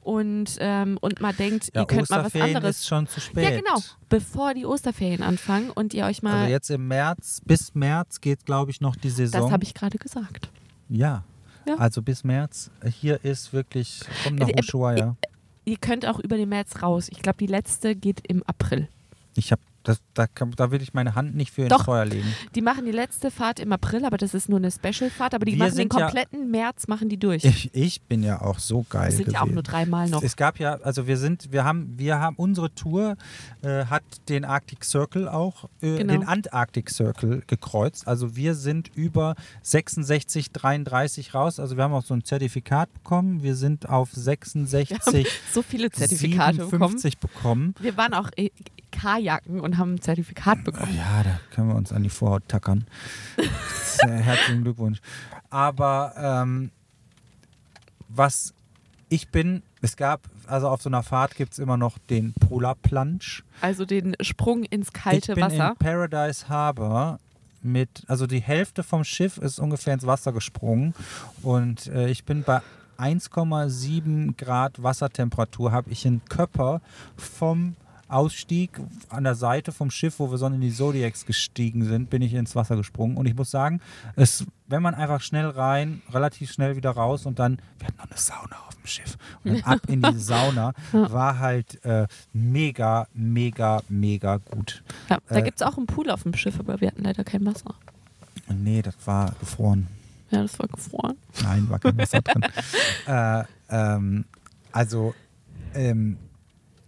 und, 0.00 0.56
ähm, 0.60 0.96
und 1.02 1.20
mal 1.20 1.34
denkt, 1.34 1.70
ja, 1.74 1.82
ihr 1.82 1.86
könnt 1.86 2.08
mal 2.08 2.24
was 2.24 2.34
anderes. 2.34 2.78
ist 2.78 2.86
schon 2.88 3.06
zu 3.08 3.20
spät. 3.20 3.44
Ja, 3.44 3.50
genau. 3.50 3.78
Bevor 4.08 4.54
die 4.54 4.64
Osterferien 4.64 5.22
anfangen 5.22 5.68
und 5.68 5.92
ihr 5.92 6.06
euch 6.06 6.22
mal. 6.22 6.32
Also 6.44 6.50
jetzt 6.50 6.70
im 6.70 6.88
März, 6.88 7.42
bis 7.44 7.74
März 7.74 8.22
geht, 8.22 8.46
glaube 8.46 8.70
ich, 8.70 8.80
noch 8.80 8.96
die 8.96 9.10
Saison. 9.10 9.42
das 9.42 9.50
habe 9.50 9.64
ich 9.64 9.74
gerade 9.74 9.98
gesagt. 9.98 10.48
Ja. 10.88 11.24
Ja. 11.66 11.76
Also 11.76 12.00
bis 12.00 12.24
März. 12.24 12.70
Hier 13.00 13.22
ist 13.22 13.52
wirklich, 13.52 14.00
komm 14.22 14.36
nach 14.36 14.48
Äh, 14.48 14.52
äh, 14.52 14.60
Ushuaia. 14.60 15.16
Ihr 15.64 15.76
könnt 15.78 16.06
auch 16.06 16.18
über 16.18 16.36
den 16.36 16.48
März 16.48 16.82
raus. 16.82 17.08
Ich 17.10 17.22
glaube, 17.22 17.38
die 17.38 17.46
letzte 17.46 17.96
geht 17.96 18.20
im 18.26 18.42
April. 18.44 18.88
Ich 19.34 19.50
habe, 19.50 19.62
das, 19.84 20.00
da, 20.14 20.26
kann, 20.26 20.50
da 20.56 20.70
will 20.70 20.82
ich 20.82 20.92
meine 20.94 21.14
Hand 21.14 21.36
nicht 21.36 21.52
für 21.52 21.62
ins 21.62 21.68
Doch. 21.70 21.84
Feuer 21.84 22.04
legen. 22.04 22.26
Die 22.54 22.62
machen 22.62 22.84
die 22.84 22.90
letzte 22.92 23.30
Fahrt 23.30 23.60
im 23.60 23.72
April, 23.72 24.04
aber 24.04 24.16
das 24.16 24.34
ist 24.34 24.48
nur 24.48 24.58
eine 24.58 24.70
Special-Fahrt. 24.70 25.34
Aber 25.34 25.44
die 25.44 25.52
Wir 25.52 25.58
machen 25.58 25.70
den 25.70 25.76
sind 25.76 25.94
ja- 25.94 26.00
kompletten 26.06 26.50
März, 26.50 26.88
machen 26.88 27.08
die 27.08 27.16
durch. 27.18 27.44
Ich, 27.44 27.70
ich 27.74 28.02
bin 28.02 28.22
ja 28.22 28.40
auch 28.42 28.58
so 28.58 28.84
geil 28.88 29.06
Das 29.08 29.16
sind 29.18 29.30
ja 29.32 29.38
auch 29.38 29.42
gewesen. 29.42 29.54
nur 29.54 29.62
dreimal 29.62 30.08
noch. 30.08 30.22
Es 30.22 30.36
gab 30.36 30.58
ja, 30.58 30.74
also 30.82 31.06
wir 31.06 31.16
sind, 31.16 31.52
wir 31.52 31.64
haben, 31.64 31.94
wir 31.96 32.18
haben 32.18 32.34
unsere 32.36 32.74
Tour 32.74 33.16
äh, 33.62 33.84
hat 33.86 34.02
den 34.28 34.44
Arctic 34.44 34.84
Circle 34.84 35.28
auch, 35.28 35.68
äh, 35.80 35.98
Genau. 35.98 36.12
den 36.14 36.24
Antarctic 36.26 36.90
Circle 36.90 37.42
gekreuzt. 37.46 38.08
Also 38.08 38.34
wir 38.36 38.54
sind 38.54 38.90
über 38.96 39.34
66, 39.62 40.50
33 40.52 41.34
raus. 41.34 41.60
Also 41.60 41.76
wir 41.76 41.84
haben 41.84 41.92
auch 41.94 42.04
so 42.04 42.14
ein 42.14 42.24
Zertifikat 42.24 42.92
bekommen. 42.92 43.42
Wir 43.42 43.54
sind 43.54 43.88
auf 43.88 44.10
66, 44.12 45.28
so 45.52 45.62
viele 45.62 45.90
Zertifikate 45.90 46.56
bekommen. 46.58 46.70
57 46.98 47.18
bekommen. 47.18 47.74
Wir 47.80 47.96
waren 47.96 48.14
auch 48.14 48.30
äh, 48.36 48.50
Kajaken 48.94 49.60
und 49.60 49.76
haben 49.76 49.94
ein 49.94 50.00
Zertifikat 50.00 50.64
bekommen. 50.64 50.96
Ja, 50.96 51.22
da 51.22 51.40
können 51.50 51.68
wir 51.68 51.74
uns 51.74 51.92
an 51.92 52.02
die 52.02 52.08
Vorhaut 52.08 52.48
tackern. 52.48 52.86
Herzlichen 53.98 54.62
Glückwunsch. 54.62 55.00
Aber 55.50 56.14
ähm, 56.16 56.70
was 58.08 58.54
ich 59.08 59.28
bin, 59.28 59.62
es 59.82 59.96
gab, 59.96 60.22
also 60.46 60.68
auf 60.68 60.82
so 60.82 60.88
einer 60.88 61.02
Fahrt 61.02 61.36
gibt 61.36 61.52
es 61.52 61.58
immer 61.58 61.76
noch 61.76 61.98
den 61.98 62.32
Polar 62.34 62.74
Plunge. 62.76 63.42
Also 63.60 63.84
den 63.84 64.16
Sprung 64.20 64.64
ins 64.64 64.92
kalte 64.92 65.32
ich 65.32 65.34
bin 65.34 65.44
Wasser. 65.44 65.70
in 65.70 65.76
Paradise 65.76 66.48
Harbor 66.48 67.18
mit, 67.62 68.04
also 68.08 68.26
die 68.26 68.40
Hälfte 68.40 68.82
vom 68.82 69.04
Schiff 69.04 69.38
ist 69.38 69.58
ungefähr 69.58 69.94
ins 69.94 70.06
Wasser 70.06 70.32
gesprungen 70.32 70.94
und 71.42 71.86
äh, 71.88 72.08
ich 72.08 72.24
bin 72.24 72.42
bei 72.42 72.60
1,7 72.98 74.36
Grad 74.36 74.82
Wassertemperatur, 74.82 75.72
habe 75.72 75.90
ich 75.90 76.06
einen 76.06 76.24
Körper 76.26 76.80
vom 77.16 77.76
Ausstieg 78.14 78.80
an 79.08 79.24
der 79.24 79.34
Seite 79.34 79.72
vom 79.72 79.90
Schiff, 79.90 80.20
wo 80.20 80.30
wir 80.30 80.38
so 80.38 80.46
in 80.46 80.60
die 80.60 80.72
Zodiacs 80.72 81.26
gestiegen 81.26 81.84
sind, 81.84 82.10
bin 82.10 82.22
ich 82.22 82.32
ins 82.32 82.54
Wasser 82.54 82.76
gesprungen. 82.76 83.16
Und 83.16 83.26
ich 83.26 83.34
muss 83.34 83.50
sagen, 83.50 83.80
es, 84.14 84.46
wenn 84.68 84.82
man 84.82 84.94
einfach 84.94 85.20
schnell 85.20 85.48
rein, 85.48 86.00
relativ 86.12 86.52
schnell 86.52 86.76
wieder 86.76 86.90
raus 86.90 87.26
und 87.26 87.40
dann, 87.40 87.58
wir 87.78 87.88
hatten 87.88 87.98
noch 87.98 88.06
eine 88.06 88.16
Sauna 88.16 88.56
auf 88.68 88.74
dem 88.76 88.86
Schiff. 88.86 89.18
Und 89.42 89.54
dann 89.54 89.62
ab 89.64 89.80
in 89.88 90.00
die 90.00 90.14
Sauna 90.18 90.74
war 90.92 91.40
halt 91.40 91.84
äh, 91.84 92.06
mega, 92.32 93.08
mega, 93.14 93.82
mega 93.88 94.36
gut. 94.36 94.84
Ja, 95.10 95.18
da 95.28 95.36
äh, 95.36 95.42
gibt 95.42 95.60
es 95.60 95.66
auch 95.66 95.76
einen 95.76 95.86
Pool 95.86 96.08
auf 96.10 96.22
dem 96.22 96.34
Schiff, 96.34 96.60
aber 96.60 96.80
wir 96.80 96.88
hatten 96.88 97.02
leider 97.02 97.24
kein 97.24 97.44
Wasser. 97.44 97.74
Nee, 98.48 98.82
das 98.82 98.94
war 99.04 99.32
gefroren. 99.40 99.88
Ja, 100.30 100.42
das 100.42 100.56
war 100.58 100.68
gefroren. 100.68 101.16
Nein, 101.42 101.68
war 101.68 101.80
kein 101.80 101.98
Wasser 101.98 102.20
drin. 102.20 102.44
Äh, 103.06 103.44
ähm, 103.70 104.24
also, 104.72 105.14
ähm, 105.74 106.16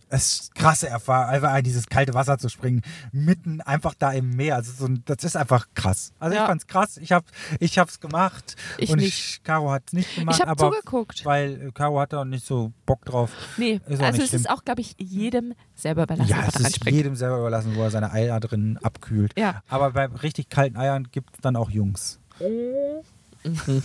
es 0.09 0.41
ist 0.41 0.55
krasse 0.55 0.89
Erfahrung, 0.89 1.31
einfach 1.31 1.57
in 1.57 1.65
dieses 1.65 1.87
kalte 1.87 2.15
Wasser 2.15 2.39
zu 2.39 2.49
springen, 2.49 2.83
mitten 3.13 3.61
einfach 3.61 3.95
da 3.99 4.13
im 4.13 4.31
Meer. 4.31 4.55
Also 4.57 4.73
so 4.87 4.95
das 5.05 5.25
ist 5.25 5.37
einfach 5.37 5.67
krass. 5.75 6.13
Also 6.21 6.37
Ja. 6.37 6.43
ich 6.43 6.47
fand's 6.49 6.67
krass. 6.67 6.97
Ich 6.99 7.11
habe 7.13 7.27
ich 7.59 7.79
hab's 7.79 7.99
gemacht 8.01 8.55
Ich 8.79 8.91
und 8.91 8.99
nicht. 9.01 9.19
ich 9.37 9.43
Caro 9.43 9.71
hat's 9.73 9.93
nicht 9.93 10.15
gemacht, 10.15 10.37
Ich 10.37 10.41
habe 10.47 10.53
aber 10.53 10.71
zugeguckt. 10.77 11.25
weil 11.25 11.69
äh, 11.69 11.73
Caro 11.73 11.99
hat 12.01 12.13
da 12.13 12.25
nicht 12.25 12.47
so 12.47 12.73
Bock 12.87 13.05
drauf. 13.05 13.31
Nee, 13.57 13.81
Ist 13.89 14.01
also 14.03 14.23
es 14.23 14.33
ist 14.33 14.49
auch, 14.49 14.65
glaube 14.65 14.81
ich, 14.81 14.95
jedem 14.99 15.55
selber 15.75 16.05
überlassen, 16.05 16.31
Ja, 16.31 16.45
es 16.47 16.55
ist 16.61 16.85
jedem 16.85 17.17
selber 17.17 17.39
überlassen, 17.41 17.75
wo 17.75 17.83
er 17.83 17.91
seine 17.91 18.13
Eier 18.13 18.39
drin 18.41 18.79
abkühlt. 18.83 19.33
Ja. 19.39 19.63
Aber 19.69 19.91
bei 19.91 20.07
richtig 20.07 20.49
kalten 20.51 20.77
Eiern 20.77 21.09
gibt 21.11 21.35
es 21.35 21.41
dann 21.41 21.57
auch 21.57 21.71
Jungs. 21.71 22.21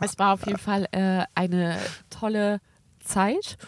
Es 0.00 0.18
war 0.18 0.32
auf 0.34 0.46
jeden 0.46 0.58
Fall 0.58 0.86
äh, 0.92 1.24
eine 1.34 1.76
tolle 2.08 2.60
Zeit. 3.04 3.58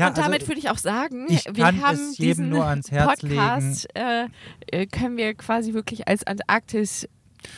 Ja, 0.00 0.08
und 0.08 0.18
damit 0.18 0.40
also, 0.40 0.48
würde 0.48 0.60
ich 0.60 0.70
auch 0.70 0.78
sagen, 0.78 1.26
ich 1.28 1.44
wir 1.52 1.64
kann 1.64 1.82
haben 1.82 1.94
es 1.96 2.18
jedem 2.18 2.28
diesen 2.28 2.48
nur 2.48 2.64
ans 2.66 2.90
Herz 2.90 3.20
Podcast, 3.20 3.88
äh, 3.94 4.26
äh, 4.66 4.86
können 4.86 5.16
wir 5.16 5.34
quasi 5.34 5.74
wirklich 5.74 6.08
als 6.08 6.26
Antarktis, 6.26 7.08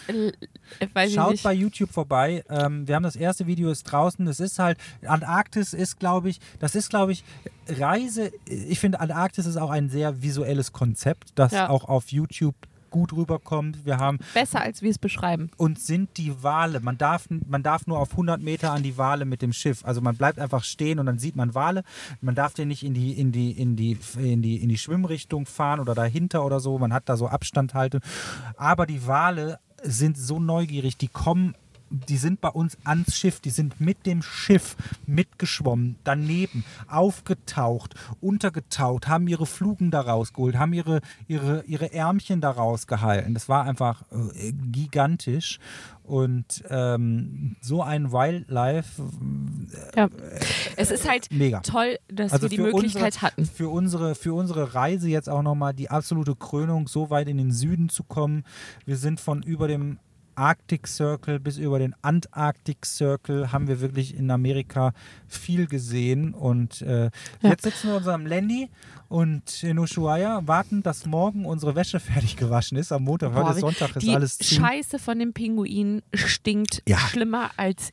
äh, 0.07 0.33
Schaut 1.13 1.43
bei 1.43 1.53
YouTube 1.53 1.91
vorbei. 1.91 2.45
Ähm, 2.49 2.87
wir 2.87 2.95
haben 2.95 3.03
das 3.03 3.17
erste 3.17 3.47
Video 3.47 3.71
ist 3.71 3.85
draußen. 3.85 4.25
Das 4.25 4.39
ist 4.39 4.59
halt 4.59 4.79
Antarktis 5.05 5.73
ist, 5.73 5.99
glaube 5.99 6.31
ich, 6.31 6.41
das 6.61 6.75
ist, 6.75 6.91
glaube 6.91 7.13
ich, 7.13 7.25
Reise. 7.69 8.31
Ich 8.47 8.79
finde 8.79 9.01
Antarktis 9.01 9.47
ist 9.47 9.57
auch 9.57 9.71
ein 9.71 9.89
sehr 9.89 10.23
visuelles 10.23 10.73
Konzept, 10.73 11.31
das 11.35 11.53
Ja. 11.53 11.69
auch 11.69 11.85
auf 11.85 12.13
YouTube 12.13 12.55
gut 12.93 13.13
rüberkommt. 13.13 13.85
Wir 13.85 13.99
haben 13.99 14.19
besser 14.35 14.61
als 14.61 14.83
wir 14.83 14.91
es 14.91 14.99
beschreiben. 14.99 15.51
uns 15.57 15.85
sind 15.87 16.17
die 16.17 16.43
Wale. 16.45 16.79
Man 16.79 16.97
darf, 16.99 17.27
man 17.49 17.65
darf 17.65 17.89
nur 17.89 17.99
auf 17.99 18.13
100 18.13 18.41
Meter 18.41 18.71
an 18.71 18.85
die 18.85 18.97
Wale 18.97 19.25
mit 19.25 19.43
dem 19.43 19.53
Schiff. 19.53 19.85
Also 19.85 20.01
man 20.01 20.17
bleibt 20.17 20.39
einfach 20.39 20.63
stehen 20.63 21.01
und 21.01 21.07
dann 21.07 21.19
sieht 21.19 21.35
man 21.35 21.57
Wale. 21.57 21.83
Man 22.21 22.37
darf 22.37 22.55
den 22.55 22.69
nicht 22.69 22.85
in 22.85 22.95
die, 22.95 23.19
in 23.19 23.33
die, 23.33 23.51
in 23.51 23.75
die, 23.75 23.99
in 24.17 24.43
die, 24.43 24.63
in 24.63 24.69
die 24.69 24.79
Schwimmrichtung 24.79 25.47
fahren 25.47 25.81
oder 25.81 25.97
dahinter 25.97 26.45
oder 26.45 26.61
so. 26.61 26.79
Man 26.79 26.93
hat 26.93 27.09
da 27.09 27.17
so 27.17 27.27
Abstand 27.27 27.75
halten. 27.75 28.01
Aber 28.57 28.87
die 28.87 29.07
Wale 29.07 29.59
sind 29.83 30.17
so 30.17 30.39
neugierig, 30.39 30.97
die 30.97 31.09
kommen. 31.09 31.55
Die 32.09 32.17
sind 32.17 32.41
bei 32.41 32.49
uns 32.49 32.79
ans 32.85 33.17
Schiff, 33.17 33.41
die 33.41 33.51
sind 33.51 33.81
mit 33.81 34.07
dem 34.07 34.23
Schiff 34.23 34.77
mitgeschwommen, 35.07 35.97
daneben, 36.05 36.65
aufgetaucht, 36.89 37.95
untergetaucht, 38.21 39.09
haben 39.09 39.29
ihre 39.29 39.47
Flugen 39.47 39.91
da 39.91 40.01
rausgeholt, 40.01 40.57
haben 40.57 40.73
ihre, 40.73 41.01
ihre, 41.29 41.65
ihre 41.67 41.93
Ärmchen 41.93 42.41
da 42.41 42.51
rausgehalten. 42.51 43.35
Das 43.35 43.49
war 43.49 43.65
einfach 43.65 44.03
äh, 44.11 44.53
gigantisch. 44.53 45.59
Und 46.05 46.65
ähm, 46.69 47.57
so 47.61 47.81
ein 47.83 48.11
Wildlife, 48.11 49.03
Ja. 49.95 50.09
Es 50.77 50.91
ist 50.91 51.09
halt 51.09 51.29
mega. 51.31 51.61
toll, 51.61 51.99
dass 52.09 52.33
Also 52.33 52.45
wir 52.45 52.49
die 52.51 52.57
für 52.57 52.63
Möglichkeit 52.63 53.05
unsere, 53.15 53.23
hatten. 53.23 53.47
Für 53.47 53.69
unsere, 53.69 54.15
für 54.17 54.35
unsere 54.35 54.75
Reise 54.75 55.09
jetzt 55.09 55.29
auch 55.29 55.43
nochmal 55.43 55.75
die 55.75 55.91
absolute 55.91 56.35
Krönung, 56.35 56.89
so 56.89 57.11
weit 57.11 57.29
in 57.29 57.37
den 57.39 57.53
Süden 57.53 57.89
zu 57.89 58.03
kommen. 58.03 58.45
Wir 58.85 58.97
sind 58.97 59.21
von 59.21 59.43
über 59.43 59.69
dem 59.69 59.99
Arctic 60.35 60.87
Circle 60.87 61.39
bis 61.41 61.59
über 61.59 61.79
den 61.79 61.95
Antarctic 62.03 62.85
Circle 62.87 63.53
haben 63.53 63.69
wir 63.69 63.81
wirklich 63.81 64.17
in 64.17 64.31
Amerika 64.31 64.93
viel 65.29 65.67
gesehen 65.67 66.35
und 66.35 66.83
äh, 66.83 67.11
Ja. 67.41 67.51
jetzt 67.51 67.63
sitzen 67.65 67.85
wir 67.89 67.93
in 67.93 67.97
unserem 67.99 68.27
Landy 68.27 68.69
und 69.09 69.63
in 69.63 69.79
Ushuaia 69.79 70.43
warten, 70.47 70.83
dass 70.83 71.07
morgen 71.07 71.45
unsere 71.45 71.75
Wäsche 71.75 72.01
fertig 72.01 72.37
gewaschen 72.37 72.77
ist. 72.79 72.93
Am 72.93 73.05
Montag, 73.05 73.33
Boah, 73.35 73.49
heute 73.51 73.61
Sonntag, 73.61 73.97
ist 73.97 74.03
die 74.03 74.15
alles 74.15 74.39
zu. 74.39 74.55
Scheiße 74.55 74.99
von 74.99 75.19
dem 75.19 75.33
Pinguin 75.33 76.03
stinkt 76.15 76.83
Ja. 76.89 76.99
schlimmer 76.99 77.51
als 77.57 77.91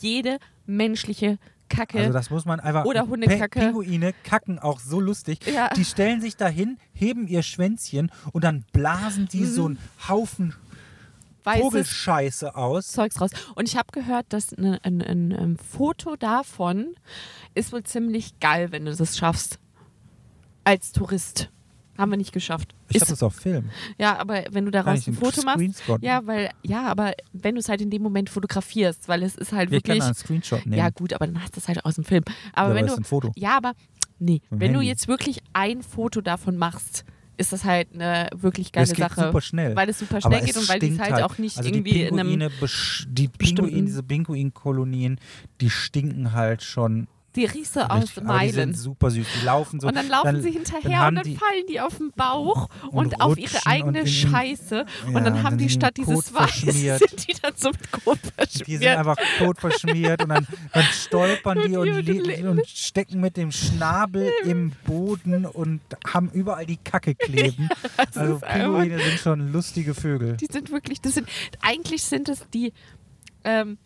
jede 0.00 0.38
menschliche 0.66 1.38
Kacke. 1.70 1.98
Also 1.98 2.12
das 2.14 2.30
muss 2.30 2.46
man 2.46 2.60
einfach. 2.60 2.86
Oder 2.86 3.06
Hundekacke. 3.08 3.60
Pinguine 3.60 4.14
kacken 4.24 4.58
auch 4.58 4.80
so 4.80 5.00
lustig. 5.00 5.40
Ja. 5.46 5.68
Die 5.74 5.84
stellen 5.84 6.20
sich 6.22 6.36
dahin, 6.36 6.78
heben 6.94 7.26
ihr 7.28 7.42
Schwänzchen 7.42 8.10
und 8.32 8.42
dann 8.44 8.64
blasen 8.72 9.28
die 9.28 9.44
so 9.44 9.66
einen 9.66 9.78
Haufen 10.08 10.54
Vogelscheiße 11.56 12.54
aus. 12.54 12.88
Zeugs 12.88 13.20
raus. 13.20 13.30
Und 13.54 13.68
ich 13.68 13.76
habe 13.76 13.88
gehört, 13.92 14.26
dass 14.30 14.52
ne- 14.56 14.78
ein, 14.82 15.00
ein, 15.02 15.32
ein 15.32 15.56
Foto 15.56 16.16
davon 16.16 16.94
ist 17.54 17.72
wohl 17.72 17.82
ziemlich 17.84 18.38
geil, 18.40 18.72
wenn 18.72 18.84
du 18.84 18.94
das 18.94 19.16
schaffst. 19.16 19.58
Als 20.64 20.92
Tourist. 20.92 21.50
Haben 21.96 22.12
wir 22.12 22.16
nicht 22.18 22.32
geschafft. 22.32 22.74
Ich 22.90 22.96
Ist- 22.96 23.02
habe 23.02 23.10
das 23.12 23.22
auf 23.24 23.34
Film. 23.34 23.70
Ja, 23.98 24.18
aber 24.18 24.44
wenn 24.52 24.64
du 24.64 24.70
Kann 24.70 24.84
daraus 24.84 25.00
ich 25.00 25.08
ein 25.08 25.14
Foto 25.14 25.42
machst. 25.42 25.82
Ja, 26.00 26.24
weil, 26.26 26.50
ja, 26.62 26.86
aber 26.86 27.12
wenn 27.32 27.56
du 27.56 27.58
es 27.60 27.68
halt 27.68 27.80
in 27.80 27.90
dem 27.90 28.02
Moment 28.02 28.30
fotografierst, 28.30 29.08
weil 29.08 29.24
es 29.24 29.34
ist 29.34 29.50
halt 29.52 29.70
Wir 29.72 29.80
können 29.80 29.96
wirklich. 29.98 30.04
einen 30.04 30.14
Screenshot 30.14 30.64
nehmen. 30.66 30.78
Ja, 30.78 30.90
gut, 30.90 31.12
aber 31.12 31.26
dann 31.26 31.42
hast 31.42 31.56
du 31.56 31.60
es 31.60 31.66
halt 31.66 31.84
aus 31.84 31.96
dem 31.96 32.04
Film. 32.04 32.22
Aber 32.52 32.68
Ja, 32.68 32.74
wenn 32.76 32.84
aber 32.84 32.86
du. 32.88 32.92
ist 32.92 32.98
ein 33.00 33.04
Foto. 33.04 33.32
Ja, 33.34 33.56
aber 33.56 33.72
nee, 34.20 34.42
wenn 34.50 34.72
du 34.74 34.78
Handy. 34.78 34.86
jetzt 34.88 35.08
wirklich 35.08 35.40
ein 35.54 35.82
Foto 35.82 36.20
davon 36.20 36.56
machst, 36.56 37.04
ist 37.38 37.52
das 37.52 37.64
halt 37.64 37.94
eine 37.94 38.28
wirklich 38.34 38.72
geile 38.72 38.86
das 38.86 38.96
Sache. 38.96 39.26
super 39.26 39.40
schnell. 39.40 39.74
Weil 39.76 39.88
es 39.88 39.98
super 39.98 40.20
schnell 40.20 40.40
es 40.40 40.46
geht 40.46 40.56
und 40.56 40.68
weil 40.68 40.78
die 40.80 40.88
es 40.88 40.94
stinkt 40.94 41.12
halt, 41.12 41.24
auch 41.24 41.38
nicht 41.38 41.56
also 41.56 41.70
irgendwie 41.70 42.02
in 42.02 42.18
einem. 42.18 42.50
Die 43.08 43.28
Pinguine, 43.28 43.82
diese 43.82 44.02
Pinguinkolonien, 44.02 45.18
die 45.60 45.70
stinken 45.70 46.32
halt 46.32 46.62
schon. 46.62 47.06
Die 47.36 47.44
du 47.76 47.88
aus. 47.90 48.16
Aber 48.16 48.38
die 48.40 48.46
sind 48.48 48.56
Meilen. 48.56 48.74
super 48.74 49.10
süß. 49.10 49.26
Die 49.40 49.44
laufen 49.44 49.80
so. 49.80 49.86
Und 49.88 49.96
dann 49.96 50.08
laufen 50.08 50.42
sie 50.42 50.50
hinterher 50.50 50.98
haben 50.98 51.08
und 51.08 51.14
dann 51.16 51.24
die- 51.24 51.36
fallen 51.36 51.66
die 51.68 51.80
auf 51.80 51.96
den 51.98 52.10
Bauch 52.12 52.68
und, 52.90 53.12
und 53.14 53.20
auf 53.20 53.36
ihre 53.38 53.64
eigene 53.66 54.00
und 54.00 54.08
Scheiße. 54.08 54.86
und 55.06 55.12
Ja, 55.12 55.20
dann 55.20 55.32
und 55.34 55.42
haben 55.42 55.50
dann 55.50 55.58
die 55.58 55.68
statt 55.68 55.94
Kot 55.96 56.06
dieses 56.08 56.34
Weiß, 56.34 56.50
verschmiert. 56.50 56.98
sind 56.98 57.28
die 57.28 57.34
dann 57.40 57.52
so 57.54 57.70
mit 57.70 57.92
Kot 57.92 58.18
Die 58.22 58.24
sind 58.24 58.56
verschmiert. 58.82 58.96
einfach 58.96 59.16
tot 59.38 59.60
verschmiert 59.60 60.22
und 60.22 60.30
dann, 60.30 60.46
dann 60.72 60.84
stolpern 60.84 61.58
die 61.66 62.02
die 62.02 62.44
und 62.44 62.66
stecken 62.66 63.20
mit 63.20 63.36
dem 63.36 63.52
Schnabel 63.52 64.32
im 64.44 64.72
Boden 64.84 65.44
und 65.46 65.80
haben 66.12 66.30
überall 66.30 66.66
die 66.66 66.78
Kacke 66.78 67.14
kleben. 67.14 67.68
Das 67.96 68.16
also 68.16 68.38
Pinguine 68.40 68.98
sind 69.00 69.18
schon 69.20 69.52
lustige 69.52 69.92
Vögel. 69.94 70.36
Die 70.38 70.46
sind 70.50 70.70
wirklich, 70.70 71.00
das 71.00 71.14
sind, 71.14 71.28
eigentlich 71.60 72.02
sind 72.02 72.28
es 72.28 72.44
die 72.52 72.72
ähm, 73.44 73.78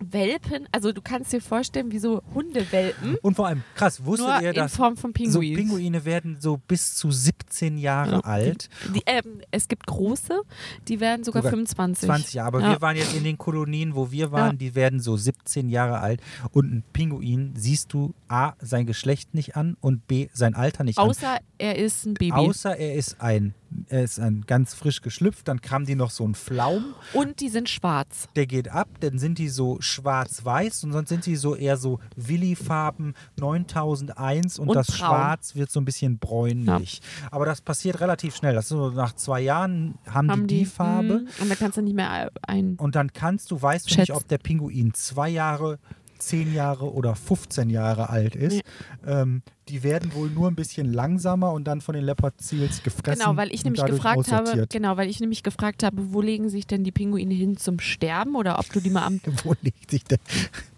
Welpen, 0.00 0.68
also 0.72 0.92
du 0.92 1.00
kannst 1.02 1.32
dir 1.32 1.40
vorstellen, 1.40 1.90
wie 1.90 1.98
so 1.98 2.22
Hundewelpen, 2.34 3.16
Und 3.22 3.34
vor 3.34 3.46
allem, 3.46 3.62
krass, 3.74 4.04
wusstet 4.04 4.28
nur 4.28 4.42
ihr, 4.42 4.50
in 4.50 4.54
dass 4.56 4.76
Form 4.76 4.96
von 4.96 5.10
so 5.10 5.40
Pinguins. 5.40 5.56
Pinguine 5.58 6.04
werden 6.04 6.36
so 6.40 6.58
bis 6.58 6.94
zu 6.94 7.10
17 7.10 7.78
Jahre 7.78 8.12
Ja. 8.16 8.20
alt? 8.20 8.68
Die, 8.94 9.02
ähm, 9.06 9.40
es 9.50 9.68
gibt 9.68 9.86
große, 9.86 10.40
die 10.88 11.00
werden 11.00 11.24
sogar, 11.24 11.42
Sogar 11.42 11.50
25. 11.50 12.06
20 12.06 12.34
Jahre. 12.34 12.46
Aber 12.48 12.60
Ja. 12.60 12.70
wir 12.72 12.80
waren 12.80 12.96
jetzt 12.96 13.14
in 13.14 13.24
den 13.24 13.38
Kolonien, 13.38 13.94
wo 13.94 14.10
wir 14.10 14.32
waren, 14.32 14.52
Ja. 14.52 14.56
die 14.56 14.74
werden 14.74 15.00
so 15.00 15.16
17 15.16 15.68
Jahre 15.68 16.00
alt. 16.00 16.20
Und 16.52 16.72
ein 16.72 16.84
Pinguin 16.92 17.54
siehst 17.56 17.92
du 17.92 18.14
A, 18.28 18.52
sein 18.60 18.86
Geschlecht 18.86 19.34
nicht 19.34 19.56
an 19.56 19.76
und 19.80 20.06
B, 20.06 20.28
sein 20.32 20.54
Alter 20.54 20.84
nicht 20.84 20.98
an. 20.98 21.08
Außer 21.08 21.38
er 21.58 21.76
ist 21.78 22.04
ein 22.06 22.14
Baby. 22.14 22.32
Außer 22.32 22.76
er 22.76 22.94
ist 22.94 23.20
ein, 23.20 23.54
er 23.88 24.04
ist 24.04 24.18
ein 24.18 24.44
ganz 24.46 24.74
frisch 24.74 25.02
geschlüpft, 25.02 25.48
dann 25.48 25.60
kam 25.60 25.84
die 25.84 25.94
noch 25.94 26.10
so 26.10 26.26
ein 26.26 26.34
Flaum, 26.34 26.94
Und 27.12 27.40
die 27.40 27.48
sind 27.48 27.68
schwarz. 27.68 28.28
der 28.36 28.46
geht 28.46 28.68
ab, 28.68 28.88
dann 29.00 29.18
sind 29.18 29.38
die 29.38 29.48
so 29.48 29.76
schwarz-weiß 29.80 30.84
und 30.84 30.92
sonst 30.92 31.08
sind 31.08 31.26
die 31.26 31.36
so 31.36 31.54
eher 31.54 31.76
so 31.76 31.98
Willi-Farben 32.16 33.14
9001 33.36 34.58
und, 34.58 34.68
Und 34.68 34.74
das 34.74 34.86
braun. 34.88 34.96
Schwarz 34.96 35.54
wird 35.54 35.70
so 35.70 35.80
ein 35.80 35.84
bisschen 35.84 36.18
bräunlich. 36.18 37.00
Aber 37.30 37.46
das 37.46 37.60
passiert 37.60 38.00
relativ 38.00 38.36
schnell. 38.36 38.54
Das 38.54 38.64
ist 38.66 38.70
so 38.70 38.90
nach 38.90 39.14
zwei 39.14 39.40
Jahren 39.40 39.98
haben, 40.06 40.30
Haben 40.30 40.46
die 40.46 40.58
die 40.60 40.64
Farbe 40.64 41.20
mm, 41.20 41.42
Und 41.42 41.50
da 41.50 41.54
kannst 41.54 41.76
du 41.78 41.82
nicht 41.82 41.94
mehr 41.96 42.30
ein. 42.46 42.76
und 42.76 42.94
dann 42.94 43.12
kannst 43.12 43.50
du, 43.50 43.60
weißt 43.60 43.90
du 43.90 44.00
nicht, 44.00 44.12
ob 44.12 44.26
der 44.28 44.38
Pinguin 44.38 44.94
zwei 44.94 45.28
Jahre, 45.28 45.78
zehn 46.18 46.52
Jahre 46.54 46.92
oder 46.92 47.14
15 47.14 47.70
Jahre 47.70 48.10
alt 48.10 48.34
ist. 48.36 48.60
Ähm, 49.06 49.42
die 49.68 49.82
werden 49.82 50.12
wohl 50.14 50.30
nur 50.30 50.48
ein 50.48 50.54
bisschen 50.54 50.92
langsamer 50.92 51.52
und 51.52 51.64
dann 51.64 51.80
von 51.80 51.94
den 51.94 52.04
Leopard 52.04 52.40
Seals 52.40 52.82
gefressen. 52.82 53.20
Genau, 53.22 53.36
weil 53.36 53.52
ich 53.52 53.64
nämlich 53.64 53.84
gefragt 53.84 54.30
habe, 54.30 54.66
genau, 54.68 54.96
weil 54.96 55.08
ich 55.08 55.20
nämlich 55.20 55.42
gefragt 55.42 55.82
habe, 55.82 56.12
wo 56.12 56.20
legen 56.20 56.48
sich 56.48 56.66
denn 56.66 56.84
die 56.84 56.92
Pinguine 56.92 57.34
hin 57.34 57.56
zum 57.56 57.80
Sterben 57.80 58.36
oder 58.36 58.58
ob 58.58 58.70
du 58.72 58.80
die 58.80 58.90
mal 58.90 59.04
am 59.04 59.20
Wo 59.44 59.54
legt 59.62 59.90
sich 59.90 60.04
denn? 60.04 60.18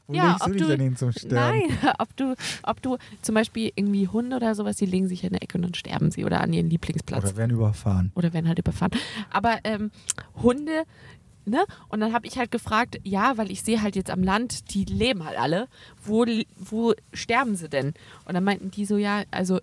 Wo 0.06 0.14
Ja, 0.14 0.30
legst 0.30 0.46
du 0.46 0.50
dich 0.52 0.62
du- 0.62 0.68
denn 0.68 0.80
hin 0.80 0.96
zum 0.96 1.12
Sterben? 1.12 1.34
Nein, 1.68 1.78
ob 1.98 2.16
du, 2.16 2.34
ob 2.62 2.80
du 2.80 2.96
zum 3.20 3.34
Beispiel 3.34 3.72
irgendwie 3.74 4.08
Hunde 4.08 4.36
oder 4.36 4.54
sowas, 4.54 4.76
die 4.76 4.86
legen 4.86 5.06
sich 5.06 5.22
in 5.24 5.30
der 5.32 5.42
Ecke 5.42 5.58
und 5.58 5.62
dann 5.62 5.74
sterben 5.74 6.10
sie 6.10 6.24
oder 6.24 6.40
an 6.40 6.52
ihren 6.54 6.70
Lieblingsplatz 6.70 7.24
Oder 7.24 7.36
werden 7.36 7.50
überfahren. 7.50 8.10
oder 8.14 8.32
werden 8.32 8.48
halt 8.48 8.58
überfahren. 8.58 8.92
Aber 9.30 9.58
ähm, 9.64 9.90
Hunde, 10.42 10.84
ne? 11.48 11.64
Und 11.88 12.00
dann 12.00 12.12
habe 12.12 12.26
ich 12.26 12.38
halt 12.38 12.50
gefragt, 12.50 12.98
ja, 13.04 13.36
weil 13.36 13.50
ich 13.50 13.62
sehe 13.62 13.82
halt 13.82 13.96
jetzt 13.96 14.10
am 14.10 14.22
Land, 14.22 14.74
die 14.74 14.84
leben 14.84 15.24
halt 15.24 15.38
alle. 15.38 15.68
Wo, 16.04 16.24
wo 16.56 16.94
sterben 17.12 17.56
sie 17.56 17.68
denn? 17.68 17.94
Und 18.24 18.34
dann 18.34 18.44
meinten 18.44 18.70
die 18.70 18.84
so, 18.84 18.96
ja, 18.96 19.22
also 19.30 19.60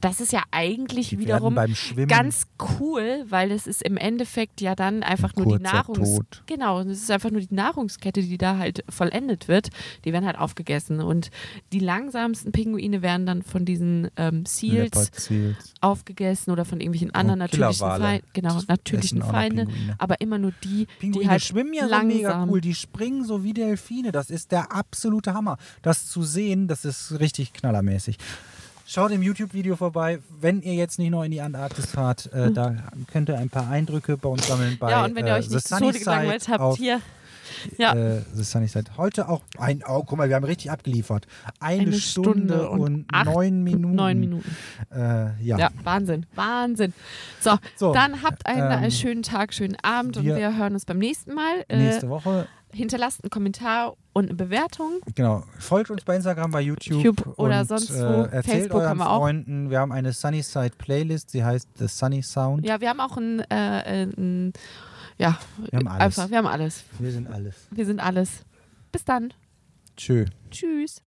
das 0.00 0.20
ist 0.20 0.32
ja 0.32 0.42
eigentlich 0.50 1.10
Die 1.10 1.18
wiederum 1.18 1.54
werden 1.56 1.68
beim 1.68 1.74
Schwimmen 1.74 2.08
ganz 2.08 2.46
cool, 2.78 3.24
weil 3.28 3.50
es 3.50 3.66
ist 3.66 3.82
im 3.82 3.96
Endeffekt 3.96 4.60
ja 4.60 4.74
dann 4.74 5.02
einfach 5.02 5.34
nur 5.36 5.58
die 5.58 5.62
Nahrungs 5.62 6.16
Tod. 6.16 6.42
genau, 6.46 6.80
es 6.80 7.02
ist 7.02 7.10
einfach 7.10 7.30
nur 7.30 7.40
die 7.40 7.54
Nahrungskette, 7.54 8.22
die 8.22 8.38
da 8.38 8.58
halt 8.58 8.84
vollendet 8.88 9.48
wird. 9.48 9.68
Die 10.04 10.12
werden 10.12 10.24
halt 10.26 10.38
aufgegessen 10.38 11.00
und 11.00 11.30
die 11.72 11.80
langsamsten 11.80 12.52
Pinguine 12.52 13.02
werden 13.02 13.26
dann 13.26 13.42
von 13.42 13.64
diesen 13.64 14.10
ähm, 14.16 14.46
Seals 14.46 15.10
Seals. 15.14 15.74
aufgegessen 15.80 16.50
oder 16.50 16.64
von 16.64 16.80
irgendwelchen 16.80 17.14
anderen 17.14 17.40
Und 17.40 17.50
natürlichen. 17.50 17.86
Feinden, 17.86 18.26
genau, 18.32 18.54
Das 18.54 18.68
natürlichen 18.68 19.22
Feinde, 19.22 19.66
aber 19.98 20.20
immer 20.20 20.38
nur 20.38 20.52
die, 20.64 20.86
Pinguine 20.98 21.24
die 21.24 21.30
halt 21.30 21.42
schwimmen 21.42 21.74
ja 21.74 21.84
so 21.84 21.90
langsam 21.90 22.08
mega 22.08 22.46
cool, 22.48 22.60
die 22.60 22.74
springen 22.74 23.24
so 23.24 23.44
wie 23.44 23.52
Delfine. 23.52 24.12
Das 24.12 24.30
ist 24.30 24.52
der 24.52 24.72
absolute 24.72 25.34
Hammer. 25.34 25.58
Das 25.82 26.06
zu 26.06 26.22
sehen, 26.22 26.68
das 26.68 26.84
ist 26.84 27.18
richtig 27.20 27.52
knallermäßig. 27.52 28.16
Schaut 28.92 29.12
im 29.12 29.22
YouTube-Video 29.22 29.76
vorbei, 29.76 30.18
wenn 30.40 30.62
ihr 30.62 30.74
jetzt 30.74 30.98
nicht 30.98 31.10
noch 31.10 31.22
in 31.22 31.30
die 31.30 31.40
Antarktis 31.40 31.86
fahrt, 31.86 32.28
äh, 32.32 32.50
da 32.50 32.74
könnt 33.12 33.28
ihr 33.28 33.38
ein 33.38 33.48
paar 33.48 33.70
Eindrücke 33.70 34.16
bei 34.16 34.28
uns 34.28 34.48
sammeln. 34.48 34.78
Bei, 34.80 34.86
Mhm. 34.88 34.90
ja, 34.90 35.04
und 35.04 35.14
wenn 35.14 35.26
ihr 35.28 35.34
äh, 35.34 35.38
euch 35.38 35.48
The 35.48 35.54
nicht 35.54 35.68
Tode 35.68 35.98
gelangweilt 36.00 36.48
habt, 36.48 36.60
auf, 36.60 36.76
hier, 36.76 37.00
ja, 37.78 37.94
Äh, 37.94 38.22
The 38.34 38.42
Sunny 38.42 38.66
Side. 38.66 38.86
Heute 38.96 39.28
auch 39.28 39.42
ein, 39.58 39.84
oh, 39.86 40.02
guck 40.02 40.18
mal, 40.18 40.28
wir 40.28 40.34
haben 40.34 40.42
richtig 40.44 40.72
abgeliefert. 40.72 41.28
Eine, 41.60 41.82
Eine 41.82 41.92
Stunde, 42.00 42.30
Stunde 42.54 42.68
und 42.70 42.80
und, 43.12 43.24
neun 43.26 43.62
Minuten. 43.62 43.94
neun 43.94 44.18
Minuten. 44.18 44.56
Äh, 44.92 44.96
ja. 45.40 45.56
Ja, 45.56 45.68
Wahnsinn, 45.84 46.26
Wahnsinn. 46.34 46.92
So, 47.40 47.58
So, 47.76 47.92
dann 47.94 48.24
habt 48.24 48.44
einen 48.44 48.82
ähm, 48.86 48.90
schönen 48.90 49.22
Tag, 49.22 49.54
schönen 49.54 49.76
Abend 49.84 50.16
und 50.16 50.24
wir- 50.24 50.34
wir 50.34 50.56
hören 50.56 50.72
uns 50.74 50.84
beim 50.84 50.98
nächsten 50.98 51.32
Mal. 51.32 51.64
Äh, 51.68 51.76
nächste 51.76 52.08
Woche. 52.08 52.48
Hinterlasst 52.72 53.22
einen 53.22 53.30
Kommentar 53.30 53.94
und 54.12 54.26
eine 54.26 54.34
Bewertung. 54.34 55.00
Genau. 55.14 55.44
Folgt 55.58 55.90
uns 55.90 56.04
bei 56.04 56.16
Instagram, 56.16 56.50
bei 56.50 56.60
YouTube. 56.60 57.02
YouTube 57.02 57.38
oder 57.38 57.60
und, 57.60 57.68
sonst 57.68 57.90
äh, 57.90 58.00
wo. 58.00 58.22
Erzählt 58.22 58.44
Facebook 58.44 58.80
euren 58.80 58.88
haben 58.88 58.98
wir 58.98 59.10
auch. 59.10 59.18
Freunden. 59.18 59.70
Wir 59.70 59.80
haben 59.80 59.92
eine 59.92 60.12
Sunnyside 60.12 60.72
Playlist, 60.78 61.30
sie 61.30 61.44
heißt 61.44 61.68
The 61.78 61.88
Sunny 61.88 62.22
Sound. 62.22 62.64
Ja, 62.66 62.80
wir 62.80 62.88
haben 62.88 63.00
auch 63.00 63.16
ein, 63.16 63.40
äh, 63.50 64.06
ein 64.16 64.52
ja, 65.18 65.38
Wir 65.70 65.78
haben 65.78 65.88
alles. 65.88 66.02
einfach, 66.02 66.30
wir 66.30 66.38
haben 66.38 66.46
alles. 66.46 66.84
Wir 66.98 67.12
sind 67.12 67.28
alles. 67.28 67.54
Wir 67.70 67.86
sind 67.86 68.00
alles. 68.00 68.44
Bis 68.92 69.04
dann. 69.04 69.32
Tschö. 69.96 70.24
Tschüss. 70.50 71.02